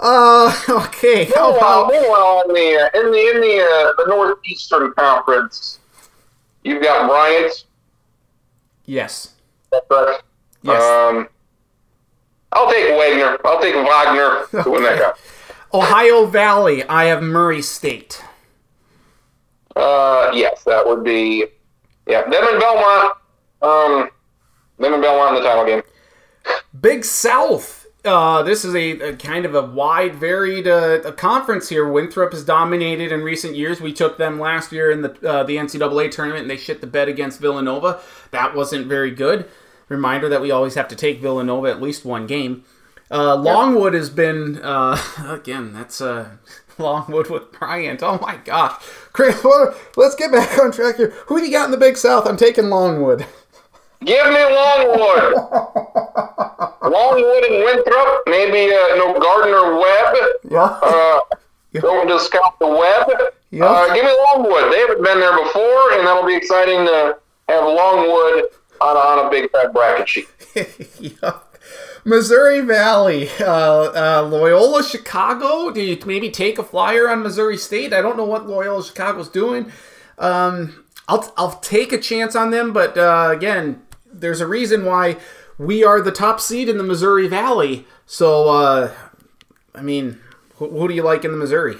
Uh, 0.04 0.52
okay. 0.68 1.26
How 1.26 1.56
about 1.56 1.86
meanwhile, 1.86 2.42
in 2.42 2.54
the 2.54 2.90
in 2.94 3.12
the 3.12 3.30
in 3.30 3.40
the 3.40 3.62
uh, 3.62 4.02
the 4.02 4.06
Northeastern 4.08 4.92
Conference, 4.94 5.78
you've 6.64 6.82
got 6.82 7.08
Bryant. 7.08 7.66
Yes. 8.84 9.34
That's 9.70 9.86
correct. 9.88 10.22
Yes. 10.62 10.82
Um, 10.82 11.28
I'll 12.52 12.70
take 12.70 12.90
Wagner. 12.90 13.38
I'll 13.44 13.60
take 13.60 13.74
Wagner 13.74 14.62
to 14.62 14.70
win 14.70 14.82
that 14.82 15.00
cup. 15.00 15.18
Ohio 15.74 16.26
Valley. 16.26 16.84
I 16.84 17.04
have 17.04 17.22
Murray 17.22 17.62
State. 17.62 18.22
Uh, 19.74 20.30
yes, 20.34 20.64
that 20.64 20.86
would 20.86 21.02
be. 21.02 21.46
Yeah, 22.06 22.22
them 22.22 22.44
and 22.48 22.60
Belmont. 22.60 23.14
Um, 23.62 24.10
them 24.78 24.92
and 24.92 25.02
Belmont 25.02 25.36
in 25.36 25.42
the 25.42 25.48
title 25.48 25.64
game. 25.64 25.82
Big 26.80 27.04
South. 27.04 27.81
Uh, 28.04 28.42
this 28.42 28.64
is 28.64 28.74
a, 28.74 28.98
a, 28.98 29.16
kind 29.16 29.44
of 29.44 29.54
a 29.54 29.62
wide, 29.62 30.16
varied 30.16 30.66
uh, 30.66 31.12
conference 31.12 31.68
here. 31.68 31.88
Winthrop 31.88 32.32
has 32.32 32.44
dominated 32.44 33.12
in 33.12 33.22
recent 33.22 33.54
years. 33.54 33.80
We 33.80 33.92
took 33.92 34.18
them 34.18 34.40
last 34.40 34.72
year 34.72 34.90
in 34.90 35.02
the 35.02 35.10
uh, 35.28 35.44
the 35.44 35.56
NCAA 35.56 36.10
tournament, 36.10 36.42
and 36.42 36.50
they 36.50 36.56
shit 36.56 36.80
the 36.80 36.88
bed 36.88 37.08
against 37.08 37.40
Villanova. 37.40 38.00
That 38.32 38.56
wasn't 38.56 38.88
very 38.88 39.12
good. 39.12 39.48
Reminder 39.88 40.28
that 40.28 40.40
we 40.40 40.50
always 40.50 40.74
have 40.74 40.88
to 40.88 40.96
take 40.96 41.20
Villanova 41.20 41.68
at 41.68 41.80
least 41.80 42.04
one 42.04 42.26
game. 42.26 42.64
Uh, 43.08 43.36
Longwood 43.36 43.94
has 43.94 44.10
been 44.10 44.58
uh, 44.62 44.98
again. 45.28 45.72
That's 45.72 46.00
uh, 46.00 46.38
Longwood 46.78 47.30
with 47.30 47.52
Bryant. 47.52 48.02
Oh 48.02 48.18
my 48.20 48.36
gosh, 48.38 48.82
Chris. 49.12 49.44
Let's 49.96 50.16
get 50.16 50.32
back 50.32 50.58
on 50.58 50.72
track 50.72 50.96
here. 50.96 51.14
Who 51.26 51.38
do 51.38 51.44
you 51.44 51.52
got 51.52 51.66
in 51.66 51.70
the 51.70 51.76
Big 51.76 51.96
South? 51.96 52.26
I'm 52.26 52.36
taking 52.36 52.68
Longwood. 52.68 53.26
Give 54.04 54.26
me 54.26 54.42
Longwood. 54.42 55.34
Longwood 56.82 57.44
and 57.50 57.64
Winthrop. 57.64 58.22
Maybe 58.26 58.74
uh, 58.74 58.96
no 58.96 59.18
Gardner 59.18 59.78
Webb. 59.78 60.16
Yeah. 60.50 60.78
Uh, 60.82 61.20
yeah. 61.72 61.80
Don't 61.80 62.08
discount 62.08 62.58
the 62.58 62.66
Webb. 62.68 63.10
Yeah. 63.50 63.64
Uh, 63.64 63.94
give 63.94 64.04
me 64.04 64.12
Longwood. 64.26 64.72
They 64.72 64.78
haven't 64.80 65.02
been 65.02 65.20
there 65.20 65.36
before, 65.44 65.92
and 65.92 66.06
that'll 66.06 66.26
be 66.26 66.36
exciting 66.36 66.84
to 66.86 67.18
have 67.48 67.64
Longwood 67.64 68.44
on, 68.80 68.96
on 68.96 69.26
a 69.26 69.30
big 69.30 69.50
fat 69.50 69.72
bracket 69.72 70.08
sheet. 70.08 70.28
yeah. 71.00 71.38
Missouri 72.04 72.60
Valley, 72.60 73.28
uh, 73.38 73.44
uh, 73.44 74.28
Loyola 74.28 74.82
Chicago. 74.82 75.70
Do 75.70 75.80
you 75.80 75.96
maybe 76.04 76.30
take 76.30 76.58
a 76.58 76.64
flyer 76.64 77.08
on 77.08 77.22
Missouri 77.22 77.56
State? 77.56 77.92
I 77.92 78.02
don't 78.02 78.16
know 78.16 78.24
what 78.24 78.48
Loyola 78.48 78.82
Chicago's 78.82 79.28
doing. 79.28 79.70
Um, 80.18 80.84
I'll 81.06 81.32
I'll 81.36 81.58
take 81.60 81.92
a 81.92 81.98
chance 81.98 82.34
on 82.34 82.50
them, 82.50 82.72
but 82.72 82.98
uh, 82.98 83.30
again, 83.32 83.82
there's 84.12 84.40
a 84.40 84.46
reason 84.46 84.84
why 84.84 85.16
we 85.58 85.84
are 85.84 86.00
the 86.00 86.12
top 86.12 86.40
seed 86.40 86.68
in 86.68 86.78
the 86.78 86.84
Missouri 86.84 87.28
Valley. 87.28 87.86
So, 88.06 88.48
uh, 88.48 88.92
I 89.74 89.82
mean, 89.82 90.20
who, 90.56 90.70
who 90.70 90.88
do 90.88 90.94
you 90.94 91.02
like 91.02 91.24
in 91.24 91.30
the 91.30 91.36
Missouri? 91.36 91.76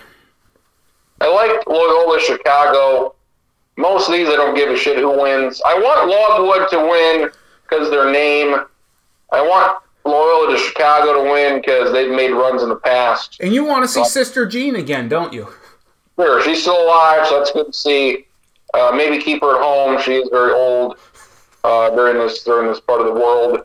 I 1.21 1.29
like 1.29 1.67
Loyola 1.67 2.21
Chicago. 2.21 3.15
Most 3.77 4.09
of 4.09 4.15
these, 4.15 4.29
I 4.29 4.37
don't 4.37 4.55
give 4.55 4.71
a 4.71 4.77
shit 4.77 4.99
who 4.99 5.23
wins. 5.23 5.63
I 5.65 5.75
want 5.75 6.09
Logwood 6.09 6.69
to 6.71 6.79
win 6.79 7.31
because 7.63 7.91
their 7.91 8.11
name. 8.11 8.65
I 9.31 9.41
want 9.41 9.83
Loyola 10.05 10.57
to 10.57 10.59
Chicago 10.59 11.25
to 11.25 11.31
win 11.31 11.61
because 11.61 11.93
they've 11.93 12.11
made 12.11 12.33
runs 12.33 12.63
in 12.63 12.69
the 12.69 12.77
past. 12.77 13.39
And 13.41 13.55
you 13.55 13.65
want 13.65 13.85
to 13.85 13.89
see 13.89 14.05
Sister 14.05 14.47
Jean 14.47 14.77
again, 14.77 15.09
don't 15.09 15.33
you? 15.33 15.49
Sure, 16.19 16.43
she's 16.43 16.61
still 16.61 16.85
alive, 16.85 17.27
so 17.27 17.39
that's 17.39 17.53
good 17.53 17.67
to 17.67 17.73
see. 17.73 18.27
Uh, 18.75 18.93
maybe 18.95 19.23
keep 19.23 19.43
her 19.43 19.57
at 19.57 19.63
home. 19.63 20.01
She 20.01 20.15
is 20.15 20.29
very 20.31 20.53
old 20.53 20.99
uh, 21.65 21.91
during 21.91 22.19
this 22.19 22.43
during 22.45 22.69
this 22.69 22.81
part 22.81 23.01
of 23.01 23.07
the 23.07 23.15
world. 23.15 23.65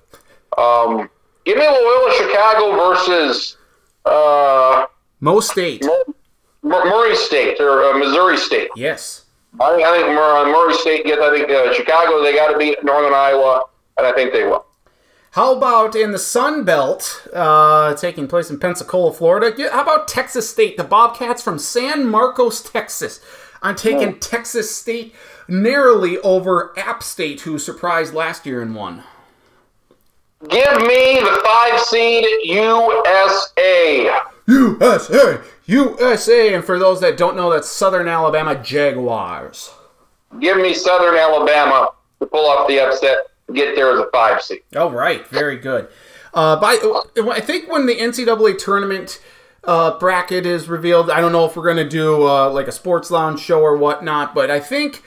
Um, 0.57 1.09
give 1.45 1.57
me 1.57 1.65
Loyola 1.65 2.13
Chicago 2.17 2.75
versus 2.75 3.57
uh, 4.05 4.85
Mo 5.19 5.39
State, 5.39 5.85
Murray 6.63 7.15
State 7.15 7.59
or 7.59 7.83
uh, 7.83 7.97
Missouri 7.97 8.37
State. 8.37 8.69
Yes, 8.75 9.25
I 9.59 9.75
think, 9.75 9.87
I 9.87 9.97
think 9.97 10.07
Murray 10.13 10.73
State 10.73 11.05
gets. 11.05 11.21
I 11.21 11.31
think 11.31 11.49
uh, 11.49 11.73
Chicago 11.73 12.23
they 12.23 12.35
got 12.35 12.51
to 12.51 12.57
beat 12.57 12.83
Northern 12.83 13.13
Iowa, 13.13 13.65
and 13.97 14.07
I 14.07 14.11
think 14.13 14.33
they 14.33 14.43
will. 14.43 14.65
How 15.31 15.55
about 15.55 15.95
in 15.95 16.13
the 16.13 16.19
Sun 16.19 16.63
Belt, 16.63 17.27
uh, 17.31 17.93
taking 17.93 18.27
place 18.27 18.49
in 18.49 18.59
Pensacola, 18.59 19.13
Florida? 19.13 19.69
How 19.71 19.83
about 19.83 20.07
Texas 20.07 20.49
State, 20.49 20.77
the 20.77 20.83
Bobcats 20.83 21.43
from 21.43 21.59
San 21.59 22.07
Marcos, 22.07 22.61
Texas? 22.63 23.19
I'm 23.61 23.75
taking 23.75 24.09
oh. 24.09 24.17
Texas 24.19 24.75
State 24.75 25.13
narrowly 25.47 26.17
over 26.19 26.77
App 26.77 27.03
State, 27.03 27.41
who 27.41 27.59
surprised 27.59 28.13
last 28.13 28.45
year 28.45 28.61
and 28.61 28.75
won. 28.75 29.03
Give 30.49 30.81
me 30.81 31.19
the 31.19 31.41
five 31.43 31.79
seed 31.81 32.25
USA. 32.45 34.11
USA, 34.47 35.41
USA, 35.65 36.53
and 36.53 36.63
for 36.63 36.79
those 36.79 37.01
that 37.01 37.17
don't 37.17 37.35
know, 37.35 37.49
that's 37.49 37.67
Southern 37.67 38.07
Alabama 38.07 38.55
Jaguars. 38.55 39.71
Give 40.39 40.57
me 40.57 40.73
Southern 40.73 41.15
Alabama 41.15 41.89
to 42.19 42.25
pull 42.27 42.47
off 42.49 42.67
the 42.67 42.79
upset, 42.79 43.17
get 43.53 43.75
there 43.75 43.91
as 43.91 43.99
a 43.99 44.09
five 44.11 44.41
seed. 44.41 44.61
Oh, 44.75 44.89
right, 44.91 45.27
very 45.27 45.57
good. 45.57 45.87
Uh, 46.33 46.59
by 46.59 46.77
I 47.33 47.39
think 47.41 47.69
when 47.69 47.87
the 47.87 47.95
NCAA 47.95 48.57
tournament 48.59 49.19
uh, 49.67 49.99
bracket 49.99 50.45
is 50.45 50.69
revealed. 50.69 51.11
I 51.11 51.19
don't 51.19 51.33
know 51.33 51.45
if 51.45 51.55
we're 51.57 51.63
going 51.63 51.77
to 51.77 51.87
do 51.87 52.25
uh, 52.25 52.49
like 52.49 52.67
a 52.67 52.71
sports 52.71 53.11
lounge 53.11 53.41
show 53.41 53.61
or 53.61 53.75
whatnot, 53.75 54.33
but 54.33 54.49
I 54.49 54.61
think 54.61 55.03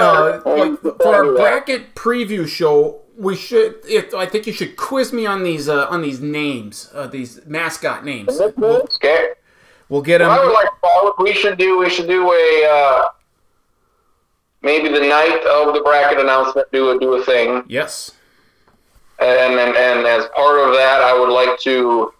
uh, 0.00 0.40
like 0.44 0.80
for 0.80 1.14
our 1.14 1.32
bracket 1.34 1.94
preview 1.94 2.48
show, 2.48 3.02
we 3.16 3.36
should. 3.36 3.76
If, 3.84 4.14
I 4.14 4.24
think 4.24 4.46
you 4.46 4.52
should 4.54 4.76
quiz 4.76 5.12
me 5.12 5.26
on 5.26 5.44
these 5.44 5.68
uh, 5.68 5.86
on 5.88 6.00
these 6.00 6.20
names, 6.20 6.90
uh, 6.94 7.06
these 7.06 7.44
mascot 7.46 8.04
names. 8.04 8.40
Okay. 8.40 9.30
We'll 9.90 10.02
get 10.02 10.18
them. 10.18 10.28
Well, 10.28 10.40
I 10.40 10.44
would 10.44 10.52
like. 10.52 11.18
We 11.18 11.34
should 11.34 11.58
do. 11.58 11.78
We 11.78 11.90
should 11.90 12.08
do 12.08 12.32
a. 12.32 12.68
Uh, 12.70 13.08
maybe 14.62 14.88
the 14.88 15.00
night 15.00 15.44
of 15.46 15.74
the 15.74 15.80
bracket 15.80 16.18
announcement, 16.18 16.70
do 16.72 16.90
a 16.90 16.98
do 16.98 17.14
a 17.14 17.24
thing. 17.24 17.62
Yes. 17.68 18.12
And 19.20 19.58
and, 19.58 19.76
and 19.76 20.06
as 20.06 20.26
part 20.34 20.60
of 20.60 20.74
that, 20.74 21.02
I 21.02 21.18
would 21.18 21.30
like 21.30 21.58
to 21.60 22.12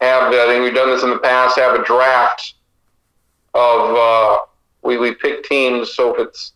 have 0.00 0.32
I 0.32 0.46
think 0.46 0.64
we've 0.64 0.74
done 0.74 0.90
this 0.90 1.02
in 1.02 1.10
the 1.10 1.18
past. 1.18 1.58
Have 1.58 1.78
a 1.78 1.84
draft 1.84 2.54
of 3.54 3.96
uh, 3.96 4.38
we 4.82 4.96
we 4.98 5.14
pick 5.14 5.44
teams. 5.44 5.94
So 5.94 6.14
if 6.14 6.26
it's 6.28 6.52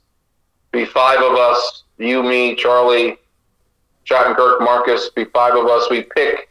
be 0.72 0.84
five 0.84 1.18
of 1.20 1.34
us, 1.36 1.84
you, 1.98 2.22
me, 2.22 2.54
Charlie, 2.56 3.16
John 4.04 4.34
Kirk, 4.34 4.60
Marcus, 4.60 5.10
be 5.10 5.24
five 5.26 5.54
of 5.54 5.66
us. 5.66 5.88
We 5.90 6.02
pick, 6.02 6.48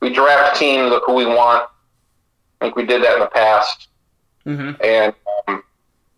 we 0.00 0.12
draft 0.12 0.58
teams 0.58 0.92
of 0.92 1.02
who 1.06 1.14
we 1.14 1.26
want. 1.26 1.68
I 2.60 2.66
think 2.66 2.76
we 2.76 2.86
did 2.86 3.02
that 3.02 3.14
in 3.14 3.20
the 3.20 3.26
past, 3.26 3.88
Mm-hmm. 4.46 4.82
and 4.84 5.14
um, 5.48 5.62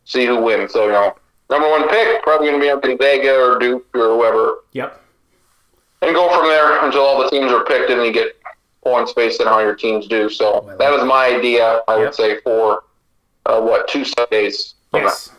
see 0.05 0.27
who 0.27 0.41
wins. 0.43 0.73
So 0.73 0.87
you 0.87 0.93
know, 0.93 1.17
number 1.49 1.71
one 1.71 1.89
pick 1.89 2.23
probably 2.25 2.49
going 2.49 2.61
to 2.61 2.65
be 2.65 2.71
up 2.71 2.85
in 2.85 2.99
Vega 2.99 3.35
or 3.41 3.59
Duke 3.59 3.87
or 3.95 4.17
whoever, 4.17 4.57
Yep. 4.73 5.01
and 6.03 6.15
go 6.15 6.29
from 6.29 6.49
there 6.49 6.85
until 6.85 7.03
all 7.03 7.23
the 7.23 7.31
teams 7.31 7.53
are 7.53 7.65
picked, 7.65 7.91
and 7.91 8.03
you 8.05 8.13
get 8.13 8.36
points 8.87 9.13
based 9.13 9.41
on 9.41 9.49
how 9.49 9.59
your 9.59 9.75
teams 9.75 10.07
do. 10.07 10.31
So 10.31 10.73
that 10.79 10.91
was 10.93 11.05
my 11.05 11.27
idea. 11.27 11.83
I 11.89 11.97
Yep. 11.97 12.01
would 12.05 12.15
say 12.15 12.41
for 12.43 12.85
uh, 13.45 13.61
what 13.61 13.89
two 13.89 14.05
Sundays. 14.05 14.75
Yes. 14.95 15.31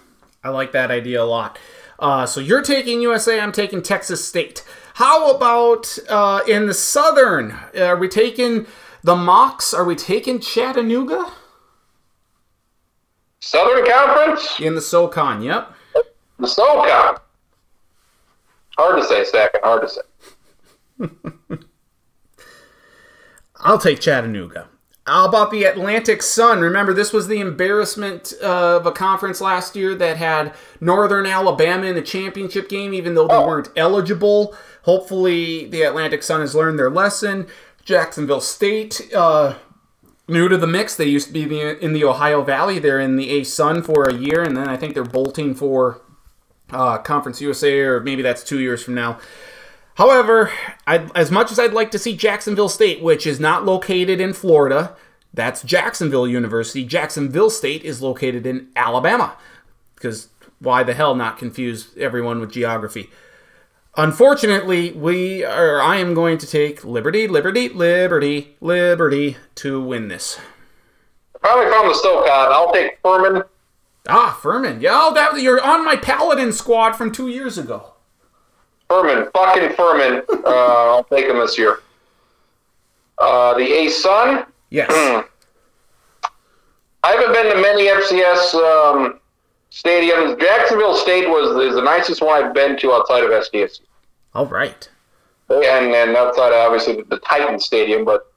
I 0.43 0.49
like 0.49 0.73
that 0.73 0.91
idea 0.91 1.21
a 1.21 1.23
lot. 1.23 1.57
Uh, 1.97 2.25
so 2.25 2.41
you're 2.41 2.61
taking 2.61 3.01
USA, 3.01 3.39
I'm 3.39 3.53
taking 3.53 3.81
Texas 3.81 4.23
State. 4.27 4.63
How 4.95 5.31
about 5.31 5.97
uh, 6.09 6.41
in 6.47 6.67
the 6.67 6.73
Southern? 6.73 7.51
Are 7.77 7.95
we 7.95 8.09
taking 8.09 8.67
the 9.01 9.15
Mocs? 9.15 9.73
Are 9.73 9.85
we 9.85 9.95
taking 9.95 10.39
Chattanooga? 10.41 11.31
Southern 13.39 13.85
Conference, 13.89 14.59
In 14.59 14.75
the 14.75 14.81
SoCon, 14.81 15.41
yep. 15.41 15.71
the 16.37 16.47
SoCon. 16.47 17.15
Hard 18.77 19.01
to 19.01 19.07
say, 19.07 19.23
second. 19.23 19.61
Hard 19.63 19.81
to 19.83 19.89
say. 19.89 21.57
I'll 23.61 23.79
take 23.79 23.99
Chattanooga. 23.99 24.67
How 25.05 25.25
about 25.25 25.51
the 25.51 25.63
Atlantic 25.63 26.21
Sun? 26.21 26.59
Remember, 26.59 26.93
this 26.93 27.13
was 27.13 27.29
the 27.29 27.39
embarrassment 27.39 28.33
of 28.33 28.85
a 28.85 28.91
conference 28.91 29.39
last 29.39 29.73
year 29.73 29.95
that 29.95 30.17
had 30.17 30.53
Northern 30.81 31.25
Alabama 31.25 31.85
in 31.85 31.95
the 31.95 32.01
championship 32.01 32.67
game, 32.67 32.93
even 32.93 33.15
though 33.15 33.27
they 33.27 33.37
weren't 33.37 33.69
eligible. 33.77 34.53
Hopefully, 34.83 35.65
the 35.67 35.83
Atlantic 35.83 36.23
Sun 36.23 36.41
has 36.41 36.53
learned 36.53 36.77
their 36.77 36.89
lesson. 36.89 37.47
Jacksonville 37.85 38.41
State, 38.41 39.09
uh, 39.15 39.55
new 40.27 40.49
to 40.49 40.57
the 40.57 40.67
mix. 40.67 40.95
They 40.95 41.05
used 41.05 41.27
to 41.27 41.33
be 41.33 41.61
in 41.61 41.93
the 41.93 42.03
Ohio 42.03 42.41
Valley. 42.41 42.77
They're 42.77 42.99
in 42.99 43.15
the 43.15 43.29
A 43.29 43.43
Sun 43.45 43.83
for 43.83 44.09
a 44.09 44.13
year, 44.13 44.43
and 44.43 44.57
then 44.57 44.67
I 44.67 44.75
think 44.75 44.93
they're 44.93 45.05
bolting 45.05 45.55
for 45.55 46.01
uh, 46.69 46.97
Conference 46.97 47.39
USA, 47.39 47.79
or 47.79 48.01
maybe 48.01 48.21
that's 48.21 48.43
two 48.43 48.59
years 48.59 48.83
from 48.83 48.95
now. 48.95 49.19
However, 49.97 50.51
i 50.85 51.09
as 51.15 51.31
much 51.31 51.51
as 51.51 51.57
I'd 51.57 51.73
like 51.73 51.89
to 51.89 51.99
see 51.99 52.15
Jacksonville 52.15 52.69
State, 52.69 53.01
which 53.01 53.25
is 53.25 53.39
not 53.39 53.65
located 53.65 54.21
in 54.21 54.31
Florida, 54.31 54.95
that's 55.33 55.63
Jacksonville 55.63 56.27
University. 56.27 56.85
Jacksonville 56.85 57.49
State 57.49 57.83
is 57.83 57.99
located 57.99 58.45
in 58.45 58.67
Alabama. 58.75 59.35
Because 59.95 60.29
why 60.59 60.83
the 60.83 60.93
hell 60.93 61.15
not 61.15 61.39
confuse 61.39 61.89
everyone 61.97 62.39
with 62.39 62.51
geography? 62.51 63.09
Unfortunately, 63.95 64.91
we 64.91 65.43
are. 65.43 65.81
I 65.81 65.95
am 65.95 66.13
going 66.13 66.37
to 66.37 66.47
take 66.47 66.83
Liberty, 66.83 67.27
Liberty, 67.27 67.67
Liberty, 67.67 68.55
Liberty 68.61 69.37
to 69.55 69.81
win 69.81 70.09
this. 70.09 70.39
Finally 71.41 71.71
found 71.71 71.89
the 71.89 71.95
SoCon. 71.95 72.51
I'll 72.51 72.71
take 72.71 72.99
Furman. 73.01 73.41
Ah, 74.07 74.37
Furman. 74.39 74.79
Yeah, 74.79 74.91
oh, 74.93 75.13
that 75.15 75.41
you're 75.41 75.63
on 75.63 75.83
my 75.83 75.95
Paladin 75.95 76.53
squad 76.53 76.93
from 76.93 77.11
two 77.11 77.29
years 77.29 77.57
ago. 77.57 77.93
Furman, 78.89 79.29
fucking 79.33 79.73
Furman. 79.75 80.23
Uh, 80.47 80.95
I'll 80.95 81.03
take 81.03 81.25
him 81.25 81.39
this 81.39 81.57
year. 81.57 81.81
Uh, 83.17 83.53
the 83.57 83.63
A 83.65 83.89
Sun. 83.89 84.45
Yes. 84.69 84.89
I 87.03 87.11
haven't 87.11 87.33
been 87.33 87.53
to 87.55 87.61
many 87.61 87.87
FCS 87.87 88.53
um, 88.55 89.19
stadiums. 89.71 90.39
Jacksonville 90.39 90.95
State 90.95 91.27
was 91.27 91.49
is 91.67 91.75
the 91.75 91.81
nicest 91.81 92.21
one 92.21 92.41
I've 92.43 92.53
been 92.53 92.77
to 92.79 92.93
outside 92.93 93.23
of 93.23 93.29
SDS, 93.31 93.81
All 94.33 94.45
right. 94.45 94.87
and 95.49 95.93
and 95.93 96.15
outside 96.15 96.49
of 96.53 96.65
obviously 96.65 97.01
the 97.03 97.17
Titan 97.19 97.59
Stadium. 97.59 98.05
But 98.05 98.31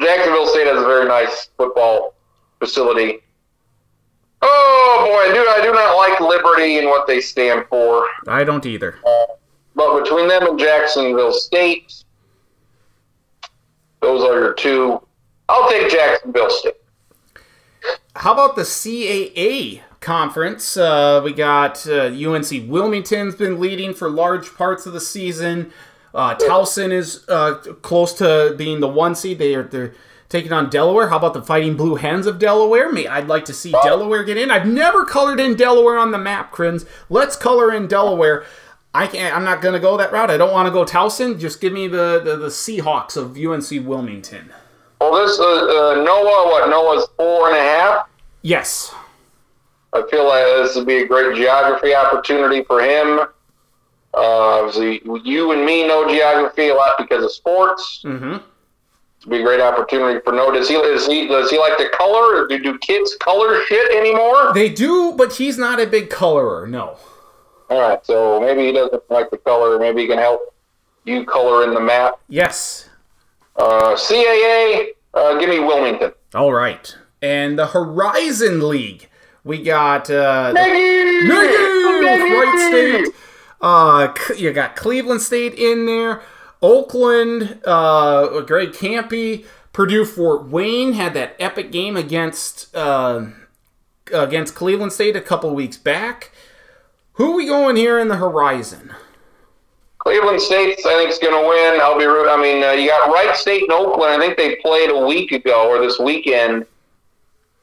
Jacksonville 0.00 0.46
State 0.46 0.66
has 0.68 0.78
a 0.80 0.86
very 0.86 1.06
nice 1.06 1.48
football 1.56 2.14
facility. 2.60 3.18
Oh 4.42 5.04
boy, 5.08 5.34
dude, 5.34 5.48
I 5.48 5.60
do 5.62 5.72
not 5.72 5.96
like 5.96 6.20
Liberty 6.20 6.78
and 6.78 6.86
what 6.88 7.06
they 7.06 7.20
stand 7.20 7.66
for. 7.68 8.06
I 8.28 8.44
don't 8.44 8.64
either. 8.66 8.96
But 9.74 10.02
between 10.02 10.28
them 10.28 10.46
and 10.46 10.58
Jacksonville 10.58 11.32
State, 11.32 12.04
those 14.00 14.22
are 14.22 14.38
your 14.38 14.54
two. 14.54 15.00
I'll 15.48 15.68
take 15.70 15.90
Jacksonville 15.90 16.50
State. 16.50 16.74
How 18.14 18.32
about 18.32 18.56
the 18.56 18.62
CAA 18.62 19.80
conference? 20.00 20.76
Uh, 20.76 21.22
we 21.24 21.32
got 21.32 21.86
uh, 21.86 22.04
UNC 22.06 22.68
Wilmington's 22.68 23.34
been 23.34 23.58
leading 23.58 23.94
for 23.94 24.10
large 24.10 24.54
parts 24.54 24.86
of 24.86 24.92
the 24.92 25.00
season. 25.00 25.72
Uh, 26.14 26.34
Towson 26.34 26.92
is 26.92 27.24
uh, 27.28 27.54
close 27.80 28.12
to 28.14 28.54
being 28.58 28.80
the 28.80 28.88
one 28.88 29.14
seed. 29.14 29.38
They 29.38 29.54
are 29.54 29.62
they're 29.62 29.94
taking 30.28 30.52
on 30.52 30.68
Delaware. 30.68 31.08
How 31.08 31.16
about 31.16 31.34
the 31.34 31.42
Fighting 31.42 31.76
Blue 31.76 31.94
Hens 31.94 32.26
of 32.26 32.38
Delaware? 32.38 32.92
Me, 32.92 33.06
I'd 33.06 33.28
like 33.28 33.44
to 33.46 33.52
see 33.52 33.72
Delaware 33.82 34.24
get 34.24 34.36
in. 34.36 34.50
I've 34.50 34.66
never 34.66 35.04
colored 35.04 35.40
in 35.40 35.54
Delaware 35.54 35.98
on 35.98 36.10
the 36.10 36.18
map, 36.18 36.52
Crins. 36.52 36.86
Let's 37.08 37.36
color 37.36 37.72
in 37.72 37.86
Delaware. 37.86 38.44
I 38.94 39.06
can't. 39.06 39.34
I'm 39.34 39.44
not 39.44 39.62
going 39.62 39.74
to 39.74 39.80
go 39.80 39.96
that 39.96 40.12
route. 40.12 40.30
I 40.30 40.36
don't 40.36 40.52
want 40.52 40.66
to 40.66 40.72
go 40.72 40.84
Towson. 40.84 41.38
Just 41.38 41.60
give 41.60 41.72
me 41.72 41.88
the, 41.88 42.20
the 42.22 42.36
the 42.36 42.48
Seahawks 42.48 43.16
of 43.16 43.36
UNC 43.36 43.86
Wilmington. 43.86 44.52
Well, 45.00 45.14
this 45.14 45.38
uh, 45.40 45.44
uh, 45.44 45.94
Noah, 46.04 46.46
what 46.48 46.68
Noah's 46.68 47.08
four 47.16 47.48
and 47.48 47.56
a 47.56 47.60
half. 47.60 48.08
Yes. 48.42 48.94
I 49.94 50.02
feel 50.10 50.26
like 50.26 50.44
this 50.44 50.76
would 50.76 50.86
be 50.86 50.98
a 50.98 51.06
great 51.06 51.36
geography 51.36 51.94
opportunity 51.94 52.62
for 52.64 52.80
him. 52.82 53.20
Uh, 54.14 54.60
obviously, 54.60 55.02
you 55.24 55.52
and 55.52 55.64
me 55.64 55.86
know 55.86 56.08
geography 56.08 56.68
a 56.68 56.74
lot 56.74 56.96
because 56.98 57.24
of 57.24 57.32
sports. 57.32 58.02
Mm-hmm. 58.04 58.34
It'd 59.20 59.30
be 59.30 59.40
a 59.40 59.42
great 59.42 59.60
opportunity 59.60 60.20
for 60.20 60.32
Noah. 60.32 60.54
Does 60.54 60.68
he, 60.68 60.74
does 60.74 61.06
he 61.06 61.28
does 61.28 61.50
he 61.50 61.58
like 61.58 61.78
to 61.78 61.88
color? 61.90 62.46
Do, 62.48 62.58
do 62.58 62.78
kids 62.78 63.16
color 63.16 63.64
shit 63.66 63.90
anymore? 63.96 64.52
They 64.52 64.68
do, 64.68 65.14
but 65.16 65.34
he's 65.34 65.56
not 65.56 65.80
a 65.80 65.86
big 65.86 66.10
colorer. 66.10 66.66
No. 66.66 66.96
All 67.72 67.80
right, 67.80 68.04
so 68.04 68.38
maybe 68.38 68.66
he 68.66 68.72
doesn't 68.72 69.02
like 69.10 69.30
the 69.30 69.38
color. 69.38 69.78
Maybe 69.78 70.02
he 70.02 70.06
can 70.06 70.18
help 70.18 70.54
you 71.06 71.24
color 71.24 71.64
in 71.64 71.72
the 71.72 71.80
map. 71.80 72.20
Yes. 72.28 72.90
Uh, 73.56 73.94
CAA, 73.94 74.88
uh, 75.14 75.38
give 75.38 75.48
me 75.48 75.58
Wilmington. 75.58 76.12
All 76.34 76.52
right. 76.52 76.94
And 77.22 77.58
the 77.58 77.68
Horizon 77.68 78.68
League, 78.68 79.08
we 79.42 79.62
got 79.62 80.10
uh, 80.10 80.52
Negative! 80.52 81.28
Negative! 81.30 82.38
Wright 82.38 82.68
State. 82.68 83.14
Uh, 83.62 84.12
you 84.36 84.52
got 84.52 84.76
Cleveland 84.76 85.22
State 85.22 85.54
in 85.54 85.86
there. 85.86 86.20
Oakland, 86.60 87.58
uh, 87.64 88.42
Greg 88.42 88.72
Kampe, 88.72 89.46
Purdue 89.72 90.04
Fort 90.04 90.46
Wayne 90.46 90.92
had 90.92 91.14
that 91.14 91.36
epic 91.38 91.72
game 91.72 91.96
against 91.96 92.76
uh, 92.76 93.28
against 94.12 94.54
Cleveland 94.54 94.92
State 94.92 95.16
a 95.16 95.22
couple 95.22 95.54
weeks 95.54 95.78
back. 95.78 96.32
Who 97.22 97.36
we 97.36 97.46
going 97.46 97.76
here 97.76 98.00
in 98.00 98.08
the 98.08 98.16
Horizon? 98.16 98.92
Cleveland 100.00 100.40
State, 100.40 100.76
I 100.84 100.96
think, 100.96 101.08
is 101.08 101.20
going 101.20 101.40
to 101.40 101.48
win. 101.48 101.80
I'll 101.80 101.96
be. 101.96 102.04
root- 102.04 102.28
I 102.28 102.36
mean, 102.36 102.64
uh, 102.64 102.72
you 102.72 102.88
got 102.88 103.12
Wright 103.14 103.36
State 103.36 103.62
and 103.62 103.70
Oakland. 103.70 104.12
I 104.12 104.18
think 104.18 104.36
they 104.36 104.56
played 104.56 104.90
a 104.90 105.06
week 105.06 105.30
ago 105.30 105.68
or 105.68 105.80
this 105.80 106.00
weekend. 106.00 106.66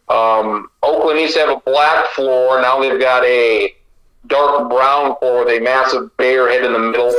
Um, 0.07 0.69
Oakland 0.81 1.19
used 1.19 1.34
to 1.34 1.41
have 1.41 1.49
a 1.49 1.60
black 1.65 2.06
floor. 2.11 2.61
Now 2.61 2.80
they've 2.80 3.02
got 3.02 3.26
a 3.26 3.76
dark 4.27 4.69
brown 4.69 5.18
floor 5.18 5.44
with 5.44 5.53
a 5.53 5.61
massive 5.61 6.15
bear 6.15 6.49
head 6.49 6.64
in 6.64 6.72
the 6.72 6.80
middle. 6.80 7.14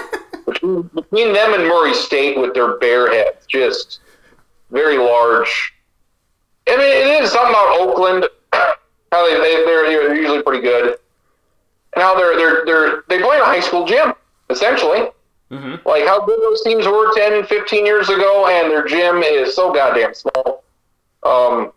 between, 0.46 0.82
between 0.94 1.32
them 1.32 1.54
and 1.54 1.66
Murray 1.66 1.94
State 1.94 2.38
with 2.38 2.52
their 2.52 2.76
bear 2.76 3.10
heads, 3.10 3.46
just 3.46 4.00
very 4.70 4.98
large. 4.98 5.72
I 6.68 6.76
mean, 6.76 6.82
it 6.82 7.22
is 7.22 7.32
something 7.32 7.48
about 7.52 7.80
Oakland. 7.80 8.28
How 8.52 9.26
they, 9.26 9.40
they 9.40 9.64
they're, 9.64 9.86
they're 9.86 10.14
usually 10.14 10.42
pretty 10.42 10.60
good. 10.60 10.98
And 11.96 12.02
how 12.02 12.14
they're 12.14 12.36
they're 12.36 12.64
they're 12.64 13.02
they 13.08 13.18
play 13.18 13.36
in 13.36 13.42
a 13.42 13.46
high 13.46 13.60
school 13.60 13.84
gym 13.84 14.12
essentially. 14.50 15.08
Mm-hmm. 15.50 15.88
Like 15.88 16.06
how 16.06 16.24
good 16.24 16.40
those 16.40 16.62
teams 16.62 16.86
were 16.86 17.14
10, 17.14 17.46
15 17.46 17.86
years 17.86 18.08
ago, 18.08 18.48
and 18.48 18.70
their 18.70 18.86
gym 18.86 19.22
is 19.22 19.54
so 19.54 19.72
goddamn 19.72 20.12
small. 20.14 20.64
Um, 21.22 21.72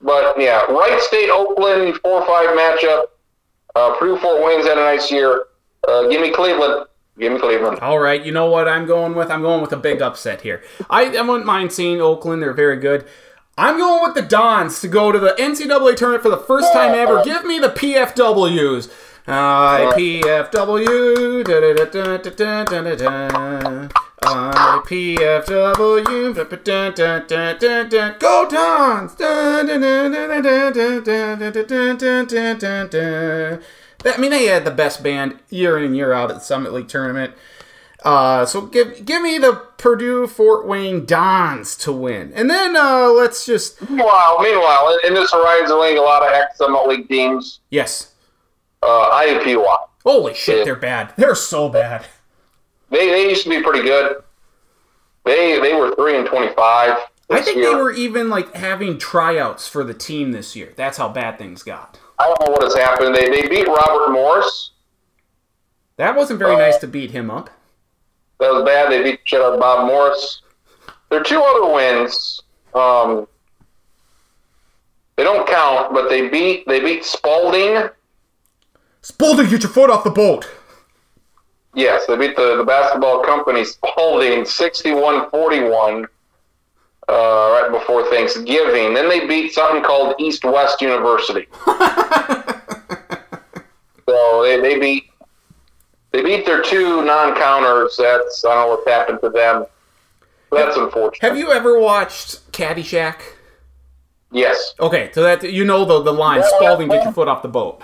but 0.00 0.38
yeah, 0.38 0.62
Wright 0.66 1.00
State, 1.00 1.30
Oakland, 1.30 1.98
four 2.02 2.22
or 2.22 2.26
five 2.26 2.48
matchup. 2.56 3.04
Uh, 3.74 3.96
Purdue 3.98 4.18
Fort 4.18 4.44
Wayne's 4.44 4.66
had 4.66 4.78
a 4.78 4.82
nice 4.82 5.10
year. 5.10 5.46
Uh, 5.86 6.06
give 6.08 6.20
me 6.20 6.32
Cleveland. 6.32 6.86
Give 7.18 7.32
me 7.32 7.40
Cleveland. 7.40 7.80
All 7.80 7.98
right, 7.98 8.24
you 8.24 8.30
know 8.30 8.46
what 8.46 8.68
I'm 8.68 8.86
going 8.86 9.14
with? 9.14 9.30
I'm 9.30 9.42
going 9.42 9.60
with 9.60 9.72
a 9.72 9.76
big 9.76 10.00
upset 10.00 10.42
here. 10.42 10.62
I, 10.88 11.16
I 11.16 11.22
wouldn't 11.22 11.46
mind 11.46 11.72
seeing 11.72 12.00
Oakland. 12.00 12.42
They're 12.42 12.52
very 12.52 12.76
good. 12.76 13.06
I'm 13.56 13.76
going 13.76 14.02
with 14.04 14.14
the 14.14 14.22
Dons 14.22 14.80
to 14.82 14.88
go 14.88 15.10
to 15.10 15.18
the 15.18 15.34
NCAA 15.38 15.96
tournament 15.96 16.22
for 16.22 16.28
the 16.28 16.38
first 16.38 16.72
time 16.72 16.94
ever. 16.94 17.24
Give 17.24 17.44
me 17.44 17.58
the 17.58 17.70
PFWs. 17.70 18.88
IPFW. 19.28 21.44
IPFW. 24.22 26.34
Go 28.18 28.48
Dons! 28.48 29.14
I 29.20 29.62
mean, 34.16 34.30
they 34.30 34.46
had 34.46 34.64
the 34.64 34.70
best 34.70 35.02
band 35.02 35.38
year 35.50 35.76
in 35.76 35.84
and 35.84 35.94
year 35.96 36.14
out 36.14 36.30
at 36.30 36.36
the 36.36 36.42
Summit 36.42 36.72
League 36.72 36.88
tournament. 36.88 37.34
Uh, 38.04 38.46
so 38.46 38.62
give 38.62 39.04
give 39.04 39.20
me 39.20 39.36
the 39.38 39.54
Purdue 39.76 40.26
Fort 40.26 40.66
Wayne 40.66 41.04
Dons 41.04 41.76
to 41.78 41.92
win, 41.92 42.32
and 42.32 42.48
then 42.48 42.76
uh, 42.76 43.08
let's 43.08 43.44
just. 43.44 43.82
Meanwhile, 43.90 44.38
meanwhile, 44.40 44.96
in 45.04 45.12
this 45.14 45.32
Horizon 45.32 45.80
League, 45.80 45.98
a 45.98 46.02
lot 46.02 46.22
of 46.22 46.32
ex 46.32 46.56
Summit 46.56 46.86
League 46.86 47.08
teams. 47.08 47.58
Yes 47.70 48.14
uh, 48.82 49.10
IUPUI. 49.12 49.76
Holy 50.04 50.34
shit, 50.34 50.58
Yeah. 50.58 50.64
they're 50.64 50.76
bad. 50.76 51.12
They're 51.16 51.34
so 51.34 51.68
bad. 51.68 52.06
They, 52.90 53.08
they 53.08 53.28
used 53.28 53.44
to 53.44 53.50
be 53.50 53.62
pretty 53.62 53.82
good. 53.82 54.22
They 55.24 55.60
they 55.60 55.74
were 55.74 55.94
three 55.94 56.16
and 56.16 56.26
twenty 56.26 56.54
five. 56.54 56.96
I 57.30 57.42
think 57.42 57.58
they 57.58 57.74
were 57.74 57.92
even 57.92 58.30
like 58.30 58.54
having 58.54 58.96
tryouts 58.98 59.68
for 59.68 59.84
the 59.84 59.92
team 59.92 60.32
this 60.32 60.56
year. 60.56 60.72
That's 60.76 60.96
how 60.96 61.08
bad 61.10 61.36
things 61.36 61.62
got. 61.62 61.98
I 62.18 62.24
don't 62.26 62.40
know 62.46 62.52
what 62.52 62.62
has 62.62 62.74
happened. 62.74 63.14
They 63.14 63.28
they 63.28 63.46
beat 63.48 63.66
Robert 63.66 64.10
Morris. 64.12 64.70
That 65.98 66.16
wasn't 66.16 66.38
very 66.38 66.54
Uh, 66.54 66.58
nice 66.58 66.78
to 66.78 66.86
beat 66.86 67.10
him 67.10 67.30
up. 67.30 67.50
That 68.40 68.52
was 68.54 68.64
bad. 68.64 68.90
They 68.90 69.02
beat 69.02 69.20
shit 69.24 69.42
out 69.42 69.60
Bob 69.60 69.86
Morris. 69.86 70.40
There 71.10 71.20
are 71.20 71.24
two 71.24 71.42
other 71.42 71.72
wins, 71.74 72.42
um, 72.74 73.26
they 75.16 75.24
don't 75.24 75.48
count, 75.48 75.92
but 75.92 76.08
they 76.08 76.28
beat 76.28 76.66
they 76.66 76.80
beat 76.80 77.04
Spalding. 77.04 77.88
Spalding, 79.02 79.48
get 79.48 79.62
your 79.62 79.70
foot 79.70 79.90
off 79.90 80.04
the 80.04 80.10
boat. 80.10 80.48
Yes, 81.74 82.06
they 82.06 82.16
beat 82.16 82.36
the, 82.36 82.56
the 82.56 82.64
basketball 82.64 83.22
company 83.22 83.64
Spalding 83.64 84.40
61-41 84.40 86.06
uh, 87.08 87.12
right 87.12 87.68
before 87.70 88.08
Thanksgiving. 88.10 88.94
Then 88.94 89.08
they 89.08 89.26
beat 89.26 89.52
something 89.52 89.82
called 89.82 90.14
East 90.18 90.44
West 90.44 90.80
University. 90.80 91.46
so 94.06 94.42
they, 94.42 94.60
they 94.60 94.78
beat 94.78 95.04
they 96.10 96.22
beat 96.22 96.46
their 96.46 96.62
two 96.62 97.04
non-counters. 97.04 97.96
That's 97.96 98.44
I 98.44 98.54
don't 98.54 98.64
know 98.64 98.68
what's 98.74 98.88
happened 98.88 99.20
to 99.22 99.30
them. 99.30 99.66
That's 100.50 100.76
unfortunate. 100.76 101.28
Have 101.28 101.38
you 101.38 101.52
ever 101.52 101.78
watched 101.78 102.50
Caddyshack? 102.52 103.20
Yes. 104.32 104.74
Okay, 104.80 105.10
so 105.12 105.22
that 105.22 105.50
you 105.50 105.64
know 105.64 105.84
the 105.84 106.02
the 106.02 106.12
line 106.12 106.42
Spalding, 106.42 106.88
get 106.88 107.04
your 107.04 107.12
foot 107.12 107.28
off 107.28 107.42
the 107.42 107.48
boat. 107.48 107.82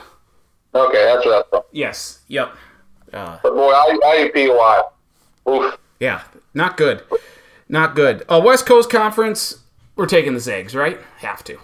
Okay, 0.75 1.05
that's 1.05 1.25
what 1.25 1.31
that's 1.33 1.49
from. 1.51 1.63
Yes. 1.73 2.21
Yep. 2.29 2.55
Uh, 3.13 3.39
But 3.43 3.55
boy, 3.55 3.71
I 3.73 4.31
IUPUI. 4.35 4.91
Oof. 5.49 5.79
yeah, 6.01 6.23
not 6.55 6.77
good. 6.77 7.03
Not 7.69 7.95
good. 7.95 8.25
Uh, 8.29 8.41
West 8.45 8.67
Coast 8.67 8.91
Conference, 8.91 9.59
we're 9.97 10.07
taking 10.07 10.35
the 10.35 10.41
Zags, 10.41 10.75
right? 10.75 10.99
Have 11.19 11.45
to. 11.45 11.59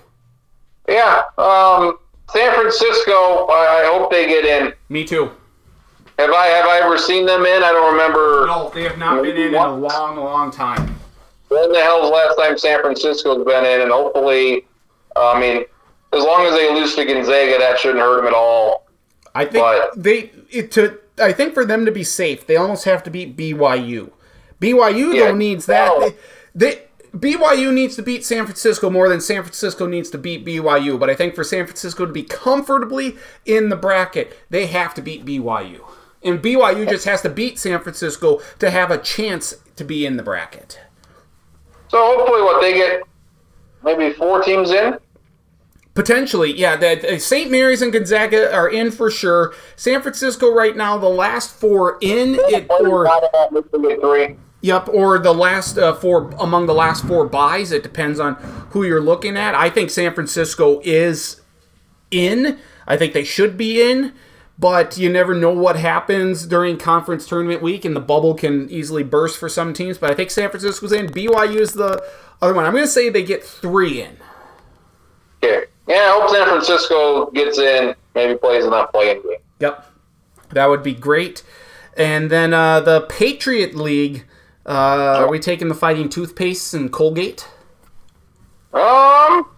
Yeah. 0.88 1.22
Um, 1.38 1.98
San 2.30 2.54
Francisco. 2.54 3.12
I, 3.48 3.82
I 3.84 3.90
hope 3.92 4.10
they 4.10 4.26
get 4.28 4.44
in. 4.44 4.72
Me 4.88 5.04
too. 5.04 5.30
Have 6.18 6.30
I 6.32 6.46
have 6.46 6.66
I 6.66 6.80
ever 6.84 6.98
seen 6.98 7.24
them 7.26 7.40
in? 7.46 7.62
I 7.62 7.72
don't 7.72 7.92
remember. 7.92 8.46
No, 8.46 8.70
they 8.74 8.82
have 8.84 8.98
not 8.98 9.22
been 9.22 9.36
in 9.36 9.48
in 9.48 9.54
a 9.54 9.74
long, 9.76 10.16
long 10.16 10.50
time. 10.50 10.94
When 11.48 11.72
the 11.72 11.80
hell's 11.80 12.10
the 12.10 12.14
last 12.14 12.36
time 12.36 12.58
San 12.58 12.80
Francisco's 12.82 13.44
been 13.44 13.64
in? 13.64 13.80
And 13.80 13.90
hopefully, 13.90 14.66
I 15.16 15.40
mean, 15.40 15.64
as 16.12 16.22
long 16.22 16.44
as 16.46 16.54
they 16.54 16.72
lose 16.72 16.94
to 16.96 17.04
Gonzaga, 17.04 17.58
that 17.58 17.78
shouldn't 17.78 18.00
hurt 18.00 18.18
them 18.18 18.26
at 18.26 18.34
all. 18.34 18.86
I 19.34 19.44
think 19.44 19.64
But- 19.64 19.90
they 20.02 20.32
it, 20.50 20.70
to. 20.72 20.98
I 21.18 21.32
think 21.32 21.52
for 21.54 21.64
them 21.64 21.84
to 21.84 21.92
be 21.92 22.02
safe, 22.04 22.46
they 22.46 22.56
almost 22.56 22.84
have 22.84 23.02
to 23.04 23.10
beat 23.10 23.36
BYU. 23.36 24.10
BYU 24.60 25.12
Yeah. 25.14 25.26
though 25.26 25.34
needs 25.34 25.66
that. 25.66 25.92
They, 26.00 26.14
they 26.54 26.82
BYU 27.16 27.72
needs 27.72 27.96
to 27.96 28.02
beat 28.02 28.24
San 28.24 28.44
Francisco 28.44 28.88
more 28.88 29.08
than 29.08 29.20
San 29.20 29.42
Francisco 29.42 29.86
needs 29.86 30.10
to 30.10 30.18
beat 30.18 30.44
BYU. 30.46 30.98
But 30.98 31.10
I 31.10 31.14
think 31.14 31.34
for 31.34 31.44
San 31.44 31.66
Francisco 31.66 32.06
to 32.06 32.12
be 32.12 32.22
comfortably 32.22 33.16
in 33.44 33.68
the 33.68 33.76
bracket, 33.76 34.36
they 34.48 34.66
have 34.66 34.94
to 34.94 35.02
beat 35.02 35.24
BYU. 35.26 35.80
And 36.22 36.40
BYU 36.40 36.88
just 36.88 37.04
has 37.06 37.22
to 37.22 37.28
beat 37.28 37.58
San 37.58 37.80
Francisco 37.80 38.40
to 38.58 38.70
have 38.70 38.90
a 38.90 38.98
chance 38.98 39.56
to 39.76 39.84
be 39.84 40.06
in 40.06 40.16
the 40.16 40.22
bracket. 40.22 40.78
So 41.88 41.98
hopefully, 41.98 42.42
what 42.42 42.60
they 42.60 42.74
get 42.74 43.02
maybe 43.82 44.12
four 44.14 44.42
teams 44.42 44.70
in. 44.70 44.96
Potentially, 45.94 46.52
yeah. 46.56 46.76
That 46.76 47.04
uh, 47.04 47.18
St. 47.18 47.50
Mary's 47.50 47.82
and 47.82 47.92
Gonzaga 47.92 48.54
are 48.54 48.68
in 48.68 48.90
for 48.90 49.10
sure. 49.10 49.52
San 49.76 50.00
Francisco 50.02 50.52
right 50.52 50.76
now, 50.76 50.96
the 50.96 51.08
last 51.08 51.52
four 51.52 51.98
in 52.00 52.36
it, 52.38 52.70
or 52.70 53.04
Maybe 53.50 53.88
get 53.88 54.00
three. 54.00 54.36
yep, 54.62 54.88
or 54.88 55.18
the 55.18 55.34
last 55.34 55.76
uh, 55.78 55.94
four 55.94 56.30
among 56.38 56.66
the 56.66 56.74
last 56.74 57.04
four 57.06 57.26
byes. 57.28 57.72
It 57.72 57.82
depends 57.82 58.20
on 58.20 58.34
who 58.70 58.84
you're 58.84 59.00
looking 59.00 59.36
at. 59.36 59.54
I 59.54 59.68
think 59.68 59.90
San 59.90 60.14
Francisco 60.14 60.80
is 60.84 61.40
in. 62.10 62.58
I 62.86 62.96
think 62.96 63.12
they 63.12 63.24
should 63.24 63.56
be 63.56 63.82
in, 63.82 64.12
but 64.58 64.96
you 64.96 65.10
never 65.10 65.34
know 65.34 65.50
what 65.52 65.76
happens 65.76 66.46
during 66.46 66.76
conference 66.78 67.26
tournament 67.26 67.62
week, 67.62 67.84
and 67.84 67.94
the 67.96 68.00
bubble 68.00 68.34
can 68.34 68.70
easily 68.70 69.02
burst 69.02 69.38
for 69.38 69.48
some 69.48 69.72
teams. 69.74 69.98
But 69.98 70.10
I 70.10 70.14
think 70.14 70.30
San 70.30 70.50
Francisco's 70.50 70.92
in. 70.92 71.08
BYU 71.08 71.56
is 71.56 71.72
the 71.72 72.00
other 72.40 72.54
one. 72.54 72.64
I'm 72.64 72.72
going 72.72 72.84
to 72.84 72.90
say 72.90 73.08
they 73.08 73.22
get 73.24 73.42
three 73.44 74.02
in. 74.02 74.16
Okay. 75.42 75.66
Yeah, 75.90 75.96
I 75.96 76.20
hope 76.20 76.30
San 76.30 76.46
Francisco 76.46 77.30
gets 77.32 77.58
in. 77.58 77.96
Maybe 78.14 78.38
plays 78.38 78.64
in 78.64 78.70
that 78.70 78.92
playing 78.92 79.22
game. 79.22 79.38
Yep. 79.58 79.92
That 80.50 80.66
would 80.66 80.84
be 80.84 80.94
great. 80.94 81.42
And 81.96 82.30
then 82.30 82.54
uh, 82.54 82.78
the 82.78 83.00
Patriot 83.02 83.74
League. 83.74 84.24
Uh, 84.64 85.18
are 85.18 85.28
we 85.28 85.40
taking 85.40 85.66
the 85.66 85.74
Fighting 85.74 86.08
Toothpaste 86.08 86.74
and 86.74 86.92
Colgate? 86.92 87.48
Um, 88.72 89.50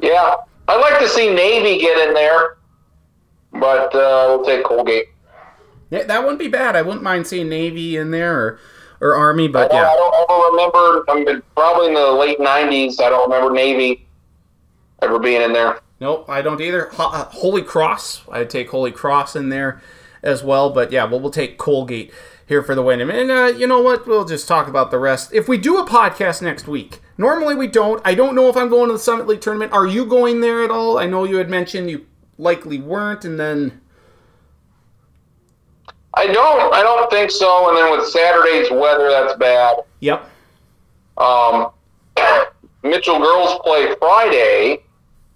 yeah, 0.00 0.36
I'd 0.66 0.80
like 0.80 0.98
to 1.00 1.08
see 1.08 1.28
Navy 1.34 1.78
get 1.78 2.08
in 2.08 2.14
there, 2.14 2.56
but 3.52 3.94
uh, 3.94 4.28
we'll 4.28 4.46
take 4.46 4.64
Colgate. 4.64 5.08
Yeah, 5.90 6.04
that 6.04 6.22
wouldn't 6.22 6.38
be 6.38 6.48
bad. 6.48 6.74
I 6.74 6.80
wouldn't 6.80 7.02
mind 7.02 7.26
seeing 7.26 7.50
Navy 7.50 7.98
in 7.98 8.12
there 8.12 8.34
or, 8.34 8.60
or 9.02 9.14
Army, 9.14 9.46
but 9.48 9.70
I 9.74 9.76
yeah. 9.76 9.90
I 9.90 9.94
don't 9.94 10.14
ever 10.30 10.50
remember. 10.52 11.04
I 11.10 11.14
mean, 11.16 11.42
probably 11.54 11.88
in 11.88 11.94
the 11.94 12.12
late 12.12 12.38
'90s. 12.38 13.00
I 13.02 13.10
don't 13.10 13.30
remember 13.30 13.52
Navy 13.52 14.03
ever 15.04 15.18
being 15.18 15.42
in 15.42 15.52
there. 15.52 15.80
Nope, 16.00 16.28
I 16.28 16.42
don't 16.42 16.60
either. 16.60 16.90
Uh, 16.98 17.24
Holy 17.26 17.62
Cross. 17.62 18.22
I'd 18.30 18.50
take 18.50 18.70
Holy 18.70 18.90
Cross 18.90 19.36
in 19.36 19.48
there 19.48 19.80
as 20.22 20.42
well, 20.42 20.70
but 20.70 20.90
yeah, 20.90 21.04
well, 21.04 21.20
we'll 21.20 21.30
take 21.30 21.58
Colgate 21.58 22.12
here 22.46 22.62
for 22.62 22.74
the 22.74 22.82
win. 22.82 23.00
And 23.00 23.30
uh, 23.30 23.46
you 23.56 23.66
know 23.66 23.80
what? 23.80 24.06
We'll 24.06 24.24
just 24.24 24.48
talk 24.48 24.68
about 24.68 24.90
the 24.90 24.98
rest. 24.98 25.32
If 25.32 25.48
we 25.48 25.56
do 25.56 25.78
a 25.78 25.86
podcast 25.86 26.42
next 26.42 26.66
week, 26.66 27.00
normally 27.16 27.54
we 27.54 27.66
don't. 27.68 28.02
I 28.04 28.14
don't 28.14 28.34
know 28.34 28.48
if 28.48 28.56
I'm 28.56 28.68
going 28.68 28.88
to 28.88 28.94
the 28.94 28.98
Summit 28.98 29.26
League 29.26 29.40
tournament. 29.40 29.72
Are 29.72 29.86
you 29.86 30.04
going 30.04 30.40
there 30.40 30.62
at 30.64 30.70
all? 30.70 30.98
I 30.98 31.06
know 31.06 31.24
you 31.24 31.36
had 31.36 31.48
mentioned 31.48 31.90
you 31.90 32.06
likely 32.38 32.78
weren't, 32.80 33.24
and 33.24 33.38
then 33.38 33.80
I 36.14 36.26
don't. 36.26 36.72
I 36.74 36.82
don't 36.82 37.10
think 37.10 37.30
so. 37.30 37.68
And 37.68 37.76
then 37.78 37.90
with 37.96 38.06
Saturday's 38.08 38.70
weather, 38.70 39.08
that's 39.10 39.34
bad. 39.38 39.76
yep, 40.00 40.28
Um, 41.16 41.70
Mitchell 42.82 43.18
girls 43.18 43.58
play 43.64 43.94
Friday 43.98 44.83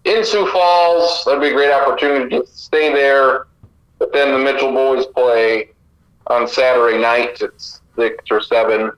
in 0.09 0.25
Sioux 0.25 0.51
Falls. 0.51 1.25
That'd 1.25 1.41
be 1.41 1.49
a 1.49 1.53
great 1.53 1.73
opportunity 1.73 2.39
to 2.39 2.47
stay 2.47 2.93
there. 2.93 3.47
But 3.99 4.13
then 4.13 4.33
the 4.33 4.39
Mitchell 4.39 4.73
boys 4.73 5.07
play 5.07 5.71
on 6.29 6.47
Saturday 6.49 6.99
night 6.99 7.43
at 7.43 7.51
six 7.97 8.25
or 8.31 8.41
seven. 8.41 8.93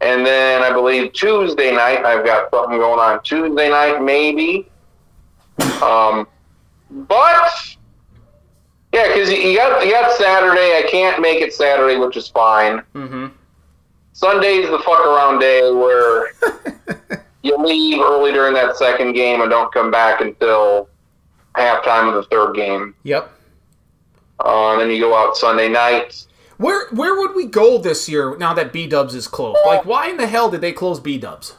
And 0.00 0.26
then 0.26 0.62
I 0.62 0.72
believe 0.72 1.12
Tuesday 1.12 1.74
night 1.74 2.04
I've 2.04 2.24
got 2.24 2.50
something 2.50 2.78
going 2.78 3.00
on 3.00 3.22
Tuesday 3.22 3.68
night 3.70 4.02
maybe. 4.02 4.68
Um, 5.82 6.28
but 6.90 7.50
yeah, 8.92 9.08
because 9.08 9.30
you 9.30 9.56
got 9.56 9.84
you 9.84 9.92
got 9.92 10.12
Saturday. 10.16 10.78
I 10.78 10.86
can't 10.90 11.20
make 11.20 11.40
it 11.40 11.52
Saturday, 11.52 11.96
which 11.96 12.16
is 12.16 12.28
fine. 12.28 12.82
mm-hmm. 12.94 13.26
Sunday's 14.12 14.70
the 14.70 14.78
fuck 14.78 15.04
around 15.04 15.40
day 15.40 15.70
where 15.70 16.32
you 17.46 17.56
leave 17.58 18.00
early 18.00 18.32
during 18.32 18.54
that 18.54 18.76
second 18.76 19.12
game 19.14 19.40
and 19.40 19.50
don't 19.50 19.72
come 19.72 19.90
back 19.90 20.20
until 20.20 20.88
halftime 21.54 22.08
of 22.08 22.14
the 22.14 22.24
third 22.24 22.54
game. 22.54 22.94
yep. 23.02 23.32
Uh, 24.44 24.72
and 24.72 24.82
then 24.82 24.90
you 24.90 25.00
go 25.00 25.16
out 25.16 25.34
Sunday 25.36 25.68
night. 25.68 26.26
Where 26.58 26.88
where 26.90 27.18
would 27.18 27.34
we 27.34 27.46
go 27.46 27.78
this 27.78 28.08
year 28.08 28.36
now 28.36 28.52
that 28.54 28.72
B 28.72 28.86
Dubs 28.86 29.14
is 29.14 29.28
closed? 29.28 29.58
Like, 29.64 29.86
why 29.86 30.08
in 30.08 30.16
the 30.18 30.26
hell 30.26 30.50
did 30.50 30.60
they 30.60 30.72
close 30.72 31.00
B 31.00 31.16
Dubs? 31.16 31.54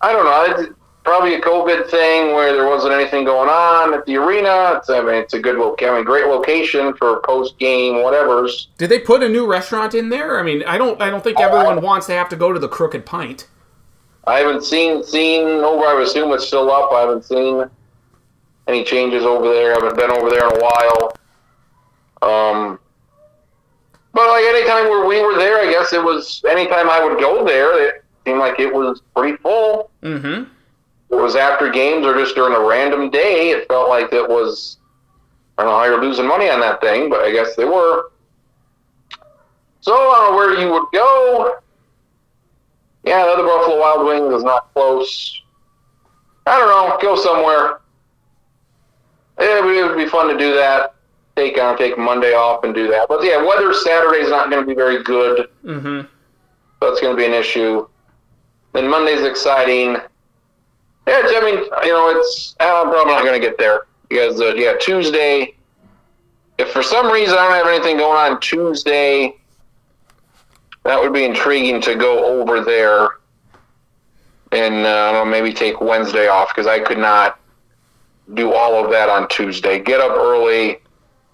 I 0.00 0.12
don't 0.12 0.24
know. 0.24 0.62
It's 0.62 0.72
probably 1.04 1.34
a 1.34 1.40
COVID 1.40 1.90
thing 1.90 2.34
where 2.34 2.52
there 2.52 2.66
wasn't 2.68 2.94
anything 2.94 3.24
going 3.24 3.48
on 3.48 3.94
at 3.94 4.06
the 4.06 4.16
arena. 4.16 4.74
It's, 4.76 4.88
I 4.90 5.00
mean, 5.00 5.14
it's 5.16 5.34
a 5.34 5.38
good, 5.40 5.56
I 5.56 5.94
mean, 5.94 6.04
great 6.04 6.26
location 6.26 6.94
for 6.94 7.20
post 7.20 7.58
game 7.58 8.02
whatever's. 8.02 8.68
Did 8.78 8.90
they 8.90 8.98
put 8.98 9.22
a 9.22 9.28
new 9.28 9.46
restaurant 9.46 9.94
in 9.94 10.08
there? 10.08 10.38
I 10.38 10.42
mean, 10.42 10.62
I 10.64 10.78
don't 10.78 11.00
I 11.00 11.10
don't 11.10 11.22
think 11.24 11.40
everyone 11.40 11.82
wants 11.82 12.06
to 12.06 12.12
have 12.12 12.28
to 12.30 12.36
go 12.36 12.52
to 12.52 12.58
the 12.58 12.68
Crooked 12.68 13.04
Pint. 13.04 13.46
I 14.26 14.38
haven't 14.38 14.64
seen 14.64 15.02
seen 15.02 15.44
over. 15.46 15.84
I 15.84 15.94
would 15.94 16.04
assume 16.04 16.32
it's 16.32 16.46
still 16.46 16.70
up. 16.70 16.92
I 16.92 17.00
haven't 17.00 17.24
seen 17.24 17.64
any 18.68 18.84
changes 18.84 19.24
over 19.24 19.52
there. 19.52 19.72
I 19.72 19.80
haven't 19.80 19.96
been 19.96 20.10
over 20.10 20.30
there 20.30 20.48
in 20.48 20.56
a 20.56 20.60
while. 20.60 21.16
Um, 22.22 22.78
but 24.12 24.28
like 24.28 24.44
anytime 24.44 24.84
where 24.84 25.06
we 25.06 25.20
were 25.22 25.36
there, 25.36 25.58
I 25.58 25.70
guess 25.70 25.92
it 25.92 26.02
was 26.02 26.42
anytime 26.48 26.88
I 26.88 27.04
would 27.04 27.18
go 27.18 27.44
there, 27.44 27.88
it 27.88 28.04
seemed 28.24 28.38
like 28.38 28.60
it 28.60 28.72
was 28.72 29.02
pretty 29.16 29.36
full. 29.38 29.90
Mm-hmm. 30.02 30.44
It 31.10 31.14
was 31.20 31.34
after 31.34 31.70
games 31.70 32.06
or 32.06 32.14
just 32.14 32.34
during 32.34 32.54
a 32.54 32.60
random 32.60 33.10
day. 33.10 33.50
It 33.50 33.66
felt 33.68 33.88
like 33.88 34.12
it 34.12 34.26
was. 34.26 34.78
I 35.58 35.64
don't 35.64 35.72
know 35.72 35.78
how 35.78 35.84
you're 35.84 36.02
losing 36.02 36.26
money 36.26 36.48
on 36.48 36.60
that 36.60 36.80
thing, 36.80 37.10
but 37.10 37.20
I 37.20 37.32
guess 37.32 37.56
they 37.56 37.64
were. 37.64 38.10
So 39.80 39.92
I 39.92 39.96
don't 39.96 40.30
know 40.30 40.36
where 40.36 40.58
you 40.58 40.70
would 40.72 40.86
go. 40.92 41.61
Yeah, 43.04 43.24
the 43.24 43.32
other 43.32 43.42
Buffalo 43.44 43.80
Wild 43.80 44.06
Wings 44.06 44.34
is 44.34 44.44
not 44.44 44.72
close. 44.74 45.42
I 46.46 46.58
don't 46.58 46.68
know. 46.68 46.98
Go 47.00 47.16
somewhere. 47.16 47.80
It 49.38 49.64
would, 49.64 49.76
it 49.76 49.84
would 49.86 49.96
be 49.96 50.08
fun 50.08 50.28
to 50.28 50.36
do 50.38 50.54
that. 50.54 50.94
Take 51.36 51.58
on 51.58 51.78
take 51.78 51.96
Monday 51.98 52.34
off 52.34 52.62
and 52.64 52.74
do 52.74 52.88
that. 52.88 53.08
But 53.08 53.24
yeah, 53.24 53.42
weather 53.42 53.72
Saturday 53.72 54.18
is 54.18 54.28
not 54.28 54.50
going 54.50 54.62
to 54.62 54.66
be 54.68 54.74
very 54.74 55.02
good. 55.02 55.48
Mm-hmm. 55.64 56.02
That's 56.80 57.00
going 57.00 57.16
to 57.16 57.20
be 57.20 57.24
an 57.26 57.32
issue. 57.32 57.88
Then 58.74 58.88
Monday's 58.88 59.22
exciting. 59.22 59.96
Yeah, 61.06 61.18
it's- 61.18 61.32
I 61.34 61.40
mean, 61.40 61.56
you 61.84 61.92
know, 61.92 62.10
it's 62.18 62.54
I'm 62.60 62.88
probably 62.90 63.12
not 63.14 63.24
going 63.24 63.40
to 63.40 63.44
get 63.46 63.56
there 63.58 63.86
because 64.08 64.40
uh, 64.40 64.54
yeah, 64.54 64.74
Tuesday. 64.80 65.54
If 66.58 66.68
for 66.70 66.82
some 66.82 67.10
reason 67.10 67.36
I 67.38 67.48
don't 67.48 67.52
have 67.52 67.66
anything 67.66 67.96
going 67.96 68.16
on 68.32 68.38
Tuesday, 68.40 69.34
that 70.84 71.00
would 71.00 71.12
be 71.12 71.24
intriguing 71.24 71.80
to 71.82 71.94
go 71.94 72.40
over 72.40 72.62
there 72.62 73.08
and 74.52 74.86
uh, 74.86 74.88
I 75.08 75.12
don't 75.12 75.24
know, 75.24 75.30
maybe 75.30 75.52
take 75.52 75.80
Wednesday 75.80 76.28
off 76.28 76.50
because 76.54 76.66
I 76.66 76.78
could 76.78 76.98
not 76.98 77.38
do 78.34 78.52
all 78.52 78.84
of 78.84 78.90
that 78.90 79.08
on 79.08 79.28
Tuesday. 79.28 79.78
Get 79.78 80.00
up 80.00 80.12
early, 80.12 80.78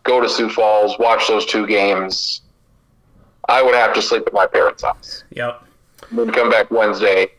go 0.05 0.21
to 0.21 0.29
Sioux 0.29 0.49
Falls, 0.49 0.99
watch 0.99 1.27
those 1.27 1.45
two 1.45 1.67
games. 1.67 2.43
I 3.49 3.63
would 3.63 3.75
have 3.75 3.93
to 3.95 4.03
sleep 4.03 4.25
at 4.27 4.33
my 4.33 4.47
parents' 4.47 4.83
house 4.83 5.25
Yep. 5.31 5.65
then 6.13 6.31
come 6.31 6.51
back 6.51 6.71
Wednesday 6.71 7.33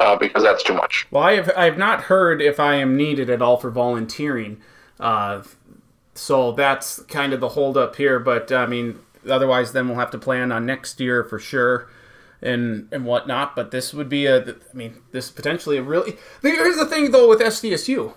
uh, 0.00 0.16
because 0.16 0.42
that's 0.42 0.62
too 0.62 0.74
much. 0.74 1.06
Well, 1.10 1.22
I 1.22 1.34
have 1.34 1.50
I 1.56 1.64
have 1.64 1.78
not 1.78 2.02
heard 2.02 2.40
if 2.40 2.58
I 2.60 2.76
am 2.76 2.96
needed 2.96 3.28
at 3.28 3.42
all 3.42 3.56
for 3.56 3.70
volunteering, 3.70 4.60
uh, 5.00 5.42
so 6.14 6.52
that's 6.52 7.02
kind 7.04 7.32
of 7.32 7.40
the 7.40 7.50
holdup 7.50 7.96
here. 7.96 8.18
But 8.18 8.52
I 8.52 8.66
mean, 8.66 8.98
otherwise, 9.28 9.72
then 9.72 9.88
we'll 9.88 9.98
have 9.98 10.10
to 10.10 10.18
plan 10.18 10.52
on 10.52 10.66
next 10.66 11.00
year 11.00 11.24
for 11.24 11.38
sure, 11.38 11.88
and 12.42 12.88
and 12.92 13.04
whatnot. 13.04 13.56
But 13.56 13.70
this 13.70 13.92
would 13.94 14.08
be 14.08 14.26
a, 14.26 14.42
I 14.42 14.54
mean, 14.74 15.02
this 15.12 15.30
potentially 15.30 15.76
a 15.76 15.82
really. 15.82 16.16
Here's 16.42 16.76
the 16.76 16.86
thing 16.86 17.10
though 17.10 17.28
with 17.28 17.40
SDSU, 17.40 18.14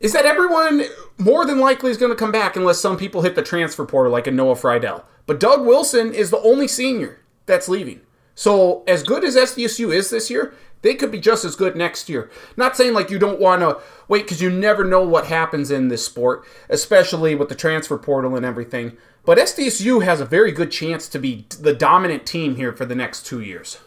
is 0.00 0.12
that 0.12 0.26
everyone 0.26 0.84
more 1.18 1.44
than 1.44 1.58
likely 1.58 1.90
is 1.90 1.98
going 1.98 2.12
to 2.12 2.16
come 2.16 2.32
back 2.32 2.56
unless 2.56 2.80
some 2.80 2.96
people 2.96 3.22
hit 3.22 3.34
the 3.34 3.42
transfer 3.42 3.84
portal 3.84 4.12
like 4.12 4.26
a 4.26 4.30
Noah 4.30 4.54
Freidel. 4.54 5.04
But 5.26 5.40
Doug 5.40 5.64
Wilson 5.64 6.12
is 6.12 6.30
the 6.30 6.40
only 6.40 6.66
senior 6.66 7.20
that's 7.46 7.68
leaving. 7.68 8.00
So 8.34 8.82
as 8.86 9.02
good 9.02 9.22
as 9.22 9.36
SDSU 9.36 9.94
is 9.94 10.10
this 10.10 10.30
year, 10.30 10.54
they 10.82 10.94
could 10.94 11.10
be 11.10 11.20
just 11.20 11.44
as 11.44 11.56
good 11.56 11.76
next 11.76 12.08
year. 12.08 12.30
Not 12.56 12.76
saying 12.76 12.94
like 12.94 13.10
you 13.10 13.18
don't 13.18 13.40
want 13.40 13.60
to 13.60 13.78
wait 14.08 14.24
because 14.24 14.40
you 14.40 14.50
never 14.50 14.84
know 14.84 15.02
what 15.02 15.26
happens 15.26 15.70
in 15.70 15.88
this 15.88 16.04
sport, 16.04 16.44
especially 16.68 17.34
with 17.34 17.48
the 17.48 17.54
transfer 17.54 17.98
portal 17.98 18.36
and 18.36 18.46
everything. 18.46 18.96
But 19.24 19.38
SDSU 19.38 20.04
has 20.04 20.20
a 20.20 20.24
very 20.24 20.50
good 20.50 20.70
chance 20.70 21.08
to 21.08 21.18
be 21.18 21.46
the 21.60 21.74
dominant 21.74 22.26
team 22.26 22.56
here 22.56 22.72
for 22.72 22.84
the 22.84 22.94
next 22.94 23.26
two 23.26 23.40
years. 23.40 23.78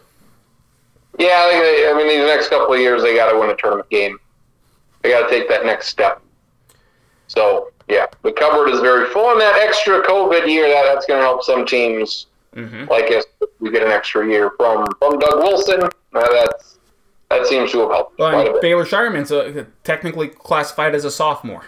Yeah, 1.19 1.45
I, 1.45 1.49
think 1.51 1.64
they, 1.64 1.89
I 1.89 1.93
mean, 1.95 2.07
these 2.07 2.27
next 2.27 2.49
couple 2.49 2.73
of 2.73 2.80
years, 2.80 3.01
they 3.01 3.15
got 3.15 3.31
to 3.31 3.39
win 3.39 3.49
a 3.49 3.55
tournament 3.55 3.89
game. 3.89 4.18
They 5.01 5.10
got 5.10 5.27
to 5.27 5.30
take 5.30 5.49
that 5.49 5.65
next 5.65 5.88
step. 5.88 6.22
So, 7.27 7.72
yeah, 7.88 8.07
the 8.23 8.31
cupboard 8.31 8.69
is 8.69 8.80
very 8.80 9.10
full, 9.10 9.31
and 9.31 9.41
that 9.41 9.60
extra 9.60 10.01
COVID 10.03 10.47
year, 10.47 10.68
that, 10.69 10.84
that's 10.93 11.05
going 11.05 11.19
to 11.19 11.26
help 11.26 11.43
some 11.43 11.65
teams 11.65 12.27
like 12.89 13.05
us. 13.11 13.26
We 13.60 13.72
get 13.72 13.84
an 13.84 13.91
extra 13.91 14.27
year 14.27 14.51
from 14.57 14.85
from 14.99 15.18
Doug 15.19 15.39
Wilson. 15.39 15.81
Uh, 15.84 15.89
that's 16.14 16.77
that 17.30 17.47
seems 17.47 17.72
to 17.72 17.80
have 17.80 17.89
helped 17.89 18.19
Well, 18.19 18.41
a 18.41 18.53
bit. 18.53 18.61
Baylor 18.61 18.85
Scheierman's 18.85 19.31
uh, 19.31 19.65
technically 19.84 20.27
classified 20.27 20.93
as 20.93 21.03
a 21.03 21.11
sophomore. 21.11 21.64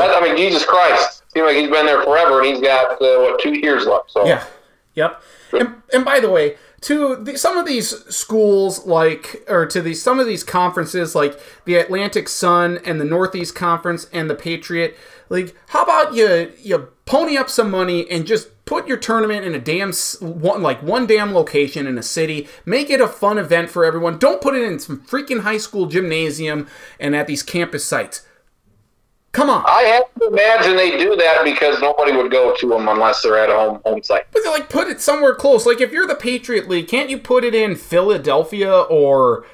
I 0.00 0.20
mean, 0.20 0.36
Jesus 0.36 0.64
Christ, 0.64 1.22
seems 1.32 1.46
like 1.46 1.56
he's 1.56 1.70
been 1.70 1.86
there 1.86 2.02
forever, 2.02 2.40
and 2.40 2.48
he's 2.48 2.60
got 2.60 2.92
uh, 2.92 3.18
what 3.18 3.40
two 3.40 3.58
years 3.58 3.86
left. 3.86 4.10
So 4.10 4.26
Yeah. 4.26 4.44
Yep. 4.94 5.22
And, 5.52 5.74
and 5.92 6.04
by 6.04 6.20
the 6.20 6.30
way, 6.30 6.56
to 6.82 7.16
the, 7.16 7.38
some 7.38 7.56
of 7.56 7.66
these 7.66 8.04
schools, 8.14 8.86
like, 8.86 9.44
or 9.48 9.66
to 9.66 9.80
these 9.80 10.02
some 10.02 10.20
of 10.20 10.26
these 10.26 10.44
conferences, 10.44 11.14
like 11.14 11.38
the 11.64 11.76
Atlantic 11.76 12.28
Sun 12.28 12.78
and 12.84 13.00
the 13.00 13.04
Northeast 13.04 13.54
Conference 13.54 14.06
and 14.12 14.28
the 14.28 14.34
Patriot, 14.34 14.96
like, 15.28 15.56
how 15.68 15.82
about 15.82 16.14
you 16.14 16.52
you 16.58 16.88
pony 17.06 17.36
up 17.36 17.48
some 17.48 17.70
money 17.70 18.08
and 18.10 18.26
just 18.26 18.48
put 18.66 18.86
your 18.86 18.96
tournament 18.96 19.44
in 19.44 19.54
a 19.54 19.58
damn 19.58 19.92
one 20.20 20.62
like 20.62 20.82
one 20.82 21.06
damn 21.06 21.32
location 21.32 21.86
in 21.86 21.98
a 21.98 22.02
city. 22.02 22.48
Make 22.64 22.90
it 22.90 23.00
a 23.00 23.08
fun 23.08 23.38
event 23.38 23.70
for 23.70 23.84
everyone. 23.84 24.18
Don't 24.18 24.40
put 24.40 24.54
it 24.54 24.62
in 24.62 24.78
some 24.78 25.00
freaking 25.00 25.40
high 25.40 25.58
school 25.58 25.86
gymnasium 25.86 26.66
and 27.00 27.16
at 27.16 27.26
these 27.26 27.42
campus 27.42 27.84
sites. 27.84 28.26
Come 29.34 29.50
on. 29.50 29.64
I 29.66 29.82
have 29.82 30.14
to 30.20 30.28
imagine 30.28 30.76
they 30.76 30.96
do 30.96 31.16
that 31.16 31.42
because 31.42 31.80
nobody 31.80 32.12
would 32.12 32.30
go 32.30 32.54
to 32.54 32.68
them 32.68 32.86
unless 32.86 33.20
they're 33.20 33.36
at 33.36 33.50
a 33.50 33.54
home 33.54 33.80
home 33.84 34.00
site. 34.00 34.30
But 34.30 34.44
like 34.44 34.70
put 34.70 34.86
it 34.86 35.00
somewhere 35.00 35.34
close. 35.34 35.66
Like 35.66 35.80
if 35.80 35.90
you're 35.90 36.06
the 36.06 36.14
Patriot 36.14 36.68
League, 36.68 36.86
can't 36.86 37.10
you 37.10 37.18
put 37.18 37.42
it 37.42 37.52
in 37.52 37.74
Philadelphia 37.74 38.72
or 38.72 39.44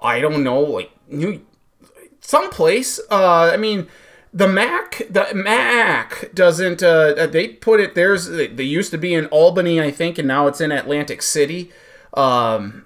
I 0.00 0.20
don't 0.20 0.42
know, 0.42 0.60
like 0.60 0.90
New 1.08 1.46
someplace? 2.20 2.98
Uh, 3.08 3.52
I 3.54 3.56
mean, 3.56 3.86
the 4.34 4.48
Mac, 4.48 5.02
the 5.08 5.32
Mac 5.32 6.30
doesn't. 6.34 6.82
Uh, 6.82 7.26
they 7.28 7.46
put 7.46 7.78
it. 7.78 7.94
There's 7.94 8.26
they 8.26 8.64
used 8.64 8.90
to 8.90 8.98
be 8.98 9.14
in 9.14 9.26
Albany, 9.26 9.80
I 9.80 9.92
think, 9.92 10.18
and 10.18 10.26
now 10.26 10.48
it's 10.48 10.60
in 10.60 10.72
Atlantic 10.72 11.22
City. 11.22 11.70
Um, 12.14 12.84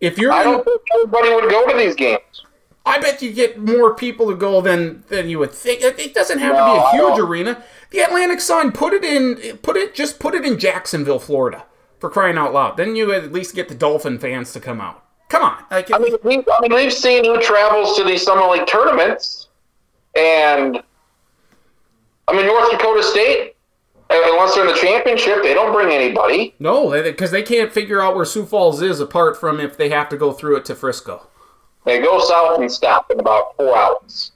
if 0.00 0.18
you're, 0.18 0.30
I 0.30 0.44
don't 0.44 0.64
think 0.64 0.82
everybody 0.94 1.34
would 1.34 1.50
go 1.50 1.66
to 1.68 1.76
these 1.76 1.96
games. 1.96 2.44
I 2.88 2.98
bet 3.00 3.22
you 3.22 3.32
get 3.32 3.58
more 3.58 3.94
people 3.94 4.28
to 4.30 4.36
go 4.36 4.60
than 4.60 5.04
than 5.08 5.28
you 5.28 5.38
would 5.38 5.52
think. 5.52 5.82
It 5.82 5.98
it 5.98 6.14
doesn't 6.14 6.38
have 6.38 6.54
No, 6.54 6.60
to 6.60 6.72
be 6.72 6.78
a 6.78 6.90
huge 7.08 7.18
arena. 7.18 7.62
The 7.90 8.00
Atlantic 8.00 8.40
Sun 8.40 8.72
put 8.72 8.92
it 8.92 9.04
in, 9.04 9.58
put 9.58 9.76
it 9.76 9.94
just 9.94 10.18
put 10.18 10.34
it 10.34 10.44
in 10.44 10.58
Jacksonville, 10.58 11.18
Florida, 11.18 11.64
for 11.98 12.10
crying 12.10 12.36
out 12.38 12.52
loud. 12.52 12.76
Then 12.76 12.96
you 12.96 13.12
at 13.12 13.32
least 13.32 13.54
get 13.54 13.68
the 13.68 13.74
Dolphin 13.74 14.18
fans 14.18 14.52
to 14.54 14.60
come 14.60 14.80
out. 14.80 15.04
Come 15.28 15.42
on, 15.42 15.62
like, 15.70 15.92
I 15.92 15.98
mean, 15.98 16.14
we, 16.22 16.38
I 16.38 16.60
mean, 16.62 16.72
we've 16.74 16.92
seen 16.92 17.22
who 17.24 17.38
travels 17.42 17.96
to 17.98 18.04
these 18.04 18.22
Summit 18.22 18.50
League 18.50 18.66
tournaments, 18.66 19.48
and 20.16 20.82
I 22.26 22.32
mean, 22.34 22.46
North 22.46 22.70
Dakota 22.70 23.02
State, 23.02 23.54
unless 24.10 24.54
they're 24.54 24.66
in 24.66 24.72
the 24.72 24.78
championship, 24.80 25.42
they 25.42 25.52
don't 25.52 25.72
bring 25.72 25.90
anybody. 25.94 26.54
no, 26.58 26.90
because 27.02 27.30
they 27.30 27.42
can't 27.42 27.70
figure 27.72 28.00
out 28.00 28.16
where 28.16 28.24
Sioux 28.24 28.46
Falls 28.46 28.80
is 28.80 29.00
apart 29.00 29.36
from 29.38 29.60
if 29.60 29.76
they 29.76 29.90
have 29.90 30.08
to 30.08 30.16
go 30.16 30.32
through 30.32 30.56
it 30.56 30.64
to 30.66 30.74
Frisco. 30.74 31.26
They 31.88 32.00
go 32.00 32.20
south 32.20 32.60
and 32.60 32.70
stop 32.70 33.10
in 33.10 33.18
about 33.18 33.56
four 33.56 33.74
hours. 33.74 34.32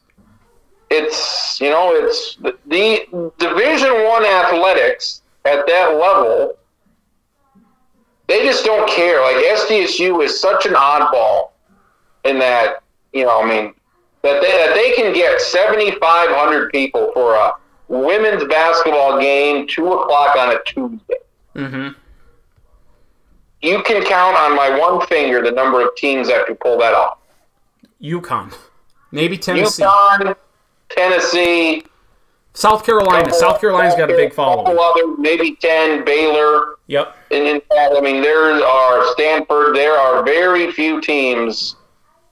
It's 0.89 1.61
you 1.61 1.69
know, 1.69 1.93
it's 1.95 2.37
the, 2.37 2.57
the 2.67 3.33
Division 3.39 3.93
One 4.05 4.25
athletics 4.25 5.21
at 5.45 5.67
that 5.67 5.97
level. 6.01 6.57
They 8.27 8.43
just 8.45 8.65
don't 8.65 8.89
care. 8.89 9.21
Like 9.21 9.37
SDSU 9.37 10.25
is 10.25 10.41
such 10.41 10.65
an 10.65 10.73
oddball 10.73 11.51
in 12.25 12.39
that 12.39 12.83
you 13.13 13.25
know, 13.25 13.43
I 13.43 13.47
mean, 13.47 13.75
that 14.23 14.41
they 14.41 14.51
that 14.51 14.75
they 14.75 14.93
can 14.93 15.13
get 15.13 15.39
seventy 15.39 15.91
five 15.93 16.31
hundred 16.31 16.73
people 16.73 17.11
for 17.13 17.35
a 17.35 17.53
women's 17.89 18.45
basketball 18.45 19.21
game, 19.21 19.67
two 19.67 19.93
o'clock 19.93 20.37
on 20.37 20.55
a 20.55 20.59
Tuesday. 20.65 21.15
Mm-hmm. 21.55 21.89
You 23.61 23.83
can 23.83 24.03
count 24.05 24.39
on 24.39 24.57
my 24.57 24.79
one 24.79 25.07
finger 25.07 25.43
the 25.43 25.51
number 25.53 25.83
of 25.83 25.95
teams 25.97 26.29
that 26.29 26.47
can 26.47 26.57
pull 26.57 26.79
that 26.79 26.95
off. 26.95 27.19
UConn, 28.03 28.53
maybe 29.11 29.39
Tennessee, 29.39 29.83
UConn, 29.85 30.35
Tennessee, 30.91 31.85
South 32.55 32.85
Carolina. 32.85 33.33
South 33.33 33.61
Carolina's 33.61 33.95
got 33.95 34.11
a 34.11 34.15
big 34.17 34.31
couple 34.35 34.65
following. 34.65 34.79
other, 34.79 35.17
maybe 35.19 35.57
ten. 35.57 36.05
Baylor, 36.05 36.77
Yep. 36.89 37.17
and 37.31 37.47
in 37.47 37.61
fact, 37.61 37.95
I 37.97 38.01
mean, 38.01 38.21
there 38.23 38.63
are 38.65 39.07
Stanford. 39.13 39.77
There 39.77 39.95
are 39.97 40.23
very 40.25 40.73
few 40.73 41.01
teams. 41.01 41.77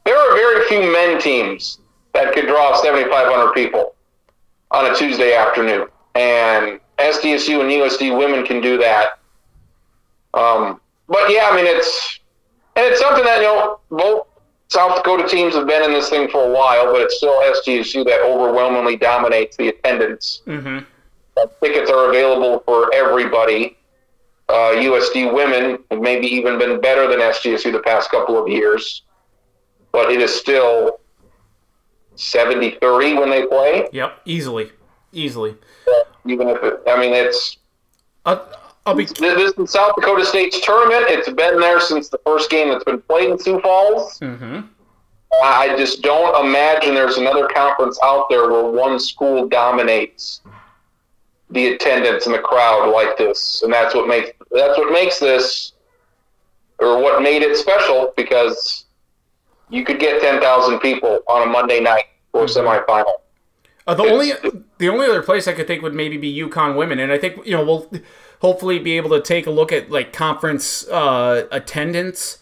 There 0.05 0.17
are 0.17 0.35
very 0.35 0.67
few 0.67 0.93
men 0.93 1.21
teams 1.21 1.79
that 2.15 2.33
could 2.35 2.47
draw 2.47 2.75
seventy 2.83 3.09
five 3.09 3.33
hundred 3.33 3.53
people 3.55 3.95
on 4.73 4.91
a 4.91 4.95
Tuesday 4.95 5.35
afternoon, 5.35 5.87
and 6.15 6.81
SDSU 6.99 7.61
and 7.61 7.71
USD 7.71 8.17
women 8.19 8.45
can 8.45 8.61
do 8.61 8.77
that. 8.79 9.19
Um, 10.35 10.81
but 11.09 11.31
yeah, 11.31 11.49
I 11.51 11.57
mean, 11.57 11.67
it's 11.67 12.19
and 12.77 12.85
it's 12.87 13.01
something 13.01 13.25
that 13.25 13.39
you 13.39 13.45
know 13.45 13.81
both 13.91 14.27
South 14.71 14.97
Dakota 14.97 15.29
teams 15.29 15.55
have 15.55 15.67
been 15.67 15.83
in 15.83 15.91
this 15.91 16.09
thing 16.09 16.29
for 16.29 16.49
a 16.49 16.53
while, 16.53 16.93
but 16.93 17.01
it's 17.01 17.17
still 17.17 17.35
SDSU 17.43 18.05
that 18.05 18.21
overwhelmingly 18.23 18.97
dominates 18.97 19.57
the 19.57 19.69
attendance. 19.69 20.43
Mm-hmm. 20.47 20.79
Tickets 21.63 21.91
are 21.91 22.09
available 22.09 22.61
for 22.65 22.95
everybody. 22.95 23.77
Uh, 24.49 24.75
USD 24.77 25.35
women 25.35 25.79
have 25.91 26.01
maybe 26.01 26.27
even 26.29 26.57
been 26.59 26.81
better 26.81 27.09
than 27.09 27.19
SDSU 27.19 27.73
the 27.73 27.81
past 27.81 28.11
couple 28.11 28.41
of 28.41 28.49
years, 28.49 29.03
but 29.91 30.11
it 30.13 30.21
is 30.21 30.33
still 30.33 31.01
70 32.15 32.79
30 32.81 33.15
when 33.15 33.31
they 33.31 33.47
play. 33.47 33.89
Yep. 33.93 34.21
Easily, 34.25 34.71
easily. 35.13 35.57
Even 36.27 36.49
if 36.49 36.63
it, 36.63 36.81
I 36.87 37.01
mean, 37.01 37.13
it's 37.13 37.57
I'll, 38.25 38.47
I'll 38.87 38.95
be. 38.95 39.05
this 39.05 39.53
is 39.53 39.71
South 39.71 39.95
Dakota 39.95 40.25
State's 40.25 40.65
tournament. 40.65 41.05
It's 41.09 41.29
been 41.29 41.61
there 41.61 41.81
since 41.81 42.09
the 42.09 42.19
first 42.25 42.51
game 42.51 42.69
that's 42.69 42.85
been 42.85 43.01
played 43.03 43.31
in 43.31 43.39
Sioux 43.39 43.61
Falls. 43.61 44.19
Mm-hmm. 44.21 44.61
I 45.43 45.77
just 45.77 46.03
don't 46.03 46.45
imagine 46.45 46.95
there's 46.95 47.17
another 47.17 47.47
conference 47.49 47.99
out 48.03 48.29
there 48.29 48.51
where 48.51 48.65
one 48.65 48.99
school 48.99 49.49
dominates 49.49 50.41
the 51.51 51.69
attendance 51.69 52.27
and 52.27 52.35
the 52.35 52.41
crowd 52.41 52.91
like 52.91 53.17
this, 53.17 53.63
and 53.63 53.73
that's 53.73 53.95
what 53.95 54.09
makes 54.09 54.31
that's 54.51 54.79
what 54.79 54.93
makes 54.93 55.19
this 55.19 55.73
or 56.79 57.01
what 57.01 57.23
made 57.23 57.43
it 57.43 57.57
special 57.57 58.13
because 58.17 58.87
you 59.69 59.85
could 59.85 60.01
get 60.01 60.21
ten 60.21 60.41
thousand 60.41 60.81
people 60.81 61.21
on 61.29 61.47
a 61.47 61.51
Monday 61.51 61.81
night 61.81 62.05
for 62.33 62.45
a 62.45 62.47
semifinal. 62.47 63.13
Uh, 63.87 63.95
the 63.95 64.05
only 64.05 64.33
the 64.79 64.89
only 64.89 65.07
other 65.07 65.23
place 65.23 65.49
I 65.49 65.53
could 65.53 65.67
think 65.67 65.83
would 65.83 65.95
maybe 65.95 66.17
be 66.17 66.35
UConn 66.41 66.77
women, 66.77 66.99
and 66.99 67.13
I 67.13 67.19
think 67.19 67.45
you 67.47 67.53
know 67.53 67.65
we'll 67.65 67.91
hopefully 68.41 68.79
be 68.79 68.97
able 68.97 69.11
to 69.11 69.21
take 69.21 69.47
a 69.47 69.51
look 69.51 69.73
at 69.73 69.91
like 69.91 70.13
conference 70.13 70.87
uh, 70.89 71.47
attendance, 71.51 72.39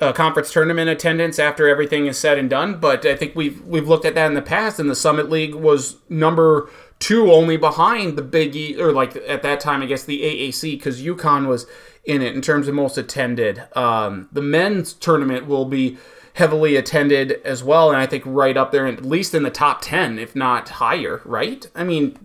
uh, 0.00 0.12
conference 0.12 0.52
tournament 0.52 0.88
attendance 0.88 1.38
after 1.38 1.68
everything 1.68 2.06
is 2.06 2.16
said 2.16 2.38
and 2.38 2.48
done. 2.48 2.78
But 2.78 3.04
I 3.04 3.16
think 3.16 3.34
we've 3.34 3.60
we've 3.64 3.88
looked 3.88 4.04
at 4.04 4.14
that 4.14 4.26
in 4.26 4.34
the 4.34 4.42
past, 4.42 4.78
and 4.78 4.88
the 4.88 4.96
Summit 4.96 5.28
League 5.28 5.54
was 5.54 5.96
number 6.08 6.70
two, 6.98 7.32
only 7.32 7.56
behind 7.56 8.16
the 8.16 8.22
Big 8.22 8.54
E, 8.54 8.80
or 8.80 8.92
like 8.92 9.16
at 9.16 9.42
that 9.42 9.60
time 9.60 9.82
I 9.82 9.86
guess 9.86 10.04
the 10.04 10.20
AAC 10.22 10.72
because 10.72 11.02
UConn 11.02 11.48
was 11.48 11.66
in 12.04 12.22
it 12.22 12.34
in 12.34 12.42
terms 12.42 12.68
of 12.68 12.74
most 12.74 12.96
attended. 12.96 13.62
Um, 13.76 14.28
the 14.32 14.42
men's 14.42 14.92
tournament 14.92 15.46
will 15.46 15.64
be 15.64 15.98
heavily 16.34 16.76
attended 16.76 17.32
as 17.44 17.64
well, 17.64 17.88
and 17.90 17.98
I 17.98 18.06
think 18.06 18.22
right 18.26 18.56
up 18.56 18.72
there, 18.72 18.86
at 18.86 19.04
least 19.04 19.34
in 19.34 19.42
the 19.42 19.50
top 19.50 19.80
ten, 19.80 20.18
if 20.18 20.36
not 20.36 20.68
higher. 20.68 21.22
Right? 21.24 21.66
I 21.74 21.84
mean, 21.84 22.18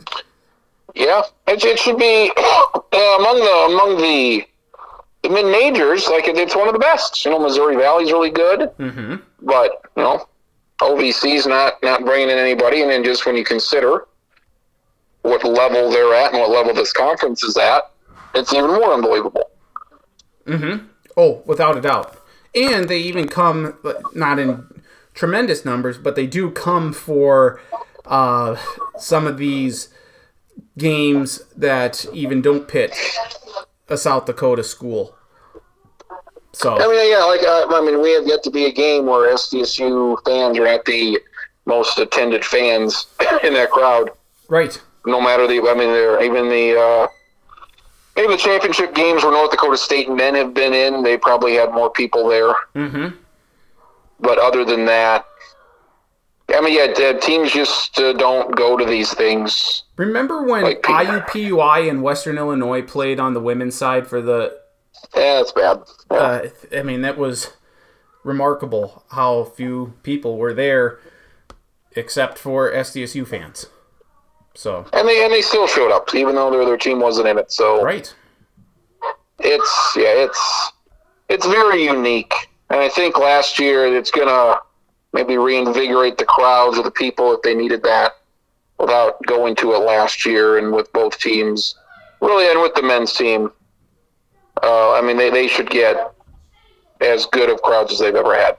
Yeah, 0.96 1.24
it, 1.48 1.64
it 1.64 1.78
should 1.78 1.98
be 1.98 2.32
uh, 2.38 3.18
among 3.20 3.40
the 3.40 3.74
among 3.74 3.98
the 3.98 4.48
the 5.24 5.30
mid 5.30 5.46
majors. 5.46 6.08
Like 6.08 6.28
it, 6.28 6.38
it's 6.38 6.56
one 6.56 6.68
of 6.68 6.74
the 6.74 6.80
best. 6.80 7.24
You 7.26 7.32
know, 7.32 7.40
Missouri 7.40 7.76
Valley's 7.76 8.12
really 8.12 8.32
good, 8.32 8.72
mm-hmm. 8.80 9.16
but 9.42 9.72
you 9.98 10.04
know, 10.04 10.28
OVC's 10.82 11.46
not 11.46 11.74
not 11.84 12.06
bringing 12.06 12.30
in 12.30 12.38
anybody. 12.38 12.82
And 12.82 12.90
then 12.90 13.04
just 13.04 13.26
when 13.26 13.36
you 13.36 13.44
consider 13.44 14.08
what 15.22 15.44
level 15.44 15.90
they're 15.90 16.14
at 16.14 16.32
and 16.32 16.40
what 16.40 16.52
level 16.52 16.74
this 16.74 16.94
conference 16.94 17.44
is 17.44 17.58
at, 17.58 17.92
it's 18.34 18.54
even 18.54 18.70
more 18.70 18.94
unbelievable. 18.94 19.50
Mm-hmm. 20.46 20.86
Oh, 21.18 21.42
without 21.46 21.78
a 21.78 21.82
doubt. 21.82 22.18
And 22.54 22.88
they 22.88 23.00
even 23.00 23.28
come, 23.28 23.78
not 24.14 24.40
in 24.40 24.66
tremendous 25.14 25.66
numbers, 25.66 25.98
but 25.98 26.16
they 26.16 26.28
do 26.28 26.52
come 26.52 26.94
for 26.94 27.60
uh, 28.06 28.56
some 28.98 29.26
of 29.28 29.38
these 29.38 29.90
games 30.78 31.42
that 31.56 32.06
even 32.14 32.42
don't 32.42 32.68
pit 32.68 32.96
a 33.88 33.98
South 33.98 34.26
Dakota 34.26 34.64
school. 34.64 35.16
So 36.54 36.76
I 36.76 36.88
mean, 36.88 37.12
yeah, 37.12 37.24
like 37.24 37.42
uh, 37.42 37.68
I 37.70 37.82
mean, 37.86 38.02
we 38.02 38.14
have 38.14 38.26
yet 38.26 38.42
to 38.44 38.52
be 38.52 38.66
a 38.66 38.72
game 38.72 39.06
where 39.06 39.34
SDSU 39.34 40.18
fans 40.26 40.58
are 40.58 40.68
at 40.68 40.86
the 40.86 41.20
most 41.66 42.00
attended 42.00 42.46
fans 42.46 43.08
in 43.44 43.54
that 43.54 43.72
crowd. 43.72 44.12
right, 44.48 44.82
no 45.06 45.22
matter 45.22 45.48
the, 45.48 45.60
I 45.62 45.74
mean, 45.74 45.92
they're 45.92 46.24
even 46.24 46.50
the, 46.50 46.80
uh, 46.80 47.08
even 48.18 48.32
the 48.32 48.38
championship 48.38 48.96
games 48.96 49.24
where 49.24 49.34
North 49.34 49.52
Dakota 49.52 49.78
State 49.78 50.10
men 50.10 50.36
have 50.36 50.54
been 50.54 50.74
in, 50.74 51.04
they 51.04 51.18
probably 51.18 51.56
had 51.56 51.74
more 51.74 51.90
people 51.90 52.28
there. 52.28 52.54
mm-hmm. 52.76 53.16
But 54.20 54.40
other 54.40 54.64
than 54.64 54.86
that, 54.86 55.26
I 56.50 56.62
mean, 56.62 56.74
yeah, 56.74 57.20
teams 57.20 57.52
just 57.52 58.00
uh, 58.00 58.14
don't 58.14 58.56
go 58.56 58.78
to 58.78 58.86
these 58.86 59.14
things. 59.14 59.84
Remember 59.98 60.44
when 60.44 60.64
Like- 60.64 60.82
IUPUI 60.84 61.88
in 61.88 62.02
Western 62.02 62.38
Illinois 62.38 62.82
played 62.82 63.20
on 63.20 63.34
the 63.34 63.40
women's 63.40 63.76
side 63.76 64.08
for 64.08 64.22
the 64.22 64.58
Yeah, 65.16 65.40
it's 65.42 65.52
bad. 65.52 65.82
Yeah. 66.12 66.18
uh, 66.18 66.48
I 66.78 66.84
mean, 66.84 67.02
that 67.02 67.18
was 67.18 67.52
remarkable 68.24 69.04
how 69.12 69.44
few 69.44 69.94
people 70.04 70.38
were 70.38 70.54
there, 70.54 71.00
except 71.96 72.38
for 72.38 72.72
SDSU 72.72 73.26
fans. 73.26 73.68
So, 74.56 74.86
and 74.94 75.08
they 75.08 75.24
and 75.24 75.34
they 75.34 75.42
still 75.42 75.68
showed 75.68 75.92
up, 75.92 76.14
even 76.16 76.36
though 76.36 76.50
their 76.50 76.66
their 76.66 76.78
team 76.78 77.00
wasn't 77.00 77.28
in 77.28 77.38
it. 77.38 77.52
So 77.52 77.84
right. 77.84 78.14
it's 79.40 79.94
yeah, 79.98 80.14
it's 80.26 80.72
it's 81.30 81.46
very 81.46 81.84
unique. 81.84 82.34
And 82.70 82.80
I 82.80 82.90
think 82.90 83.18
last 83.18 83.60
year 83.60 83.86
it's 83.86 84.12
gonna 84.12 84.60
maybe 85.14 85.38
reinvigorate 85.38 86.18
the 86.18 86.26
crowds 86.26 86.78
or 86.78 86.84
the 86.84 86.92
people 86.92 87.34
if 87.34 87.42
they 87.42 87.54
needed 87.54 87.84
that 87.84 88.14
without 88.80 89.22
going 89.26 89.56
to 89.56 89.74
it 89.74 89.80
last 89.80 90.26
year 90.26 90.58
and 90.58 90.74
with 90.74 90.92
both 90.94 91.18
teams 91.20 91.76
really 92.22 92.50
and 92.50 92.62
with 92.62 92.74
the 92.76 92.84
men's 92.84 93.14
team. 93.14 93.52
Uh, 94.64 94.94
I 94.94 95.02
mean 95.02 95.18
they, 95.18 95.30
they 95.30 95.48
should 95.48 95.70
get 95.70 96.12
as 97.02 97.26
good 97.28 97.50
of 97.50 97.62
crowds 97.62 97.92
as 97.92 98.00
they've 98.00 98.16
ever 98.16 98.36
had. 98.36 98.58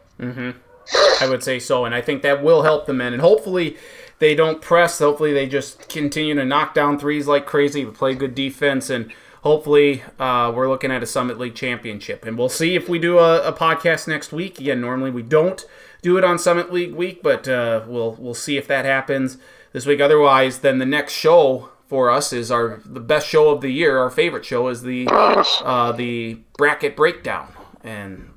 I 1.21 1.29
would 1.29 1.43
say 1.43 1.59
so, 1.59 1.85
and 1.85 1.95
I 1.95 2.01
think 2.01 2.23
that 2.23 2.43
will 2.43 2.63
help 2.63 2.87
the 2.87 2.93
men. 2.93 3.13
And 3.13 3.21
hopefully, 3.21 3.77
they 4.19 4.35
don't 4.35 4.63
press. 4.63 4.99
Hopefully, 4.99 5.33
they 5.33 5.47
just 5.47 5.89
continue 5.89 6.35
to 6.35 6.45
knock 6.45 6.75
down 6.75 6.99
threes 6.99 7.27
like 7.27 7.47
crazy, 7.47 7.85
play 7.87 8.15
good 8.15 8.35
defense, 8.35 8.89
and 8.89 9.13
hopefully, 9.43 10.03
uh, 10.19 10.53
we're 10.55 10.69
looking 10.69 10.91
at 10.91 11.03
a 11.03 11.07
Summit 11.07 11.39
League 11.39 11.55
championship. 11.55 12.25
And 12.25 12.39
we'll 12.39 12.49
see 12.49 12.75
if 12.75 12.89
we 12.89 12.99
do 12.99 13.19
a, 13.19 13.49
a 13.49 13.53
podcast 13.53 14.07
next 14.07 14.33
week. 14.33 14.61
Again, 14.61 14.81
normally 14.81 15.11
we 15.11 15.23
don't 15.23 15.65
do 16.03 16.17
it 16.17 16.25
on 16.25 16.39
Summit 16.39 16.73
League 16.73 16.95
week, 16.95 17.23
but 17.23 17.49
uh, 17.49 17.83
we'll 17.87 18.15
we'll 18.19 18.35
see 18.35 18.57
if 18.57 18.69
that 18.69 18.85
happens 18.85 19.39
this 19.77 19.85
week. 19.85 20.01
Otherwise, 20.01 20.61
then 20.61 20.79
the 20.79 20.87
next 20.87 21.13
show 21.13 21.69
for 21.87 22.11
us 22.11 22.33
is 22.33 22.51
our 22.51 22.81
the 22.87 22.99
best 22.99 23.29
show 23.29 23.51
of 23.51 23.61
the 23.61 23.69
year. 23.69 23.99
Our 23.99 24.09
favorite 24.09 24.47
show 24.47 24.69
is 24.69 24.81
the 24.81 25.07
uh, 25.11 25.93
the 25.93 26.39
bracket 26.57 26.97
breakdown, 26.97 27.53
and 27.85 28.31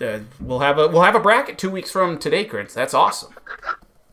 uh, 0.00 0.20
we'll 0.40 0.60
have 0.60 0.78
a 0.78 0.86
we'll 0.86 1.02
have 1.02 1.16
a 1.16 1.20
bracket 1.20 1.58
two 1.58 1.68
weeks 1.68 1.90
from 1.90 2.16
today, 2.16 2.44
Chris. 2.44 2.74
That's 2.74 2.94
awesome. 2.94 3.34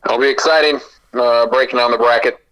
It'll 0.06 0.18
be 0.18 0.28
exciting 0.28 0.80
uh, 1.12 1.46
breaking 1.46 1.78
down 1.78 1.92
the 1.92 1.98
bracket. 1.98 2.44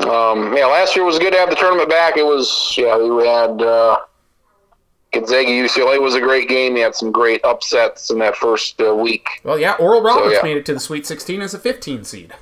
Um, 0.00 0.54
yeah, 0.54 0.66
last 0.66 0.94
year 0.94 1.06
was 1.06 1.18
good 1.18 1.32
to 1.32 1.38
have 1.38 1.48
the 1.48 1.56
tournament 1.56 1.88
back. 1.88 2.18
It 2.18 2.26
was 2.26 2.74
yeah, 2.76 2.98
we 2.98 3.26
had 3.26 3.62
uh, 3.62 3.96
Gonzaga 5.12 5.48
UCLA 5.48 6.02
was 6.02 6.16
a 6.16 6.20
great 6.20 6.50
game. 6.50 6.74
They 6.74 6.80
had 6.80 6.94
some 6.94 7.12
great 7.12 7.42
upsets 7.46 8.10
in 8.10 8.18
that 8.18 8.36
first 8.36 8.78
uh, 8.78 8.94
week. 8.94 9.26
Well, 9.42 9.58
yeah, 9.58 9.72
Oral 9.80 10.02
Roberts 10.02 10.34
yeah. 10.34 10.42
made 10.42 10.58
it 10.58 10.66
to 10.66 10.74
the 10.74 10.80
Sweet 10.80 11.06
16 11.06 11.40
as 11.40 11.54
a 11.54 11.58
15 11.58 12.04
seed. 12.04 12.34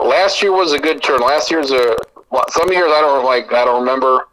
Last 0.00 0.42
year 0.42 0.52
was 0.52 0.72
a 0.72 0.78
good 0.78 1.02
turn. 1.02 1.20
Last 1.20 1.50
year's 1.50 1.70
a 1.70 1.96
some 2.50 2.72
years 2.72 2.90
I 2.90 3.00
don't 3.00 3.24
like. 3.24 3.52
I 3.52 3.64
don't 3.64 3.80
remember. 3.80 4.28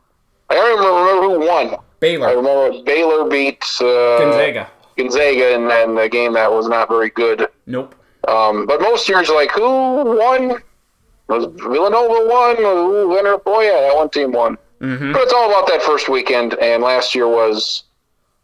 I 0.49 0.56
don't 0.56 0.80
even 0.80 0.85
remember 0.85 1.22
who 1.22 1.48
won. 1.48 1.84
Baylor. 1.99 2.27
I 2.27 2.34
remember 2.34 2.84
Baylor 2.84 3.30
beat 3.30 3.64
uh, 3.81 4.19
Gonzaga. 4.19 4.69
Gonzaga, 4.98 5.56
and 5.56 5.69
then 5.69 5.95
the 5.95 6.07
game 6.07 6.34
that 6.34 6.52
was 6.52 6.68
not 6.68 6.89
very 6.89 7.10
good. 7.10 7.48
Nope. 7.65 7.95
Um, 8.27 8.65
but 8.65 8.81
most 8.81 9.07
years, 9.10 9.30
like 9.30 9.52
who 9.52 10.18
won? 10.18 10.61
Was 11.27 11.45
Villanova 11.56 12.27
won? 12.27 12.56
Who 12.57 13.10
winner? 13.10 13.38
Boy, 13.38 13.64
yeah, 13.64 13.81
that 13.81 13.95
one 13.95 14.10
team 14.10 14.31
won. 14.31 14.57
Mm-hmm. 14.80 15.11
But 15.11 15.23
it's 15.23 15.34
all 15.34 15.49
about 15.49 15.68
that 15.68 15.81
first 15.81 16.07
weekend, 16.07 16.53
and 16.56 16.84
last 16.84 17.15
year 17.15 17.27
was 17.27 17.84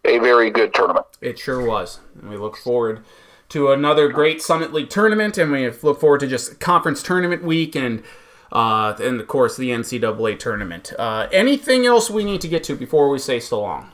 a 0.03 0.17
very 0.19 0.49
good 0.49 0.73
tournament. 0.73 1.05
It 1.21 1.39
sure 1.39 1.65
was. 1.65 1.99
And 2.19 2.29
we 2.29 2.37
look 2.37 2.57
forward 2.57 3.03
to 3.53 3.71
another 3.71 4.07
great 4.07 4.41
Summit 4.41 4.73
League 4.73 4.89
tournament, 4.89 5.37
and 5.37 5.51
we 5.51 5.69
look 5.69 5.99
forward 5.99 6.19
to 6.21 6.27
just 6.27 6.59
conference 6.59 7.01
tournament 7.01 7.43
week 7.43 7.75
and. 7.75 8.03
Uh, 8.51 8.95
and 9.01 9.19
of 9.19 9.27
course, 9.27 9.57
the 9.57 9.71
NCAA 9.71 10.37
tournament. 10.37 10.93
Uh, 10.99 11.27
anything 11.31 11.87
else 11.87 12.11
we 12.11 12.23
need 12.23 12.39
to 12.41 12.47
get 12.47 12.63
to 12.65 12.75
before 12.75 13.09
we 13.09 13.17
say 13.17 13.39
so 13.39 13.59
long? 13.59 13.91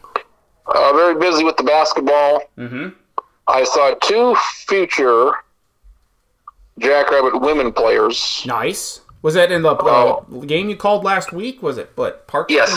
Uh, 0.66 0.92
very 0.92 1.18
busy 1.18 1.46
with 1.46 1.56
the 1.56 1.64
basketball. 1.64 2.42
Mm-hmm. 2.58 2.90
I 3.48 3.64
saw 3.64 3.94
two 4.02 4.36
future 4.66 5.32
Jackrabbit 6.78 7.40
women 7.40 7.72
players. 7.72 8.44
Nice. 8.46 9.00
Was 9.22 9.34
that 9.36 9.50
in 9.50 9.62
the 9.62 9.76
uh, 9.76 10.20
game 10.46 10.68
you 10.68 10.76
called 10.76 11.06
last 11.06 11.32
week? 11.32 11.64
Was 11.64 11.78
it? 11.78 11.96
But 11.96 12.28
Park. 12.28 12.52
Yes. 12.52 12.70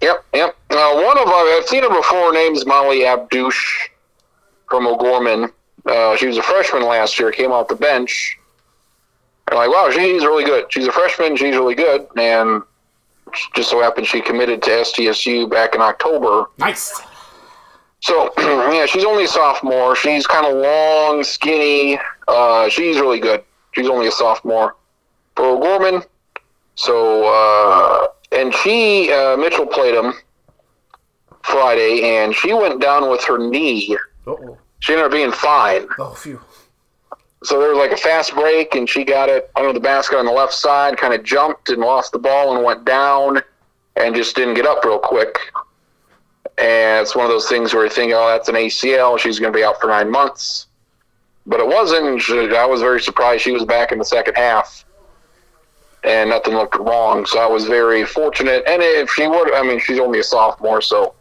Yep, 0.00 0.24
yep. 0.34 0.56
Uh, 0.70 0.94
one 0.94 1.18
of 1.18 1.26
them, 1.26 1.34
I've 1.34 1.66
seen 1.66 1.84
her 1.84 1.88
before. 1.88 2.32
Her 2.32 2.32
name's 2.32 2.66
Molly 2.66 3.00
Abdouche 3.00 3.90
from 4.68 4.88
O'Gorman. 4.88 5.52
Uh, 5.86 6.16
she 6.16 6.26
was 6.26 6.38
a 6.38 6.42
freshman 6.42 6.84
last 6.84 7.18
year, 7.18 7.32
came 7.32 7.50
off 7.50 7.68
the 7.68 7.74
bench. 7.74 8.38
And 9.48 9.58
like, 9.58 9.70
wow, 9.70 9.90
she's 9.90 10.24
really 10.24 10.44
good. 10.44 10.72
She's 10.72 10.86
a 10.86 10.92
freshman, 10.92 11.36
she's 11.36 11.56
really 11.56 11.74
good. 11.74 12.06
And 12.16 12.62
just 13.54 13.70
so 13.70 13.80
happened 13.80 14.06
she 14.06 14.20
committed 14.20 14.62
to 14.62 14.70
SDSU 14.70 15.50
back 15.50 15.74
in 15.74 15.80
October. 15.80 16.46
Nice. 16.58 17.02
So, 18.00 18.32
yeah, 18.38 18.86
she's 18.86 19.04
only 19.04 19.24
a 19.24 19.28
sophomore. 19.28 19.94
She's 19.96 20.26
kind 20.26 20.46
of 20.46 20.56
long, 20.56 21.24
skinny. 21.24 21.98
Uh, 22.28 22.68
she's 22.68 22.98
really 22.98 23.20
good. 23.20 23.44
She's 23.72 23.88
only 23.88 24.08
a 24.08 24.12
sophomore 24.12 24.76
for 25.36 25.46
O'Gorman. 25.46 26.02
So, 26.74 27.24
uh, 27.24 28.08
and 28.32 28.54
she, 28.54 29.12
uh, 29.12 29.36
Mitchell 29.36 29.66
played 29.66 29.94
him 29.94 30.14
Friday, 31.42 32.02
and 32.16 32.34
she 32.34 32.52
went 32.52 32.80
down 32.80 33.10
with 33.10 33.22
her 33.24 33.38
knee. 33.38 33.96
Uh-oh. 34.26 34.58
She 34.82 34.92
ended 34.92 35.06
up 35.06 35.12
being 35.12 35.30
fine. 35.30 35.86
Oh, 35.96 36.10
phew. 36.10 36.40
So 37.44 37.60
there 37.60 37.68
was 37.68 37.78
like 37.78 37.92
a 37.92 37.96
fast 37.96 38.34
break, 38.34 38.74
and 38.74 38.88
she 38.88 39.04
got 39.04 39.28
it 39.28 39.48
under 39.54 39.72
the 39.72 39.78
basket 39.78 40.18
on 40.18 40.26
the 40.26 40.32
left 40.32 40.52
side, 40.52 40.96
kind 40.98 41.14
of 41.14 41.22
jumped 41.22 41.68
and 41.70 41.80
lost 41.80 42.10
the 42.10 42.18
ball 42.18 42.56
and 42.56 42.64
went 42.64 42.84
down 42.84 43.40
and 43.94 44.12
just 44.12 44.34
didn't 44.34 44.54
get 44.54 44.66
up 44.66 44.84
real 44.84 44.98
quick. 44.98 45.38
And 46.58 47.00
it's 47.00 47.14
one 47.14 47.24
of 47.24 47.30
those 47.30 47.48
things 47.48 47.72
where 47.72 47.84
you 47.84 47.90
think, 47.90 48.12
oh, 48.12 48.26
that's 48.26 48.48
an 48.48 48.56
ACL. 48.56 49.20
She's 49.20 49.38
going 49.38 49.52
to 49.52 49.56
be 49.56 49.62
out 49.64 49.80
for 49.80 49.86
nine 49.86 50.10
months. 50.10 50.66
But 51.46 51.60
it 51.60 51.66
wasn't. 51.68 52.20
I 52.52 52.66
was 52.66 52.80
very 52.80 53.00
surprised 53.00 53.44
she 53.44 53.52
was 53.52 53.64
back 53.64 53.92
in 53.92 53.98
the 53.98 54.04
second 54.04 54.34
half. 54.34 54.84
and 56.04 56.30
nothing 56.30 56.54
looked 56.54 56.76
wrong. 56.76 57.24
So 57.26 57.38
I 57.38 57.46
was 57.46 57.66
very 57.66 58.04
fortunate. 58.04 58.64
And 58.66 58.82
if 58.82 59.10
she 59.10 59.28
would, 59.28 59.54
I 59.54 59.62
mean, 59.62 59.78
she's 59.78 60.00
only 60.00 60.18
a 60.18 60.24
sophomore, 60.24 60.80
so 60.80 61.14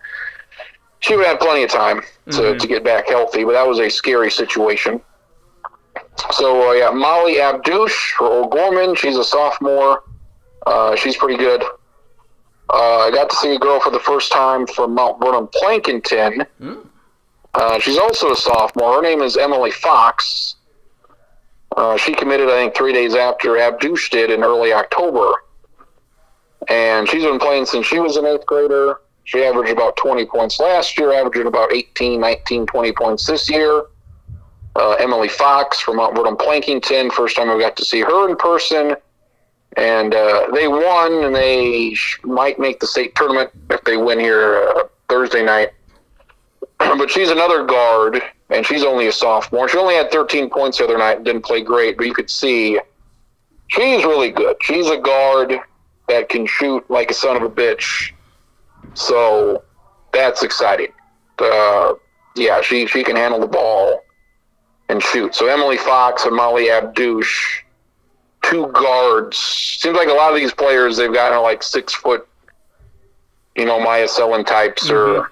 she 1.00 1.16
would 1.16 1.26
have 1.26 1.40
plenty 1.40 1.64
of 1.64 1.70
time 1.70 2.02
to, 2.32 2.42
Mhm. 2.42 2.60
to 2.60 2.68
get 2.68 2.84
back 2.84 3.08
healthy. 3.10 3.44
But 3.44 3.54
that 3.54 3.68
was 3.68 3.80
a 3.80 3.90
scary 3.90 4.32
situation. 4.32 5.02
So 6.32 6.70
uh, 6.70 6.74
yeah, 6.74 6.90
Molly 6.92 7.36
Abdouche 7.36 8.14
for 8.18 8.28
O'Gorman. 8.28 8.96
She's 8.96 9.18
a 9.18 9.24
sophomore. 9.24 10.04
Uh, 10.66 10.96
she's 10.96 11.18
pretty 11.18 11.38
good. 11.38 11.64
Uh, 12.74 13.00
I 13.00 13.12
got 13.12 13.30
to 13.30 13.36
see 13.36 13.54
a 13.56 13.60
girl 13.60 13.80
for 13.80 13.90
the 13.90 14.00
first 14.00 14.32
time 14.32 14.66
from 14.68 14.94
Mount 14.94 15.20
Vernon 15.20 15.48
Plankinton. 15.48 16.46
Mm. 16.62 16.86
Uh, 17.54 17.80
she's 17.80 17.98
also 17.98 18.32
a 18.32 18.36
sophomore. 18.36 18.96
Her 18.96 19.02
name 19.02 19.22
is 19.22 19.36
Emily 19.36 19.72
Fox. 19.72 20.56
Uh, 21.76 21.98
she 21.98 22.14
committed, 22.14 22.48
I 22.48 22.52
think, 22.62 22.76
three 22.76 22.94
days 22.94 23.16
after 23.16 23.52
Abdouche 23.58 24.10
did 24.10 24.30
in 24.30 24.44
early 24.44 24.72
October. 24.72 25.34
And 26.70 27.10
she's 27.10 27.24
been 27.24 27.40
playing 27.40 27.66
since 27.66 27.86
she 27.88 28.00
was 28.00 28.16
an 28.18 28.26
eighth 28.26 28.46
grader. 28.46 29.02
She 29.24 29.44
averaged 29.44 29.72
about 29.72 29.96
20 29.98 30.26
points 30.26 30.60
last 30.60 30.98
year, 30.98 31.14
averaging 31.14 31.48
about 31.48 31.74
18, 31.74 32.20
19, 32.20 32.66
20 32.66 32.92
points 32.94 33.26
this 33.26 33.50
year. 33.50 33.84
Uh, 34.76 34.94
Emily 34.94 35.28
Fox 35.28 35.80
from 35.80 35.98
Mount 35.98 36.16
Vernon 36.16 36.36
Plankinton, 36.36 37.12
first 37.12 37.36
time 37.36 37.50
I 37.50 37.60
got 37.60 37.76
to 37.78 37.86
see 37.86 38.02
her 38.02 38.30
in 38.30 38.36
person. 38.36 38.96
And 39.78 40.14
uh, 40.14 40.48
they 40.54 40.68
won, 40.68 41.24
and 41.24 41.36
they 41.36 41.96
might 42.24 42.60
make 42.60 42.80
the 42.80 42.88
state 42.88 43.16
tournament 43.16 43.52
if 43.70 43.82
they 43.84 43.98
win 43.98 44.20
here 44.20 44.58
uh, 44.58 44.84
Thursday 45.08 45.44
night. 45.44 45.70
but 46.78 47.10
she's 47.10 47.30
another 47.30 47.64
guard, 47.64 48.22
and 48.50 48.66
she's 48.66 48.84
only 48.84 49.08
a 49.08 49.12
sophomore. 49.12 49.70
She 49.70 49.78
only 49.78 49.96
had 49.96 50.12
13 50.12 50.50
points 50.50 50.78
the 50.78 50.86
other 50.86 50.98
night 50.98 51.18
and 51.18 51.26
didn't 51.26 51.44
play 51.44 51.62
great, 51.62 51.98
but 51.98 52.06
you 52.06 52.14
could 52.14 52.30
see 52.30 52.80
she's 53.68 54.04
really 54.04 54.32
good. 54.32 54.58
She's 54.62 54.90
a 54.90 54.98
guard 54.98 55.58
that 56.08 56.28
can 56.28 56.46
shoot 56.46 56.90
like 56.90 57.12
a 57.12 57.14
son 57.14 57.38
of 57.38 57.44
a 57.44 57.50
bitch. 57.50 58.12
So 58.94 59.64
that's 60.12 60.44
exciting. 60.44 60.92
Uh, 61.40 61.94
yeah, 62.36 62.62
she, 62.62 62.86
she 62.88 63.04
can 63.04 63.16
handle 63.16 63.40
the 63.40 63.48
ball 63.48 64.04
and 64.90 65.02
shoot. 65.02 65.34
So 65.34 65.48
Emily 65.48 65.78
Fox 65.78 66.26
and 66.26 66.36
Molly 66.36 66.66
Abdouche, 66.66 67.62
two 68.42 68.68
guards. 68.68 69.38
Seems 69.38 69.96
like 69.96 70.08
a 70.10 70.14
lot 70.14 70.32
of 70.32 70.36
these 70.36 70.54
players, 70.54 70.98
they've 70.98 71.14
got 71.14 71.32
uh, 71.34 71.42
like 71.42 71.64
six 71.64 71.94
foot, 71.94 72.28
you 73.56 73.66
know, 73.66 73.80
Myah 73.80 74.08
Selland 74.08 74.46
types 74.46 74.90
or 74.90 75.32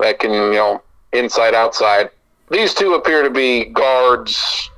that 0.00 0.18
can, 0.18 0.32
you 0.32 0.52
know, 0.52 0.82
inside 1.12 1.54
outside. 1.54 2.10
These 2.50 2.74
two 2.74 2.94
appear 2.94 3.22
to 3.22 3.30
be 3.30 3.66
guards 3.66 4.70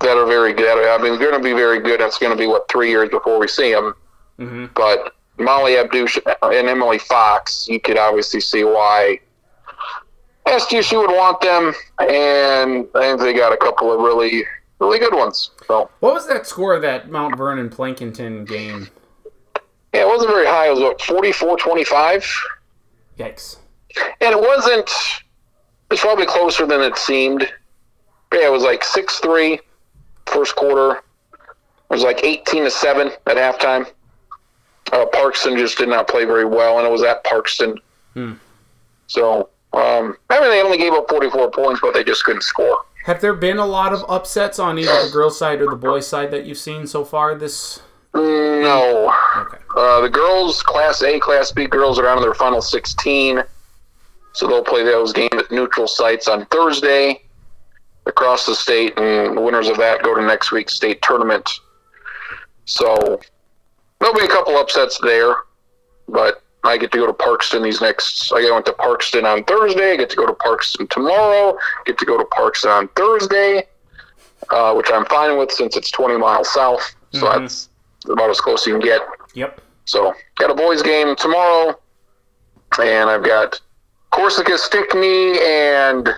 that 0.00 0.16
are 0.16 0.26
very 0.26 0.52
good. 0.52 0.88
I 0.88 1.02
mean, 1.02 1.18
they're 1.18 1.30
going 1.30 1.42
to 1.42 1.48
be 1.48 1.54
very 1.54 1.80
good. 1.80 2.00
That's 2.00 2.18
going 2.18 2.32
to 2.32 2.38
be 2.38 2.46
what 2.46 2.68
three 2.70 2.90
years 2.90 3.08
before 3.10 3.38
we 3.38 3.48
see 3.48 3.72
them. 3.72 3.94
hmm 4.36 4.66
But 4.74 5.14
Molly 5.38 5.72
Abdouche 5.74 6.18
and 6.42 6.68
Emily 6.68 6.98
Fox, 6.98 7.66
you 7.68 7.80
could 7.80 7.96
obviously 7.98 8.40
see 8.40 8.64
why 8.64 9.20
SDSU 10.46 10.98
would 11.06 11.14
want 11.14 11.40
them, 11.40 11.74
and 12.00 12.86
I 12.94 13.00
think 13.00 13.20
they 13.20 13.34
got 13.34 13.52
a 13.52 13.56
couple 13.56 13.92
of 13.92 14.00
really, 14.00 14.44
really 14.80 14.98
good 14.98 15.14
ones. 15.14 15.50
So 15.66 15.90
What 16.00 16.14
was 16.14 16.26
that 16.28 16.46
score 16.46 16.74
of 16.74 16.82
that 16.82 17.10
Mount 17.10 17.36
Vernon 17.36 17.68
Plankinton 17.68 18.46
game? 18.46 18.88
yeah, 19.94 20.02
it 20.02 20.06
wasn't 20.08 20.30
very 20.30 20.46
high. 20.46 20.68
It 20.68 20.70
was 20.74 20.80
what 20.80 20.98
44-25, 20.98 22.26
Yikes. 23.18 23.56
and 24.20 24.32
it 24.34 24.40
wasn't. 24.40 24.90
It's 25.90 26.00
probably 26.02 26.26
closer 26.26 26.66
than 26.66 26.80
it 26.82 26.96
seemed. 26.98 27.50
But 28.30 28.40
yeah, 28.40 28.46
it 28.48 28.52
was 28.52 28.62
like 28.62 28.82
6-3 28.82 29.58
first 30.26 30.54
quarter. 30.56 30.96
It 31.00 31.94
was 31.94 32.02
like 32.02 32.22
18 32.24 32.64
to 32.64 32.70
7 32.70 33.08
at 33.26 33.36
halftime. 33.36 33.86
Uh, 34.92 35.06
Parkston 35.12 35.56
just 35.58 35.78
did 35.78 35.88
not 35.88 36.08
play 36.08 36.24
very 36.24 36.44
well, 36.44 36.78
and 36.78 36.86
it 36.86 36.90
was 36.90 37.02
at 37.02 37.24
Parkston. 37.24 37.76
Hmm. 38.14 38.34
So, 39.06 39.48
um, 39.72 40.16
I 40.30 40.40
mean, 40.40 40.50
they 40.50 40.62
only 40.62 40.78
gave 40.78 40.92
up 40.92 41.08
44 41.08 41.50
points, 41.50 41.80
but 41.80 41.94
they 41.94 42.04
just 42.04 42.24
couldn't 42.24 42.42
score. 42.42 42.78
Have 43.04 43.20
there 43.20 43.34
been 43.34 43.58
a 43.58 43.66
lot 43.66 43.92
of 43.92 44.04
upsets 44.08 44.58
on 44.58 44.78
either 44.78 45.06
the 45.06 45.10
girls' 45.10 45.38
side 45.38 45.60
or 45.60 45.70
the 45.70 45.76
boys' 45.76 46.06
side 46.06 46.30
that 46.30 46.44
you've 46.44 46.58
seen 46.58 46.86
so 46.86 47.04
far 47.04 47.34
this? 47.34 47.80
No. 48.14 49.14
Okay. 49.36 49.58
Uh, 49.76 50.00
the 50.00 50.10
girls, 50.10 50.62
Class 50.62 51.02
A, 51.02 51.18
Class 51.18 51.52
B 51.52 51.66
girls 51.66 51.98
are 51.98 52.14
to 52.14 52.20
their 52.20 52.34
final 52.34 52.60
16. 52.60 53.42
So 54.32 54.46
they'll 54.46 54.64
play 54.64 54.84
those 54.84 55.12
games 55.12 55.34
at 55.34 55.50
neutral 55.50 55.88
sites 55.88 56.28
on 56.28 56.46
Thursday 56.46 57.22
across 58.06 58.46
the 58.46 58.54
state, 58.54 58.98
and 58.98 59.36
the 59.36 59.40
winners 59.40 59.68
of 59.68 59.76
that 59.78 60.02
go 60.02 60.14
to 60.14 60.22
next 60.22 60.52
week's 60.52 60.74
state 60.74 61.00
tournament. 61.02 61.48
So 62.64 63.20
there'll 64.00 64.14
be 64.14 64.24
a 64.24 64.28
couple 64.28 64.56
upsets 64.56 64.98
there, 65.02 65.36
but 66.08 66.42
I 66.64 66.76
get 66.76 66.90
to 66.92 66.98
go 66.98 67.06
to 67.06 67.12
Parkston 67.12 67.62
these 67.62 67.80
next. 67.80 68.32
I 68.32 68.50
went 68.50 68.66
to 68.66 68.72
Parkston 68.72 69.24
on 69.24 69.44
Thursday. 69.44 69.92
I 69.92 69.96
get 69.96 70.10
to 70.10 70.16
go 70.16 70.26
to 70.26 70.32
Parkston 70.32 70.88
tomorrow. 70.90 71.56
Get 71.86 71.98
to 71.98 72.04
go 72.04 72.18
to 72.18 72.24
Parkston 72.24 72.70
on 72.70 72.88
Thursday, 72.88 73.66
uh, 74.50 74.74
which 74.74 74.88
I'm 74.92 75.04
fine 75.06 75.38
with 75.38 75.50
since 75.52 75.76
it's 75.76 75.90
20 75.90 76.16
miles 76.18 76.52
south. 76.52 76.94
So 77.12 77.26
Mhm. 77.26 77.40
that's 77.40 77.68
about 78.08 78.30
as 78.30 78.40
close 78.40 78.62
as 78.62 78.66
you 78.66 78.74
can 78.74 78.82
get. 78.82 79.02
Yep. 79.34 79.60
So 79.84 80.14
got 80.36 80.50
a 80.50 80.54
boys 80.54 80.82
game 80.82 81.16
tomorrow, 81.16 81.78
and 82.80 83.08
I've 83.08 83.22
got 83.24 83.60
Corsica 84.10 84.58
Stickney 84.58 85.38
and 85.40 86.14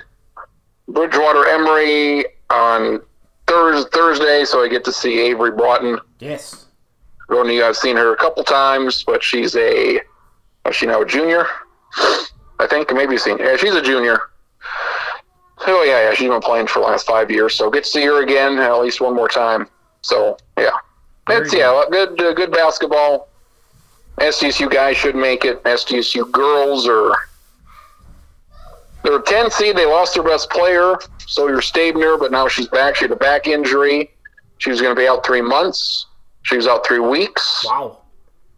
Bridgewater 0.88 1.46
Emery 1.46 2.24
on 2.48 3.00
Thursday. 3.46 4.44
So 4.44 4.62
I 4.62 4.68
get 4.68 4.84
to 4.86 4.92
see 4.92 5.20
Avery 5.20 5.50
Broughton. 5.52 6.00
Yes. 6.18 6.66
Rodney, 7.30 7.62
I've 7.62 7.76
seen 7.76 7.96
her 7.96 8.12
a 8.12 8.16
couple 8.16 8.42
times, 8.42 9.04
but 9.04 9.22
she's 9.22 9.54
a 9.56 10.00
is 10.66 10.76
she 10.76 10.86
now 10.86 11.02
a 11.02 11.06
junior? 11.06 11.46
I 12.58 12.66
think 12.68 12.92
maybe 12.92 13.14
a 13.14 13.18
senior. 13.18 13.44
Yeah, 13.44 13.56
she's 13.56 13.74
a 13.74 13.82
junior. 13.82 14.20
Oh 15.66 15.82
yeah, 15.84 16.08
yeah, 16.08 16.14
she's 16.14 16.28
been 16.28 16.40
playing 16.40 16.66
for 16.66 16.80
the 16.80 16.86
last 16.86 17.06
five 17.06 17.30
years, 17.30 17.54
so 17.54 17.70
get 17.70 17.84
to 17.84 17.90
see 17.90 18.04
her 18.04 18.22
again 18.22 18.58
at 18.58 18.80
least 18.80 19.00
one 19.00 19.14
more 19.14 19.28
time. 19.28 19.68
So 20.02 20.36
yeah, 20.58 20.70
Very 21.28 21.42
it's 21.42 21.54
yeah, 21.54 21.82
good 21.90 22.20
uh, 22.20 22.34
good 22.34 22.50
basketball. 22.50 23.28
SDSU 24.18 24.70
guys 24.70 24.96
should 24.96 25.14
make 25.14 25.44
it. 25.44 25.62
SDSU 25.64 26.30
girls 26.30 26.86
are 26.88 27.14
they're 29.02 29.18
a 29.18 29.22
10 29.22 29.50
seed. 29.50 29.76
They 29.76 29.86
lost 29.86 30.14
their 30.14 30.22
best 30.22 30.50
player, 30.50 30.96
so 31.26 31.48
you're 31.48 31.62
Stabner, 31.62 32.18
but 32.18 32.30
now 32.30 32.48
she's 32.48 32.68
back. 32.68 32.96
She 32.96 33.04
had 33.04 33.12
a 33.12 33.16
back 33.16 33.46
injury. 33.46 34.10
She 34.58 34.68
was 34.68 34.82
going 34.82 34.94
to 34.94 35.00
be 35.00 35.08
out 35.08 35.24
three 35.24 35.40
months. 35.40 36.06
She 36.42 36.56
was 36.56 36.66
out 36.66 36.86
three 36.86 36.98
weeks. 37.00 37.64
Wow. 37.66 37.98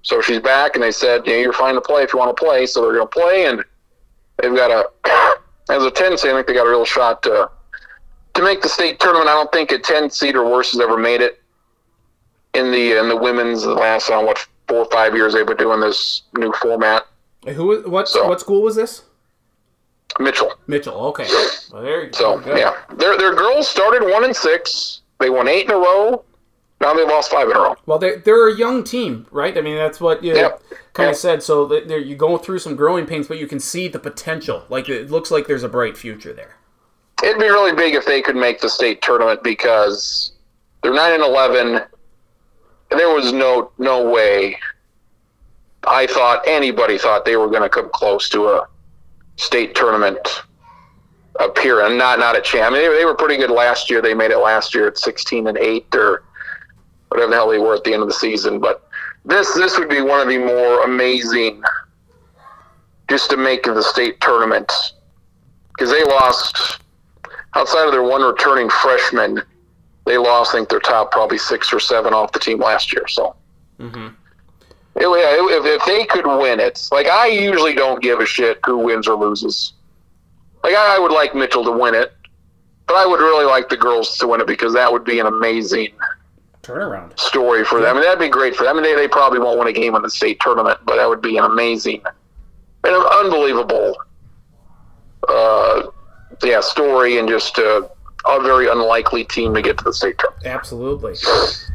So 0.02 0.20
she's 0.20 0.40
back, 0.40 0.74
and 0.74 0.82
they 0.82 0.90
said, 0.92 1.22
"Yeah, 1.26 1.36
you're 1.36 1.52
fine 1.52 1.74
to 1.74 1.80
play 1.80 2.02
if 2.02 2.12
you 2.12 2.18
want 2.18 2.36
to 2.36 2.40
play." 2.44 2.66
So 2.66 2.82
they're 2.82 2.92
going 2.94 3.06
to 3.08 3.20
play, 3.20 3.46
and 3.46 3.64
they've 4.38 4.54
got 4.54 4.70
a 4.70 5.38
as 5.72 5.84
a 5.84 5.90
10 5.90 6.18
seed. 6.18 6.30
I 6.32 6.34
think 6.34 6.46
they 6.48 6.54
got 6.54 6.66
a 6.66 6.70
real 6.70 6.84
shot 6.84 7.22
to 7.24 7.50
to 8.34 8.42
make 8.42 8.62
the 8.62 8.68
state 8.68 8.98
tournament. 8.98 9.28
I 9.28 9.34
don't 9.34 9.52
think 9.52 9.70
a 9.72 9.78
10 9.78 10.10
seed 10.10 10.34
or 10.36 10.48
worse 10.50 10.72
has 10.72 10.80
ever 10.80 10.96
made 10.96 11.20
it 11.20 11.40
in 12.54 12.70
the 12.72 12.98
in 12.98 13.08
the 13.08 13.16
women's 13.16 13.62
the 13.62 13.74
last 13.74 14.08
I 14.08 14.14
don't 14.14 14.22
know 14.22 14.28
what 14.28 14.46
four 14.68 14.78
or 14.78 14.90
five 14.90 15.14
years 15.14 15.34
they've 15.34 15.46
been 15.46 15.56
doing 15.56 15.80
this 15.80 16.22
new 16.36 16.52
format. 16.54 17.06
Who? 17.46 17.82
What? 17.88 18.08
So- 18.08 18.28
what 18.28 18.40
school 18.40 18.62
was 18.62 18.74
this? 18.76 19.02
Mitchell. 20.20 20.52
Mitchell. 20.66 20.94
Okay. 21.06 21.26
Well, 21.72 21.82
there 21.82 22.04
you 22.04 22.10
go. 22.10 22.40
So 22.42 22.56
yeah, 22.56 22.74
their 22.96 23.16
their 23.16 23.34
girls 23.34 23.66
started 23.68 24.02
one 24.02 24.24
and 24.24 24.36
six. 24.36 25.00
They 25.20 25.30
won 25.30 25.48
eight 25.48 25.64
in 25.66 25.70
a 25.70 25.76
row. 25.78 26.24
Now 26.82 26.92
they've 26.94 27.06
lost 27.06 27.30
five 27.30 27.48
in 27.48 27.56
a 27.56 27.60
row. 27.60 27.76
Well, 27.86 27.98
they're, 27.98 28.18
they're 28.18 28.48
a 28.48 28.56
young 28.56 28.82
team, 28.82 29.26
right? 29.30 29.56
I 29.56 29.60
mean, 29.60 29.76
that's 29.76 30.00
what 30.00 30.22
you 30.24 30.34
Yep. 30.34 30.62
kind 30.92 31.08
of 31.08 31.14
Yep. 31.14 31.20
said. 31.20 31.42
So 31.42 31.64
that 31.66 31.86
they're, 31.88 31.98
you 31.98 32.16
go 32.16 32.36
through 32.38 32.58
some 32.58 32.74
growing 32.74 33.06
pains, 33.06 33.28
but 33.28 33.38
you 33.38 33.46
can 33.46 33.60
see 33.60 33.86
the 33.88 34.00
potential. 34.00 34.64
Like 34.68 34.88
it 34.88 35.10
looks 35.10 35.30
like 35.30 35.46
there's 35.46 35.62
a 35.62 35.68
bright 35.68 35.96
future 35.96 36.32
there. 36.32 36.56
It'd 37.22 37.38
be 37.38 37.46
really 37.46 37.72
big 37.72 37.94
if 37.94 38.04
they 38.04 38.20
could 38.20 38.34
make 38.34 38.60
the 38.60 38.68
state 38.68 39.00
tournament 39.00 39.44
because 39.44 40.32
they're 40.82 40.92
nine 40.92 41.14
and 41.14 41.22
eleven. 41.22 41.82
There 42.90 43.14
was 43.14 43.32
no 43.32 43.70
no 43.78 44.10
way. 44.10 44.58
I 45.86 46.06
thought 46.08 46.42
anybody 46.46 46.98
thought 46.98 47.24
they 47.24 47.36
were 47.36 47.48
going 47.48 47.62
to 47.62 47.68
come 47.68 47.90
close 47.94 48.28
to 48.30 48.48
a 48.48 48.66
state 49.36 49.74
tournament 49.76 50.18
appearance. 51.38 51.96
Not 51.96 52.18
not 52.18 52.36
a 52.36 52.40
champ. 52.40 52.72
I 52.72 52.76
mean, 52.76 52.90
they, 52.90 52.98
they 52.98 53.04
were 53.04 53.14
pretty 53.14 53.36
good 53.36 53.50
last 53.50 53.88
year. 53.88 54.02
They 54.02 54.14
made 54.14 54.32
it 54.32 54.38
last 54.38 54.74
year 54.74 54.88
at 54.88 54.98
sixteen 54.98 55.46
and 55.46 55.56
eight 55.58 55.86
or 55.94 56.24
whatever 57.12 57.30
the 57.30 57.36
hell 57.36 57.50
they 57.50 57.58
were 57.58 57.74
at 57.74 57.84
the 57.84 57.92
end 57.92 58.02
of 58.02 58.08
the 58.08 58.14
season. 58.14 58.58
But 58.58 58.88
this 59.24 59.54
this 59.54 59.78
would 59.78 59.88
be 59.88 60.00
one 60.00 60.20
of 60.20 60.28
the 60.28 60.38
more 60.38 60.82
amazing 60.84 61.62
just 63.08 63.30
to 63.30 63.36
make 63.36 63.64
the 63.64 63.82
state 63.82 64.20
tournament 64.20 64.72
because 65.68 65.90
they 65.90 66.02
lost 66.04 66.80
outside 67.54 67.84
of 67.84 67.92
their 67.92 68.02
one 68.02 68.22
returning 68.22 68.70
freshman, 68.70 69.42
they 70.06 70.16
lost, 70.16 70.54
I 70.54 70.58
think, 70.58 70.70
their 70.70 70.80
top 70.80 71.12
probably 71.12 71.38
six 71.38 71.72
or 71.72 71.80
seven 71.80 72.14
off 72.14 72.32
the 72.32 72.38
team 72.38 72.58
last 72.58 72.92
year. 72.92 73.06
So, 73.08 73.36
Mm-hmm. 73.80 74.08
it, 74.96 75.02
yeah, 75.02 75.56
if, 75.58 75.64
if 75.80 75.84
they 75.86 76.04
could 76.04 76.26
win 76.26 76.60
it, 76.60 76.88
like 76.92 77.06
I 77.06 77.26
usually 77.26 77.74
don't 77.74 78.00
give 78.00 78.20
a 78.20 78.26
shit 78.26 78.58
who 78.64 78.78
wins 78.78 79.08
or 79.08 79.16
loses. 79.16 79.72
Like 80.62 80.74
I, 80.74 80.96
I 80.96 80.98
would 81.00 81.10
like 81.10 81.34
Mitchell 81.34 81.64
to 81.64 81.72
win 81.72 81.94
it, 81.94 82.14
but 82.86 82.94
I 82.94 83.06
would 83.06 83.18
really 83.18 83.44
like 83.44 83.68
the 83.68 83.76
girls 83.76 84.16
to 84.18 84.28
win 84.28 84.40
it 84.40 84.46
because 84.46 84.72
that 84.74 84.92
would 84.92 85.04
be 85.04 85.18
an 85.18 85.26
amazing 85.26 85.88
turnaround 86.62 87.18
story 87.18 87.64
for 87.64 87.80
them, 87.80 87.96
and 87.96 88.04
that'd 88.04 88.18
be 88.18 88.28
great 88.28 88.54
for 88.54 88.64
them. 88.64 88.78
I 88.78 88.82
mean, 88.82 88.94
they, 88.94 89.02
they 89.02 89.08
probably 89.08 89.38
won't 89.38 89.58
win 89.58 89.68
a 89.68 89.72
game 89.72 89.94
in 89.94 90.02
the 90.02 90.10
state 90.10 90.38
tournament, 90.40 90.78
but 90.84 90.96
that 90.96 91.08
would 91.08 91.20
be 91.22 91.36
an 91.38 91.44
amazing, 91.44 92.02
an 92.84 92.94
unbelievable, 92.94 93.96
uh, 95.28 95.82
yeah, 96.42 96.60
story, 96.60 97.18
and 97.18 97.28
just 97.28 97.58
uh, 97.58 97.82
a 98.26 98.40
very 98.40 98.68
unlikely 98.68 99.24
team 99.24 99.54
to 99.54 99.62
get 99.62 99.78
to 99.78 99.84
the 99.84 99.92
state 99.92 100.16
tournament. 100.18 100.46
Absolutely. 100.46 101.14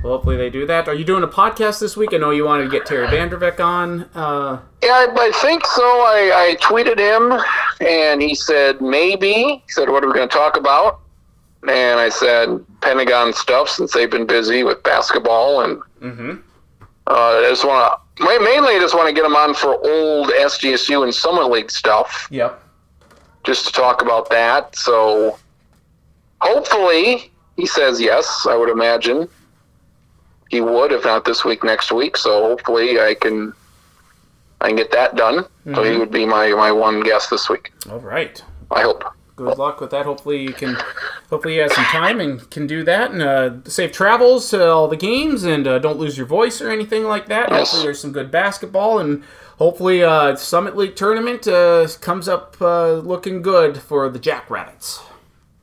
Well, 0.03 0.14
hopefully 0.14 0.38
they 0.38 0.49
do 0.49 0.65
that. 0.68 0.88
Are 0.88 0.93
you 0.93 1.03
doing 1.05 1.23
a 1.23 1.27
podcast 1.27 1.80
this 1.80 1.97
week? 1.97 2.14
I 2.14 2.18
know 2.18 2.31
you 2.31 2.45
wanted 2.45 2.65
to 2.65 2.69
get 2.69 2.85
Terry 2.85 3.07
Vanderbeck 3.07 3.59
on. 3.59 4.03
Uh, 4.15 4.59
Yeah, 4.84 4.89
I, 4.91 5.07
I 5.18 5.31
think 5.41 5.65
so. 5.65 5.84
I, 5.84 6.31
I 6.51 6.55
tweeted 6.61 6.97
him, 6.97 7.39
and 7.85 8.22
he 8.22 8.35
said 8.35 8.81
maybe. 8.81 9.34
He 9.34 9.64
said, 9.69 9.89
"What 9.89 10.03
are 10.03 10.07
we 10.07 10.14
going 10.14 10.30
to 10.30 10.35
talk 10.35 10.55
about?" 10.57 11.01
And 11.69 11.99
I 11.99 12.10
said, 12.10 12.64
"Pentagon 12.81 13.34
stuff," 13.34 13.69
since 13.69 13.91
they've 13.94 14.10
been 14.10 14.26
busy 14.26 14.64
with 14.64 14.81
basketball, 14.84 15.61
and 15.61 15.81
mhm. 16.02 16.41
uh, 17.07 17.11
I 17.14 17.48
just 17.49 17.65
want 17.65 17.99
to 18.18 18.23
mainly 18.23 18.76
I 18.76 18.80
just 18.80 18.95
want 18.95 19.07
to 19.07 19.14
get 19.14 19.26
him 19.26 19.35
on 19.35 19.53
for 19.53 19.73
old 19.85 20.30
SDSU 20.30 21.03
and 21.03 21.14
Summit 21.14 21.48
League 21.52 21.69
stuff, 21.72 22.27
Yep. 22.31 22.61
just 23.44 23.65
to 23.68 23.72
talk 23.73 24.02
about 24.02 24.30
that. 24.30 24.76
So 24.76 25.38
hopefully 26.41 27.31
he 27.56 27.65
says 27.65 27.99
yes. 28.02 28.45
I 28.49 28.56
would 28.56 28.69
imagine 28.69 29.27
he 30.49 30.61
would, 30.61 30.91
if 30.91 31.03
not 31.03 31.26
this 31.26 31.44
week, 31.44 31.64
next 31.64 31.91
week. 31.91 32.15
So 32.18 32.44
hopefully 32.44 32.99
I 32.99 33.14
can. 33.15 33.53
I 34.60 34.69
can 34.69 34.76
get 34.76 34.89
that 34.91 35.15
done. 35.15 35.45
So 35.76 35.84
he 35.84 35.91
Mhm. 35.91 35.99
would 35.99 36.10
be 36.11 36.26
my, 36.26 36.49
my 36.53 36.72
one 36.72 37.02
guest 37.02 37.30
this 37.30 37.48
week. 37.48 37.72
All 37.91 37.99
right. 37.99 38.41
I 38.72 38.81
hope. 38.81 39.03
Good 39.38 39.57
luck 39.59 39.80
with 39.80 39.91
that. 39.91 40.05
Hopefully 40.05 40.41
you 40.41 40.51
can. 40.51 40.76
Hopefully 41.30 41.55
you 41.55 41.61
have 41.61 41.72
some 41.72 41.84
time 41.85 42.19
and 42.19 42.49
can 42.49 42.65
do 42.65 42.84
that. 42.84 43.11
And 43.11 43.22
uh, 43.22 43.69
safe 43.69 43.91
travels 43.91 44.49
to 44.49 44.68
all 44.68 44.88
the 44.88 44.97
games, 44.97 45.43
and 45.43 45.68
uh, 45.68 45.77
don't 45.77 45.99
lose 45.99 46.18
your 46.18 46.26
voice 46.26 46.59
or 46.59 46.72
anything 46.72 47.03
like 47.03 47.27
that. 47.27 47.49
Yes. 47.49 47.59
Hopefully 47.59 47.84
there's 47.84 47.99
some 47.99 48.11
good 48.11 48.31
basketball, 48.31 48.97
and 48.97 49.23
hopefully 49.59 50.03
uh, 50.03 50.35
Summit 50.35 50.76
League 50.76 50.95
tournament 50.95 51.47
uh, 51.47 51.88
comes 52.01 52.27
up 52.27 52.57
uh, 52.59 52.93
looking 52.93 53.43
good 53.43 53.77
for 53.77 54.09
the 54.09 54.19
Jackrabbits. 54.19 55.01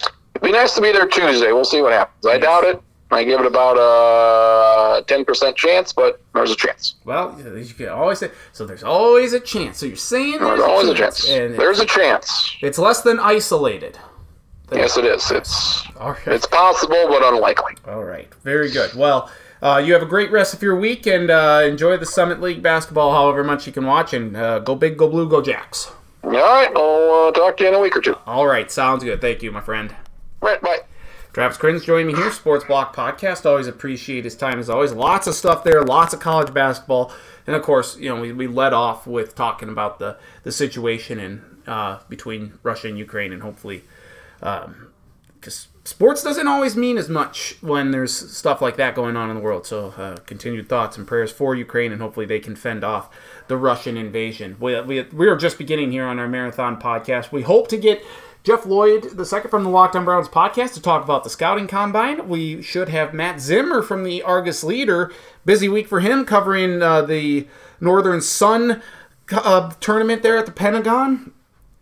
It'd 0.00 0.42
be 0.42 0.52
nice 0.52 0.74
to 0.76 0.80
be 0.80 0.92
there 0.92 1.08
Tuesday. 1.08 1.50
We'll 1.50 1.64
see 1.64 1.82
what 1.82 1.92
happens. 1.92 2.26
I 2.26 2.38
doubt 2.38 2.64
it. 2.64 2.80
I 3.14 3.24
give 3.24 3.40
it 3.40 3.46
about 3.46 3.76
a 3.78 5.04
ten 5.04 5.24
percent 5.24 5.56
chance, 5.56 5.92
but 5.92 6.20
there's 6.34 6.50
a 6.50 6.56
chance. 6.56 6.96
Well, 7.04 7.38
you 7.38 7.64
can 7.74 7.88
always 7.88 8.18
say 8.18 8.30
so. 8.52 8.66
There's 8.66 8.82
always 8.82 9.32
a 9.32 9.40
chance. 9.40 9.78
So 9.78 9.86
you're 9.86 9.96
saying 9.96 10.38
there's, 10.40 10.58
There's 10.58 10.60
always 10.62 10.88
a 10.88 10.94
chance. 10.94 11.26
There's 11.26 11.80
a 11.80 11.86
chance. 11.86 12.56
it's 12.60 12.78
less 12.78 13.02
than 13.02 13.18
isolated. 13.20 13.98
Yes, 14.72 14.96
it 14.96 15.04
is. 15.04 15.30
It's 15.30 15.84
right. 16.00 16.16
it's 16.26 16.46
possible, 16.46 17.06
but 17.08 17.22
unlikely. 17.22 17.74
All 17.86 18.02
right, 18.02 18.32
very 18.42 18.70
good. 18.70 18.94
Well, 18.94 19.30
uh, 19.62 19.82
you 19.84 19.92
have 19.92 20.02
a 20.02 20.06
great 20.06 20.32
rest 20.32 20.52
of 20.54 20.62
your 20.62 20.74
week 20.74 21.06
and 21.06 21.30
uh, 21.30 21.62
enjoy 21.64 21.96
the 21.96 22.06
Summit 22.06 22.40
League 22.40 22.62
basketball, 22.62 23.12
however 23.12 23.44
much 23.44 23.66
you 23.66 23.72
can 23.72 23.86
watch, 23.86 24.12
and 24.12 24.36
uh, 24.36 24.58
go 24.58 24.74
big, 24.74 24.96
go 24.96 25.08
blue, 25.08 25.28
go 25.28 25.40
Jacks. 25.40 25.92
All 26.24 26.30
right. 26.30 26.72
I'll 26.74 27.28
uh, 27.28 27.32
talk 27.32 27.56
to 27.58 27.64
you 27.64 27.68
in 27.68 27.74
a 27.74 27.80
week 27.80 27.96
or 27.96 28.00
two. 28.00 28.16
All 28.26 28.46
right, 28.46 28.70
sounds 28.70 29.04
good. 29.04 29.20
Thank 29.20 29.42
you, 29.42 29.52
my 29.52 29.60
friend. 29.60 29.94
Right. 30.40 30.60
Bye. 30.60 30.80
Travis 31.34 31.58
Crins 31.58 31.82
joining 31.82 32.06
me 32.06 32.14
here, 32.14 32.30
Sports 32.30 32.64
Block 32.64 32.94
Podcast. 32.94 33.44
Always 33.44 33.66
appreciate 33.66 34.22
his 34.22 34.36
time 34.36 34.60
as 34.60 34.70
always. 34.70 34.92
Lots 34.92 35.26
of 35.26 35.34
stuff 35.34 35.64
there, 35.64 35.82
lots 35.82 36.14
of 36.14 36.20
college 36.20 36.54
basketball, 36.54 37.12
and 37.44 37.56
of 37.56 37.62
course, 37.62 37.96
you 37.98 38.08
know, 38.08 38.20
we, 38.20 38.30
we 38.30 38.46
led 38.46 38.72
off 38.72 39.04
with 39.04 39.34
talking 39.34 39.68
about 39.68 39.98
the 39.98 40.16
the 40.44 40.52
situation 40.52 41.18
in 41.18 41.42
uh, 41.66 41.98
between 42.08 42.60
Russia 42.62 42.86
and 42.86 42.96
Ukraine, 42.96 43.32
and 43.32 43.42
hopefully, 43.42 43.82
because 44.38 45.66
sports 45.82 46.22
doesn't 46.22 46.46
always 46.46 46.76
mean 46.76 46.96
as 46.96 47.08
much 47.08 47.56
when 47.62 47.90
there's 47.90 48.14
stuff 48.14 48.62
like 48.62 48.76
that 48.76 48.94
going 48.94 49.16
on 49.16 49.28
in 49.28 49.34
the 49.34 49.42
world. 49.42 49.66
So, 49.66 49.88
uh, 49.96 50.18
continued 50.26 50.68
thoughts 50.68 50.96
and 50.96 51.04
prayers 51.04 51.32
for 51.32 51.56
Ukraine, 51.56 51.90
and 51.90 52.00
hopefully 52.00 52.26
they 52.26 52.38
can 52.38 52.54
fend 52.54 52.84
off 52.84 53.10
the 53.48 53.56
Russian 53.56 53.96
invasion. 53.96 54.56
We, 54.60 54.80
we, 54.82 55.02
we 55.02 55.26
are 55.26 55.36
just 55.36 55.58
beginning 55.58 55.90
here 55.90 56.04
on 56.04 56.20
our 56.20 56.28
marathon 56.28 56.80
podcast. 56.80 57.32
We 57.32 57.42
hope 57.42 57.66
to 57.68 57.76
get 57.76 58.04
Jeff 58.44 58.66
Lloyd, 58.66 59.04
the 59.16 59.24
second 59.24 59.50
from 59.50 59.64
the 59.64 59.70
Lockdown 59.70 60.04
Browns 60.04 60.28
podcast, 60.28 60.74
to 60.74 60.82
talk 60.82 61.02
about 61.02 61.24
the 61.24 61.30
scouting 61.30 61.66
combine. 61.66 62.28
We 62.28 62.60
should 62.60 62.90
have 62.90 63.14
Matt 63.14 63.40
Zimmer 63.40 63.80
from 63.80 64.04
the 64.04 64.22
Argus 64.22 64.62
Leader. 64.62 65.10
Busy 65.46 65.66
week 65.66 65.88
for 65.88 66.00
him 66.00 66.26
covering 66.26 66.82
uh, 66.82 67.00
the 67.00 67.48
Northern 67.80 68.20
Sun 68.20 68.82
uh, 69.32 69.70
tournament 69.80 70.22
there 70.22 70.36
at 70.36 70.44
the 70.44 70.52
Pentagon. 70.52 71.32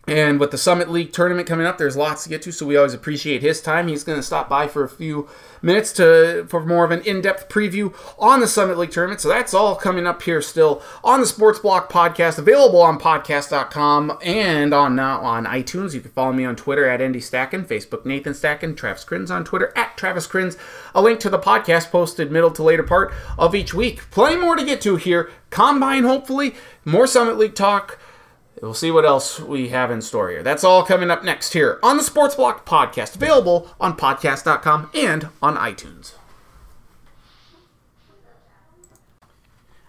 And 0.05 0.37
with 0.37 0.51
the 0.51 0.57
Summit 0.57 0.91
League 0.91 1.13
tournament 1.13 1.47
coming 1.47 1.65
up, 1.65 1.77
there's 1.77 1.95
lots 1.95 2.23
to 2.23 2.29
get 2.29 2.41
to, 2.41 2.51
so 2.51 2.65
we 2.65 2.75
always 2.75 2.93
appreciate 2.93 3.41
his 3.41 3.61
time. 3.61 3.87
He's 3.87 4.03
going 4.03 4.19
to 4.19 4.23
stop 4.23 4.49
by 4.49 4.67
for 4.67 4.83
a 4.83 4.89
few 4.89 5.29
minutes 5.61 5.93
to 5.93 6.45
for 6.49 6.65
more 6.65 6.83
of 6.83 6.91
an 6.91 6.99
in-depth 7.03 7.47
preview 7.47 7.95
on 8.19 8.41
the 8.41 8.47
Summit 8.47 8.77
League 8.77 8.91
tournament. 8.91 9.21
So 9.21 9.29
that's 9.29 9.53
all 9.53 9.77
coming 9.77 10.05
up 10.05 10.21
here 10.21 10.41
still 10.41 10.83
on 11.05 11.21
the 11.21 11.25
Sports 11.25 11.59
Block 11.59 11.89
podcast, 11.89 12.37
available 12.37 12.81
on 12.81 12.99
podcast.com 12.99 14.17
and 14.21 14.73
on 14.73 14.93
now 14.93 15.21
on 15.21 15.45
iTunes. 15.45 15.93
You 15.93 16.01
can 16.01 16.11
follow 16.11 16.33
me 16.33 16.43
on 16.43 16.57
Twitter 16.57 16.85
at 16.85 16.99
Andy 16.99 17.21
Stacken, 17.21 17.65
Facebook 17.65 18.05
Nathan 18.05 18.33
Stacken, 18.33 18.75
Travis 18.75 19.05
Crins 19.05 19.31
on 19.31 19.45
Twitter 19.45 19.71
at 19.73 19.95
Travis 19.95 20.27
Crins. 20.27 20.57
A 20.93 21.01
link 21.01 21.21
to 21.21 21.29
the 21.29 21.39
podcast 21.39 21.91
posted 21.91 22.29
middle 22.29 22.51
to 22.51 22.61
later 22.61 22.83
part 22.83 23.13
of 23.39 23.55
each 23.55 23.73
week. 23.73 24.11
Plenty 24.11 24.35
more 24.35 24.57
to 24.57 24.65
get 24.65 24.81
to 24.81 24.97
here. 24.97 25.31
Combine, 25.49 26.03
hopefully, 26.03 26.55
more 26.83 27.07
Summit 27.07 27.37
League 27.37 27.55
talk. 27.55 27.97
We'll 28.63 28.73
see 28.73 28.91
what 28.91 29.03
else 29.03 29.41
we 29.41 29.67
have 29.69 29.91
in 29.91 30.01
store 30.01 30.29
here. 30.29 30.41
That's 30.41 30.63
all 30.63 30.85
coming 30.85 31.11
up 31.11 31.21
next 31.21 31.51
here 31.51 31.79
on 31.83 31.97
the 31.97 32.03
Sports 32.03 32.35
Block 32.35 32.65
Podcast, 32.65 33.15
available 33.15 33.69
on 33.77 33.97
podcast.com 33.97 34.89
and 34.93 35.27
on 35.41 35.57
iTunes. 35.57 36.13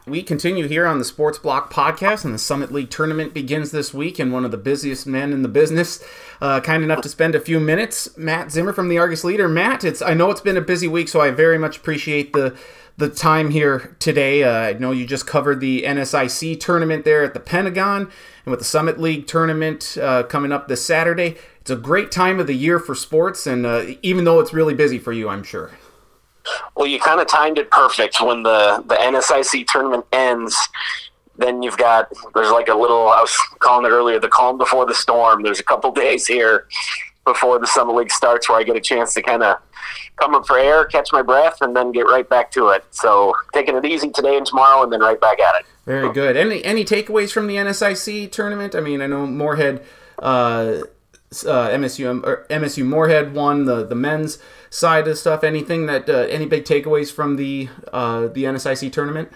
We 0.09 0.25
continue 0.25 0.67
here 0.67 0.87
on 0.87 0.99
the 0.99 1.05
Sports 1.05 1.39
Block 1.39 1.73
Podcast, 1.73 2.25
and 2.25 2.35
the 2.35 2.39
Summit 2.39 2.73
League 2.73 2.91
tournament 2.91 3.33
begins 3.33 3.71
this 3.71 3.95
week. 3.95 4.19
And 4.19 4.33
one 4.33 4.45
of 4.45 4.51
the 4.51 4.57
busiest 4.57 5.07
men 5.07 5.33
in 5.33 5.43
the 5.43 5.49
business, 5.49 6.03
uh, 6.41 6.61
kind 6.61 6.83
enough 6.83 7.01
to 7.03 7.09
spend 7.09 7.37
a 7.37 7.41
few 7.41 7.61
minutes, 7.61 8.19
Matt 8.19 8.51
Zimmer 8.51 8.73
from 8.73 8.89
the 8.89 8.99
Argus 8.99 9.23
Leader. 9.23 9.49
Matt, 9.49 9.85
it's 9.85 10.03
I 10.03 10.15
know 10.15 10.33
it's 10.33 10.41
been 10.41 10.57
a 10.57 10.61
busy 10.61 10.89
week, 10.89 11.09
so 11.09 11.21
I 11.21 11.31
very 11.31 11.59
much 11.59 11.77
appreciate 11.77 12.33
the 12.33 12.57
the 12.97 13.09
time 13.09 13.51
here 13.51 13.97
today. 13.99 14.43
Uh, 14.45 14.53
I 14.53 14.73
know 14.75 14.93
you 14.93 15.07
just 15.07 15.27
covered 15.27 15.61
the 15.61 15.83
NSIC 15.83 16.61
tournament 16.61 17.05
there 17.05 17.25
at 17.25 17.35
the 17.35 17.41
Pentagon, 17.41 18.03
and 18.03 18.51
with 18.51 18.61
the 18.61 18.65
Summit 18.65 19.01
League 19.01 19.27
tournament 19.27 19.99
uh, 20.01 20.23
coming 20.25 20.53
up 20.53 20.69
this 20.69 20.85
Saturday, 20.85 21.37
it's 21.61 21.71
a 21.71 21.77
great 21.77 22.13
time 22.13 22.39
of 22.39 22.47
the 22.47 22.55
year 22.55 22.79
for 22.79 22.95
sports, 22.95 23.47
and 23.47 23.67
uh, 23.67 23.85
even 24.03 24.25
though 24.25 24.39
it's 24.41 24.53
really 24.53 24.75
busy 24.75 24.99
for 24.99 25.13
you, 25.13 25.29
I'm 25.29 25.43
sure. 25.43 25.73
Well, 26.77 26.87
you 26.87 27.01
kind 27.01 27.21
of 27.21 27.27
timed 27.27 27.59
it 27.59 27.71
perfect 27.71 28.21
when 28.21 28.43
the 28.43 28.85
the 28.87 28.97
NSIC 28.97 29.67
tournament 29.67 30.05
ends. 30.13 30.57
Then 31.37 31.63
you've 31.63 31.79
got 31.79 32.13
there's 32.35 32.51
like 32.51 32.69
a 32.69 32.75
little 32.75 33.09
I 33.09 33.21
was 33.21 33.35
calling 33.61 33.87
it 33.87 33.89
earlier 33.89 34.21
the 34.21 34.29
calm 34.29 34.59
before 34.59 34.85
the 34.85 34.95
storm. 34.95 35.43
There's 35.43 35.59
a 35.59 35.65
couple 35.65 35.91
days 36.05 36.27
here 36.27 36.69
before 37.25 37.59
the 37.59 37.67
Summit 37.67 37.95
League 37.95 38.13
starts 38.13 38.49
where 38.49 38.59
I 38.59 38.63
get 38.63 38.77
a 38.77 38.81
chance 38.81 39.15
to 39.15 39.23
kind 39.23 39.43
of 39.43 39.59
come 40.17 40.35
up 40.35 40.47
for 40.47 40.59
air, 40.59 40.85
catch 40.85 41.11
my 41.13 41.23
breath, 41.23 41.59
and 41.61 41.75
then 41.75 41.93
get 41.93 42.03
right 42.03 42.29
back 42.29 42.51
to 42.53 42.69
it. 42.69 42.85
So 42.91 43.35
taking 43.53 43.77
it 43.77 43.85
easy 43.85 44.11
today 44.11 44.37
and 44.37 44.47
tomorrow, 44.47 44.83
and 44.83 44.93
then 44.93 45.01
right 45.01 45.21
back 45.21 45.41
at 45.41 45.61
it. 45.61 45.67
Very 45.87 46.13
good. 46.13 46.37
Any 46.37 46.65
any 46.65 46.85
takeaways 46.85 47.31
from 47.31 47.47
the 47.47 47.57
NSIC 47.57 48.33
tournament? 48.33 48.75
I 48.75 48.81
mean, 48.81 49.03
I 49.03 49.07
know 49.07 49.27
Moorhead, 49.27 49.85
uh, 50.19 50.83
uh, 51.47 51.69
MSU 51.69 52.25
or 52.25 52.47
MSU 52.49 52.85
Moorhead 52.87 53.35
won 53.35 53.67
the 53.67 53.85
the 53.85 53.95
men's 53.95 54.39
side 54.71 55.07
of 55.09 55.19
stuff. 55.19 55.45
Anything 55.45 55.87
that 55.87 56.09
uh, 56.09 56.27
any 56.31 56.47
big 56.47 56.65
takeaways 56.65 57.13
from 57.13 57.37
the 57.37 57.69
uh, 57.93 58.29
the 58.29 58.45
NSIC 58.45 58.93
tournament? 58.93 59.31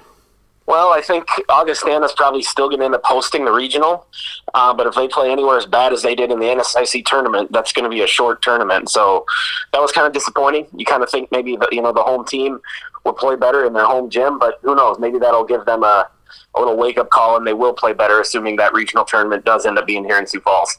Well, 0.69 0.93
I 0.93 1.01
think 1.01 1.27
Augustana's 1.49 2.12
probably 2.12 2.43
still 2.43 2.69
going 2.69 2.81
to 2.81 2.85
end 2.85 2.95
up 2.95 3.01
hosting 3.03 3.47
the 3.47 3.53
regional, 3.53 4.07
uh, 4.53 4.74
but 4.74 4.86
if 4.86 4.95
they 4.95 5.09
play 5.09 5.32
anywhere 5.32 5.57
as 5.57 5.65
bad 5.65 5.95
as 5.95 6.03
they 6.03 6.15
did 6.15 6.31
in 6.31 6.39
the 6.39 6.45
NSIC 6.45 7.07
tournament, 7.07 7.51
that's 7.53 7.73
going 7.73 7.85
to 7.85 7.89
be 7.89 8.03
a 8.03 8.07
short 8.07 8.43
tournament. 8.43 8.90
So 8.90 9.24
that 9.73 9.81
was 9.81 9.93
kind 9.93 10.07
of 10.07 10.12
disappointing. 10.12 10.66
You 10.77 10.85
kind 10.85 11.03
of 11.03 11.09
think 11.09 11.32
maybe 11.32 11.57
the, 11.57 11.66
you 11.73 11.81
know 11.81 11.95
the 11.95 12.03
home 12.03 12.27
team 12.27 12.61
will 13.05 13.15
play 13.15 13.35
better 13.35 13.65
in 13.65 13.73
their 13.73 13.86
home 13.86 14.11
gym, 14.11 14.39
but 14.39 14.59
who 14.61 14.74
knows? 14.74 14.99
Maybe 14.99 15.19
that'll 15.19 15.47
give 15.47 15.65
them 15.65 15.85
a, 15.85 16.07
a 16.55 16.59
little 16.59 16.77
wake 16.77 16.99
up 16.99 17.09
call, 17.09 17.39
and 17.39 17.47
they 17.47 17.55
will 17.55 17.73
play 17.73 17.95
better, 17.95 18.20
assuming 18.20 18.57
that 18.57 18.74
regional 18.74 19.07
tournament 19.07 19.47
does 19.47 19.65
end 19.65 19.78
up 19.78 19.86
being 19.86 20.05
here 20.05 20.19
in 20.19 20.27
Sioux 20.27 20.40
Falls. 20.40 20.77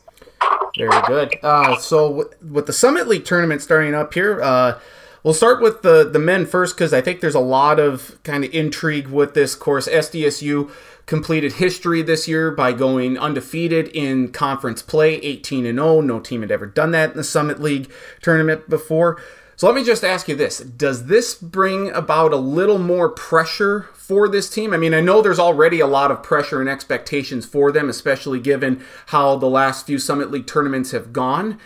Very 0.77 1.01
good. 1.07 1.35
Uh, 1.41 1.75
so 1.77 2.09
w- 2.09 2.29
with 2.51 2.67
the 2.67 2.73
Summit 2.73 3.07
League 3.07 3.25
tournament 3.25 3.63
starting 3.63 3.95
up 3.95 4.13
here, 4.13 4.39
uh, 4.39 4.77
we'll 5.23 5.33
start 5.33 5.61
with 5.61 5.81
the 5.81 6.09
the 6.09 6.19
men 6.19 6.45
first 6.45 6.75
because 6.75 6.93
I 6.93 7.01
think 7.01 7.21
there's 7.21 7.35
a 7.35 7.39
lot 7.39 7.79
of 7.79 8.17
kind 8.23 8.43
of 8.43 8.53
intrigue 8.53 9.07
with 9.07 9.33
this 9.33 9.55
course. 9.55 9.87
SDSU 9.87 10.71
completed 11.05 11.53
history 11.53 12.01
this 12.01 12.27
year 12.27 12.51
by 12.51 12.71
going 12.71 13.17
undefeated 13.17 13.87
in 13.89 14.31
conference 14.31 14.81
play, 14.81 15.15
18 15.15 15.65
and 15.65 15.79
0. 15.79 16.01
No 16.01 16.19
team 16.19 16.41
had 16.41 16.51
ever 16.51 16.67
done 16.67 16.91
that 16.91 17.11
in 17.11 17.17
the 17.17 17.23
Summit 17.23 17.59
League 17.59 17.89
tournament 18.21 18.69
before. 18.69 19.19
So 19.55 19.67
let 19.67 19.75
me 19.75 19.83
just 19.83 20.05
ask 20.05 20.29
you 20.29 20.37
this. 20.37 20.59
Does 20.59 21.07
this 21.07 21.35
bring 21.35 21.89
about 21.89 22.31
a 22.31 22.37
little 22.37 22.77
more 22.77 23.09
pressure 23.09 23.89
for 23.93 24.29
this 24.29 24.49
team? 24.49 24.73
I 24.73 24.77
mean, 24.77 24.93
I 24.93 25.01
know 25.01 25.21
there's 25.21 25.37
already 25.37 25.81
a 25.81 25.85
lot 25.85 26.11
of 26.11 26.23
pressure 26.23 26.61
and 26.61 26.69
expectations 26.69 27.45
for 27.45 27.69
them, 27.69 27.89
especially 27.89 28.39
given 28.39 28.81
how 29.07 29.35
the 29.35 29.49
last 29.49 29.85
few 29.85 29.99
Summit 29.99 30.31
League 30.31 30.47
tournaments 30.47 30.91
have 30.91 31.11
gone. 31.11 31.59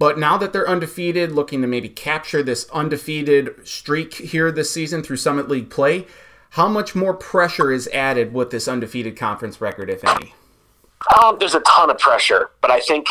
But 0.00 0.18
now 0.18 0.38
that 0.38 0.54
they're 0.54 0.66
undefeated, 0.66 1.32
looking 1.32 1.60
to 1.60 1.66
maybe 1.68 1.90
capture 1.90 2.42
this 2.42 2.66
undefeated 2.70 3.68
streak 3.68 4.14
here 4.14 4.50
this 4.50 4.70
season 4.70 5.02
through 5.02 5.18
Summit 5.18 5.50
League 5.50 5.68
play, 5.68 6.06
how 6.48 6.68
much 6.68 6.94
more 6.94 7.12
pressure 7.12 7.70
is 7.70 7.86
added 7.88 8.32
with 8.32 8.48
this 8.48 8.66
undefeated 8.66 9.14
conference 9.14 9.60
record, 9.60 9.90
if 9.90 10.02
any? 10.02 10.34
Um, 11.18 11.36
there's 11.40 11.54
a 11.54 11.60
ton 11.60 11.90
of 11.90 11.98
pressure, 11.98 12.50
but 12.60 12.70
I 12.70 12.80
think 12.80 13.06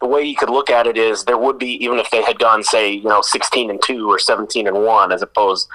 the 0.00 0.08
way 0.08 0.24
you 0.24 0.34
could 0.34 0.50
look 0.50 0.70
at 0.70 0.88
it 0.88 0.98
is 0.98 1.24
there 1.24 1.38
would 1.38 1.56
be 1.56 1.82
even 1.84 1.98
if 1.98 2.10
they 2.10 2.22
had 2.22 2.38
gone, 2.38 2.64
say, 2.64 2.90
you 2.90 3.04
know, 3.04 3.22
16 3.22 3.70
and 3.70 3.80
two 3.80 4.10
or 4.10 4.18
17 4.18 4.66
and 4.66 4.84
one, 4.84 5.12
as 5.12 5.22
opposed 5.22 5.68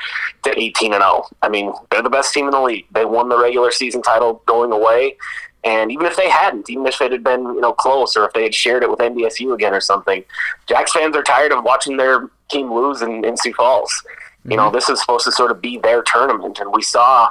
to 0.44 0.60
18 0.60 0.94
and 0.94 1.02
0. 1.02 1.26
I 1.42 1.48
mean, 1.48 1.72
they're 1.90 2.02
the 2.02 2.10
best 2.10 2.34
team 2.34 2.46
in 2.46 2.52
the 2.52 2.62
league. 2.62 2.86
They 2.92 3.06
won 3.06 3.30
the 3.30 3.40
regular 3.40 3.72
season 3.72 4.02
title 4.02 4.42
going 4.46 4.74
away, 4.74 5.16
and 5.64 5.92
even 5.92 6.06
if 6.06 6.18
they 6.18 6.30
hadn't, 6.30 6.70
even 6.70 6.86
if 6.86 7.00
it 7.00 7.12
had 7.12 7.24
been 7.24 7.44
you 7.44 7.62
know 7.62 7.72
close, 7.74 8.18
or 8.18 8.26
if 8.26 8.34
they 8.34 8.44
had 8.44 8.54
shared 8.54 8.84
it 8.84 8.90
with 8.90 9.00
NDSU 9.00 9.54
again 9.54 9.74
or 9.74 9.82
something, 9.82 10.24
Jacks 10.68 10.92
fans 10.92 11.16
are 11.16 11.24
tired 11.24 11.54
of 11.54 11.64
watching 11.64 11.96
their 11.96 12.30
team 12.50 12.72
lose 12.74 13.02
in, 13.02 13.24
in 13.24 13.38
Sioux 13.38 13.54
Falls. 13.54 13.90
Mm-hmm. 13.92 14.52
You 14.52 14.58
know, 14.58 14.64
mm-hmm. 14.64 14.76
this 14.76 14.90
is 14.90 15.00
supposed 15.00 15.24
to 15.26 15.32
sort 15.32 15.52
of 15.52 15.62
be 15.62 15.78
their 15.78 16.04
tournament, 16.04 16.60
and 16.60 16.74
we 16.74 16.82
saw 16.82 17.30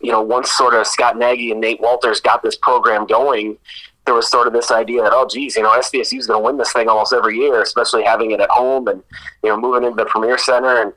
you 0.00 0.10
know, 0.10 0.22
once 0.22 0.50
sort 0.52 0.74
of 0.74 0.86
Scott 0.86 1.18
Nagy 1.18 1.50
and 1.50 1.60
Nate 1.60 1.80
Wolters 1.80 2.22
got 2.22 2.42
this 2.42 2.56
program 2.56 3.06
going, 3.06 3.58
there 4.06 4.14
was 4.14 4.30
sort 4.30 4.46
of 4.46 4.52
this 4.52 4.70
idea 4.70 5.02
that, 5.02 5.12
oh, 5.12 5.26
geez, 5.26 5.56
you 5.56 5.62
know, 5.62 5.70
SDSU 5.70 6.18
is 6.18 6.26
going 6.26 6.40
to 6.40 6.44
win 6.44 6.56
this 6.56 6.72
thing 6.72 6.88
almost 6.88 7.12
every 7.12 7.36
year, 7.36 7.62
especially 7.62 8.02
having 8.02 8.30
it 8.30 8.40
at 8.40 8.50
home 8.50 8.88
and, 8.88 9.02
you 9.42 9.50
know, 9.50 9.60
moving 9.60 9.84
into 9.84 9.96
the 9.96 10.08
Premier 10.08 10.38
Center. 10.38 10.82
And 10.82 10.92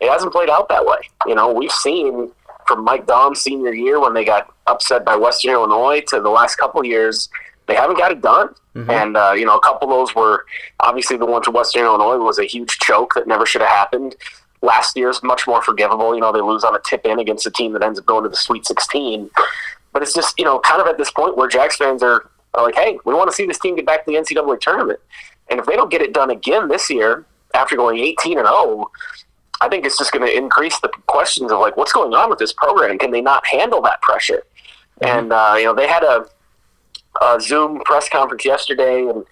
it 0.00 0.10
hasn't 0.10 0.32
played 0.32 0.50
out 0.50 0.68
that 0.68 0.84
way. 0.84 0.98
You 1.26 1.34
know, 1.34 1.52
we've 1.52 1.72
seen 1.72 2.30
from 2.66 2.84
Mike 2.84 3.06
Daum's 3.06 3.40
senior 3.40 3.72
year 3.72 4.00
when 4.00 4.12
they 4.12 4.24
got 4.24 4.52
upset 4.66 5.04
by 5.04 5.16
Western 5.16 5.52
Illinois 5.52 6.02
to 6.08 6.20
the 6.20 6.28
last 6.28 6.56
couple 6.56 6.84
years, 6.84 7.28
they 7.66 7.74
haven't 7.74 7.96
got 7.96 8.12
it 8.12 8.20
done. 8.20 8.48
Mm-hmm. 8.74 8.90
And, 8.90 9.16
uh, 9.16 9.32
you 9.36 9.46
know, 9.46 9.56
a 9.56 9.60
couple 9.60 9.90
of 9.90 9.96
those 9.96 10.14
were 10.14 10.44
obviously 10.80 11.16
the 11.16 11.26
one 11.26 11.42
to 11.42 11.50
Western 11.50 11.84
Illinois 11.84 12.18
was 12.18 12.38
a 12.38 12.44
huge 12.44 12.78
choke 12.78 13.14
that 13.14 13.26
never 13.26 13.46
should 13.46 13.60
have 13.60 13.70
happened 13.70 14.16
last 14.62 14.96
year's 14.96 15.22
much 15.22 15.46
more 15.46 15.62
forgivable. 15.62 16.14
You 16.14 16.20
know, 16.20 16.32
they 16.32 16.40
lose 16.40 16.64
on 16.64 16.74
a 16.74 16.80
tip 16.84 17.04
in 17.04 17.18
against 17.18 17.46
a 17.46 17.50
team 17.50 17.72
that 17.72 17.82
ends 17.82 17.98
up 17.98 18.06
going 18.06 18.24
to 18.24 18.28
the 18.28 18.36
Sweet 18.36 18.66
16. 18.66 19.30
But 19.92 20.02
it's 20.02 20.14
just, 20.14 20.38
you 20.38 20.44
know, 20.44 20.58
kind 20.60 20.80
of 20.80 20.86
at 20.86 20.98
this 20.98 21.10
point 21.10 21.36
where 21.36 21.48
Jacks 21.48 21.76
fans 21.76 22.02
are, 22.02 22.30
are 22.54 22.64
like, 22.64 22.74
hey, 22.74 22.98
we 23.04 23.14
want 23.14 23.30
to 23.30 23.34
see 23.34 23.46
this 23.46 23.58
team 23.58 23.76
get 23.76 23.86
back 23.86 24.04
to 24.04 24.10
the 24.10 24.18
NCAA 24.18 24.60
tournament. 24.60 25.00
And 25.50 25.58
if 25.58 25.66
they 25.66 25.76
don't 25.76 25.90
get 25.90 26.02
it 26.02 26.12
done 26.12 26.30
again 26.30 26.68
this 26.68 26.90
year, 26.90 27.24
after 27.54 27.76
going 27.76 27.98
18 27.98 28.38
and 28.38 28.46
0, 28.46 28.90
I 29.60 29.68
think 29.68 29.86
it's 29.86 29.98
just 29.98 30.12
going 30.12 30.26
to 30.26 30.36
increase 30.36 30.78
the 30.80 30.90
questions 31.06 31.50
of 31.50 31.60
like, 31.60 31.76
what's 31.76 31.92
going 31.92 32.14
on 32.14 32.30
with 32.30 32.38
this 32.38 32.52
program? 32.52 32.98
Can 32.98 33.10
they 33.10 33.20
not 33.20 33.46
handle 33.46 33.80
that 33.82 34.00
pressure? 34.02 34.42
Mm-hmm. 35.00 35.18
And, 35.18 35.32
uh, 35.32 35.54
you 35.58 35.64
know, 35.64 35.74
they 35.74 35.88
had 35.88 36.04
a, 36.04 36.26
a 37.22 37.40
Zoom 37.40 37.80
press 37.80 38.08
conference 38.08 38.44
yesterday, 38.44 39.06
and 39.06 39.24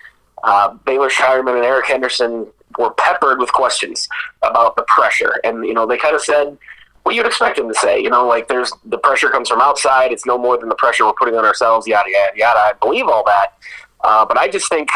uh, 0.43 0.75
Baylor 0.85 1.11
Scheierman 1.11 1.57
and 1.57 1.65
Eric 1.65 1.87
Henderson 1.87 2.47
were 2.79 2.91
peppered 2.91 3.39
with 3.39 3.53
questions 3.53 4.09
about 4.43 4.77
the 4.77 4.83
pressure. 4.83 5.35
And, 5.45 5.65
you 5.65 5.75
know, 5.75 5.87
they 5.87 5.97
kind 5.97 6.15
of 6.15 6.21
said 6.21 6.57
what 7.03 7.15
you'd 7.15 7.27
expect 7.27 7.57
them 7.57 7.69
to 7.69 7.75
say. 7.75 8.01
You 8.01 8.11
know, 8.11 8.27
like 8.27 8.49
there's 8.49 8.73
the 8.85 8.99
pressure 8.99 9.31
comes 9.31 9.49
from 9.49 9.61
outside. 9.61 10.11
It's 10.11 10.27
no 10.27 10.37
more 10.37 10.59
than 10.59 10.69
the 10.69 10.75
pressure 10.75 11.07
we're 11.07 11.13
putting 11.13 11.37
on 11.37 11.45
ourselves, 11.45 11.87
yada, 11.87 12.11
yada, 12.11 12.33
yada. 12.37 12.59
I 12.59 12.73
believe 12.81 13.07
all 13.07 13.25
that. 13.25 13.55
Uh, 14.03 14.27
but 14.27 14.37
I 14.37 14.49
just 14.49 14.69
think 14.69 14.89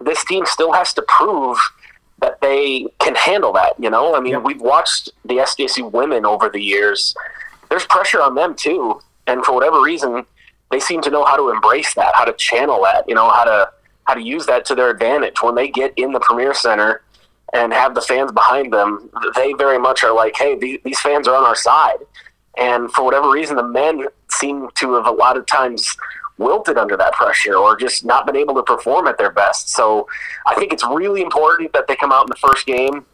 this 0.00 0.22
team 0.24 0.44
still 0.46 0.72
has 0.72 0.92
to 0.94 1.02
prove 1.08 1.58
that 2.18 2.40
they 2.40 2.86
can 2.98 3.14
handle 3.14 3.52
that. 3.54 3.72
You 3.78 3.90
know, 3.90 4.14
I 4.14 4.20
mean, 4.20 4.32
yep. 4.32 4.42
we've 4.42 4.60
watched 4.60 5.10
the 5.24 5.36
SDSU 5.36 5.90
women 5.92 6.26
over 6.26 6.48
the 6.48 6.60
years. 6.60 7.14
There's 7.70 7.86
pressure 7.86 8.22
on 8.22 8.34
them 8.34 8.54
too. 8.54 9.00
And 9.26 9.44
for 9.44 9.52
whatever 9.52 9.80
reason, 9.80 10.24
they 10.70 10.80
seem 10.80 11.00
to 11.02 11.10
know 11.10 11.24
how 11.24 11.36
to 11.36 11.50
embrace 11.50 11.94
that, 11.94 12.12
how 12.14 12.24
to 12.24 12.32
channel 12.34 12.82
that, 12.82 13.08
you 13.08 13.14
know, 13.14 13.30
how 13.30 13.44
to 13.44 13.70
how 14.04 14.14
to 14.14 14.22
use 14.22 14.46
that 14.46 14.64
to 14.66 14.74
their 14.74 14.90
advantage 14.90 15.42
when 15.42 15.56
they 15.56 15.68
get 15.68 15.92
in 15.96 16.12
the 16.12 16.20
premier 16.20 16.54
center 16.54 17.02
and 17.56 17.72
have 17.72 17.94
the 17.94 18.02
fans 18.02 18.32
behind 18.32 18.72
them, 18.72 19.10
they 19.34 19.52
very 19.54 19.78
much 19.78 20.04
are 20.04 20.14
like, 20.14 20.36
hey, 20.36 20.56
these 20.84 21.00
fans 21.00 21.26
are 21.26 21.34
on 21.34 21.44
our 21.44 21.56
side. 21.56 21.98
And 22.58 22.90
for 22.92 23.04
whatever 23.04 23.30
reason, 23.30 23.56
the 23.56 23.66
men 23.66 24.06
seem 24.30 24.68
to 24.76 24.94
have 24.94 25.06
a 25.06 25.10
lot 25.10 25.36
of 25.36 25.46
times 25.46 25.96
wilted 26.38 26.76
under 26.76 26.96
that 26.98 27.12
pressure 27.14 27.56
or 27.56 27.76
just 27.76 28.04
not 28.04 28.26
been 28.26 28.36
able 28.36 28.54
to 28.54 28.62
perform 28.62 29.06
at 29.06 29.16
their 29.16 29.30
best. 29.30 29.70
So 29.70 30.06
I 30.46 30.54
think 30.54 30.72
it's 30.72 30.84
really 30.84 31.22
important 31.22 31.72
that 31.72 31.86
they 31.86 31.96
come 31.96 32.12
out 32.12 32.24
in 32.24 32.28
the 32.28 32.36
first 32.36 32.66
game 32.66 33.06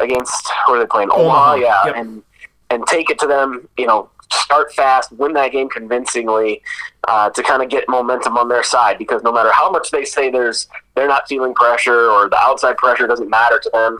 against 0.00 0.48
who 0.66 0.74
are 0.74 0.78
they 0.78 0.86
playing? 0.86 1.10
Omaha, 1.10 1.54
Omaha. 1.54 1.54
yeah, 1.54 1.86
yep. 1.86 1.96
and 1.96 2.22
and 2.70 2.86
take 2.86 3.10
it 3.10 3.18
to 3.18 3.26
them, 3.26 3.66
you 3.78 3.86
know, 3.86 4.10
start 4.30 4.72
fast, 4.74 5.10
win 5.12 5.32
that 5.32 5.52
game 5.52 5.70
convincingly, 5.70 6.62
uh, 7.08 7.30
to 7.30 7.42
kind 7.42 7.62
of 7.62 7.70
get 7.70 7.88
momentum 7.88 8.36
on 8.36 8.48
their 8.48 8.62
side. 8.62 8.98
Because 8.98 9.22
no 9.22 9.32
matter 9.32 9.50
how 9.50 9.70
much 9.70 9.90
they 9.90 10.04
say 10.04 10.30
there's 10.30 10.68
they're 10.98 11.08
not 11.08 11.28
feeling 11.28 11.54
pressure 11.54 12.10
or 12.10 12.28
the 12.28 12.38
outside 12.38 12.76
pressure 12.76 13.06
doesn't 13.06 13.30
matter 13.30 13.58
to 13.58 13.70
them, 13.72 13.98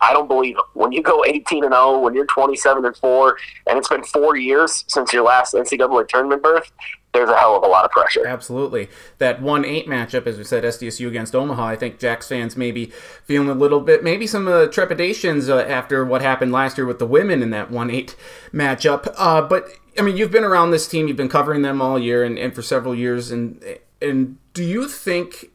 I 0.00 0.12
don't 0.12 0.28
believe 0.28 0.56
them. 0.56 0.64
When 0.74 0.92
you 0.92 1.02
go 1.02 1.24
18 1.26 1.64
and 1.64 1.72
0, 1.72 2.00
when 2.00 2.14
you're 2.14 2.26
27 2.26 2.84
and 2.84 2.96
4, 2.96 3.38
and 3.66 3.78
it's 3.78 3.88
been 3.88 4.04
four 4.04 4.36
years 4.36 4.84
since 4.88 5.12
your 5.12 5.24
last 5.24 5.54
NCAA 5.54 6.08
tournament 6.08 6.42
berth, 6.42 6.70
there's 7.12 7.30
a 7.30 7.36
hell 7.36 7.56
of 7.56 7.62
a 7.62 7.66
lot 7.66 7.84
of 7.84 7.90
pressure. 7.90 8.26
Absolutely. 8.26 8.88
That 9.18 9.40
1 9.40 9.64
8 9.64 9.86
matchup, 9.86 10.26
as 10.26 10.36
we 10.36 10.44
said, 10.44 10.64
SDSU 10.64 11.08
against 11.08 11.34
Omaha, 11.34 11.64
I 11.66 11.76
think 11.76 11.98
Jacks 11.98 12.28
fans 12.28 12.56
may 12.56 12.70
be 12.70 12.92
feeling 13.24 13.48
a 13.48 13.54
little 13.54 13.80
bit, 13.80 14.04
maybe 14.04 14.26
some 14.26 14.46
uh, 14.46 14.66
trepidations 14.66 15.48
uh, 15.48 15.60
after 15.60 16.04
what 16.04 16.20
happened 16.20 16.52
last 16.52 16.76
year 16.76 16.86
with 16.86 16.98
the 16.98 17.06
women 17.06 17.42
in 17.42 17.50
that 17.50 17.70
1 17.70 17.90
8 17.90 18.16
matchup. 18.52 19.12
Uh, 19.16 19.40
but, 19.40 19.68
I 19.98 20.02
mean, 20.02 20.16
you've 20.16 20.30
been 20.30 20.44
around 20.44 20.72
this 20.72 20.86
team, 20.86 21.08
you've 21.08 21.16
been 21.16 21.28
covering 21.28 21.62
them 21.62 21.80
all 21.80 21.98
year 21.98 22.22
and, 22.22 22.38
and 22.38 22.54
for 22.54 22.62
several 22.62 22.94
years. 22.94 23.30
And, 23.30 23.64
and 24.02 24.36
do 24.52 24.62
you 24.62 24.86
think, 24.86 25.50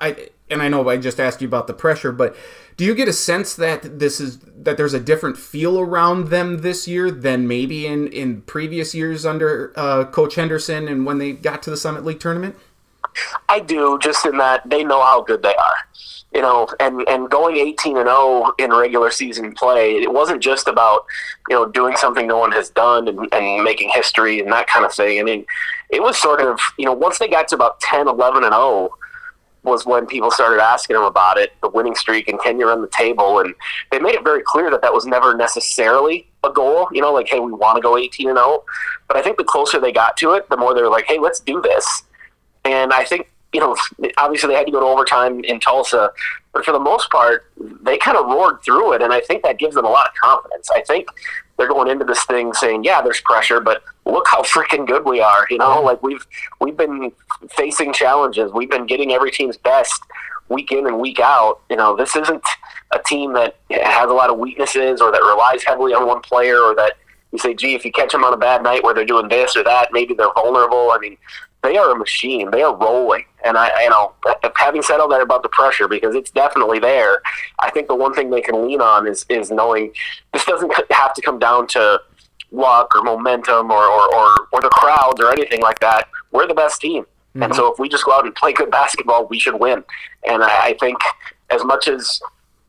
I 0.00 0.28
and 0.48 0.62
I 0.62 0.68
know 0.68 0.88
I 0.88 0.96
just 0.96 1.20
asked 1.20 1.40
you 1.40 1.48
about 1.48 1.66
the 1.66 1.74
pressure, 1.74 2.12
but 2.12 2.34
do 2.76 2.84
you 2.84 2.94
get 2.94 3.08
a 3.08 3.12
sense 3.12 3.54
that 3.56 3.98
this 3.98 4.20
is 4.20 4.38
that 4.38 4.76
there's 4.76 4.94
a 4.94 5.00
different 5.00 5.36
feel 5.36 5.78
around 5.78 6.28
them 6.28 6.62
this 6.62 6.88
year 6.88 7.10
than 7.10 7.46
maybe 7.46 7.86
in 7.86 8.08
in 8.08 8.42
previous 8.42 8.94
years 8.94 9.26
under 9.26 9.72
uh, 9.76 10.04
Coach 10.06 10.36
Henderson 10.36 10.88
and 10.88 11.04
when 11.04 11.18
they 11.18 11.32
got 11.32 11.62
to 11.64 11.70
the 11.70 11.76
Summit 11.76 12.04
League 12.04 12.20
tournament? 12.20 12.56
I 13.48 13.60
do, 13.60 13.98
just 14.00 14.24
in 14.26 14.38
that 14.38 14.68
they 14.68 14.84
know 14.84 15.02
how 15.02 15.22
good 15.22 15.42
they 15.42 15.54
are. 15.54 15.74
You 16.32 16.42
know, 16.42 16.68
and, 16.78 17.06
and 17.08 17.28
going 17.28 17.56
18 17.56 17.96
and 17.96 18.06
0 18.06 18.52
in 18.58 18.70
regular 18.70 19.10
season 19.10 19.52
play, 19.52 19.96
it 19.96 20.12
wasn't 20.12 20.40
just 20.40 20.68
about, 20.68 21.04
you 21.48 21.56
know, 21.56 21.66
doing 21.66 21.96
something 21.96 22.28
no 22.28 22.38
one 22.38 22.52
has 22.52 22.70
done 22.70 23.08
and, 23.08 23.28
and 23.32 23.64
making 23.64 23.90
history 23.92 24.38
and 24.38 24.52
that 24.52 24.68
kind 24.68 24.84
of 24.84 24.94
thing. 24.94 25.18
I 25.18 25.24
mean, 25.24 25.44
it 25.90 26.00
was 26.00 26.16
sort 26.16 26.40
of, 26.40 26.60
you 26.78 26.84
know, 26.84 26.92
once 26.92 27.18
they 27.18 27.26
got 27.26 27.48
to 27.48 27.56
about 27.56 27.80
10, 27.80 28.06
11 28.06 28.44
and 28.44 28.52
0, 28.52 28.96
was 29.62 29.84
when 29.84 30.06
people 30.06 30.30
started 30.30 30.60
asking 30.60 30.96
him 30.96 31.02
about 31.02 31.38
it, 31.38 31.52
the 31.60 31.68
winning 31.68 31.94
streak, 31.94 32.28
and 32.28 32.40
can 32.40 32.58
you 32.58 32.66
run 32.66 32.80
the 32.80 32.88
table? 32.88 33.40
And 33.40 33.54
they 33.90 33.98
made 33.98 34.14
it 34.14 34.24
very 34.24 34.42
clear 34.44 34.70
that 34.70 34.82
that 34.82 34.92
was 34.92 35.06
never 35.06 35.36
necessarily 35.36 36.26
a 36.44 36.50
goal. 36.50 36.88
You 36.92 37.02
know, 37.02 37.12
like, 37.12 37.28
hey, 37.28 37.40
we 37.40 37.52
want 37.52 37.76
to 37.76 37.82
go 37.82 37.96
18 37.96 38.28
and 38.28 38.38
0. 38.38 38.64
But 39.06 39.16
I 39.16 39.22
think 39.22 39.36
the 39.36 39.44
closer 39.44 39.78
they 39.78 39.92
got 39.92 40.16
to 40.18 40.32
it, 40.32 40.48
the 40.48 40.56
more 40.56 40.74
they 40.74 40.82
were 40.82 40.88
like, 40.88 41.06
hey, 41.06 41.18
let's 41.18 41.40
do 41.40 41.60
this. 41.60 42.04
And 42.64 42.92
I 42.92 43.04
think, 43.04 43.30
you 43.52 43.60
know, 43.60 43.76
obviously 44.16 44.48
they 44.48 44.54
had 44.54 44.66
to 44.66 44.72
go 44.72 44.80
to 44.80 44.86
overtime 44.86 45.42
in 45.44 45.60
Tulsa, 45.60 46.10
but 46.52 46.64
for 46.64 46.72
the 46.72 46.80
most 46.80 47.10
part, 47.10 47.50
they 47.82 47.98
kind 47.98 48.16
of 48.16 48.26
roared 48.26 48.62
through 48.62 48.92
it. 48.94 49.02
And 49.02 49.12
I 49.12 49.20
think 49.20 49.42
that 49.42 49.58
gives 49.58 49.74
them 49.74 49.84
a 49.84 49.88
lot 49.88 50.08
of 50.08 50.14
confidence. 50.14 50.68
I 50.74 50.82
think 50.82 51.08
they're 51.56 51.68
going 51.68 51.88
into 51.88 52.04
this 52.04 52.24
thing 52.24 52.52
saying, 52.54 52.84
yeah, 52.84 53.02
there's 53.02 53.20
pressure, 53.20 53.60
but 53.60 53.82
look 54.06 54.26
how 54.28 54.42
freaking 54.42 54.86
good 54.86 55.04
we 55.04 55.20
are. 55.20 55.46
You 55.50 55.58
know, 55.58 55.82
like 55.82 56.02
we've 56.02 56.26
we've 56.60 56.76
been 56.76 57.12
facing 57.48 57.92
challenges. 57.92 58.52
We've 58.52 58.70
been 58.70 58.86
getting 58.86 59.12
every 59.12 59.30
team's 59.30 59.56
best 59.56 60.02
week 60.48 60.72
in 60.72 60.86
and 60.86 60.98
week 60.98 61.20
out. 61.20 61.60
You 61.70 61.76
know, 61.76 61.96
this 61.96 62.16
isn't 62.16 62.44
a 62.92 62.98
team 63.06 63.32
that 63.34 63.56
has 63.70 64.10
a 64.10 64.14
lot 64.14 64.30
of 64.30 64.38
weaknesses 64.38 65.00
or 65.00 65.12
that 65.12 65.20
relies 65.20 65.62
heavily 65.64 65.94
on 65.94 66.06
one 66.06 66.20
player 66.20 66.60
or 66.60 66.74
that 66.74 66.94
you 67.32 67.38
say, 67.38 67.54
gee, 67.54 67.74
if 67.74 67.84
you 67.84 67.92
catch 67.92 68.12
them 68.12 68.24
on 68.24 68.32
a 68.32 68.36
bad 68.36 68.62
night 68.62 68.82
where 68.82 68.92
they're 68.92 69.04
doing 69.04 69.28
this 69.28 69.56
or 69.56 69.62
that, 69.62 69.92
maybe 69.92 70.14
they're 70.14 70.32
vulnerable. 70.34 70.90
I 70.92 70.98
mean, 70.98 71.16
they 71.62 71.76
are 71.76 71.92
a 71.92 71.96
machine. 71.96 72.50
They 72.50 72.62
are 72.62 72.74
rolling. 72.74 73.24
And 73.44 73.56
I, 73.56 73.70
you 73.84 73.90
know, 73.90 74.14
having 74.56 74.82
said 74.82 74.98
all 74.98 75.08
that 75.08 75.20
about 75.20 75.42
the 75.42 75.48
pressure, 75.50 75.86
because 75.86 76.14
it's 76.14 76.30
definitely 76.30 76.78
there, 76.78 77.22
I 77.60 77.70
think 77.70 77.88
the 77.88 77.94
one 77.94 78.14
thing 78.14 78.30
they 78.30 78.40
can 78.40 78.66
lean 78.66 78.80
on 78.80 79.06
is 79.06 79.24
is 79.28 79.50
knowing 79.50 79.92
this 80.32 80.44
doesn't 80.44 80.72
have 80.90 81.14
to 81.14 81.22
come 81.22 81.38
down 81.38 81.66
to 81.68 82.00
luck 82.50 82.94
or 82.96 83.02
momentum 83.02 83.70
or, 83.70 83.84
or, 83.84 84.14
or, 84.14 84.48
or 84.52 84.60
the 84.60 84.68
crowds 84.70 85.20
or 85.20 85.30
anything 85.30 85.62
like 85.62 85.78
that. 85.80 86.08
We're 86.32 86.48
the 86.48 86.54
best 86.54 86.80
team. 86.80 87.06
Mm-hmm. 87.30 87.44
And 87.44 87.54
so 87.54 87.72
if 87.72 87.78
we 87.78 87.88
just 87.88 88.04
go 88.04 88.12
out 88.12 88.24
and 88.24 88.34
play 88.34 88.52
good 88.52 88.70
basketball, 88.70 89.26
we 89.26 89.38
should 89.38 89.58
win. 89.60 89.84
And 90.26 90.42
I, 90.42 90.66
I 90.66 90.76
think 90.80 90.98
as 91.50 91.64
much 91.64 91.88
as 91.88 92.20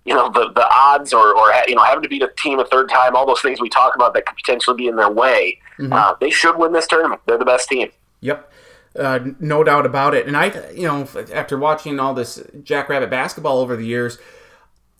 you 0.05 0.13
know 0.13 0.29
the 0.29 0.51
the 0.53 0.67
odds 0.71 1.13
or 1.13 1.35
or 1.35 1.51
you 1.67 1.75
know 1.75 1.83
having 1.83 2.03
to 2.03 2.09
beat 2.09 2.21
a 2.21 2.29
team 2.37 2.59
a 2.59 2.65
third 2.65 2.89
time, 2.89 3.15
all 3.15 3.25
those 3.25 3.41
things 3.41 3.59
we 3.59 3.69
talk 3.69 3.95
about 3.95 4.13
that 4.13 4.25
could 4.25 4.37
potentially 4.37 4.77
be 4.77 4.87
in 4.87 4.95
their 4.95 5.11
way, 5.11 5.59
mm-hmm. 5.77 5.93
uh, 5.93 6.13
they 6.19 6.29
should 6.29 6.57
win 6.57 6.73
this 6.73 6.87
tournament. 6.87 7.21
They're 7.25 7.37
the 7.37 7.45
best 7.45 7.69
team. 7.69 7.89
Yep. 8.21 8.51
Uh, 8.97 9.19
no 9.39 9.63
doubt 9.63 9.85
about 9.85 10.13
it. 10.13 10.27
And 10.27 10.35
I, 10.35 10.69
you 10.71 10.85
know, 10.85 11.07
after 11.33 11.57
watching 11.57 11.99
all 11.99 12.13
this 12.13 12.43
Jackrabbit 12.63 13.09
basketball 13.09 13.59
over 13.59 13.77
the 13.77 13.85
years, 13.85 14.17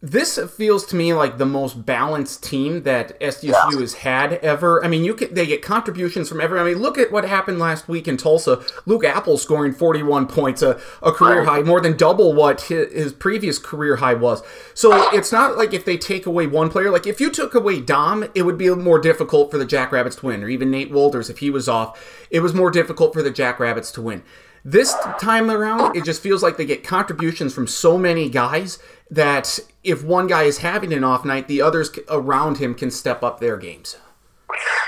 this 0.04 0.40
feels 0.58 0.84
to 0.88 0.96
me 0.96 1.14
like 1.14 1.38
the 1.38 1.46
most 1.46 1.86
balanced 1.86 2.44
team 2.44 2.82
that 2.84 3.20
SDSU 3.20 3.80
has 3.82 3.94
had 3.94 4.34
ever. 4.34 4.84
I 4.84 4.88
mean, 4.88 5.04
you 5.04 5.14
can, 5.14 5.32
they 5.32 5.46
get 5.46 5.62
contributions 5.62 6.28
from 6.28 6.42
every. 6.42 6.60
I 6.60 6.64
mean, 6.64 6.80
look 6.80 6.98
at 6.98 7.12
what 7.12 7.24
happened 7.24 7.60
last 7.60 7.88
week 7.88 8.08
in 8.08 8.18
Tulsa. 8.18 8.64
Luke 8.88 9.04
Appel 9.04 9.38
scoring 9.38 9.74
41 9.74 10.26
points, 10.26 10.64
a, 10.64 10.82
a 11.04 11.12
career 11.12 11.44
high, 11.44 11.62
more 11.62 11.80
than 11.80 11.96
double 11.96 12.34
what 12.34 12.62
his, 12.62 12.92
his, 12.92 13.14
previous 13.14 13.60
career 13.60 13.98
high 13.98 14.16
was. 14.16 14.42
So 14.74 15.14
it's 15.14 15.32
not 15.32 15.56
like 15.56 15.72
if 15.72 15.86
they 15.86 15.98
take 15.98 16.26
away 16.26 16.48
one 16.48 16.72
player. 16.72 16.90
Like 16.90 17.06
if 17.06 17.22
you 17.22 17.30
took 17.30 17.54
away 17.54 17.80
Daum, 17.80 18.32
it 18.34 18.42
would 18.42 18.58
be 18.58 18.74
more 18.74 19.00
difficult 19.00 19.52
for 19.52 19.60
the 19.60 19.66
Jackrabbits 19.66 20.16
to 20.18 20.26
win, 20.26 20.44
or 20.44 20.50
even 20.50 20.72
Nate 20.72 20.92
Wolters 20.92 21.30
if 21.30 21.38
he 21.40 21.52
was 21.52 21.70
off. 21.70 22.26
It 22.32 22.40
was 22.40 22.56
more 22.56 22.72
difficult 22.72 23.14
for 23.14 23.22
the 23.22 23.30
Jackrabbits 23.30 23.92
to 23.92 24.02
win. 24.02 24.24
This 24.64 24.96
time 25.20 25.50
around, 25.50 25.96
it 25.96 26.06
just 26.06 26.22
feels 26.22 26.44
like 26.44 26.58
they 26.58 26.66
get 26.66 26.84
contributions 26.84 27.54
from 27.54 27.66
so 27.66 27.98
many 27.98 28.30
guys 28.30 28.78
that 29.12 29.60
if 29.84 30.04
one 30.04 30.28
guy 30.28 30.44
is 30.44 30.60
having 30.60 30.94
an 30.94 31.04
off 31.04 31.26
night, 31.26 31.48
the 31.48 31.62
others 31.62 31.92
around 32.10 32.58
him 32.58 32.74
can 32.74 32.90
step 32.90 33.22
up 33.22 33.40
their 33.40 33.58
games. 33.58 33.98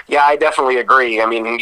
Yeah, 0.07 0.23
I 0.23 0.37
definitely 0.37 0.77
agree. 0.77 1.21
I 1.21 1.25
mean, 1.25 1.59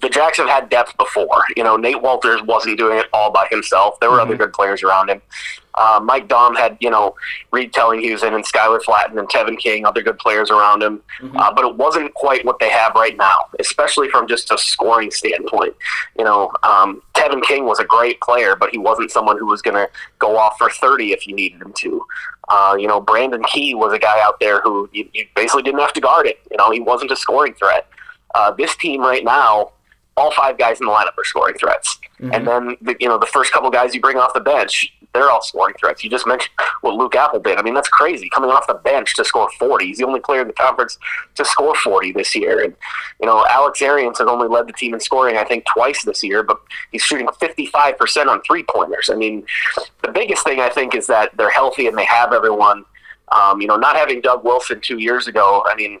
the 0.00 0.08
Jacks 0.08 0.38
have 0.38 0.48
had 0.48 0.68
depth 0.68 0.96
before. 0.96 1.44
You 1.56 1.64
know, 1.64 1.76
Nate 1.76 1.96
Wolters 2.02 2.44
wasn't 2.46 2.78
doing 2.78 2.98
it 2.98 3.06
all 3.12 3.30
by 3.30 3.46
himself. 3.50 4.00
There 4.00 4.10
were 4.10 4.18
mm-hmm. 4.18 4.30
other 4.30 4.36
good 4.36 4.52
players 4.52 4.82
around 4.82 5.10
him. 5.10 5.20
Uh, 5.74 6.00
Mike 6.02 6.28
Daum 6.28 6.56
had, 6.56 6.76
you 6.80 6.90
know, 6.90 7.14
Reed 7.52 7.72
Tellinghuisen 7.72 8.34
and 8.34 8.44
Skylar 8.44 8.82
Flatten 8.82 9.18
and 9.18 9.28
Tevin 9.28 9.58
King, 9.58 9.86
other 9.86 10.02
good 10.02 10.18
players 10.18 10.50
around 10.50 10.82
him. 10.82 11.00
Mm-hmm. 11.20 11.36
Uh, 11.36 11.52
but 11.52 11.64
it 11.64 11.76
wasn't 11.76 12.12
quite 12.14 12.44
what 12.44 12.58
they 12.58 12.70
have 12.70 12.94
right 12.94 13.16
now, 13.16 13.46
especially 13.58 14.08
from 14.08 14.26
just 14.26 14.50
a 14.50 14.58
scoring 14.58 15.10
standpoint. 15.10 15.74
You 16.18 16.24
know, 16.24 16.50
um, 16.62 17.02
Tevin 17.14 17.42
King 17.42 17.66
was 17.66 17.78
a 17.78 17.84
great 17.84 18.20
player, 18.20 18.56
but 18.56 18.70
he 18.70 18.78
wasn't 18.78 19.10
someone 19.10 19.38
who 19.38 19.46
was 19.46 19.62
going 19.62 19.76
to 19.76 19.88
go 20.18 20.36
off 20.36 20.58
for 20.58 20.70
30 20.70 21.12
if 21.12 21.26
you 21.26 21.34
needed 21.34 21.62
him 21.62 21.72
to. 21.78 22.04
Uh, 22.48 22.76
you 22.78 22.88
know, 22.88 23.00
Brandon 23.00 23.44
Key 23.44 23.74
was 23.74 23.92
a 23.92 23.98
guy 23.98 24.20
out 24.20 24.40
there 24.40 24.60
who 24.62 24.88
you, 24.92 25.08
you, 25.12 25.24
basically 25.36 25.62
didn't 25.62 25.80
have 25.80 25.92
to 25.92 26.00
guard 26.00 26.26
it. 26.26 26.40
You 26.50 26.56
know, 26.56 26.70
he 26.72 26.80
wasn't 26.80 27.12
a 27.12 27.16
scoring 27.16 27.54
threat. 27.54 27.86
Uh, 28.34 28.50
this 28.50 28.74
team 28.76 29.00
right 29.00 29.24
now, 29.24 29.70
all 30.16 30.30
five 30.32 30.58
guys 30.58 30.80
in 30.80 30.86
the 30.86 30.92
lineup 30.92 31.16
are 31.16 31.24
scoring 31.24 31.54
threats. 31.58 31.98
Mm-hmm. 32.20 32.34
And 32.34 32.46
then, 32.46 32.76
the, 32.82 32.96
you 33.00 33.08
know, 33.08 33.18
the 33.18 33.26
first 33.26 33.52
couple 33.52 33.70
guys 33.70 33.94
you 33.94 34.00
bring 34.00 34.18
off 34.18 34.34
the 34.34 34.40
bench, 34.40 34.92
they're 35.12 35.30
all 35.30 35.42
scoring 35.42 35.74
threats. 35.80 36.04
You 36.04 36.10
just 36.10 36.26
mentioned 36.26 36.52
what 36.82 36.94
Luke 36.94 37.16
Appel 37.16 37.40
did. 37.40 37.58
I 37.58 37.62
mean, 37.62 37.74
that's 37.74 37.88
crazy. 37.88 38.28
Coming 38.30 38.50
off 38.50 38.66
the 38.66 38.74
bench 38.74 39.14
to 39.16 39.24
score 39.24 39.50
40. 39.58 39.86
He's 39.86 39.98
the 39.98 40.06
only 40.06 40.20
player 40.20 40.42
in 40.42 40.46
the 40.46 40.52
conference 40.52 40.98
to 41.34 41.44
score 41.44 41.74
40 41.74 42.12
this 42.12 42.34
year. 42.36 42.62
And, 42.62 42.76
you 43.20 43.26
know, 43.26 43.44
Alex 43.48 43.82
Arians 43.82 44.18
has 44.18 44.28
only 44.28 44.46
led 44.46 44.68
the 44.68 44.72
team 44.72 44.94
in 44.94 45.00
scoring, 45.00 45.36
I 45.36 45.44
think, 45.44 45.64
twice 45.66 46.04
this 46.04 46.22
year, 46.22 46.42
but 46.42 46.60
he's 46.92 47.02
shooting 47.02 47.26
55% 47.26 48.26
on 48.26 48.40
three 48.42 48.64
pointers. 48.68 49.10
I 49.10 49.16
mean, 49.16 49.44
the 50.02 50.12
biggest 50.12 50.44
thing 50.44 50.60
I 50.60 50.68
think 50.68 50.94
is 50.94 51.06
that 51.08 51.36
they're 51.36 51.50
healthy 51.50 51.86
and 51.86 51.96
they 51.96 52.04
have 52.04 52.32
everyone. 52.32 52.84
Um, 53.32 53.60
you 53.60 53.68
know, 53.68 53.76
not 53.76 53.94
having 53.94 54.20
Doug 54.20 54.44
Wilson 54.44 54.80
two 54.80 54.98
years 54.98 55.28
ago, 55.28 55.64
I 55.64 55.76
mean, 55.76 56.00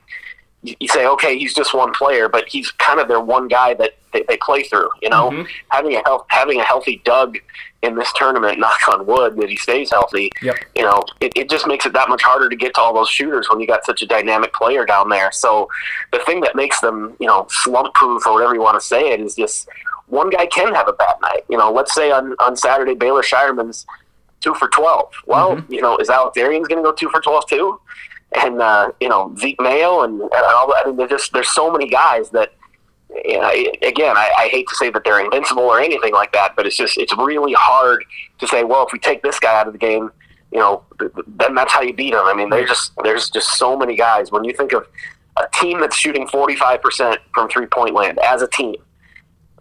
you 0.62 0.88
say, 0.88 1.06
okay, 1.06 1.38
he's 1.38 1.54
just 1.54 1.72
one 1.72 1.92
player, 1.92 2.28
but 2.28 2.46
he's 2.48 2.70
kind 2.72 3.00
of 3.00 3.08
their 3.08 3.20
one 3.20 3.48
guy 3.48 3.72
that 3.74 3.92
they, 4.12 4.24
they 4.28 4.36
play 4.36 4.62
through. 4.62 4.90
You 5.00 5.08
know, 5.08 5.30
mm-hmm. 5.30 5.42
having 5.70 5.94
a 5.94 6.02
health, 6.04 6.26
having 6.28 6.60
a 6.60 6.64
healthy 6.64 7.00
Doug 7.04 7.38
in 7.82 7.94
this 7.94 8.12
tournament, 8.14 8.58
knock 8.60 8.86
on 8.88 9.06
wood, 9.06 9.36
that 9.36 9.48
he 9.48 9.56
stays 9.56 9.90
healthy. 9.90 10.30
Yep. 10.42 10.56
You 10.76 10.82
know, 10.82 11.04
it, 11.20 11.32
it 11.34 11.48
just 11.48 11.66
makes 11.66 11.86
it 11.86 11.94
that 11.94 12.08
much 12.08 12.22
harder 12.22 12.48
to 12.48 12.56
get 12.56 12.74
to 12.74 12.80
all 12.80 12.92
those 12.92 13.08
shooters 13.08 13.48
when 13.48 13.60
you 13.60 13.66
got 13.66 13.84
such 13.84 14.02
a 14.02 14.06
dynamic 14.06 14.52
player 14.52 14.84
down 14.84 15.08
there. 15.08 15.32
So 15.32 15.68
the 16.12 16.18
thing 16.20 16.40
that 16.42 16.54
makes 16.54 16.80
them, 16.80 17.16
you 17.18 17.26
know, 17.26 17.46
slump 17.48 17.94
proof 17.94 18.26
or 18.26 18.34
whatever 18.34 18.54
you 18.54 18.60
want 18.60 18.78
to 18.78 18.86
say 18.86 19.12
it 19.12 19.20
is 19.20 19.34
just 19.34 19.68
one 20.08 20.28
guy 20.28 20.46
can 20.46 20.74
have 20.74 20.88
a 20.88 20.92
bad 20.92 21.16
night. 21.22 21.44
You 21.48 21.56
know, 21.56 21.72
let's 21.72 21.94
say 21.94 22.10
on 22.10 22.34
on 22.38 22.56
Saturday 22.56 22.94
Baylor 22.94 23.22
Scheierman's 23.22 23.86
two 24.40 24.54
for 24.54 24.68
twelve. 24.68 25.12
Well, 25.26 25.56
mm-hmm. 25.56 25.72
you 25.72 25.80
know, 25.80 25.96
is 25.96 26.10
Alex 26.10 26.36
Arians 26.36 26.68
going 26.68 26.82
to 26.82 26.88
go 26.88 26.92
two 26.92 27.08
for 27.08 27.20
twelve 27.20 27.46
too? 27.48 27.80
And 28.32 28.60
uh, 28.60 28.92
you 29.00 29.08
know 29.08 29.34
Zeke 29.38 29.60
Mayo 29.60 30.02
and, 30.02 30.20
and 30.20 30.32
all. 30.32 30.72
I 30.72 30.82
mean, 30.86 30.96
there's 30.96 31.10
just 31.10 31.32
there's 31.32 31.52
so 31.52 31.70
many 31.70 31.88
guys 31.88 32.30
that. 32.30 32.52
You 33.24 33.40
know, 33.40 33.50
again, 33.82 34.16
I, 34.16 34.30
I 34.38 34.48
hate 34.52 34.68
to 34.68 34.76
say 34.76 34.88
that 34.90 35.02
they're 35.02 35.18
invincible 35.18 35.64
or 35.64 35.80
anything 35.80 36.12
like 36.12 36.32
that, 36.32 36.54
but 36.54 36.64
it's 36.64 36.76
just 36.76 36.96
it's 36.96 37.12
really 37.18 37.52
hard 37.54 38.04
to 38.38 38.46
say. 38.46 38.62
Well, 38.62 38.86
if 38.86 38.92
we 38.92 39.00
take 39.00 39.24
this 39.24 39.40
guy 39.40 39.58
out 39.58 39.66
of 39.66 39.72
the 39.72 39.80
game, 39.80 40.12
you 40.52 40.60
know, 40.60 40.84
then 41.26 41.56
that's 41.56 41.72
how 41.72 41.80
you 41.80 41.92
beat 41.92 42.12
them. 42.12 42.24
I 42.24 42.34
mean, 42.34 42.50
they 42.50 42.64
just 42.64 42.92
there's 43.02 43.28
just 43.28 43.58
so 43.58 43.76
many 43.76 43.96
guys. 43.96 44.30
When 44.30 44.44
you 44.44 44.52
think 44.52 44.72
of 44.72 44.86
a 45.36 45.48
team 45.54 45.80
that's 45.80 45.96
shooting 45.96 46.28
45 46.28 46.80
percent 46.80 47.20
from 47.34 47.48
three 47.48 47.66
point 47.66 47.94
land 47.94 48.20
as 48.20 48.42
a 48.42 48.46
team, 48.48 48.76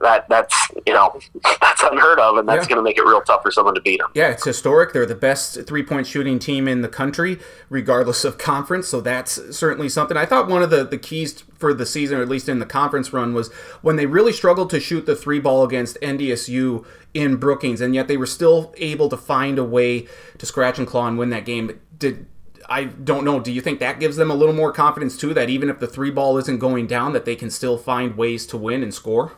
that 0.01 0.27
that's 0.29 0.55
you 0.85 0.93
know 0.93 1.19
that's 1.61 1.83
unheard 1.83 2.19
of, 2.19 2.37
and 2.37 2.47
that's 2.47 2.65
yeah. 2.65 2.69
going 2.69 2.77
to 2.77 2.83
make 2.83 2.97
it 2.97 3.03
real 3.03 3.21
tough 3.21 3.41
for 3.41 3.51
someone 3.51 3.75
to 3.75 3.81
beat 3.81 3.99
them. 3.99 4.11
Yeah, 4.13 4.29
it's 4.29 4.45
historic. 4.45 4.93
They're 4.93 5.05
the 5.05 5.15
best 5.15 5.65
three 5.67 5.83
point 5.83 6.07
shooting 6.07 6.39
team 6.39 6.67
in 6.67 6.81
the 6.81 6.87
country, 6.87 7.39
regardless 7.69 8.23
of 8.23 8.37
conference. 8.37 8.87
So 8.87 9.01
that's 9.01 9.55
certainly 9.55 9.89
something. 9.89 10.17
I 10.17 10.25
thought 10.25 10.47
one 10.47 10.63
of 10.63 10.69
the 10.69 10.83
the 10.83 10.97
keys 10.97 11.43
for 11.57 11.73
the 11.73 11.85
season, 11.85 12.19
or 12.19 12.21
at 12.21 12.29
least 12.29 12.49
in 12.49 12.59
the 12.59 12.65
conference 12.65 13.11
run, 13.11 13.33
was 13.33 13.51
when 13.81 13.95
they 13.95 14.05
really 14.05 14.33
struggled 14.33 14.69
to 14.71 14.79
shoot 14.79 15.05
the 15.05 15.15
three 15.15 15.39
ball 15.39 15.63
against 15.63 15.99
NDSU 16.01 16.85
in 17.13 17.37
Brookings, 17.37 17.81
and 17.81 17.93
yet 17.93 18.07
they 18.07 18.17
were 18.17 18.25
still 18.25 18.73
able 18.77 19.09
to 19.09 19.17
find 19.17 19.57
a 19.57 19.63
way 19.63 20.07
to 20.37 20.45
scratch 20.45 20.77
and 20.77 20.87
claw 20.87 21.07
and 21.07 21.17
win 21.17 21.29
that 21.31 21.45
game. 21.45 21.79
Did 21.97 22.27
I 22.69 22.83
don't 22.85 23.25
know. 23.25 23.39
Do 23.39 23.51
you 23.51 23.61
think 23.61 23.79
that 23.79 23.99
gives 23.99 24.15
them 24.15 24.29
a 24.29 24.35
little 24.35 24.53
more 24.53 24.71
confidence 24.71 25.17
too? 25.17 25.33
That 25.33 25.49
even 25.49 25.69
if 25.69 25.79
the 25.79 25.87
three 25.87 26.11
ball 26.11 26.37
isn't 26.37 26.59
going 26.59 26.87
down, 26.87 27.13
that 27.13 27.25
they 27.25 27.35
can 27.35 27.49
still 27.49 27.77
find 27.77 28.15
ways 28.15 28.45
to 28.47 28.57
win 28.57 28.83
and 28.83 28.93
score? 28.93 29.33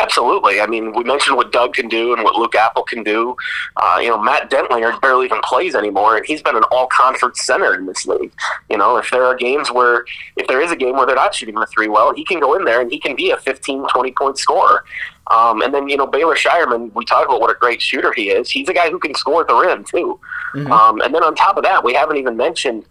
Absolutely. 0.00 0.60
I 0.60 0.66
mean, 0.66 0.92
we 0.94 1.04
mentioned 1.04 1.36
what 1.36 1.52
Doug 1.52 1.74
can 1.74 1.88
do 1.88 2.12
and 2.12 2.24
what 2.24 2.34
Luke 2.36 2.54
Appel 2.54 2.82
can 2.82 3.02
do. 3.02 3.36
Uh, 3.76 3.98
you 4.00 4.08
know, 4.08 4.20
Matt 4.20 4.50
Dentlinger 4.50 5.00
barely 5.00 5.26
even 5.26 5.40
plays 5.42 5.74
anymore, 5.74 6.16
and 6.16 6.26
he's 6.26 6.42
been 6.42 6.56
an 6.56 6.64
all-conference 6.70 7.40
center 7.42 7.74
in 7.74 7.86
this 7.86 8.06
league. 8.06 8.32
You 8.70 8.78
know, 8.78 8.96
if 8.96 9.10
there 9.10 9.24
are 9.24 9.34
games 9.34 9.70
where, 9.70 10.04
if 10.36 10.46
there 10.46 10.60
is 10.60 10.70
a 10.70 10.76
game 10.76 10.96
where 10.96 11.06
they're 11.06 11.14
not 11.14 11.34
shooting 11.34 11.54
the 11.54 11.66
three 11.66 11.88
well, 11.88 12.14
he 12.14 12.24
can 12.24 12.40
go 12.40 12.54
in 12.54 12.64
there 12.64 12.80
and 12.80 12.90
he 12.90 12.98
can 12.98 13.16
be 13.16 13.30
a 13.30 13.36
15, 13.36 13.84
20-point 13.84 14.38
scorer. 14.38 14.84
Um, 15.28 15.62
and 15.62 15.72
then, 15.72 15.88
you 15.88 15.96
know, 15.96 16.06
Baylor 16.06 16.34
Scheierman, 16.34 16.92
we 16.94 17.04
talk 17.04 17.26
about 17.26 17.40
what 17.40 17.50
a 17.50 17.58
great 17.58 17.80
shooter 17.80 18.12
he 18.12 18.30
is. 18.30 18.50
He's 18.50 18.68
a 18.68 18.74
guy 18.74 18.90
who 18.90 18.98
can 18.98 19.14
score 19.14 19.42
at 19.42 19.48
the 19.48 19.54
rim, 19.54 19.84
too. 19.84 20.18
Mm-hmm. 20.54 20.72
Um, 20.72 21.00
and 21.00 21.14
then 21.14 21.22
on 21.22 21.34
top 21.34 21.56
of 21.56 21.62
that, 21.62 21.84
we 21.84 21.94
haven't 21.94 22.16
even 22.16 22.36
mentioned 22.36 22.84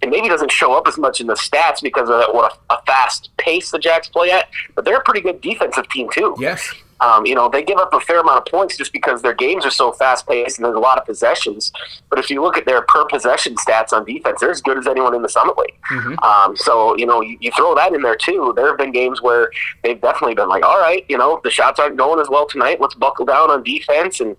it 0.00 0.10
maybe 0.10 0.28
doesn't 0.28 0.52
show 0.52 0.74
up 0.74 0.86
as 0.86 0.96
much 0.98 1.20
in 1.20 1.26
the 1.26 1.34
stats 1.34 1.82
because 1.82 2.08
of 2.08 2.34
what 2.34 2.52
a, 2.70 2.74
a, 2.74 2.82
fast 2.86 3.30
pace 3.36 3.70
the 3.70 3.78
Jacks 3.78 4.08
play 4.08 4.30
at, 4.30 4.48
but 4.74 4.84
they're 4.84 4.98
a 4.98 5.02
pretty 5.02 5.20
good 5.20 5.40
defensive 5.40 5.88
team 5.88 6.08
too. 6.10 6.36
Yes. 6.38 6.72
Um, 7.00 7.26
you 7.26 7.34
know, 7.34 7.48
they 7.48 7.62
give 7.62 7.78
up 7.78 7.94
a 7.94 8.00
fair 8.00 8.20
amount 8.20 8.38
of 8.38 8.50
points 8.50 8.76
just 8.76 8.92
because 8.92 9.22
their 9.22 9.34
games 9.34 9.64
are 9.64 9.70
so 9.70 9.92
fast 9.92 10.26
paced 10.26 10.58
and 10.58 10.64
there's 10.64 10.74
a 10.74 10.80
lot 10.80 10.98
of 10.98 11.06
possessions. 11.06 11.72
But 12.10 12.18
if 12.18 12.28
you 12.28 12.42
look 12.42 12.56
at 12.56 12.64
their 12.64 12.82
per 12.82 13.04
possession 13.06 13.54
stats 13.54 13.92
on 13.92 14.04
defense, 14.04 14.40
they're 14.40 14.50
as 14.50 14.60
good 14.60 14.78
as 14.78 14.86
anyone 14.86 15.14
in 15.14 15.22
the 15.22 15.28
Summit 15.28 15.56
League. 15.58 15.78
Mm-hmm. 15.92 16.18
Um, 16.24 16.56
so, 16.56 16.96
you 16.96 17.06
know, 17.06 17.20
you, 17.20 17.38
you, 17.40 17.52
throw 17.52 17.74
that 17.76 17.92
in 17.92 18.02
there 18.02 18.16
too. 18.16 18.52
There 18.56 18.66
have 18.66 18.78
been 18.78 18.90
games 18.90 19.22
where 19.22 19.50
they've 19.84 20.00
definitely 20.00 20.34
been 20.34 20.48
like, 20.48 20.64
all 20.64 20.80
right, 20.80 21.04
you 21.08 21.16
know, 21.16 21.40
the 21.44 21.50
shots 21.50 21.78
aren't 21.78 21.96
going 21.96 22.20
as 22.20 22.28
well 22.28 22.46
tonight. 22.46 22.80
Let's 22.80 22.94
buckle 22.94 23.26
down 23.26 23.50
on 23.50 23.62
defense. 23.62 24.20
And 24.20 24.36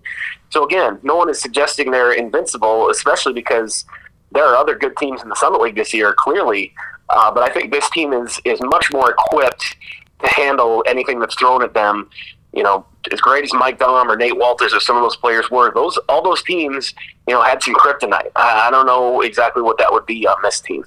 so, 0.50 0.64
again, 0.64 0.98
no 1.02 1.16
one 1.16 1.30
is 1.30 1.40
suggesting 1.40 1.90
they're 1.90 2.12
invincible, 2.12 2.90
especially 2.90 3.32
because 3.32 3.86
there 4.32 4.44
are 4.44 4.56
other 4.56 4.76
good 4.76 4.96
teams 4.96 5.22
in 5.22 5.28
the 5.28 5.34
Summit 5.36 5.60
League 5.60 5.76
this 5.76 5.92
year, 5.92 6.14
clearly. 6.16 6.72
Uh, 7.08 7.30
but 7.30 7.42
I 7.42 7.52
think 7.52 7.72
this 7.72 7.88
team 7.90 8.12
is 8.12 8.40
is 8.44 8.60
much 8.60 8.92
more 8.92 9.10
equipped 9.10 9.76
to 10.22 10.28
handle 10.28 10.84
anything 10.86 11.18
that's 11.18 11.34
thrown 11.34 11.62
at 11.62 11.74
them. 11.74 12.08
You 12.52 12.62
know, 12.62 12.86
as 13.12 13.20
great 13.20 13.44
as 13.44 13.52
Mike 13.52 13.78
Daum 13.78 14.06
or 14.06 14.16
Nate 14.16 14.34
Wolters 14.34 14.72
or 14.72 14.80
some 14.80 14.96
of 14.96 15.02
those 15.02 15.16
players 15.16 15.50
were, 15.50 15.72
those 15.72 15.98
all 16.08 16.22
those 16.22 16.42
teams, 16.42 16.94
you 17.26 17.34
know, 17.34 17.42
had 17.42 17.62
some 17.62 17.74
kryptonite. 17.74 18.30
I, 18.36 18.68
I 18.68 18.70
don't 18.70 18.86
know 18.86 19.22
exactly 19.22 19.62
what 19.62 19.78
that 19.78 19.92
would 19.92 20.06
be 20.06 20.26
on 20.26 20.36
this 20.42 20.60
team. 20.60 20.84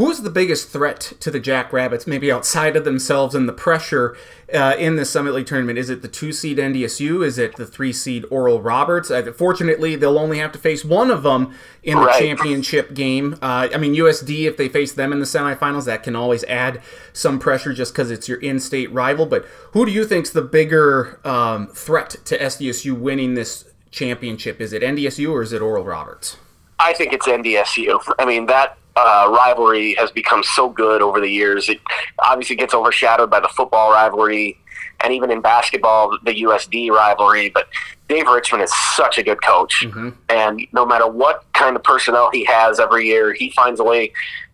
Who's 0.00 0.22
the 0.22 0.30
biggest 0.30 0.70
threat 0.70 1.12
to 1.20 1.30
the 1.30 1.38
Jackrabbits, 1.38 2.06
maybe 2.06 2.32
outside 2.32 2.74
of 2.74 2.86
themselves 2.86 3.34
and 3.34 3.46
the 3.46 3.52
pressure 3.52 4.16
uh, 4.50 4.74
in 4.78 4.96
the 4.96 5.04
Summit 5.04 5.34
League 5.34 5.44
tournament? 5.44 5.78
Is 5.78 5.90
it 5.90 6.00
the 6.00 6.08
two 6.08 6.32
seed 6.32 6.56
NDSU? 6.56 7.22
Is 7.22 7.36
it 7.36 7.56
the 7.56 7.66
three 7.66 7.92
seed 7.92 8.24
Oral 8.30 8.62
Roberts? 8.62 9.10
Uh, 9.10 9.30
fortunately, 9.36 9.96
they'll 9.96 10.18
only 10.18 10.38
have 10.38 10.52
to 10.52 10.58
face 10.58 10.86
one 10.86 11.10
of 11.10 11.22
them 11.22 11.54
in 11.82 11.98
the 11.98 12.06
right. 12.06 12.18
championship 12.18 12.94
game. 12.94 13.34
Uh, 13.42 13.68
I 13.74 13.76
mean, 13.76 13.94
USD, 13.94 14.46
if 14.46 14.56
they 14.56 14.70
face 14.70 14.90
them 14.94 15.12
in 15.12 15.18
the 15.18 15.26
semifinals, 15.26 15.84
that 15.84 16.02
can 16.02 16.16
always 16.16 16.44
add 16.44 16.80
some 17.12 17.38
pressure 17.38 17.74
just 17.74 17.92
because 17.92 18.10
it's 18.10 18.26
your 18.26 18.40
in 18.40 18.58
state 18.58 18.90
rival. 18.94 19.26
But 19.26 19.44
who 19.72 19.84
do 19.84 19.92
you 19.92 20.06
think's 20.06 20.30
the 20.30 20.40
bigger 20.40 21.20
um, 21.28 21.66
threat 21.74 22.16
to 22.24 22.38
SDSU 22.38 22.98
winning 22.98 23.34
this 23.34 23.66
championship? 23.90 24.62
Is 24.62 24.72
it 24.72 24.80
NDSU 24.80 25.30
or 25.30 25.42
is 25.42 25.52
it 25.52 25.60
Oral 25.60 25.84
Roberts? 25.84 26.38
I 26.78 26.94
think 26.94 27.12
it's 27.12 27.26
NDSU. 27.26 28.00
I 28.18 28.24
mean, 28.24 28.46
that 28.46 28.78
uh, 28.96 29.30
rivalry 29.30 29.94
has 29.98 30.10
become 30.10 30.42
so 30.42 30.68
good 30.68 31.02
over 31.02 31.20
the 31.20 31.28
years. 31.28 31.68
It 31.68 31.80
obviously 32.24 32.56
gets 32.56 32.74
overshadowed 32.74 33.30
by 33.30 33.40
the 33.40 33.48
football 33.48 33.92
rivalry 33.92 34.58
and 35.02 35.12
even 35.12 35.30
in 35.30 35.40
basketball, 35.40 36.18
the 36.24 36.42
USD 36.42 36.90
rivalry. 36.90 37.50
But 37.50 37.68
Dave 38.08 38.26
Richman 38.26 38.60
is 38.60 38.72
such 38.94 39.18
a 39.18 39.22
good 39.22 39.42
coach. 39.42 39.84
Mm-hmm. 39.84 40.10
And 40.28 40.66
no 40.72 40.84
matter 40.84 41.06
what 41.06 41.44
kind 41.52 41.76
of 41.76 41.82
personnel 41.82 42.30
he 42.32 42.44
has 42.44 42.80
every 42.80 43.06
year, 43.06 43.32
he 43.32 43.50
finds 43.52 43.80
a 43.80 43.84
way 43.84 44.12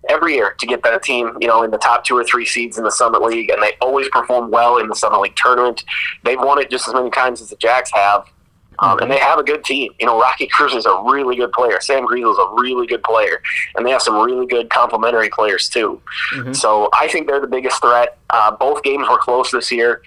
every 0.08 0.34
year 0.34 0.54
to 0.58 0.66
get 0.66 0.82
that 0.84 1.02
team, 1.02 1.36
you 1.40 1.48
know, 1.48 1.62
in 1.62 1.70
the 1.70 1.78
top 1.78 2.04
two 2.04 2.16
or 2.16 2.24
three 2.24 2.46
seeds 2.46 2.78
in 2.78 2.84
the 2.84 2.90
Summit 2.90 3.22
League. 3.22 3.50
And 3.50 3.62
they 3.62 3.72
always 3.80 4.08
perform 4.10 4.50
well 4.50 4.78
in 4.78 4.88
the 4.88 4.94
Summit 4.94 5.20
League 5.20 5.36
tournament. 5.36 5.84
They've 6.22 6.38
won 6.38 6.60
it 6.60 6.70
just 6.70 6.86
as 6.86 6.94
many 6.94 7.10
times 7.10 7.40
as 7.40 7.50
the 7.50 7.56
Jacks 7.56 7.90
have. 7.92 8.26
Um, 8.78 8.98
and 9.00 9.10
they 9.10 9.18
have 9.18 9.38
a 9.38 9.42
good 9.42 9.64
team. 9.64 9.92
You 9.98 10.06
know, 10.06 10.20
Rocky 10.20 10.46
Kreuser 10.48 10.76
is 10.76 10.86
a 10.86 11.02
really 11.04 11.36
good 11.36 11.52
player. 11.52 11.80
Sam 11.80 12.06
Griesel 12.06 12.32
is 12.32 12.38
a 12.38 12.60
really 12.60 12.86
good 12.86 13.02
player, 13.02 13.42
and 13.74 13.86
they 13.86 13.90
have 13.90 14.02
some 14.02 14.16
really 14.24 14.46
good 14.46 14.70
complementary 14.70 15.30
players 15.30 15.68
too. 15.68 16.00
Mm-hmm. 16.34 16.52
So 16.52 16.88
I 16.92 17.08
think 17.08 17.26
they're 17.26 17.40
the 17.40 17.46
biggest 17.46 17.80
threat. 17.80 18.18
Uh, 18.30 18.50
both 18.50 18.82
games 18.82 19.08
were 19.08 19.18
close 19.18 19.50
this 19.50 19.70
year. 19.72 20.02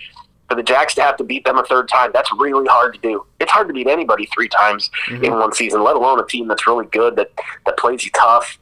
For 0.50 0.56
the 0.56 0.64
Jacks 0.64 0.96
to 0.96 1.04
have 1.04 1.16
to 1.18 1.24
beat 1.24 1.46
them 1.46 1.60
a 1.60 1.64
third 1.64 1.88
time, 1.88 2.10
that's 2.12 2.32
really 2.40 2.68
hard 2.68 2.96
to 2.96 3.00
do. 3.02 3.24
It's 3.40 3.52
hard 3.52 3.68
to 3.68 3.74
beat 3.74 3.88
anybody 3.88 4.28
three 4.34 4.48
times 4.48 4.90
mm-hmm. 5.08 5.24
in 5.24 5.34
one 5.34 5.54
season, 5.54 5.84
let 5.84 5.96
alone 5.96 6.20
a 6.20 6.26
team 6.26 6.48
that's 6.48 6.66
really 6.66 6.88
good 6.88 7.16
that 7.18 7.32
that 7.68 7.78
plays 7.78 8.04
you 8.04 8.10
tough. 8.12 8.58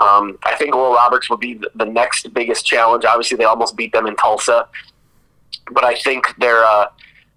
Um, 0.00 0.38
I 0.44 0.54
think 0.54 0.74
Oral 0.74 0.94
Roberts 0.94 1.28
would 1.30 1.40
be 1.40 1.60
the 1.74 1.84
next 1.84 2.32
biggest 2.32 2.64
challenge. 2.64 3.04
Obviously, 3.04 3.36
they 3.36 3.44
almost 3.44 3.76
beat 3.76 3.92
them 3.92 4.06
in 4.06 4.16
Tulsa, 4.16 4.68
but 5.72 5.84
I 5.84 5.94
think 5.96 6.32
they're, 6.38 6.64
uh, 6.64 6.86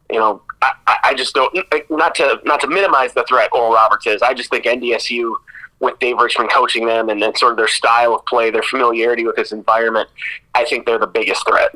you 0.09 0.19
know, 0.19 0.41
I, 0.61 0.97
I, 1.03 1.13
just 1.13 1.33
don't 1.35 1.55
not 1.89 2.15
to 2.15 2.39
not 2.43 2.59
to 2.61 2.67
minimize 2.67 3.13
the 3.13 3.23
threat 3.27 3.49
Oral 3.51 3.73
Roberts 3.73 4.07
is. 4.07 4.21
I 4.21 4.33
just 4.33 4.49
think 4.49 4.65
NDSU 4.65 5.35
with 5.79 5.99
Dave 5.99 6.17
Richman 6.17 6.47
coaching 6.47 6.85
them 6.85 7.09
and 7.09 7.21
then 7.21 7.35
sort 7.35 7.51
of 7.51 7.57
their 7.57 7.67
style 7.67 8.15
of 8.15 8.25
play, 8.25 8.49
their 8.49 8.63
familiarity 8.63 9.25
with 9.25 9.35
this 9.35 9.51
environment, 9.51 10.09
I 10.53 10.65
think 10.65 10.85
they're 10.85 10.99
the 10.99 11.07
biggest 11.07 11.45
threat. 11.47 11.71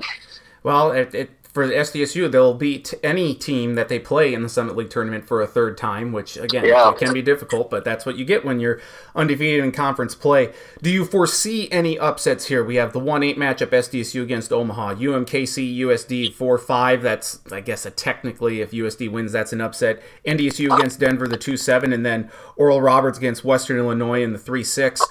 Well, 0.64 0.92
it, 0.92 1.14
it 1.14 1.30
for 1.60 1.68
SDSU, 1.68 2.32
they'll 2.32 2.54
beat 2.54 2.94
any 3.04 3.36
team 3.36 3.76
that 3.76 3.90
they 3.90 4.00
play 4.00 4.34
in 4.34 4.44
the 4.44 4.48
Summit 4.48 4.78
League 4.78 4.90
tournament 4.90 5.28
for 5.28 5.42
a 5.42 5.48
third 5.48 5.78
time, 5.78 6.14
which 6.14 6.38
again 6.38 6.64
yeah. 6.64 6.94
can 6.98 7.12
be 7.12 7.22
difficult, 7.22 7.70
but 7.70 7.84
that's 7.84 8.06
what 8.06 8.18
you 8.18 8.24
get 8.24 8.46
when 8.46 8.62
you're 8.62 8.80
undefeated 9.14 9.62
in 9.62 9.74
conference 9.74 10.16
play. 10.16 10.54
Do 10.82 10.90
you 10.90 11.04
foresee 11.04 11.70
any 11.70 12.00
upsets 12.00 12.46
here? 12.46 12.64
We 12.64 12.76
have 12.76 12.94
the 12.94 13.00
one 13.00 13.24
eight 13.24 13.38
matchup 13.38 13.72
SDSU 13.72 14.24
against 14.24 14.54
Omaha, 14.54 14.96
UMKC 14.96 15.80
USD 15.80 16.34
four 16.34 16.58
five. 16.58 17.02
That's 17.02 17.42
I 17.52 17.60
guess 17.60 17.86
a 17.86 17.92
technically 17.92 18.62
if 18.62 18.72
USD 18.72 19.12
wins, 19.12 19.34
that's 19.34 19.52
an 19.52 19.60
upset. 19.60 20.02
NDSU 20.26 20.74
against 20.74 21.02
Denver, 21.02 21.28
the 21.28 21.36
two 21.36 21.58
seven, 21.58 21.92
and 21.92 22.06
then 22.06 22.32
Oral 22.56 22.82
Roberts 22.82 23.18
against 23.18 23.44
Western 23.44 23.78
Illinois 23.78 24.24
in 24.24 24.32
the 24.32 24.40
three 24.40 24.64
six. 24.64 25.06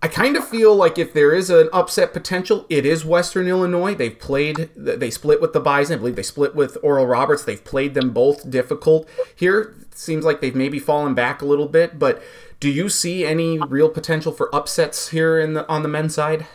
I 0.00 0.06
kind 0.06 0.36
of 0.36 0.46
feel 0.46 0.76
like 0.76 0.96
if 0.96 1.12
there 1.12 1.34
is 1.34 1.50
an 1.50 1.68
upset 1.72 2.12
potential, 2.12 2.64
it 2.68 2.86
is 2.86 3.04
Western 3.04 3.48
Illinois. 3.48 3.94
They've 3.94 4.16
played, 4.16 4.70
they 4.76 5.10
split 5.10 5.40
with 5.40 5.52
the 5.52 5.60
Bison. 5.60 5.94
I 5.94 5.98
believe 5.98 6.14
they 6.14 6.22
split 6.22 6.54
with 6.54 6.78
Oral 6.82 7.06
Roberts. 7.06 7.44
They've 7.44 7.62
played 7.62 7.94
them 7.94 8.10
both 8.10 8.48
difficult. 8.48 9.08
Here, 9.34 9.74
seems 9.94 10.24
like 10.24 10.40
they've 10.40 10.54
maybe 10.54 10.78
fallen 10.78 11.14
back 11.14 11.42
a 11.42 11.44
little 11.44 11.66
bit, 11.66 11.98
but 11.98 12.22
do 12.60 12.70
you 12.70 12.88
see 12.88 13.24
any 13.24 13.58
real 13.58 13.88
potential 13.88 14.32
for 14.32 14.54
upsets 14.54 15.08
here 15.08 15.38
in 15.40 15.54
the, 15.54 15.68
on 15.68 15.82
the 15.82 15.88
men's 15.88 16.14
side? 16.14 16.46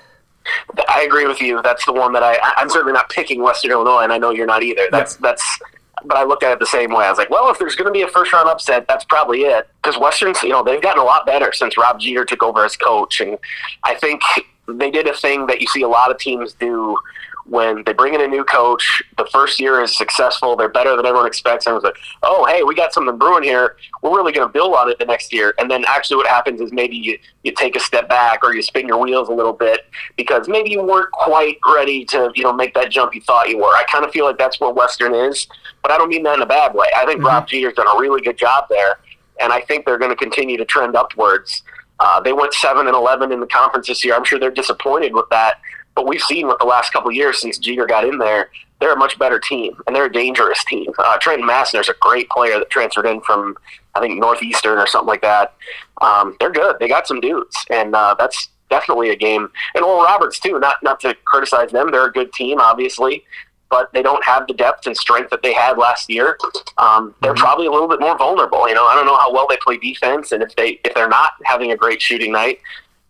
I 0.89 1.01
agree 1.03 1.25
with 1.25 1.41
you. 1.41 1.61
That's 1.61 1.85
the 1.85 1.93
one 1.93 2.13
that 2.13 2.23
I. 2.23 2.37
I'm 2.57 2.69
certainly 2.69 2.93
not 2.93 3.09
picking 3.09 3.41
Western 3.41 3.71
Illinois, 3.71 4.01
and 4.01 4.11
I 4.11 4.17
know 4.17 4.31
you're 4.31 4.45
not 4.45 4.61
either. 4.61 4.87
That's 4.91 5.15
that's 5.15 5.59
but 6.05 6.17
I 6.17 6.23
looked 6.23 6.43
at 6.43 6.51
it 6.51 6.59
the 6.59 6.65
same 6.65 6.91
way. 6.91 7.05
I 7.05 7.09
was 7.09 7.17
like, 7.17 7.29
well, 7.29 7.49
if 7.51 7.59
there's 7.59 7.75
going 7.75 7.87
to 7.87 7.91
be 7.91 8.01
a 8.01 8.07
first 8.07 8.33
round 8.33 8.49
upset, 8.49 8.87
that's 8.87 9.05
probably 9.05 9.41
it. 9.41 9.67
Because 9.81 9.99
Westerns, 9.99 10.41
you 10.43 10.49
know, 10.49 10.63
they've 10.63 10.81
gotten 10.81 11.01
a 11.01 11.05
lot 11.05 11.25
better 11.25 11.51
since 11.53 11.77
Rob 11.77 11.99
Jeter 11.99 12.25
took 12.25 12.43
over 12.43 12.65
as 12.65 12.75
coach, 12.75 13.21
and 13.21 13.37
I 13.83 13.95
think 13.95 14.21
they 14.67 14.91
did 14.91 15.07
a 15.07 15.13
thing 15.13 15.47
that 15.47 15.61
you 15.61 15.67
see 15.67 15.81
a 15.81 15.87
lot 15.87 16.11
of 16.11 16.17
teams 16.17 16.53
do 16.53 16.97
when 17.45 17.83
they 17.85 17.93
bring 17.93 18.13
in 18.13 18.21
a 18.21 18.27
new 18.27 18.43
coach, 18.43 19.03
the 19.17 19.27
first 19.31 19.59
year 19.59 19.81
is 19.81 19.95
successful, 19.95 20.55
they're 20.55 20.69
better 20.69 20.95
than 20.95 21.05
everyone 21.05 21.27
expects. 21.27 21.65
And 21.65 21.75
Everyone's 21.75 21.95
like, 21.95 22.03
oh, 22.23 22.45
hey, 22.45 22.63
we 22.63 22.73
got 22.73 22.93
something 22.93 23.17
brewing 23.17 23.43
here. 23.43 23.75
We're 24.01 24.15
really 24.15 24.31
going 24.31 24.47
to 24.47 24.51
build 24.51 24.73
on 24.75 24.89
it 24.89 24.97
the 24.99 25.05
next 25.05 25.33
year. 25.33 25.53
And 25.57 25.69
then 25.69 25.83
actually, 25.87 26.17
what 26.17 26.27
happens 26.27 26.61
is 26.61 26.71
maybe 26.71 26.95
you, 26.95 27.17
you 27.43 27.53
take 27.53 27.75
a 27.75 27.79
step 27.79 28.07
back 28.07 28.43
or 28.43 28.55
you 28.55 28.61
spin 28.61 28.87
your 28.87 28.97
wheels 28.97 29.29
a 29.29 29.33
little 29.33 29.53
bit 29.53 29.81
because 30.15 30.47
maybe 30.47 30.69
you 30.69 30.81
weren't 30.81 31.11
quite 31.11 31.57
ready 31.75 32.05
to 32.05 32.31
you 32.35 32.43
know 32.43 32.53
make 32.53 32.73
that 32.73 32.89
jump 32.89 33.13
you 33.13 33.21
thought 33.21 33.49
you 33.49 33.57
were. 33.57 33.65
I 33.65 33.83
kind 33.91 34.05
of 34.05 34.11
feel 34.11 34.25
like 34.25 34.37
that's 34.37 34.59
where 34.59 34.71
Western 34.71 35.13
is, 35.13 35.47
but 35.81 35.91
I 35.91 35.97
don't 35.97 36.09
mean 36.09 36.23
that 36.23 36.35
in 36.35 36.41
a 36.41 36.45
bad 36.45 36.73
way. 36.73 36.87
I 36.95 37.05
think 37.05 37.17
mm-hmm. 37.17 37.27
Rob 37.27 37.47
Jeter's 37.47 37.73
done 37.73 37.87
a 37.87 37.99
really 37.99 38.21
good 38.21 38.37
job 38.37 38.65
there, 38.69 38.99
and 39.41 39.51
I 39.51 39.61
think 39.61 39.85
they're 39.85 39.97
going 39.97 40.11
to 40.11 40.15
continue 40.15 40.57
to 40.57 40.65
trend 40.65 40.95
upwards. 40.95 41.63
Uh, 41.99 42.19
they 42.19 42.33
went 42.33 42.53
seven 42.53 42.87
and 42.87 42.95
eleven 42.95 43.31
in 43.31 43.39
the 43.39 43.47
conference 43.47 43.87
this 43.87 44.03
year. 44.03 44.15
I'm 44.15 44.23
sure 44.23 44.39
they're 44.39 44.51
disappointed 44.51 45.13
with 45.13 45.29
that 45.29 45.55
but 45.95 46.07
we've 46.07 46.21
seen 46.21 46.47
with 46.47 46.57
the 46.59 46.65
last 46.65 46.91
couple 46.91 47.11
years 47.11 47.39
since 47.41 47.57
Jeter 47.57 47.85
got 47.85 48.05
in 48.05 48.17
there, 48.17 48.49
they're 48.79 48.93
a 48.93 48.97
much 48.97 49.17
better 49.17 49.39
team 49.39 49.75
and 49.87 49.95
they're 49.95 50.05
a 50.05 50.11
dangerous 50.11 50.63
team. 50.65 50.91
Uh, 50.97 51.17
Trenton 51.19 51.47
Massner's 51.47 51.89
a 51.89 51.93
great 52.01 52.29
player 52.29 52.59
that 52.59 52.69
transferred 52.69 53.05
in 53.05 53.21
from 53.21 53.55
I 53.95 53.99
think 53.99 54.19
Northeastern 54.19 54.77
or 54.77 54.87
something 54.87 55.07
like 55.07 55.21
that. 55.21 55.53
Um, 56.01 56.35
they're 56.39 56.51
good. 56.51 56.77
They 56.79 56.87
got 56.87 57.07
some 57.07 57.21
dudes, 57.21 57.55
and 57.69 57.95
uh, 57.95 58.15
that's 58.17 58.49
definitely 58.69 59.11
a 59.11 59.15
game. 59.15 59.49
And 59.75 59.83
Oral 59.83 60.03
Roberts 60.03 60.39
too. 60.39 60.59
Not 60.59 60.81
not 60.81 60.99
to 61.01 61.15
criticize 61.25 61.71
them. 61.71 61.91
They're 61.91 62.07
a 62.07 62.11
good 62.11 62.33
team, 62.33 62.59
obviously, 62.59 63.23
but 63.69 63.93
they 63.93 64.01
don't 64.01 64.23
have 64.25 64.47
the 64.47 64.53
depth 64.53 64.87
and 64.87 64.97
strength 64.97 65.29
that 65.29 65.43
they 65.43 65.53
had 65.53 65.77
last 65.77 66.09
year. 66.09 66.37
Um, 66.77 67.13
they're 67.21 67.33
mm-hmm. 67.33 67.41
probably 67.41 67.67
a 67.67 67.71
little 67.71 67.87
bit 67.87 67.99
more 67.99 68.17
vulnerable. 68.17 68.67
You 68.67 68.75
know, 68.75 68.85
I 68.85 68.95
don't 68.95 69.05
know 69.05 69.17
how 69.17 69.31
well 69.31 69.45
they 69.47 69.57
play 69.57 69.77
defense, 69.77 70.31
and 70.31 70.41
if 70.41 70.55
they 70.55 70.79
if 70.83 70.93
they're 70.95 71.07
not 71.07 71.33
having 71.43 71.71
a 71.71 71.77
great 71.77 72.01
shooting 72.01 72.31
night, 72.31 72.59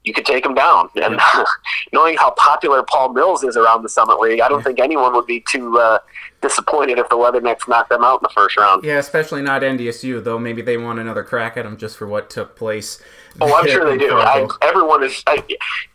you 0.03 0.13
could 0.13 0.25
take 0.25 0.45
him 0.45 0.53
down. 0.53 0.89
And 0.95 1.19
knowing 1.93 2.17
how 2.17 2.31
popular 2.31 2.84
Paul 2.84 3.13
Mills 3.13 3.43
is 3.43 3.55
around 3.55 3.84
the 3.84 3.89
Summit 3.89 4.19
League, 4.19 4.41
I 4.41 4.49
don't 4.49 4.59
yeah. 4.59 4.63
think 4.65 4.80
anyone 4.80 5.13
would 5.13 5.25
be 5.25 5.43
too 5.49 5.77
uh, 5.80 5.99
disappointed 6.41 6.99
if 6.99 7.09
the 7.09 7.15
Leathernecks 7.15 7.67
knocked 7.67 7.89
them 7.89 8.03
out 8.03 8.19
in 8.21 8.23
the 8.23 8.34
first 8.34 8.57
round. 8.57 8.84
Yeah, 8.84 8.97
especially 8.97 9.41
not 9.41 9.61
NDSU, 9.61 10.23
though. 10.23 10.38
Maybe 10.38 10.61
they 10.61 10.77
want 10.77 10.99
another 10.99 11.23
crack 11.23 11.57
at 11.57 11.65
him 11.65 11.77
just 11.77 11.97
for 11.97 12.07
what 12.07 12.30
took 12.30 12.55
place. 12.55 13.01
Oh, 13.39 13.53
I'm 13.53 13.67
sure 13.67 13.89
they 13.89 13.97
do. 14.07 14.17
I, 14.17 14.47
everyone 14.61 15.03
is. 15.03 15.23
I, 15.25 15.43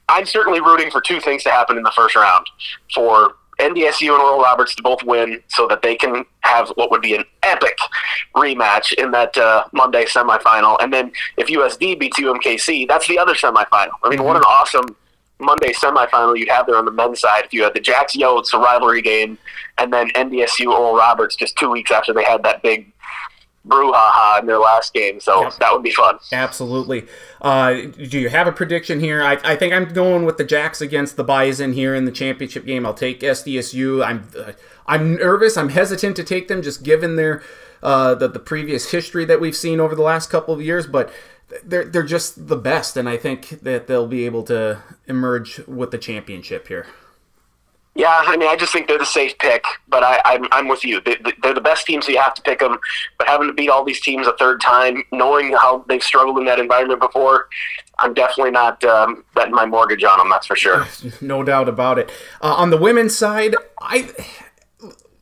I'm 0.09 0.25
certainly 0.25 0.61
rooting 0.61 0.91
for 0.91 1.01
two 1.01 1.21
things 1.21 1.43
to 1.45 1.51
happen 1.51 1.77
in 1.77 1.83
the 1.83 1.93
first 1.95 2.17
round 2.17 2.47
for 2.95 3.35
NDSU 3.59 4.13
and 4.13 4.23
Oral 4.23 4.41
Roberts 4.41 4.75
to 4.77 4.83
both 4.83 5.03
win 5.03 5.43
so 5.49 5.67
that 5.67 5.83
they 5.83 5.97
can 5.97 6.25
have 6.41 6.69
what 6.77 6.91
would 6.91 7.03
be 7.03 7.15
an 7.15 7.25
epic 7.43 7.77
rematch 8.35 8.93
in 8.95 9.11
that 9.11 9.37
uh, 9.37 9.65
Monday 9.73 10.05
semifinal. 10.05 10.77
And 10.81 10.93
then 10.93 11.13
if 11.37 11.49
USD 11.49 11.99
beats 11.99 12.19
UMKC, 12.19 12.87
that's 12.87 13.09
the 13.09 13.19
other 13.19 13.35
semifinal. 13.35 13.91
I 14.05 14.09
mean, 14.09 14.19
mm-hmm. 14.19 14.25
what 14.25 14.37
an 14.37 14.43
awesome 14.43 14.97
Monday 15.41 15.73
semifinal 15.73 16.39
you'd 16.39 16.49
have 16.49 16.67
there 16.67 16.77
on 16.77 16.85
the 16.85 16.91
men's 16.91 17.21
side 17.21 17.45
if 17.45 17.53
you 17.53 17.63
had 17.63 17.75
the 17.75 17.81
Jacks 17.81 18.17
Yotes, 18.17 18.53
a 18.55 18.59
rivalry 18.59 19.03
game, 19.03 19.39
and 19.79 19.93
then 19.93 20.11
NDSU 20.11 20.67
Oral 20.67 20.97
Roberts 20.97 21.37
just 21.37 21.57
two 21.57 21.71
weeks 21.71 21.91
after 21.91 22.13
they 22.13 22.25
had 22.25 22.43
that 22.43 22.63
big 22.63 22.93
brouhaha 23.69 24.41
in 24.41 24.47
their 24.47 24.59
last 24.59 24.95
game. 24.95 25.21
So 25.21 25.43
yep. 25.43 25.55
that 25.59 25.73
would 25.73 25.83
be 25.83 25.91
fun. 25.91 26.19
Absolutely. 26.33 27.07
Uh, 27.41 27.73
do 27.73 28.19
you 28.19 28.29
have 28.29 28.47
a 28.47 28.53
prediction 28.53 29.01
here? 29.01 29.23
I, 29.23 29.39
I, 29.45 29.57
think 29.57 29.73
I'm 29.73 29.93
going 29.93 30.25
with 30.25 30.39
the 30.39 30.45
Jacks 30.45 30.81
against 30.81 31.17
the 31.17 31.25
Bison 31.25 31.73
here 31.75 31.95
in 31.95 32.05
the 32.05 32.13
championship 32.13 32.65
game. 32.65 32.87
I'll 32.87 32.95
take 32.95 33.21
SDSU. 33.21 34.05
I'm 34.05 34.29
uh, 34.39 34.53
I'm 34.87 35.17
nervous. 35.17 35.57
I'm 35.57 35.69
hesitant 35.69 36.17
to 36.17 36.25
take 36.25 36.49
them 36.49 36.63
just 36.63 36.83
given 36.83 37.17
their 37.17 37.43
uh, 37.83 38.15
the 38.15 38.29
the 38.29 38.41
previous 38.41 38.91
history 38.91 39.25
that 39.27 39.41
we've 39.41 39.57
seen 39.57 39.81
over 39.81 39.95
the 39.95 40.03
last 40.03 40.31
couple 40.31 40.55
of 40.55 40.63
years, 40.63 40.87
but. 40.87 41.13
They're, 41.65 41.87
they're 41.87 42.03
just 42.03 42.49
the 42.49 42.59
best, 42.59 42.95
and 42.99 43.09
I 43.09 43.17
think 43.17 43.61
that 43.63 43.87
they'll 43.87 44.07
be 44.07 44.27
able 44.27 44.43
to 44.43 44.83
emerge 45.07 45.61
with 45.67 45.93
the 45.93 45.97
championship 45.97 46.69
here. 46.69 46.87
Yeah, 47.99 48.23
I 48.27 48.37
mean, 48.37 48.49
I 48.49 48.55
just 48.55 48.73
think 48.73 48.87
they're 48.87 48.97
the 48.97 49.05
safe 49.05 49.37
pick, 49.39 49.65
but 49.89 50.05
I, 50.05 50.21
I'm, 50.25 50.47
I'm 50.53 50.69
with 50.69 50.85
you. 50.85 51.01
They, 51.01 51.17
are 51.43 51.53
the 51.53 51.61
best 51.61 51.85
team, 51.85 52.01
so 52.01 52.13
you 52.13 52.21
have 52.21 52.33
to 52.35 52.43
pick 52.43 52.61
them. 52.61 52.79
But 53.19 53.27
having 53.27 53.49
to 53.49 53.53
beat 53.53 53.69
all 53.71 53.83
these 53.83 54.01
teams 54.01 54.29
a 54.29 54.37
third 54.37 54.61
time, 54.61 55.03
knowing 55.11 55.53
how 55.53 55.85
they've 55.89 56.03
struggled 56.03 56.39
in 56.39 56.45
that 56.45 56.61
environment 56.61 57.01
before, 57.01 57.49
I'm 57.99 58.15
definitely 58.15 58.53
not 58.53 58.85
um, 58.85 59.25
betting 59.35 59.53
my 59.53 59.67
mortgage 59.67 60.05
on 60.05 60.17
them. 60.19 60.31
That's 60.31 60.47
for 60.47 60.55
sure. 60.55 60.87
No 61.21 61.43
doubt 61.43 61.69
about 61.69 61.99
it. 61.99 62.09
Uh, 62.41 62.55
on 62.55 62.71
the 62.71 62.77
women's 62.77 63.19
side, 63.19 63.57
I 63.81 64.13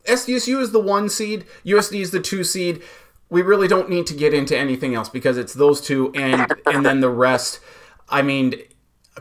SDSU 0.05 0.61
is 0.61 0.71
the 0.71 0.79
one 0.79 1.09
seed, 1.09 1.45
USD 1.65 2.01
is 2.01 2.11
the 2.11 2.19
two 2.19 2.43
seed. 2.43 2.83
We 3.29 3.41
really 3.41 3.67
don't 3.67 3.89
need 3.89 4.05
to 4.07 4.13
get 4.13 4.35
into 4.35 4.55
anything 4.55 4.93
else 4.93 5.09
because 5.09 5.39
it's 5.39 5.53
those 5.53 5.81
two 5.81 6.11
and 6.13 6.53
and 6.67 6.85
then 6.85 7.01
the 7.01 7.09
rest. 7.09 7.59
I 8.07 8.21
mean, 8.21 8.53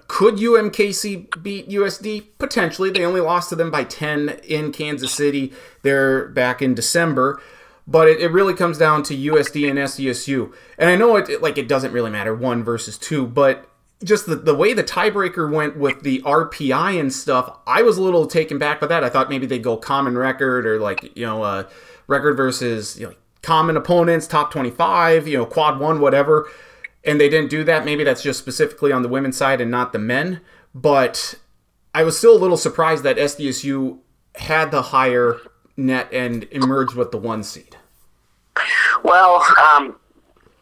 could 0.09 0.37
UMKC 0.37 1.43
beat 1.43 1.69
USD? 1.69 2.27
Potentially. 2.39 2.91
They 2.91 3.05
only 3.05 3.21
lost 3.21 3.49
to 3.51 3.57
them 3.57 3.71
by 3.71 3.85
10 3.85 4.41
in 4.45 4.73
Kansas 4.73 5.13
City 5.13 5.53
there 5.83 6.29
back 6.29 6.61
in 6.61 6.75
December. 6.75 7.41
But 7.87 8.09
it, 8.09 8.21
it 8.21 8.29
really 8.29 8.55
comes 8.55 8.79
down 8.79 9.03
to 9.05 9.17
USD 9.17 9.69
and 9.71 9.79
SDSU. 9.79 10.53
And 10.77 10.91
I 10.91 10.97
know 10.97 11.17
it 11.17 11.41
like 11.41 11.57
it 11.57 11.69
doesn't 11.69 11.93
really 11.93 12.11
matter 12.11 12.35
one 12.35 12.65
versus 12.65 12.99
two, 12.99 13.27
but 13.27 13.69
just 14.05 14.27
the, 14.27 14.37
the 14.37 14.55
way 14.55 14.75
the 14.75 14.85
tiebreaker 14.85 15.51
went 15.51 15.77
with 15.77 16.03
the 16.03 16.21
RPI 16.23 17.01
and 17.01 17.13
stuff, 17.13 17.59
I 17.67 17.83
was 17.83 17.97
a 17.97 18.03
little 18.03 18.27
taken 18.27 18.59
back 18.59 18.81
by 18.81 18.89
that. 18.89 19.05
I 19.05 19.09
thought 19.09 19.31
maybe 19.31 19.47
they'd 19.47 19.63
go 19.63 19.77
common 19.77 20.19
record 20.19 20.67
or 20.67 20.81
like, 20.81 21.17
you 21.17 21.25
know, 21.25 21.45
uh, 21.45 21.69
record 22.09 22.37
versus 22.37 22.99
you 22.99 23.07
know, 23.07 23.15
common 23.43 23.77
opponents, 23.77 24.27
top 24.27 24.51
25, 24.51 25.29
you 25.29 25.39
know, 25.39 25.47
quad 25.47 25.79
one, 25.79 26.01
whatever 26.01 26.49
and 27.07 27.21
they 27.21 27.29
didn't 27.29 27.51
do 27.51 27.65
that. 27.65 27.85
Maybe 27.85 28.05
that's 28.05 28.23
just 28.23 28.39
specifically 28.39 28.93
on 28.93 29.03
the 29.03 29.09
women's 29.09 29.37
side 29.37 29.61
and 29.61 29.71
not 29.71 29.93
the 29.93 29.99
men. 29.99 30.41
But 30.75 31.37
I 31.95 32.03
was 32.03 32.19
still 32.19 32.37
a 32.37 32.39
little 32.39 32.57
surprised 32.57 33.05
that 33.05 33.17
SDSU 33.17 33.99
had 34.35 34.71
the 34.71 34.83
higher 34.83 35.39
net 35.77 36.13
and 36.13 36.45
emerged 36.51 36.95
with 36.95 37.13
the 37.13 37.19
one 37.19 37.43
seed. 37.43 37.77
Well, 39.03 39.45
um, 39.75 39.97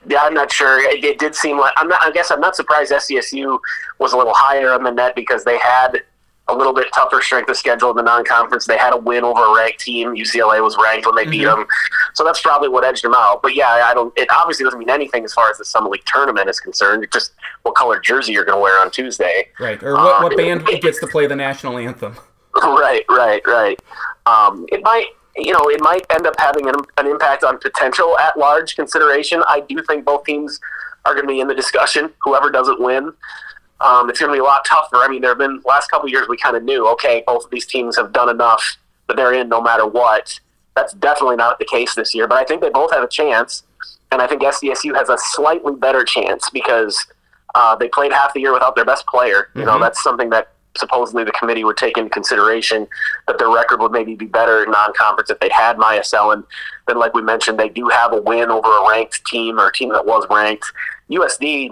yeah, 0.07 0.21
I'm 0.23 0.35
not 0.35 0.53
sure. 0.53 0.81
It, 0.89 1.03
it, 1.05 1.19
did 1.19 1.35
seem 1.35 1.59
like 1.59 1.73
I'm 1.77 1.89
not. 1.89 2.03
I 2.03 2.11
guess 2.11 2.31
I'm 2.31 2.41
not 2.41 2.55
surprised 2.57 2.93
SDSU 2.93 3.59
was 3.99 4.12
a 4.12 4.16
little 4.16 4.35
higher 4.35 4.73
on 4.73 4.83
the 4.83 4.91
net 4.91 5.15
because 5.15 5.45
they 5.45 5.59
had 5.59 6.03
a 6.49 6.55
little 6.55 6.75
bit 6.75 6.87
tougher 6.95 7.23
strength 7.23 7.49
of 7.49 7.57
schedule 7.57 7.89
in 7.91 7.97
the 7.97 8.03
non-conference. 8.03 8.66
They 8.66 8.77
had 8.77 8.93
a 8.93 8.99
win 8.99 9.25
over 9.25 9.41
a 9.43 9.55
ranked 9.57 9.81
team. 9.81 10.11
UCLA 10.11 10.62
was 10.62 10.77
ranked 10.83 11.07
when 11.07 11.15
they 11.16 11.25
beat 11.25 11.43
Mm-hmm. 11.45 11.61
them, 11.61 11.66
so 12.12 12.23
that's 12.25 12.41
probably 12.41 12.69
what 12.69 12.85
edged 12.85 13.03
them 13.03 13.15
out. 13.15 13.41
But 13.43 13.55
yeah, 13.55 13.69
I 13.69 13.95
don't. 13.95 14.12
It 14.16 14.29
obviously 14.31 14.65
doesn't 14.65 14.79
mean 14.79 14.91
anything 14.91 15.25
as 15.25 15.33
far 15.33 15.51
as 15.51 15.57
the 15.59 15.65
Summit 15.65 15.91
League 15.91 16.05
tournament 16.07 16.49
is 16.51 16.61
concerned. 16.61 17.03
It's 17.05 17.12
just 17.12 17.33
what 17.62 17.75
color 17.75 17.99
jersey 17.99 18.33
you're 18.33 18.45
going 18.45 18.59
to 18.59 18.62
wear 18.62 18.79
on 18.81 18.91
Tuesday. 18.91 19.49
Right. 19.59 19.83
Or 19.83 19.95
what, 19.95 20.21
Uh, 20.21 20.23
what 20.23 20.37
band 20.37 20.66
gets 20.66 21.01
to 21.01 21.07
play 21.07 21.27
the 21.27 21.37
national 21.37 21.79
anthem? 21.79 22.16
right, 22.62 23.05
right, 23.09 23.43
right. 23.47 23.81
Um, 24.27 24.66
it 24.71 24.83
might, 24.83 25.07
you 25.37 25.53
know, 25.53 25.69
it 25.71 25.81
might 25.81 26.05
end 26.11 26.27
up 26.27 26.35
having 26.39 26.69
an, 26.69 26.75
an 26.99 27.07
impact 27.07 27.43
on 27.43 27.59
potential 27.59 28.16
at-large 28.19 28.77
consideration. 28.77 29.43
I 29.49 29.61
do 29.61 29.83
think 29.83 30.05
both 30.05 30.25
teams 30.25 30.61
are 31.05 31.15
going 31.15 31.27
to 31.27 31.33
be 31.33 31.41
in 31.41 31.49
the 31.49 31.55
discussion. 31.55 32.11
Whoever 32.23 32.51
doesn't 32.51 32.81
win, 32.81 33.12
um, 33.81 34.09
it's 34.09 34.19
going 34.21 34.31
to 34.31 34.35
be 34.35 34.41
a 34.41 34.45
lot 34.45 34.65
tougher. 34.65 34.97
I 34.97 35.09
mean, 35.09 35.21
there 35.21 35.31
have 35.31 35.39
been 35.39 35.61
last 35.65 35.91
couple 35.91 36.07
of 36.07 36.13
years 36.13 36.27
we 36.29 36.37
kind 36.37 36.57
of 36.57 36.63
knew, 36.63 36.87
okay, 36.89 37.23
both 37.27 37.45
of 37.45 37.51
these 37.51 37.67
teams 37.67 37.97
have 37.97 38.13
done 38.13 38.29
enough 38.29 38.77
that 39.09 39.17
they're 39.17 39.35
in 39.35 39.49
no 39.49 39.61
matter 39.61 39.87
what. 39.87 40.39
That's 40.77 40.93
definitely 40.95 41.37
not 41.37 41.59
the 41.59 41.65
case 41.67 41.95
this 41.95 42.15
year, 42.15 42.27
but 42.27 42.39
I 42.39 42.45
think 42.45 42.61
they 42.63 42.71
both 42.71 42.93
have 42.93 43.03
a 43.05 43.09
chance, 43.09 43.63
and 44.11 44.21
I 44.23 44.27
think 44.27 44.43
SDSU 44.43 44.95
has 44.97 45.09
a 45.09 45.17
slightly 45.19 45.75
better 45.75 46.05
chance 46.05 46.49
because 46.51 47.05
uh, 47.55 47.77
they 47.77 47.89
played 47.89 48.13
half 48.13 48.35
the 48.35 48.41
year 48.41 48.53
without 48.53 48.75
their 48.75 48.85
best 48.85 49.07
player. 49.07 49.49
You 49.55 49.65
know, 49.65 49.77
Mhm. 49.77 49.81
that's 49.83 50.03
something 50.03 50.31
that 50.31 50.49
supposedly 50.77 51.23
the 51.23 51.31
committee 51.31 51.63
would 51.63 51.77
take 51.77 51.97
into 51.97 52.11
consideration 52.11 52.89
that 53.29 53.39
their 53.39 53.49
record 53.49 53.81
would 53.81 53.93
maybe 53.93 54.17
be 54.17 54.27
better 54.27 54.65
in 54.65 54.71
non-conference 54.73 55.31
if 55.31 55.39
they 55.39 55.49
had 55.51 55.77
Myah 55.79 56.01
Selland. 56.05 56.43
Then, 56.89 56.99
like 56.99 57.15
we 57.15 57.23
mentioned, 57.23 57.61
they 57.61 57.69
do 57.69 57.87
have 57.89 58.13
a 58.13 58.21
win 58.21 58.51
over 58.51 58.67
a 58.69 58.89
ranked 58.91 59.25
team 59.27 59.61
or 59.61 59.69
a 59.69 59.73
team 59.73 59.91
that 59.91 60.05
was 60.05 60.27
ranked. 60.31 60.67
USD 61.09 61.71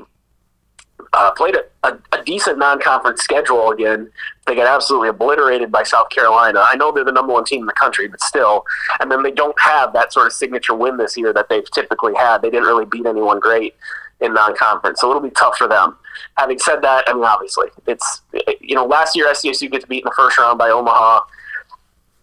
uh, 1.15 1.31
played 1.33 1.57
a, 1.57 1.89
a, 1.89 1.99
a 2.13 2.25
decent 2.25 2.59
non-conference 2.59 3.21
schedule 3.21 3.71
again. 3.71 4.11
They 4.47 4.55
got 4.55 4.67
absolutely 4.67 5.09
obliterated 5.09 5.71
by 5.71 5.83
South 5.83 6.09
Carolina. 6.11 6.65
I 6.67 6.77
know 6.77 6.91
they're 6.91 7.05
the 7.05 7.13
number 7.13 7.33
one 7.33 7.45
team 7.45 7.61
in 7.61 7.67
the 7.67 7.73
country, 7.75 8.09
but 8.09 8.21
still. 8.21 8.65
And 9.01 9.11
then 9.11 9.23
they 9.23 9.31
don't 9.31 9.59
have 9.61 9.93
that 9.93 10.13
sort 10.13 10.27
of 10.27 10.33
signature 10.33 10.75
win 10.75 10.97
this 10.97 11.17
year 11.17 11.33
that 11.35 11.49
they've 11.49 11.71
typically 11.73 12.15
had. 12.15 12.41
They 12.43 12.51
didn't 12.51 12.67
really 12.67 12.87
beat 12.87 13.07
anyone 13.07 13.41
great 13.41 13.75
in 14.21 14.33
non-conference, 14.33 15.01
so 15.01 15.11
it'll 15.11 15.21
be 15.23 15.31
tough 15.31 15.57
for 15.57 15.67
them. 15.69 15.97
Having 16.39 16.61
said 16.61 16.83
that, 16.83 17.05
I 17.09 17.13
mean, 17.15 17.25
obviously, 17.25 17.69
it's 17.87 18.23
you 18.61 18.75
know 18.75 18.87
last 18.87 19.17
year 19.17 19.27
SDSU 19.27 19.71
gets 19.71 19.85
beat 19.85 19.99
in 19.99 20.05
the 20.05 20.15
first 20.17 20.39
round 20.39 20.59
by 20.59 20.71
Omaha. 20.71 21.21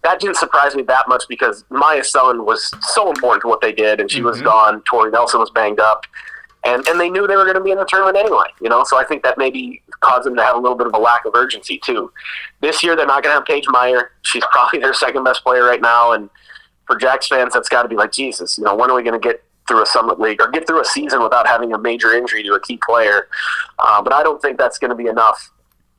That 0.03 0.19
didn't 0.21 0.37
surprise 0.37 0.75
me 0.75 0.83
that 0.83 1.09
much 1.09 1.23
because 1.27 1.65
Myah 1.69 1.99
Selland 2.01 2.45
was 2.45 2.73
so 2.93 3.09
important 3.09 3.41
to 3.41 3.47
what 3.49 3.59
they 3.59 3.73
did, 3.73 3.99
and 3.99 4.09
she 4.09 4.21
was 4.21 4.39
Mhm. 4.39 4.43
gone. 4.45 4.81
Tori 4.83 5.11
Nelson 5.11 5.41
was 5.41 5.49
banged 5.49 5.79
up 5.81 6.05
and 6.65 6.85
and 6.87 6.99
they 6.99 7.09
knew 7.09 7.27
they 7.27 7.35
were 7.35 7.45
going 7.45 7.55
to 7.55 7.63
be 7.63 7.71
in 7.71 7.77
the 7.77 7.85
tournament 7.85 8.17
anyway. 8.17 8.47
You 8.61 8.69
know, 8.69 8.83
so 8.83 8.97
I 8.97 9.05
think 9.05 9.23
that 9.23 9.37
maybe 9.37 9.81
caused 10.01 10.25
them 10.25 10.35
to 10.35 10.43
have 10.43 10.55
a 10.55 10.59
little 10.59 10.77
bit 10.77 10.87
of 10.87 10.93
a 10.93 10.97
lack 10.97 11.25
of 11.25 11.33
urgency 11.35 11.79
too. 11.83 12.11
This 12.61 12.83
year, 12.83 12.95
they're 12.95 13.05
not 13.05 13.23
going 13.23 13.33
to 13.33 13.39
have 13.39 13.45
Paige 13.45 13.65
Meyer. 13.69 14.11
She's 14.23 14.43
probably 14.51 14.79
their 14.79 14.93
second 14.93 15.23
best 15.23 15.43
player 15.43 15.63
right 15.63 15.81
now, 15.81 16.11
and 16.11 16.29
for 16.85 16.97
Jacks 16.97 17.27
fans, 17.27 17.53
that's 17.53 17.69
got 17.69 17.83
to 17.83 17.89
be 17.89 17.95
like 17.95 18.11
Jesus. 18.11 18.57
You 18.57 18.65
know, 18.65 18.75
when 18.75 18.89
are 18.89 18.95
we 18.95 19.03
going 19.03 19.19
to 19.19 19.25
get 19.25 19.43
through 19.67 19.83
a 19.83 19.85
Summit 19.85 20.19
League 20.19 20.41
or 20.41 20.49
get 20.49 20.65
through 20.65 20.81
a 20.81 20.85
season 20.85 21.21
without 21.21 21.47
having 21.47 21.73
a 21.73 21.77
major 21.77 22.13
injury 22.13 22.43
to 22.43 22.53
a 22.53 22.59
key 22.59 22.79
player? 22.85 23.27
Uh, 23.77 24.01
but 24.01 24.11
I 24.11 24.23
don't 24.23 24.41
think 24.41 24.57
that's 24.57 24.77
going 24.79 24.89
to 24.89 24.95
be 24.95 25.07
enough 25.07 25.51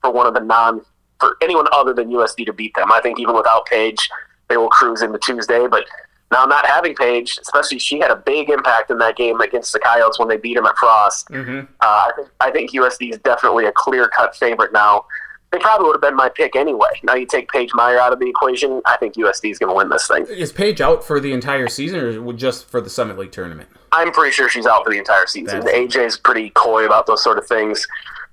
for 0.03 0.11
one 0.11 0.27
of 0.27 0.35
the 0.35 0.41
non 0.41 0.83
for 1.21 1.37
anyone 1.43 1.67
other 1.73 1.93
than 1.93 2.11
USD 2.11 2.47
to 2.47 2.53
beat 2.53 2.75
them. 2.75 2.91
I 2.91 3.01
think 3.01 3.21
even 3.21 3.35
without 3.35 3.67
Paige, 3.67 4.09
they 4.49 4.57
will 4.57 4.69
cruise 4.69 5.01
into 5.01 5.19
Tuesday, 5.19 5.67
but. 5.67 5.85
Now, 6.33 6.45
not 6.47 6.65
having 6.65 6.95
Paige, 6.95 7.39
especially 7.43 7.79
she 7.81 7.99
had 7.99 8.11
a 8.11 8.17
big 8.17 8.51
impact 8.51 8.91
in 8.91 8.99
that 8.99 9.17
game 9.17 9.41
against 9.41 9.73
the 9.73 9.81
Coyotes 9.81 10.19
when 10.19 10.29
they 10.29 10.37
beat 10.37 10.55
them 10.55 10.65
at 10.67 10.77
Frost. 10.79 11.29
Mm-hmm. 11.29 11.61
Uh, 11.81 11.85
I 11.85 12.13
think 12.15 12.29
I 12.41 12.51
think 12.51 12.71
USD 12.73 13.11
is 13.13 13.19
definitely 13.19 13.67
a 13.67 13.73
clear 13.75 14.09
cut 14.09 14.37
favorite 14.37 14.73
now. 14.73 15.07
They 15.51 15.59
probably 15.59 15.87
would 15.89 15.95
have 15.95 16.01
been 16.01 16.15
my 16.15 16.29
pick 16.29 16.55
anyway. 16.55 16.91
Now 17.03 17.15
you 17.17 17.27
take 17.27 17.49
Paige 17.49 17.71
Meyer 17.75 17.99
out 17.99 18.13
of 18.13 18.21
the 18.21 18.29
equation. 18.29 18.81
I 18.87 18.97
think 18.99 19.15
USD 19.15 19.51
is 19.51 19.59
going 19.59 19.71
to 19.71 19.75
win 19.75 19.89
this 19.89 20.07
thing. 20.07 20.25
Is 20.27 20.53
Paige 20.53 20.81
out 20.81 21.03
for 21.03 21.19
the 21.19 21.33
entire 21.33 21.67
season 21.67 21.99
or 21.99 22.33
just 22.33 22.69
for 22.69 22.81
the 22.81 22.89
Summit 22.91 23.19
League 23.19 23.33
tournament? 23.33 23.69
I'm 23.91 24.13
pretty 24.13 24.31
sure 24.31 24.49
she's 24.49 24.67
out 24.67 24.85
for 24.85 24.93
the 24.93 24.99
entire 24.99 25.27
season. 25.27 25.65
That's- 25.65 25.97
AJ's 25.97 26.17
pretty 26.19 26.51
coy 26.51 26.87
about 26.87 27.07
those 27.09 27.25
sort 27.25 27.37
of 27.39 27.47
things, 27.49 27.85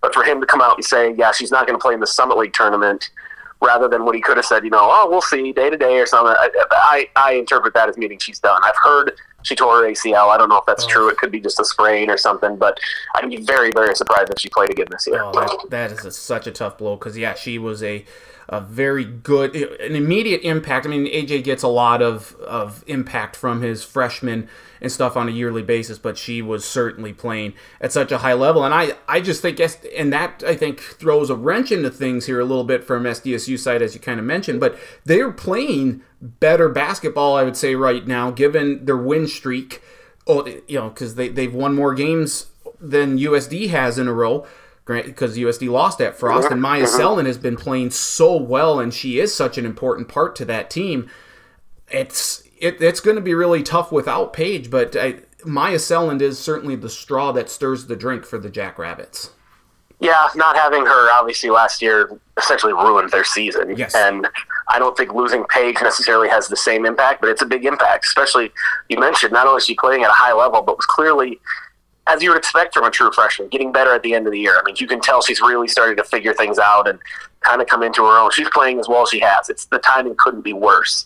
but 0.01 0.13
for 0.13 0.23
him 0.23 0.39
to 0.41 0.45
come 0.45 0.61
out 0.61 0.75
and 0.75 0.85
say, 0.85 1.15
"Yeah, 1.17 1.31
she's 1.31 1.49
not 1.51 1.65
going 1.65 1.77
to 1.79 1.81
play 1.81 1.95
in 1.95 1.99
the 1.99 2.05
Summit 2.05 2.37
League 2.37 2.53
tournament," 2.53 3.09
rather 3.61 3.87
than 3.87 4.05
what 4.05 4.15
he 4.15 4.21
could 4.21 4.37
have 4.37 4.45
said, 4.45 4.63
you 4.63 4.69
know, 4.69 4.79
"Oh, 4.81 5.07
we'll 5.09 5.21
see 5.21 5.51
day 5.51 5.69
to 5.69 5.77
day" 5.77 5.99
or 5.99 6.05
something. 6.05 6.35
I, 6.37 6.49
I 6.71 7.09
I 7.15 7.31
interpret 7.33 7.73
that 7.73 7.89
as 7.89 7.97
meaning 7.97 8.19
she's 8.19 8.39
done. 8.39 8.61
I've 8.63 8.75
heard 8.83 9.13
she 9.43 9.55
tore 9.55 9.77
her 9.77 9.83
ACL. 9.89 10.29
I 10.29 10.37
don't 10.37 10.49
know 10.49 10.57
if 10.57 10.65
that's 10.65 10.83
Oh. 10.85 10.89
true. 10.89 11.09
It 11.09 11.17
could 11.17 11.31
be 11.31 11.39
just 11.39 11.59
a 11.59 11.65
sprain 11.65 12.09
or 12.09 12.17
something, 12.17 12.55
but 12.57 12.77
I'd 13.15 13.29
be 13.29 13.37
very 13.37 13.71
very 13.71 13.95
surprised 13.95 14.29
if 14.31 14.39
she 14.39 14.49
played 14.49 14.69
again 14.71 14.87
this 14.91 15.07
year. 15.07 15.21
Oh, 15.23 15.31
that, 15.33 15.69
that 15.69 15.91
is 15.91 16.05
a, 16.05 16.11
such 16.11 16.47
a 16.47 16.51
tough 16.51 16.77
blow 16.77 16.95
because 16.97 17.17
yeah, 17.17 17.33
she 17.33 17.57
was 17.59 17.81
a 17.83 18.05
a 18.49 18.61
very 18.61 19.03
good, 19.03 19.55
an 19.55 19.95
immediate 19.95 20.41
impact. 20.41 20.85
I 20.85 20.89
mean, 20.89 21.05
AJ 21.05 21.43
gets 21.43 21.63
a 21.63 21.67
lot 21.67 22.01
of 22.01 22.35
of 22.35 22.83
impact 22.87 23.35
from 23.35 23.61
his 23.61 23.83
freshmen 23.83 24.47
and 24.79 24.91
stuff 24.91 25.17
on 25.17 25.27
a 25.27 25.31
yearly 25.31 25.63
basis, 25.63 25.97
but 25.97 26.17
she 26.17 26.41
was 26.41 26.63
certainly 26.63 27.11
playing 27.11 27.53
at 27.81 27.91
such 27.91 28.11
a 28.11 28.19
high 28.19 28.33
level, 28.33 28.63
and 28.63 28.73
I 28.73 28.93
I 29.07 29.19
just 29.19 29.41
think 29.41 29.59
S- 29.59 29.83
and 29.95 30.13
that 30.13 30.43
I 30.47 30.55
think 30.55 30.79
throws 30.79 31.29
a 31.29 31.35
wrench 31.35 31.71
into 31.71 31.89
things 31.89 32.25
here 32.25 32.39
a 32.39 32.45
little 32.45 32.63
bit 32.63 32.83
from 32.83 33.03
SDSU 33.03 33.59
side 33.59 33.81
as 33.81 33.93
you 33.93 33.99
kind 33.99 34.19
of 34.19 34.25
mentioned, 34.25 34.59
but 34.59 34.77
they're 35.03 35.31
playing 35.31 36.01
better 36.21 36.69
basketball, 36.69 37.35
I 37.35 37.43
would 37.43 37.57
say 37.57 37.75
right 37.75 38.05
now, 38.07 38.31
given 38.31 38.85
their 38.85 38.97
win 38.97 39.27
streak. 39.27 39.81
Oh, 40.25 40.45
you 40.45 40.79
know, 40.79 40.89
because 40.89 41.15
they 41.15 41.29
they've 41.29 41.53
won 41.53 41.73
more 41.73 41.93
games 41.93 42.47
than 42.79 43.17
USD 43.17 43.69
has 43.69 43.97
in 43.97 44.07
a 44.07 44.13
row 44.13 44.45
because 44.87 45.37
USD 45.37 45.69
lost 45.69 46.01
at 46.01 46.17
Frost, 46.17 46.51
and 46.51 46.61
Myah 46.61 46.83
uh-huh. 46.83 46.97
Selland 46.97 47.25
has 47.27 47.37
been 47.37 47.57
playing 47.57 47.91
so 47.91 48.35
well, 48.35 48.79
and 48.79 48.93
she 48.93 49.19
is 49.19 49.33
such 49.33 49.57
an 49.57 49.65
important 49.65 50.07
part 50.07 50.35
to 50.37 50.45
that 50.45 50.69
team. 50.69 51.09
It's 51.89 52.43
it, 52.59 52.81
it's 52.81 52.99
going 52.99 53.15
to 53.15 53.21
be 53.21 53.33
really 53.33 53.63
tough 53.63 53.91
without 53.91 54.33
Paige, 54.33 54.69
but 54.69 54.95
I, 54.95 55.19
Myah 55.45 55.75
Selland 55.75 56.21
is 56.21 56.39
certainly 56.39 56.75
the 56.75 56.89
straw 56.89 57.31
that 57.33 57.49
stirs 57.49 57.87
the 57.87 57.95
drink 57.95 58.25
for 58.25 58.37
the 58.37 58.49
Jackrabbits. 58.49 59.31
Yeah, 59.99 60.27
not 60.35 60.55
having 60.55 60.85
her 60.85 61.11
obviously 61.11 61.49
last 61.49 61.81
year 61.81 62.09
essentially 62.37 62.73
ruined 62.73 63.09
their 63.09 63.23
season. 63.23 63.75
Yes. 63.75 63.95
And 63.95 64.27
I 64.69 64.77
don't 64.77 64.95
think 64.95 65.13
losing 65.13 65.43
Paige 65.45 65.81
necessarily 65.81 66.29
has 66.29 66.47
the 66.47 66.55
same 66.55 66.85
impact, 66.85 67.19
but 67.19 67.31
it's 67.31 67.41
a 67.41 67.47
big 67.47 67.65
impact. 67.65 68.05
Especially 68.05 68.51
you 68.89 68.99
mentioned 68.99 69.33
not 69.33 69.47
only 69.47 69.57
is 69.57 69.65
she 69.65 69.73
playing 69.73 70.03
at 70.03 70.09
a 70.09 70.13
high 70.13 70.33
level, 70.33 70.61
but 70.61 70.77
was 70.77 70.85
clearly 70.85 71.39
as 72.07 72.23
you 72.23 72.29
would 72.29 72.37
expect 72.37 72.73
from 72.73 72.83
a 72.85 72.91
true 72.91 73.11
freshman, 73.11 73.49
getting 73.49 73.71
better 73.71 73.93
at 73.93 74.01
the 74.03 74.13
end 74.13 74.25
of 74.27 74.31
the 74.31 74.39
year. 74.39 74.57
I 74.57 74.63
mean, 74.63 74.75
you 74.79 74.87
can 74.87 75.01
tell 75.01 75.21
she's 75.21 75.41
really 75.41 75.67
starting 75.67 75.97
to 75.97 76.03
figure 76.03 76.33
things 76.33 76.57
out 76.57 76.87
and 76.87 76.99
kind 77.41 77.61
of 77.61 77.67
come 77.67 77.83
into 77.83 78.03
her 78.03 78.17
own. 78.17 78.31
She's 78.31 78.49
playing 78.49 78.79
as 78.79 78.87
well 78.87 79.03
as 79.03 79.09
she 79.09 79.19
has. 79.19 79.49
It's 79.49 79.65
the 79.65 79.79
timing 79.79 80.15
couldn't 80.17 80.41
be 80.41 80.53
worse. 80.53 81.05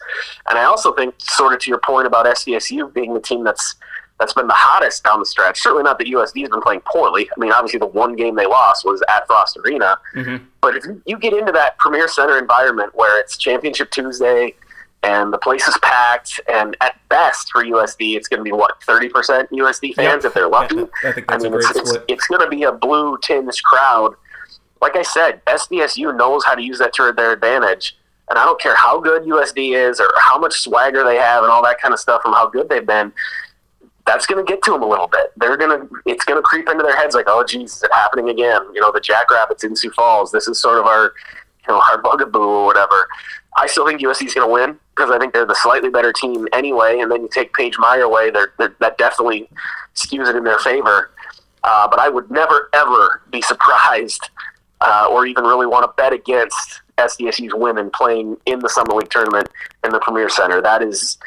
And 0.50 0.58
I 0.58 0.64
also 0.64 0.94
think, 0.94 1.16
sort 1.20 1.54
of 1.54 1.60
to 1.60 1.70
your 1.70 1.80
point 1.80 2.08
about 2.08 2.26
SDSU 2.26 2.94
being 2.94 3.14
the 3.14 3.20
team 3.20 3.44
that's 3.44 3.76
that's 4.20 4.34
been 4.34 4.46
the 4.46 4.54
hottest 4.54 5.04
down 5.04 5.18
the 5.20 5.26
stretch. 5.26 5.60
Certainly 5.60 5.82
not 5.82 5.98
that 5.98 6.06
USD 6.06 6.42
has 6.42 6.50
been 6.50 6.62
playing 6.62 6.82
poorly. 6.86 7.28
I 7.36 7.40
mean, 7.40 7.52
obviously 7.52 7.80
the 7.80 7.88
one 7.88 8.16
game 8.16 8.36
they 8.36 8.46
lost 8.46 8.86
was 8.86 9.02
at 9.10 9.26
Frost 9.26 9.58
Arena. 9.58 9.98
Mhm. 10.16 10.46
But 10.62 10.76
if 10.76 10.86
you 11.08 11.18
get 11.18 11.34
into 11.34 11.52
that 11.54 11.76
Premier 11.80 12.08
Center 12.08 12.38
environment 12.38 12.94
where 12.94 13.20
it's 13.20 13.36
Championship 13.36 13.90
Tuesday 13.90 14.54
and 15.04 15.34
the 15.34 15.38
place 15.38 15.68
is 15.68 15.78
packed, 15.82 16.40
and 16.48 16.78
at 16.82 16.96
best 17.10 17.50
for 17.52 17.64
USD, 17.64 18.16
it's 18.16 18.28
going 18.28 18.40
to 18.40 18.44
be 18.44 18.52
what 18.52 18.82
thirty 18.84 19.10
percent 19.10 19.50
USD 19.52 19.96
fans 19.96 20.24
Yep. 20.24 20.26
if 20.26 20.34
they're 20.34 20.48
lucky. 20.50 20.86
I 21.04 21.12
think 21.12 21.26
I 21.32 21.38
mean, 21.38 21.48
a 21.48 21.50
great 21.50 21.66
it's, 21.70 21.80
it's, 21.80 21.90
split. 21.90 22.06
it's 22.08 22.28
going 22.28 22.42
to 22.42 22.48
be 22.50 22.64
a 22.64 22.72
blue 22.72 23.18
tinged 23.24 23.62
crowd. 23.64 24.16
Like 24.82 24.96
I 24.96 25.02
said, 25.04 25.44
SDSU 25.46 26.16
knows 26.18 26.44
how 26.46 26.56
to 26.56 26.62
use 26.62 26.80
that 26.80 26.94
to 26.96 27.14
their 27.16 27.32
advantage. 27.34 27.98
And 28.30 28.40
I 28.40 28.46
don't 28.46 28.60
care 28.62 28.76
how 28.76 29.00
good 29.00 29.24
USD 29.24 29.76
is 29.76 30.00
or 30.00 30.10
how 30.18 30.40
much 30.40 30.54
swagger 30.54 31.04
they 31.04 31.18
have 31.18 31.44
and 31.44 31.52
all 31.52 31.62
that 31.64 31.80
kind 31.82 31.94
of 31.94 32.00
stuff 32.00 32.22
from 32.22 32.34
how 32.34 32.48
good 32.48 32.70
they've 32.70 32.86
been. 32.86 33.12
That's 34.08 34.26
going 34.26 34.44
to 34.44 34.50
get 34.50 34.64
to 34.64 34.72
them 34.72 34.82
a 34.82 34.88
little 34.88 35.08
bit. 35.08 35.34
They're 35.36 35.58
going 35.58 35.82
to, 35.82 35.96
it's 36.06 36.24
going 36.26 36.38
to 36.38 36.42
creep 36.42 36.70
into 36.70 36.82
their 36.82 36.96
heads 36.96 37.14
like, 37.14 37.26
oh, 37.28 37.44
geez, 37.44 37.76
is 37.76 37.84
it 37.84 37.92
happening 37.94 38.30
again? 38.30 38.62
You 38.74 38.80
know, 38.82 38.92
the 38.92 39.02
Jackrabbits 39.02 39.64
in 39.64 39.76
Sioux 39.76 39.92
Falls. 39.92 40.32
This 40.32 40.48
is 40.48 40.60
sort 40.60 40.80
of 40.80 40.86
our, 40.86 41.14
you 41.68 41.74
know, 41.74 41.82
our 41.92 42.02
bugaboo 42.02 42.40
or 42.40 42.66
whatever. 42.66 43.08
I 43.58 43.68
still 43.68 43.86
think 43.86 44.02
USD 44.02 44.28
is 44.28 44.34
going 44.34 44.48
to 44.48 44.54
win 44.54 44.80
because 44.96 45.12
I 45.12 45.18
think 45.18 45.34
they're 45.34 45.46
the 45.46 45.56
slightly 45.56 45.90
better 45.90 46.14
team 46.14 46.48
anyway. 46.54 47.00
And 47.00 47.12
then 47.12 47.22
you 47.22 47.30
take 47.32 47.54
Paige 47.54 47.78
Meyer 47.80 48.02
away, 48.02 48.30
they're, 48.30 48.54
they're, 48.58 48.76
that 48.80 48.98
definitely 48.98 49.50
skews 49.96 50.30
it 50.30 50.36
in 50.36 50.44
their 50.44 50.60
favor. 50.60 51.12
Uh, 51.64 51.88
but 51.88 52.00
I 52.00 52.10
would 52.10 52.30
never, 52.32 52.70
ever 52.74 53.22
be 53.32 53.42
surprised 53.42 54.30
uh, 54.82 55.08
or 55.10 55.26
even 55.26 55.44
really 55.44 55.68
want 55.68 55.84
to 55.84 55.94
bet 56.02 56.12
against 56.12 56.82
SDSU's 56.98 57.54
women 57.54 57.90
playing 57.92 58.38
in 58.46 58.60
the 58.60 58.70
Summit 58.70 58.96
League 58.96 59.10
tournament 59.10 59.48
in 59.84 59.92
the 59.92 60.00
Premier 60.00 60.30
Center. 60.30 60.62
That 60.62 60.82
is 60.82 61.18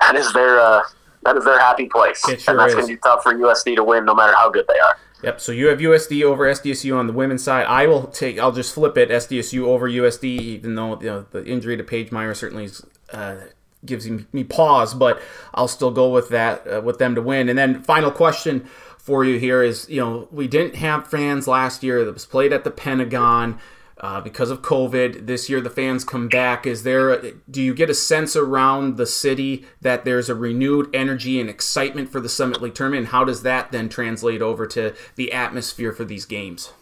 that 0.00 0.14
is 0.14 0.32
their 0.32 0.60
uh, 0.60 0.82
that 1.24 1.36
is 1.36 1.44
their 1.44 1.58
happy 1.58 1.86
place, 1.86 2.20
sure 2.20 2.34
and 2.48 2.58
that's 2.58 2.74
going 2.74 2.86
to 2.86 2.92
be 2.94 2.98
tough 2.98 3.22
for 3.22 3.34
USD 3.34 3.76
to 3.76 3.84
win, 3.84 4.04
no 4.04 4.14
matter 4.14 4.34
how 4.34 4.50
good 4.50 4.66
they 4.68 4.78
are. 4.78 4.98
Yep. 5.22 5.40
So 5.40 5.50
you 5.50 5.66
have 5.66 5.80
USD 5.80 6.22
over 6.22 6.44
SDSU 6.46 6.96
on 6.96 7.08
the 7.08 7.12
women's 7.12 7.42
side. 7.42 7.66
I 7.66 7.86
will 7.86 8.06
take. 8.06 8.38
I'll 8.38 8.52
just 8.52 8.72
flip 8.72 8.96
it. 8.96 9.10
SDSU 9.10 9.64
over 9.64 9.88
USD, 9.88 10.24
even 10.24 10.74
though 10.76 11.00
you 11.00 11.06
know, 11.06 11.26
the 11.30 11.44
injury 11.44 11.76
to 11.76 11.82
Paige 11.82 12.12
Meyer 12.12 12.34
certainly 12.34 12.64
is, 12.64 12.84
uh, 13.12 13.36
gives 13.84 14.08
me, 14.08 14.44
pause, 14.44 14.94
but 14.94 15.20
I'll 15.54 15.68
still 15.68 15.90
go 15.90 16.10
with 16.10 16.28
that 16.30 16.66
uh, 16.66 16.80
with 16.80 16.98
them 16.98 17.14
to 17.14 17.22
win. 17.22 17.48
And 17.48 17.58
then 17.58 17.82
final 17.82 18.10
question 18.10 18.68
for 18.98 19.24
you 19.24 19.38
here 19.38 19.62
is: 19.62 19.88
you 19.88 20.00
know, 20.00 20.28
we 20.30 20.48
didn't 20.48 20.76
have 20.76 21.08
fans 21.08 21.46
last 21.46 21.82
year. 21.82 22.04
That 22.04 22.14
was 22.14 22.26
played 22.26 22.52
at 22.52 22.64
the 22.64 22.70
Pentagon. 22.70 23.58
uh, 24.00 24.20
because 24.20 24.50
of 24.50 24.62
COVID. 24.62 25.26
This 25.26 25.48
year, 25.48 25.60
the 25.60 25.70
fans 25.70 26.04
come 26.04 26.28
back. 26.28 26.66
Is 26.66 26.82
there? 26.82 27.20
Do 27.50 27.62
you 27.62 27.74
get 27.74 27.90
a 27.90 27.94
sense 27.94 28.36
around 28.36 28.96
the 28.96 29.06
city 29.06 29.66
that 29.80 30.04
there's 30.04 30.28
a 30.28 30.34
renewed 30.34 30.94
energy 30.94 31.40
and 31.40 31.50
excitement 31.50 32.10
for 32.10 32.20
the 32.20 32.28
Summit 32.28 32.62
League 32.62 32.74
tournament? 32.74 33.00
And 33.00 33.08
how 33.08 33.24
does 33.24 33.42
that 33.42 33.72
then 33.72 33.88
translate 33.88 34.42
over 34.42 34.66
to 34.68 34.94
the 35.16 35.32
atmosphere 35.32 35.92
for 35.92 36.04
these 36.04 36.24
games? 36.24 36.72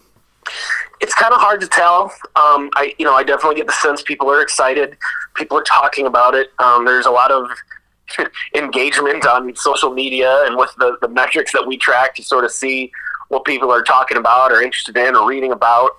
It's 1.00 1.14
kind 1.14 1.32
of 1.32 1.40
hard 1.40 1.60
to 1.60 1.68
tell. 1.68 2.04
Um, 2.36 2.70
I, 2.74 2.94
you 2.98 3.04
know, 3.04 3.14
I 3.14 3.22
definitely 3.22 3.56
get 3.56 3.66
the 3.66 3.72
sense 3.74 4.02
people 4.02 4.30
are 4.30 4.40
excited. 4.40 4.96
People 5.34 5.58
are 5.58 5.62
talking 5.62 6.06
about 6.06 6.34
it. 6.34 6.50
Um, 6.58 6.84
there's 6.84 7.06
a 7.06 7.10
lot 7.10 7.30
of 7.30 7.50
engagement 8.54 9.26
on 9.26 9.54
social 9.56 9.92
media 9.92 10.44
and 10.46 10.56
with 10.56 10.74
the, 10.78 10.96
the 11.00 11.08
metrics 11.08 11.52
that 11.52 11.66
we 11.66 11.76
track 11.76 12.14
to 12.14 12.22
sort 12.22 12.44
of 12.44 12.50
see 12.50 12.90
what 13.28 13.44
people 13.44 13.70
are 13.70 13.82
talking 13.82 14.16
about 14.16 14.52
or 14.52 14.62
interested 14.62 14.96
in 14.96 15.14
or 15.14 15.28
reading 15.28 15.52
about. 15.52 15.90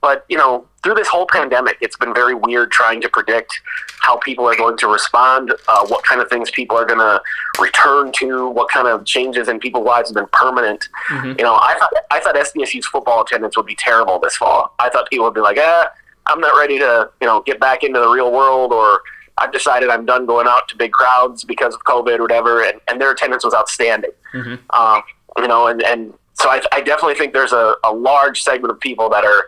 But, 0.00 0.24
you 0.28 0.36
know, 0.36 0.66
through 0.82 0.94
this 0.94 1.08
whole 1.08 1.26
pandemic, 1.26 1.78
it's 1.80 1.96
been 1.96 2.12
very 2.12 2.34
weird 2.34 2.70
trying 2.72 3.00
to 3.02 3.08
predict 3.08 3.52
how 4.00 4.16
people 4.18 4.44
are 4.46 4.56
going 4.56 4.76
to 4.78 4.88
respond, 4.88 5.52
uh, 5.68 5.86
what 5.86 6.04
kind 6.04 6.20
of 6.20 6.28
things 6.28 6.50
people 6.50 6.76
are 6.76 6.84
going 6.84 6.98
to 6.98 7.22
return 7.60 8.10
to, 8.18 8.48
what 8.48 8.68
kind 8.68 8.88
of 8.88 9.04
changes 9.04 9.48
in 9.48 9.60
people's 9.60 9.86
lives 9.86 10.08
have 10.08 10.16
been 10.16 10.26
permanent. 10.32 10.88
Mm-hmm. 11.08 11.38
You 11.38 11.44
know, 11.44 11.54
I 11.54 11.76
thought 11.78 11.92
I 12.10 12.20
thought 12.20 12.34
SDSU's 12.34 12.86
football 12.86 13.22
attendance 13.22 13.56
would 13.56 13.66
be 13.66 13.76
terrible 13.76 14.18
this 14.18 14.36
fall. 14.36 14.74
I 14.80 14.90
thought 14.90 15.08
people 15.08 15.26
would 15.26 15.34
be 15.34 15.40
like, 15.40 15.58
"Ah, 15.60 15.90
I'm 16.26 16.40
not 16.40 16.58
ready 16.58 16.78
to, 16.80 17.10
you 17.20 17.26
know, 17.26 17.42
get 17.42 17.60
back 17.60 17.84
into 17.84 18.00
the 18.00 18.08
real 18.08 18.32
world," 18.32 18.72
or 18.72 19.02
I've 19.38 19.52
decided 19.52 19.88
I'm 19.88 20.04
done 20.04 20.26
going 20.26 20.48
out 20.48 20.68
to 20.70 20.76
big 20.76 20.92
crowds 20.92 21.44
because 21.44 21.74
of 21.74 21.84
COVID 21.84 22.18
or 22.18 22.22
whatever. 22.22 22.64
And, 22.64 22.80
and 22.88 23.00
their 23.00 23.12
attendance 23.12 23.44
was 23.44 23.54
outstanding. 23.54 24.10
Mm-hmm. 24.34 24.54
Um, 24.70 25.02
you 25.38 25.48
know, 25.48 25.68
and 25.68 25.82
and 25.82 26.12
so 26.42 26.50
I, 26.50 26.60
I 26.72 26.80
definitely 26.80 27.14
think 27.14 27.32
there's 27.32 27.52
a, 27.52 27.76
a 27.84 27.92
large 27.92 28.42
segment 28.42 28.72
of 28.72 28.80
people 28.80 29.08
that 29.10 29.24
are 29.24 29.46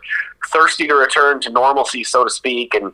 thirsty 0.52 0.86
to 0.86 0.94
return 0.94 1.40
to 1.40 1.50
normalcy, 1.50 2.04
so 2.04 2.22
to 2.22 2.30
speak. 2.30 2.72
And 2.74 2.92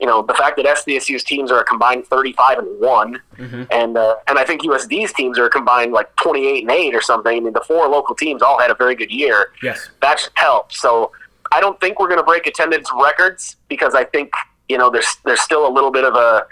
you 0.00 0.06
know, 0.06 0.22
the 0.22 0.32
fact 0.32 0.56
that 0.56 0.64
SDSU's 0.64 1.22
teams 1.22 1.50
are 1.50 1.60
a 1.60 1.64
combined 1.64 2.06
35 2.06 2.58
and 2.60 2.80
one, 2.80 3.20
mm-hmm. 3.36 3.64
and 3.70 3.98
uh, 3.98 4.16
and 4.26 4.38
I 4.38 4.44
think 4.44 4.62
USD's 4.62 5.12
teams 5.12 5.38
are 5.38 5.44
a 5.46 5.50
combined 5.50 5.92
like 5.92 6.14
28 6.16 6.62
and 6.62 6.70
eight 6.70 6.94
or 6.94 7.02
something. 7.02 7.36
I 7.36 7.40
mean, 7.40 7.52
the 7.52 7.60
four 7.60 7.86
local 7.88 8.14
teams 8.14 8.40
all 8.40 8.58
had 8.58 8.70
a 8.70 8.74
very 8.74 8.94
good 8.94 9.10
year. 9.10 9.48
Yes, 9.62 9.90
that 10.00 10.20
should 10.20 10.32
help. 10.34 10.72
So 10.72 11.12
I 11.52 11.60
don't 11.60 11.78
think 11.78 12.00
we're 12.00 12.08
going 12.08 12.20
to 12.20 12.24
break 12.24 12.46
attendance 12.46 12.88
records 12.98 13.56
because 13.68 13.94
I 13.94 14.04
think 14.04 14.32
you 14.70 14.78
know 14.78 14.88
there's 14.88 15.16
there's 15.26 15.42
still 15.42 15.68
a 15.68 15.72
little 15.72 15.90
bit 15.90 16.04
of 16.04 16.14
a 16.14 16.46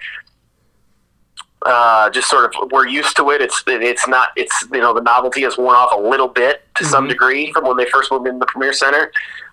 uh, 1.66 2.10
just 2.10 2.28
sort 2.28 2.44
of 2.44 2.70
we're 2.70 2.86
used 2.86 3.16
to 3.16 3.30
it. 3.30 3.40
It's 3.40 3.62
it's 3.66 4.08
not 4.08 4.30
it's 4.36 4.66
you 4.72 4.80
know 4.80 4.94
the 4.94 5.02
novelty 5.02 5.42
has 5.42 5.58
worn 5.58 5.76
off 5.76 5.92
a 5.92 6.00
little 6.00 6.28
bit 6.28 6.62
to 6.76 6.84
mm-hmm. 6.84 6.90
some 6.90 7.08
degree 7.08 7.52
from 7.52 7.66
when 7.66 7.76
they 7.76 7.86
first 7.86 8.10
moved 8.10 8.26
into 8.26 8.38
the 8.38 8.46
Premier 8.46 8.72
Center 8.72 9.12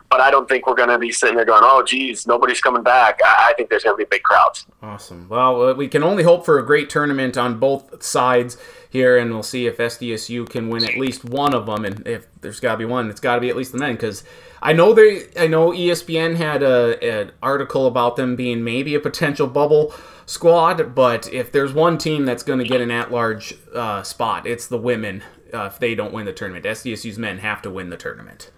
but 0.09 0.21
I 0.21 0.31
don't 0.31 0.47
think 0.47 0.67
we're 0.67 0.75
going 0.75 0.89
to 0.89 0.97
be 0.97 1.11
sitting 1.11 1.35
there 1.35 1.45
going, 1.45 1.63
"Oh, 1.63 1.83
geez, 1.83 2.27
nobody's 2.27 2.61
coming 2.61 2.83
back." 2.83 3.19
I, 3.23 3.49
I 3.49 3.53
think 3.53 3.69
there's 3.69 3.83
going 3.83 3.97
to 3.97 4.03
be 4.03 4.07
big 4.09 4.23
crowds. 4.23 4.65
Awesome. 4.81 5.27
Well, 5.29 5.69
uh, 5.69 5.73
we 5.73 5.87
can 5.87 6.03
only 6.03 6.23
hope 6.23 6.45
for 6.45 6.57
a 6.59 6.65
great 6.65 6.89
tournament 6.89 7.37
on 7.37 7.59
both 7.59 8.01
sides 8.03 8.57
here, 8.89 9.17
and 9.17 9.31
we'll 9.31 9.43
see 9.43 9.67
if 9.67 9.77
SDSU 9.77 10.49
can 10.49 10.69
win 10.69 10.83
at 10.83 10.97
least 10.97 11.25
one 11.25 11.53
of 11.53 11.65
them. 11.65 11.83
And 11.83 12.07
if 12.07 12.27
there's 12.41 12.59
got 12.59 12.73
to 12.73 12.77
be 12.77 12.85
one, 12.85 13.09
it's 13.09 13.19
got 13.19 13.35
to 13.35 13.41
be 13.41 13.49
at 13.49 13.57
least 13.57 13.73
the 13.73 13.79
men, 13.79 13.93
because 13.93 14.23
I 14.61 14.73
know 14.73 14.93
they, 14.93 15.27
I 15.37 15.47
know 15.47 15.71
ESPN 15.71 16.37
had 16.37 16.63
a, 16.63 17.03
an 17.03 17.31
article 17.43 17.85
about 17.85 18.15
them 18.15 18.35
being 18.35 18.63
maybe 18.63 18.95
a 18.95 18.99
potential 18.99 19.47
bubble 19.47 19.93
squad, 20.27 20.93
but 20.93 21.31
if 21.33 21.51
there's 21.51 21.73
one 21.73 21.97
team 21.97 22.25
that's 22.25 22.43
going 22.43 22.59
to 22.59 22.65
get 22.65 22.81
an 22.81 22.91
at-large 22.91 23.55
uh, 23.73 24.03
spot, 24.03 24.45
it's 24.45 24.67
the 24.67 24.77
women. 24.77 25.23
Uh, 25.51 25.63
if 25.63 25.79
they 25.79 25.95
don't 25.95 26.13
win 26.13 26.25
the 26.25 26.33
tournament, 26.33 26.65
SDSU's 26.65 27.17
men 27.17 27.39
have 27.39 27.61
to 27.63 27.71
win 27.71 27.89
the 27.89 27.97
tournament. 27.97 28.51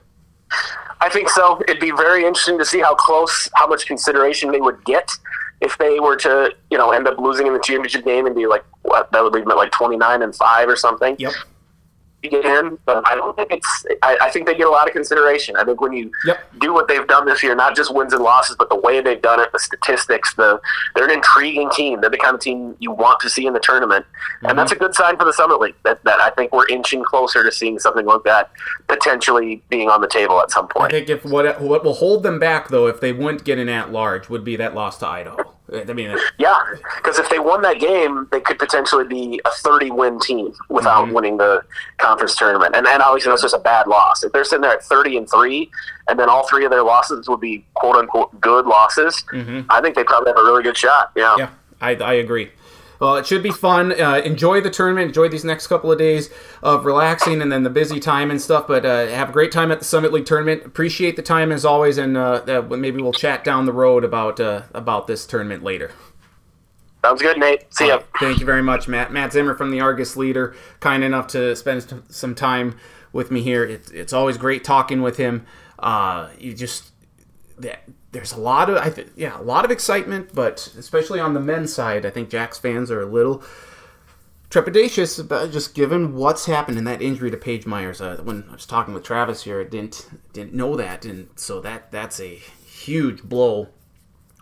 I 0.99 1.07
think 1.07 1.29
so. 1.29 1.61
It'd 1.67 1.79
be 1.79 1.91
very 1.91 2.25
interesting 2.25 2.57
to 2.57 2.65
see 2.65 2.79
how 2.79 2.95
close, 2.95 3.47
how 3.53 3.67
much 3.67 3.85
consideration 3.85 4.51
they 4.51 4.59
would 4.59 4.83
get 4.83 5.09
if 5.61 5.77
they 5.77 5.99
were 5.99 6.17
to, 6.17 6.53
you 6.71 6.77
know, 6.77 6.91
end 6.91 7.07
up 7.07 7.19
losing 7.19 7.47
in 7.47 7.53
the 7.53 7.59
championship 7.59 8.03
game 8.03 8.25
and 8.25 8.35
be 8.35 8.47
like, 8.47 8.65
what, 8.81 9.11
that 9.11 9.23
would 9.23 9.33
be 9.33 9.41
like 9.43 9.71
29 9.71 10.23
and 10.23 10.35
5 10.35 10.67
or 10.67 10.75
something. 10.75 11.15
Yep 11.19 11.33
get 12.27 12.45
in, 12.45 12.77
but 12.85 13.07
I 13.07 13.15
don't 13.15 13.35
think 13.35 13.51
it's. 13.51 13.85
I, 14.01 14.17
I, 14.21 14.29
think 14.29 14.45
they 14.45 14.55
get 14.55 14.67
a 14.67 14.69
lot 14.69 14.87
of 14.87 14.93
consideration. 14.93 15.55
I 15.55 15.63
think 15.63 15.79
when 15.79 15.93
you 15.93 16.11
yep. 16.25 16.39
do 16.59 16.73
what 16.73 16.87
they've 16.87 17.07
done 17.07 17.25
this 17.25 17.41
year, 17.41 17.55
not 17.55 17.75
just 17.75 17.93
wins 17.93 18.11
and 18.13 18.21
losses, 18.21 18.55
but 18.57 18.69
the 18.69 18.75
way 18.75 18.99
they've 18.99 19.21
done 19.21 19.39
it, 19.39 19.51
the 19.51 19.59
statistics, 19.59 20.33
the 20.33 20.59
they're 20.95 21.05
an 21.05 21.11
intriguing 21.11 21.69
team. 21.69 22.01
They're 22.01 22.09
the 22.09 22.17
kind 22.17 22.35
of 22.35 22.41
team 22.41 22.75
you 22.79 22.91
want 22.91 23.21
to 23.21 23.29
see 23.29 23.45
in 23.45 23.53
the 23.53 23.59
tournament, 23.59 24.05
mm-hmm. 24.05 24.47
and 24.47 24.59
that's 24.59 24.71
a 24.71 24.75
good 24.75 24.93
sign 24.93 25.17
for 25.17 25.23
the 25.23 25.33
Summit 25.33 25.59
League. 25.61 25.75
That, 25.83 26.03
that 26.03 26.19
I 26.19 26.29
think 26.31 26.51
we're 26.51 26.67
inching 26.67 27.03
closer 27.03 27.43
to 27.43 27.51
seeing 27.51 27.79
something 27.79 28.05
like 28.05 28.23
that 28.25 28.51
potentially 28.87 29.63
being 29.69 29.89
on 29.89 30.01
the 30.01 30.07
table 30.07 30.41
at 30.41 30.51
some 30.51 30.67
point. 30.67 30.93
I 30.93 30.97
think 30.97 31.09
if 31.09 31.23
what 31.23 31.61
what 31.61 31.83
will 31.83 31.93
hold 31.93 32.23
them 32.23 32.39
back 32.39 32.67
though, 32.67 32.87
if 32.87 32.99
they 32.99 33.13
wouldn't 33.13 33.45
get 33.45 33.59
an 33.59 33.69
at 33.69 33.91
large, 33.91 34.29
would 34.29 34.43
be 34.43 34.55
that 34.57 34.75
loss 34.75 34.97
to 34.97 35.07
Idaho. 35.07 35.55
I 35.73 35.93
mean, 35.93 36.15
yeah, 36.37 36.57
because 36.97 37.19
if 37.19 37.29
they 37.29 37.39
won 37.39 37.61
that 37.61 37.79
game, 37.79 38.27
they 38.31 38.39
could 38.39 38.57
potentially 38.57 39.05
be 39.05 39.39
a 39.45 39.51
30 39.51 39.91
win 39.91 40.19
team 40.19 40.53
without 40.69 41.05
mm-hmm. 41.05 41.13
winning 41.13 41.37
the 41.37 41.63
conference 41.97 42.35
tournament. 42.35 42.75
And, 42.75 42.87
and 42.87 43.01
obviously, 43.01 43.29
that's 43.31 43.41
just 43.43 43.55
a 43.55 43.59
bad 43.59 43.87
loss. 43.87 44.23
If 44.23 44.31
they're 44.31 44.43
sitting 44.43 44.61
there 44.61 44.73
at 44.73 44.83
30 44.83 45.17
and 45.17 45.29
3, 45.29 45.69
and 46.07 46.19
then 46.19 46.29
all 46.29 46.47
three 46.47 46.65
of 46.65 46.71
their 46.71 46.83
losses 46.83 47.29
would 47.29 47.39
be 47.39 47.65
quote 47.75 47.95
unquote 47.95 48.39
good 48.41 48.65
losses, 48.65 49.23
mm-hmm. 49.31 49.61
I 49.69 49.81
think 49.81 49.95
they 49.95 50.03
probably 50.03 50.31
have 50.31 50.39
a 50.39 50.43
really 50.43 50.63
good 50.63 50.77
shot. 50.77 51.11
Yeah. 51.15 51.35
Yeah, 51.37 51.49
I, 51.81 51.95
I 51.95 52.13
agree. 52.13 52.49
Well, 52.99 53.15
it 53.15 53.26
should 53.26 53.41
be 53.41 53.51
fun. 53.51 53.99
Uh, 53.99 54.21
enjoy 54.26 54.59
the 54.59 54.69
tournament. 54.69 55.07
Enjoy 55.07 55.30
these 55.30 55.45
next 55.45 55.67
couple 55.67 55.91
of 55.91 55.97
days 55.97 56.30
of 56.61 56.85
relaxing 56.85 57.41
and 57.41 57.51
then 57.51 57.63
the 57.63 57.69
busy 57.69 57.99
time 57.99 58.30
and 58.30 58.41
stuff. 58.41 58.67
But 58.67 58.85
uh, 58.85 59.07
have 59.07 59.30
a 59.30 59.31
great 59.31 59.51
time 59.51 59.71
at 59.71 59.80
the 59.80 59.85
Summit 59.85 60.11
League 60.11 60.26
tournament. 60.26 60.65
Appreciate 60.65 61.15
the 61.15 61.21
time 61.21 61.51
as 61.51 61.63
always, 61.63 61.97
and 61.97 62.17
uh, 62.17 62.63
maybe 62.69 63.01
we'll 63.01 63.13
chat 63.13 63.43
down 63.43 63.65
the 63.65 63.73
road 63.73 64.03
about 64.03 64.39
uh, 64.39 64.63
about 64.73 65.07
this 65.07 65.26
tournament 65.26 65.63
later. 65.63 65.91
Sounds 67.03 67.21
good, 67.21 67.38
Nate. 67.38 67.73
See 67.73 67.88
ya. 67.88 68.01
thank 68.19 68.39
you 68.39 68.45
very 68.45 68.61
much, 68.61 68.89
Matt. 68.89 69.13
Matt 69.13 69.31
Zimmer 69.31 69.55
from 69.55 69.71
the 69.71 69.80
Argus 69.80 70.17
Leader, 70.17 70.53
kind 70.81 71.01
enough 71.01 71.27
to 71.27 71.55
spend 71.55 72.03
some 72.09 72.35
time 72.35 72.77
with 73.13 73.31
me 73.31 73.41
here. 73.41 73.63
It's, 73.63 73.89
it's 73.91 74.11
always 74.11 74.38
great 74.38 74.65
talking 74.65 75.01
with 75.01 75.15
him. 75.15 75.45
Uh, 75.80 76.27
you 76.38 76.53
just 76.53 76.91
there's 78.11 78.34
a 78.34 78.40
lot 78.40 78.69
of 78.69 78.77
I 78.77 78.90
th- 78.90 79.10
yeah 79.15 79.40
a 79.40 79.44
lot 79.44 79.65
of 79.65 79.72
excitement, 79.72 80.34
but 80.34 80.73
especially 80.77 81.19
on 81.19 81.34
the 81.34 81.40
men's 81.40 81.73
side, 81.73 82.06
I 82.06 82.10
think 82.10 82.30
Jacks 82.30 82.57
fans 82.57 82.90
are 82.91 83.02
a 83.02 83.06
little 83.06 83.44
trepidatious 84.49 85.19
about 85.19 85.52
just 85.52 85.76
given 85.76 86.15
what's 86.15 86.45
happened 86.45 86.77
in 86.77 86.84
that 86.86 87.02
injury 87.02 87.30
to 87.30 87.38
Paige 87.38 87.65
Myers. 87.65 88.02
Uh, 88.02 88.18
when 88.23 88.45
I 88.49 88.53
was 88.53 88.65
talking 88.65 88.94
with 88.94 89.03
Travis 89.03 89.44
here, 89.44 89.61
I 89.61 89.65
didn't 89.65 90.10
didn't 90.34 90.53
know 90.53 90.76
that, 90.76 91.06
and 91.06 91.30
so 91.36 91.61
that 91.61 91.91
that's 91.91 92.19
a 92.19 92.36
huge 92.65 93.23
blow 93.23 93.69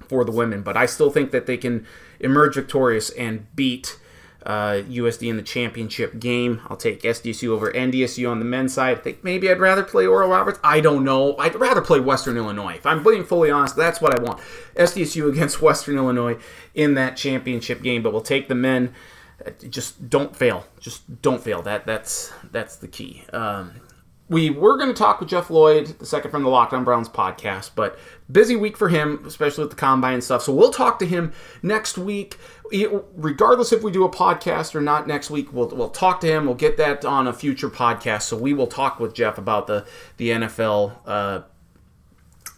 for 0.07 0.23
the 0.23 0.31
women. 0.31 0.61
But 0.61 0.77
I 0.77 0.85
still 0.85 1.09
think 1.09 1.31
that 1.31 1.45
they 1.45 1.57
can 1.57 1.85
emerge 2.19 2.55
victorious 2.55 3.09
and 3.11 3.53
beat 3.55 3.99
uh, 4.47 4.81
USD 4.87 5.29
in 5.29 5.35
the 5.35 5.43
championship 5.43 6.19
game. 6.19 6.61
I'll 6.69 6.77
take 6.77 7.01
SDSU 7.01 7.49
over 7.49 7.69
NDSU 7.69 8.31
on 8.31 8.39
the 8.39 8.45
men's 8.45 8.73
side. 8.73 8.97
I 8.97 9.01
think 9.01 9.21
maybe 9.21 9.51
I'd 9.51 9.59
rather 9.59 9.83
play 9.83 10.07
Oral 10.07 10.29
Roberts. 10.29 10.57
I 10.63 10.79
don't 10.79 11.03
know. 11.03 11.35
I'd 11.37 11.53
rather 11.55 11.81
play 11.81 11.99
Western 11.99 12.37
Illinois. 12.37 12.75
If 12.75 12.85
I'm 12.85 13.03
being 13.03 13.25
fully 13.25 13.51
honest, 13.51 13.75
that's 13.75 13.99
what 13.99 14.17
I 14.17 14.23
want. 14.23 14.39
SDSU 14.75 15.29
against 15.33 15.61
Western 15.61 15.97
Illinois 15.97 16.39
in 16.73 16.93
that 16.93 17.17
championship 17.17 17.83
game. 17.83 18.01
But 18.01 18.13
we'll 18.13 18.21
take 18.21 18.47
the 18.47 18.55
men. 18.55 18.93
Uh, 19.45 19.51
just 19.69 20.09
don't 20.09 20.33
fail. 20.33 20.65
Just 20.79 21.21
don't 21.21 21.43
fail. 21.43 21.61
That 21.61 21.85
that's 21.85 22.31
that's 22.49 22.77
the 22.77 22.87
key. 22.87 23.25
Um, 23.33 23.81
we 24.29 24.49
were 24.49 24.77
going 24.77 24.89
to 24.89 24.97
talk 24.97 25.19
with 25.19 25.29
Jeff 25.29 25.49
Lloyd, 25.49 25.87
the 25.99 26.05
second 26.05 26.31
from 26.31 26.43
the 26.43 26.49
Locked 26.49 26.73
On 26.73 26.83
Browns 26.83 27.07
podcast, 27.07 27.71
but 27.75 27.97
busy 28.29 28.55
week 28.55 28.75
for 28.75 28.89
him, 28.89 29.23
especially 29.25 29.63
with 29.63 29.71
the 29.71 29.77
combine 29.77 30.15
and 30.15 30.23
stuff. 30.23 30.43
So 30.43 30.53
we'll 30.53 30.71
talk 30.71 30.99
to 30.99 31.05
him 31.05 31.31
next 31.61 31.97
week. 31.97 32.37
Regardless 33.15 33.71
if 33.71 33.83
we 33.83 33.91
do 33.91 34.03
a 34.03 34.09
podcast 34.09 34.75
or 34.75 34.81
not 34.81 35.07
next 35.07 35.29
week, 35.29 35.53
we'll, 35.53 35.69
we'll 35.69 35.89
talk 35.89 36.19
to 36.21 36.27
him. 36.27 36.45
We'll 36.45 36.55
get 36.55 36.77
that 36.77 37.05
on 37.05 37.27
a 37.27 37.33
future 37.33 37.69
podcast. 37.69 38.23
So 38.23 38.37
we 38.37 38.53
will 38.53 38.67
talk 38.67 38.99
with 38.99 39.13
Jeff 39.13 39.37
about 39.37 39.67
the, 39.67 39.85
the 40.17 40.29
NFL 40.29 40.93
uh, 41.05 41.41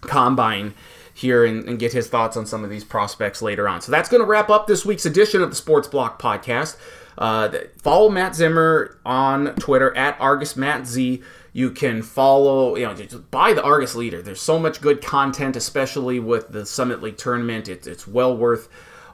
combine 0.01 0.73
here 1.13 1.43
and, 1.43 1.67
and, 1.67 1.77
get 1.77 1.91
his 1.91 2.07
thoughts 2.07 2.37
on 2.37 2.45
some 2.45 2.63
of 2.63 2.69
these 2.69 2.85
prospects 2.85 3.41
later 3.41 3.67
on. 3.67 3.81
So 3.81 3.91
that's 3.91 4.07
going 4.07 4.21
to 4.21 4.25
wrap 4.25 4.49
up 4.49 4.67
this 4.67 4.85
week's 4.85 5.05
edition 5.05 5.41
of 5.41 5.49
the 5.49 5.55
Sports 5.55 5.87
Block 5.87 6.21
podcast. 6.21 6.77
Uh, 7.17 7.49
follow 7.81 8.09
Matt 8.09 8.35
Zimmer 8.35 8.97
on 9.05 9.53
Twitter 9.55 9.95
at 9.97 10.15
Argus 10.21 10.55
Matt 10.55 10.87
Z. 10.87 11.21
You 11.51 11.71
can 11.71 12.01
follow, 12.01 12.77
you 12.77 12.85
know, 12.85 12.93
just 12.93 13.29
buy 13.31 13.53
the 13.53 13.61
Argus 13.61 13.95
Leader. 13.95 14.21
There's 14.21 14.39
so 14.39 14.57
much 14.57 14.79
good 14.79 15.03
content, 15.03 15.57
especially 15.57 16.19
with 16.19 16.49
the 16.49 16.65
Summit 16.65 17.01
League 17.01 17.17
tournament. 17.17 17.67
It's, 17.67 17.87
it's 17.87 18.07
well 18.07 18.37
worth, 18.37 18.69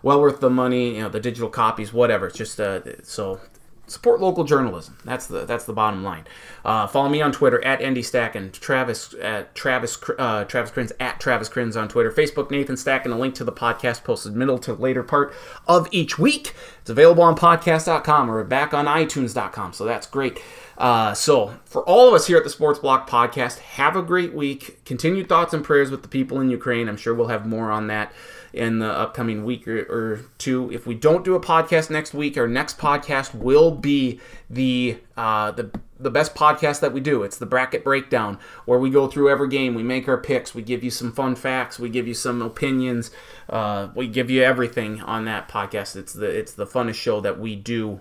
well 0.05 0.21
worth 0.21 0.39
the 0.39 0.51
money. 0.51 0.95
You 0.95 1.01
know, 1.01 1.09
the 1.09 1.19
digital 1.19 1.49
copies, 1.49 1.91
whatever. 1.91 2.27
It's 2.27 2.37
just 2.37 2.61
uh, 2.61 3.01
so 3.03 3.41
support 3.87 4.21
local 4.21 4.43
journalism. 4.43 4.97
That's 5.03 5.25
the 5.25 5.45
that's 5.45 5.65
the 5.65 5.73
bottom 5.73 6.03
line. 6.03 6.25
Uh, 6.63 6.85
follow 6.85 7.09
me 7.09 7.21
on 7.21 7.31
Twitter 7.31 7.63
at 7.65 7.81
Andy 7.81 8.03
Stack 8.03 8.35
and 8.35 8.53
Travis 8.53 9.15
at 9.19 9.55
Travis 9.55 9.97
uh, 10.17 10.45
Travis 10.45 10.71
Crins 10.71 10.91
at 10.99 11.19
Travis 11.19 11.49
Crins 11.49 11.75
on 11.75 11.89
Twitter. 11.89 12.11
Facebook 12.11 12.51
Nathan 12.51 12.77
Stack 12.77 13.03
and 13.03 13.13
a 13.13 13.17
link 13.17 13.33
to 13.35 13.43
the 13.43 13.51
podcast 13.51 14.03
posted 14.03 14.35
middle 14.35 14.59
to 14.59 14.73
later 14.73 15.01
part 15.01 15.33
of 15.67 15.87
each 15.91 16.19
week. 16.19 16.53
It's 16.81 16.89
available 16.91 17.23
on 17.23 17.35
podcast.com 17.35 18.29
or 18.29 18.43
back 18.43 18.75
on 18.75 18.85
iTunes.com. 18.85 19.73
So 19.73 19.85
that's 19.85 20.05
great. 20.05 20.39
Uh, 20.77 21.15
so 21.15 21.57
for 21.65 21.81
all 21.83 22.07
of 22.07 22.13
us 22.13 22.27
here 22.27 22.37
at 22.37 22.43
the 22.43 22.49
Sports 22.51 22.77
Block 22.77 23.09
Podcast, 23.09 23.57
have 23.59 23.95
a 23.95 24.03
great 24.03 24.33
week. 24.33 24.85
Continued 24.85 25.27
thoughts 25.27 25.51
and 25.53 25.63
prayers 25.63 25.89
with 25.89 26.03
the 26.03 26.07
people 26.07 26.39
in 26.41 26.51
Ukraine. 26.51 26.87
I'm 26.87 26.97
sure 26.97 27.15
we'll 27.15 27.29
have 27.29 27.47
more 27.47 27.71
on 27.71 27.87
that 27.87 28.13
in 28.55 28.79
the 28.79 28.89
upcoming 28.89 29.43
week 29.43 29.67
or, 29.67 29.79
or, 29.81 30.21
two. 30.37 30.71
If 30.71 30.87
we 30.87 30.95
don't 30.95 31.25
do 31.25 31.35
a 31.35 31.39
podcast 31.39 31.89
next 31.89 32.13
week, 32.13 32.37
our 32.37 32.47
next 32.47 32.77
podcast 32.77 33.35
will 33.35 33.71
be 33.71 34.21
the 34.49 34.97
uh, 35.17 35.51
the 35.51 35.71
the 35.99 36.09
best 36.09 36.33
podcast 36.35 36.79
that 36.79 36.93
we 36.93 37.01
do. 37.01 37.23
It's 37.23 37.37
the 37.37 37.45
bracket 37.45 37.83
breakdown, 37.83 38.39
where 38.65 38.79
we 38.79 38.89
go 38.89 39.07
through 39.07 39.29
every 39.29 39.49
game, 39.49 39.75
we 39.75 39.83
make 39.83 40.07
our 40.07 40.17
picks, 40.17 40.55
we 40.55 40.61
give 40.61 40.83
you 40.83 40.91
some 40.91 41.11
fun 41.11 41.35
facts, 41.35 41.77
we 41.79 41.89
give 41.89 42.07
you 42.07 42.13
some 42.13 42.41
opinions, 42.41 43.11
uh, 43.49 43.89
we 43.93 44.07
give 44.07 44.29
you 44.29 44.41
everything 44.41 45.01
on 45.01 45.25
that 45.25 45.49
podcast. 45.49 45.95
It's 45.95 46.13
the 46.13 46.27
it's 46.27 46.53
the 46.53 46.65
funnest 46.65 46.95
show 46.95 47.19
that 47.21 47.39
we 47.39 47.55
do 47.55 47.99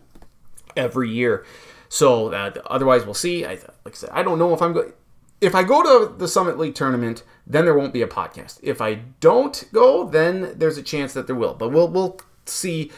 every 0.76 1.10
year. 1.10 1.44
So 1.88 2.32
uh, 2.32 2.52
otherwise, 2.66 3.04
we'll 3.04 3.14
see. 3.14 3.44
I, 3.44 3.50
like 3.84 3.88
I 3.88 3.92
said, 3.92 4.10
I 4.12 4.22
don't 4.22 4.38
know 4.38 4.54
if 4.54 4.62
I'm 4.62 4.72
going. 4.72 4.92
If 5.40 5.54
I 5.54 5.62
go 5.62 5.82
to 5.82 6.14
the 6.14 6.28
Summit 6.28 6.58
League 6.58 6.74
tournament, 6.74 7.22
then 7.46 7.64
there 7.64 7.74
won't 7.74 7.92
be 7.92 8.02
a 8.02 8.06
podcast. 8.06 8.58
If 8.62 8.80
I 8.80 8.94
don't 9.20 9.64
go, 9.72 10.08
then 10.08 10.54
there's 10.56 10.78
a 10.78 10.82
chance 10.82 11.12
that 11.14 11.26
there 11.26 11.36
will. 11.36 11.54
But 11.54 11.70
we'll 11.70 11.88
we'll 11.88 12.20
see 12.46 12.90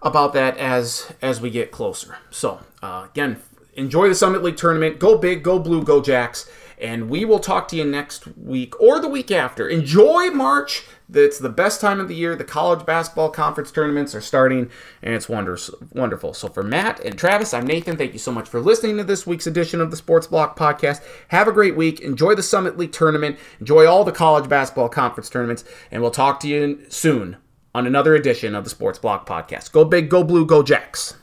about 0.00 0.32
that 0.32 0.56
as 0.58 1.12
as 1.20 1.40
we 1.40 1.50
get 1.50 1.70
closer. 1.70 2.18
So 2.30 2.60
uh, 2.82 3.08
again, 3.10 3.42
enjoy 3.74 4.08
the 4.08 4.14
Summit 4.14 4.42
League 4.42 4.56
tournament. 4.56 4.98
Go 4.98 5.18
big, 5.18 5.42
go 5.42 5.58
blue, 5.58 5.82
go 5.82 6.00
Jacks. 6.00 6.50
And 6.82 7.08
we 7.08 7.24
will 7.24 7.38
talk 7.38 7.68
to 7.68 7.76
you 7.76 7.84
next 7.84 8.26
week 8.36 8.78
or 8.80 8.98
the 8.98 9.08
week 9.08 9.30
after. 9.30 9.68
Enjoy 9.68 10.30
March. 10.30 10.84
It's 11.14 11.38
the 11.38 11.48
best 11.48 11.80
time 11.80 12.00
of 12.00 12.08
the 12.08 12.14
year. 12.16 12.34
The 12.34 12.42
college 12.42 12.84
basketball 12.84 13.30
conference 13.30 13.70
tournaments 13.70 14.16
are 14.16 14.20
starting, 14.20 14.68
and 15.00 15.14
it's 15.14 15.28
wonderful. 15.28 16.34
So, 16.34 16.48
for 16.48 16.64
Matt 16.64 16.98
and 17.00 17.16
Travis, 17.16 17.54
I'm 17.54 17.66
Nathan. 17.66 17.96
Thank 17.96 18.14
you 18.14 18.18
so 18.18 18.32
much 18.32 18.48
for 18.48 18.60
listening 18.60 18.96
to 18.96 19.04
this 19.04 19.26
week's 19.26 19.46
edition 19.46 19.80
of 19.80 19.92
the 19.92 19.96
Sports 19.96 20.26
Block 20.26 20.58
Podcast. 20.58 21.02
Have 21.28 21.46
a 21.46 21.52
great 21.52 21.76
week. 21.76 22.00
Enjoy 22.00 22.34
the 22.34 22.42
Summit 22.42 22.76
League 22.76 22.92
tournament. 22.92 23.38
Enjoy 23.60 23.86
all 23.86 24.02
the 24.02 24.10
college 24.10 24.48
basketball 24.48 24.88
conference 24.88 25.30
tournaments, 25.30 25.64
and 25.92 26.02
we'll 26.02 26.10
talk 26.10 26.40
to 26.40 26.48
you 26.48 26.84
soon 26.88 27.36
on 27.74 27.86
another 27.86 28.16
edition 28.16 28.56
of 28.56 28.64
the 28.64 28.70
Sports 28.70 28.98
Block 28.98 29.28
Podcast. 29.28 29.70
Go 29.70 29.84
big, 29.84 30.10
go 30.10 30.24
blue, 30.24 30.44
go 30.44 30.62
Jacks. 30.64 31.14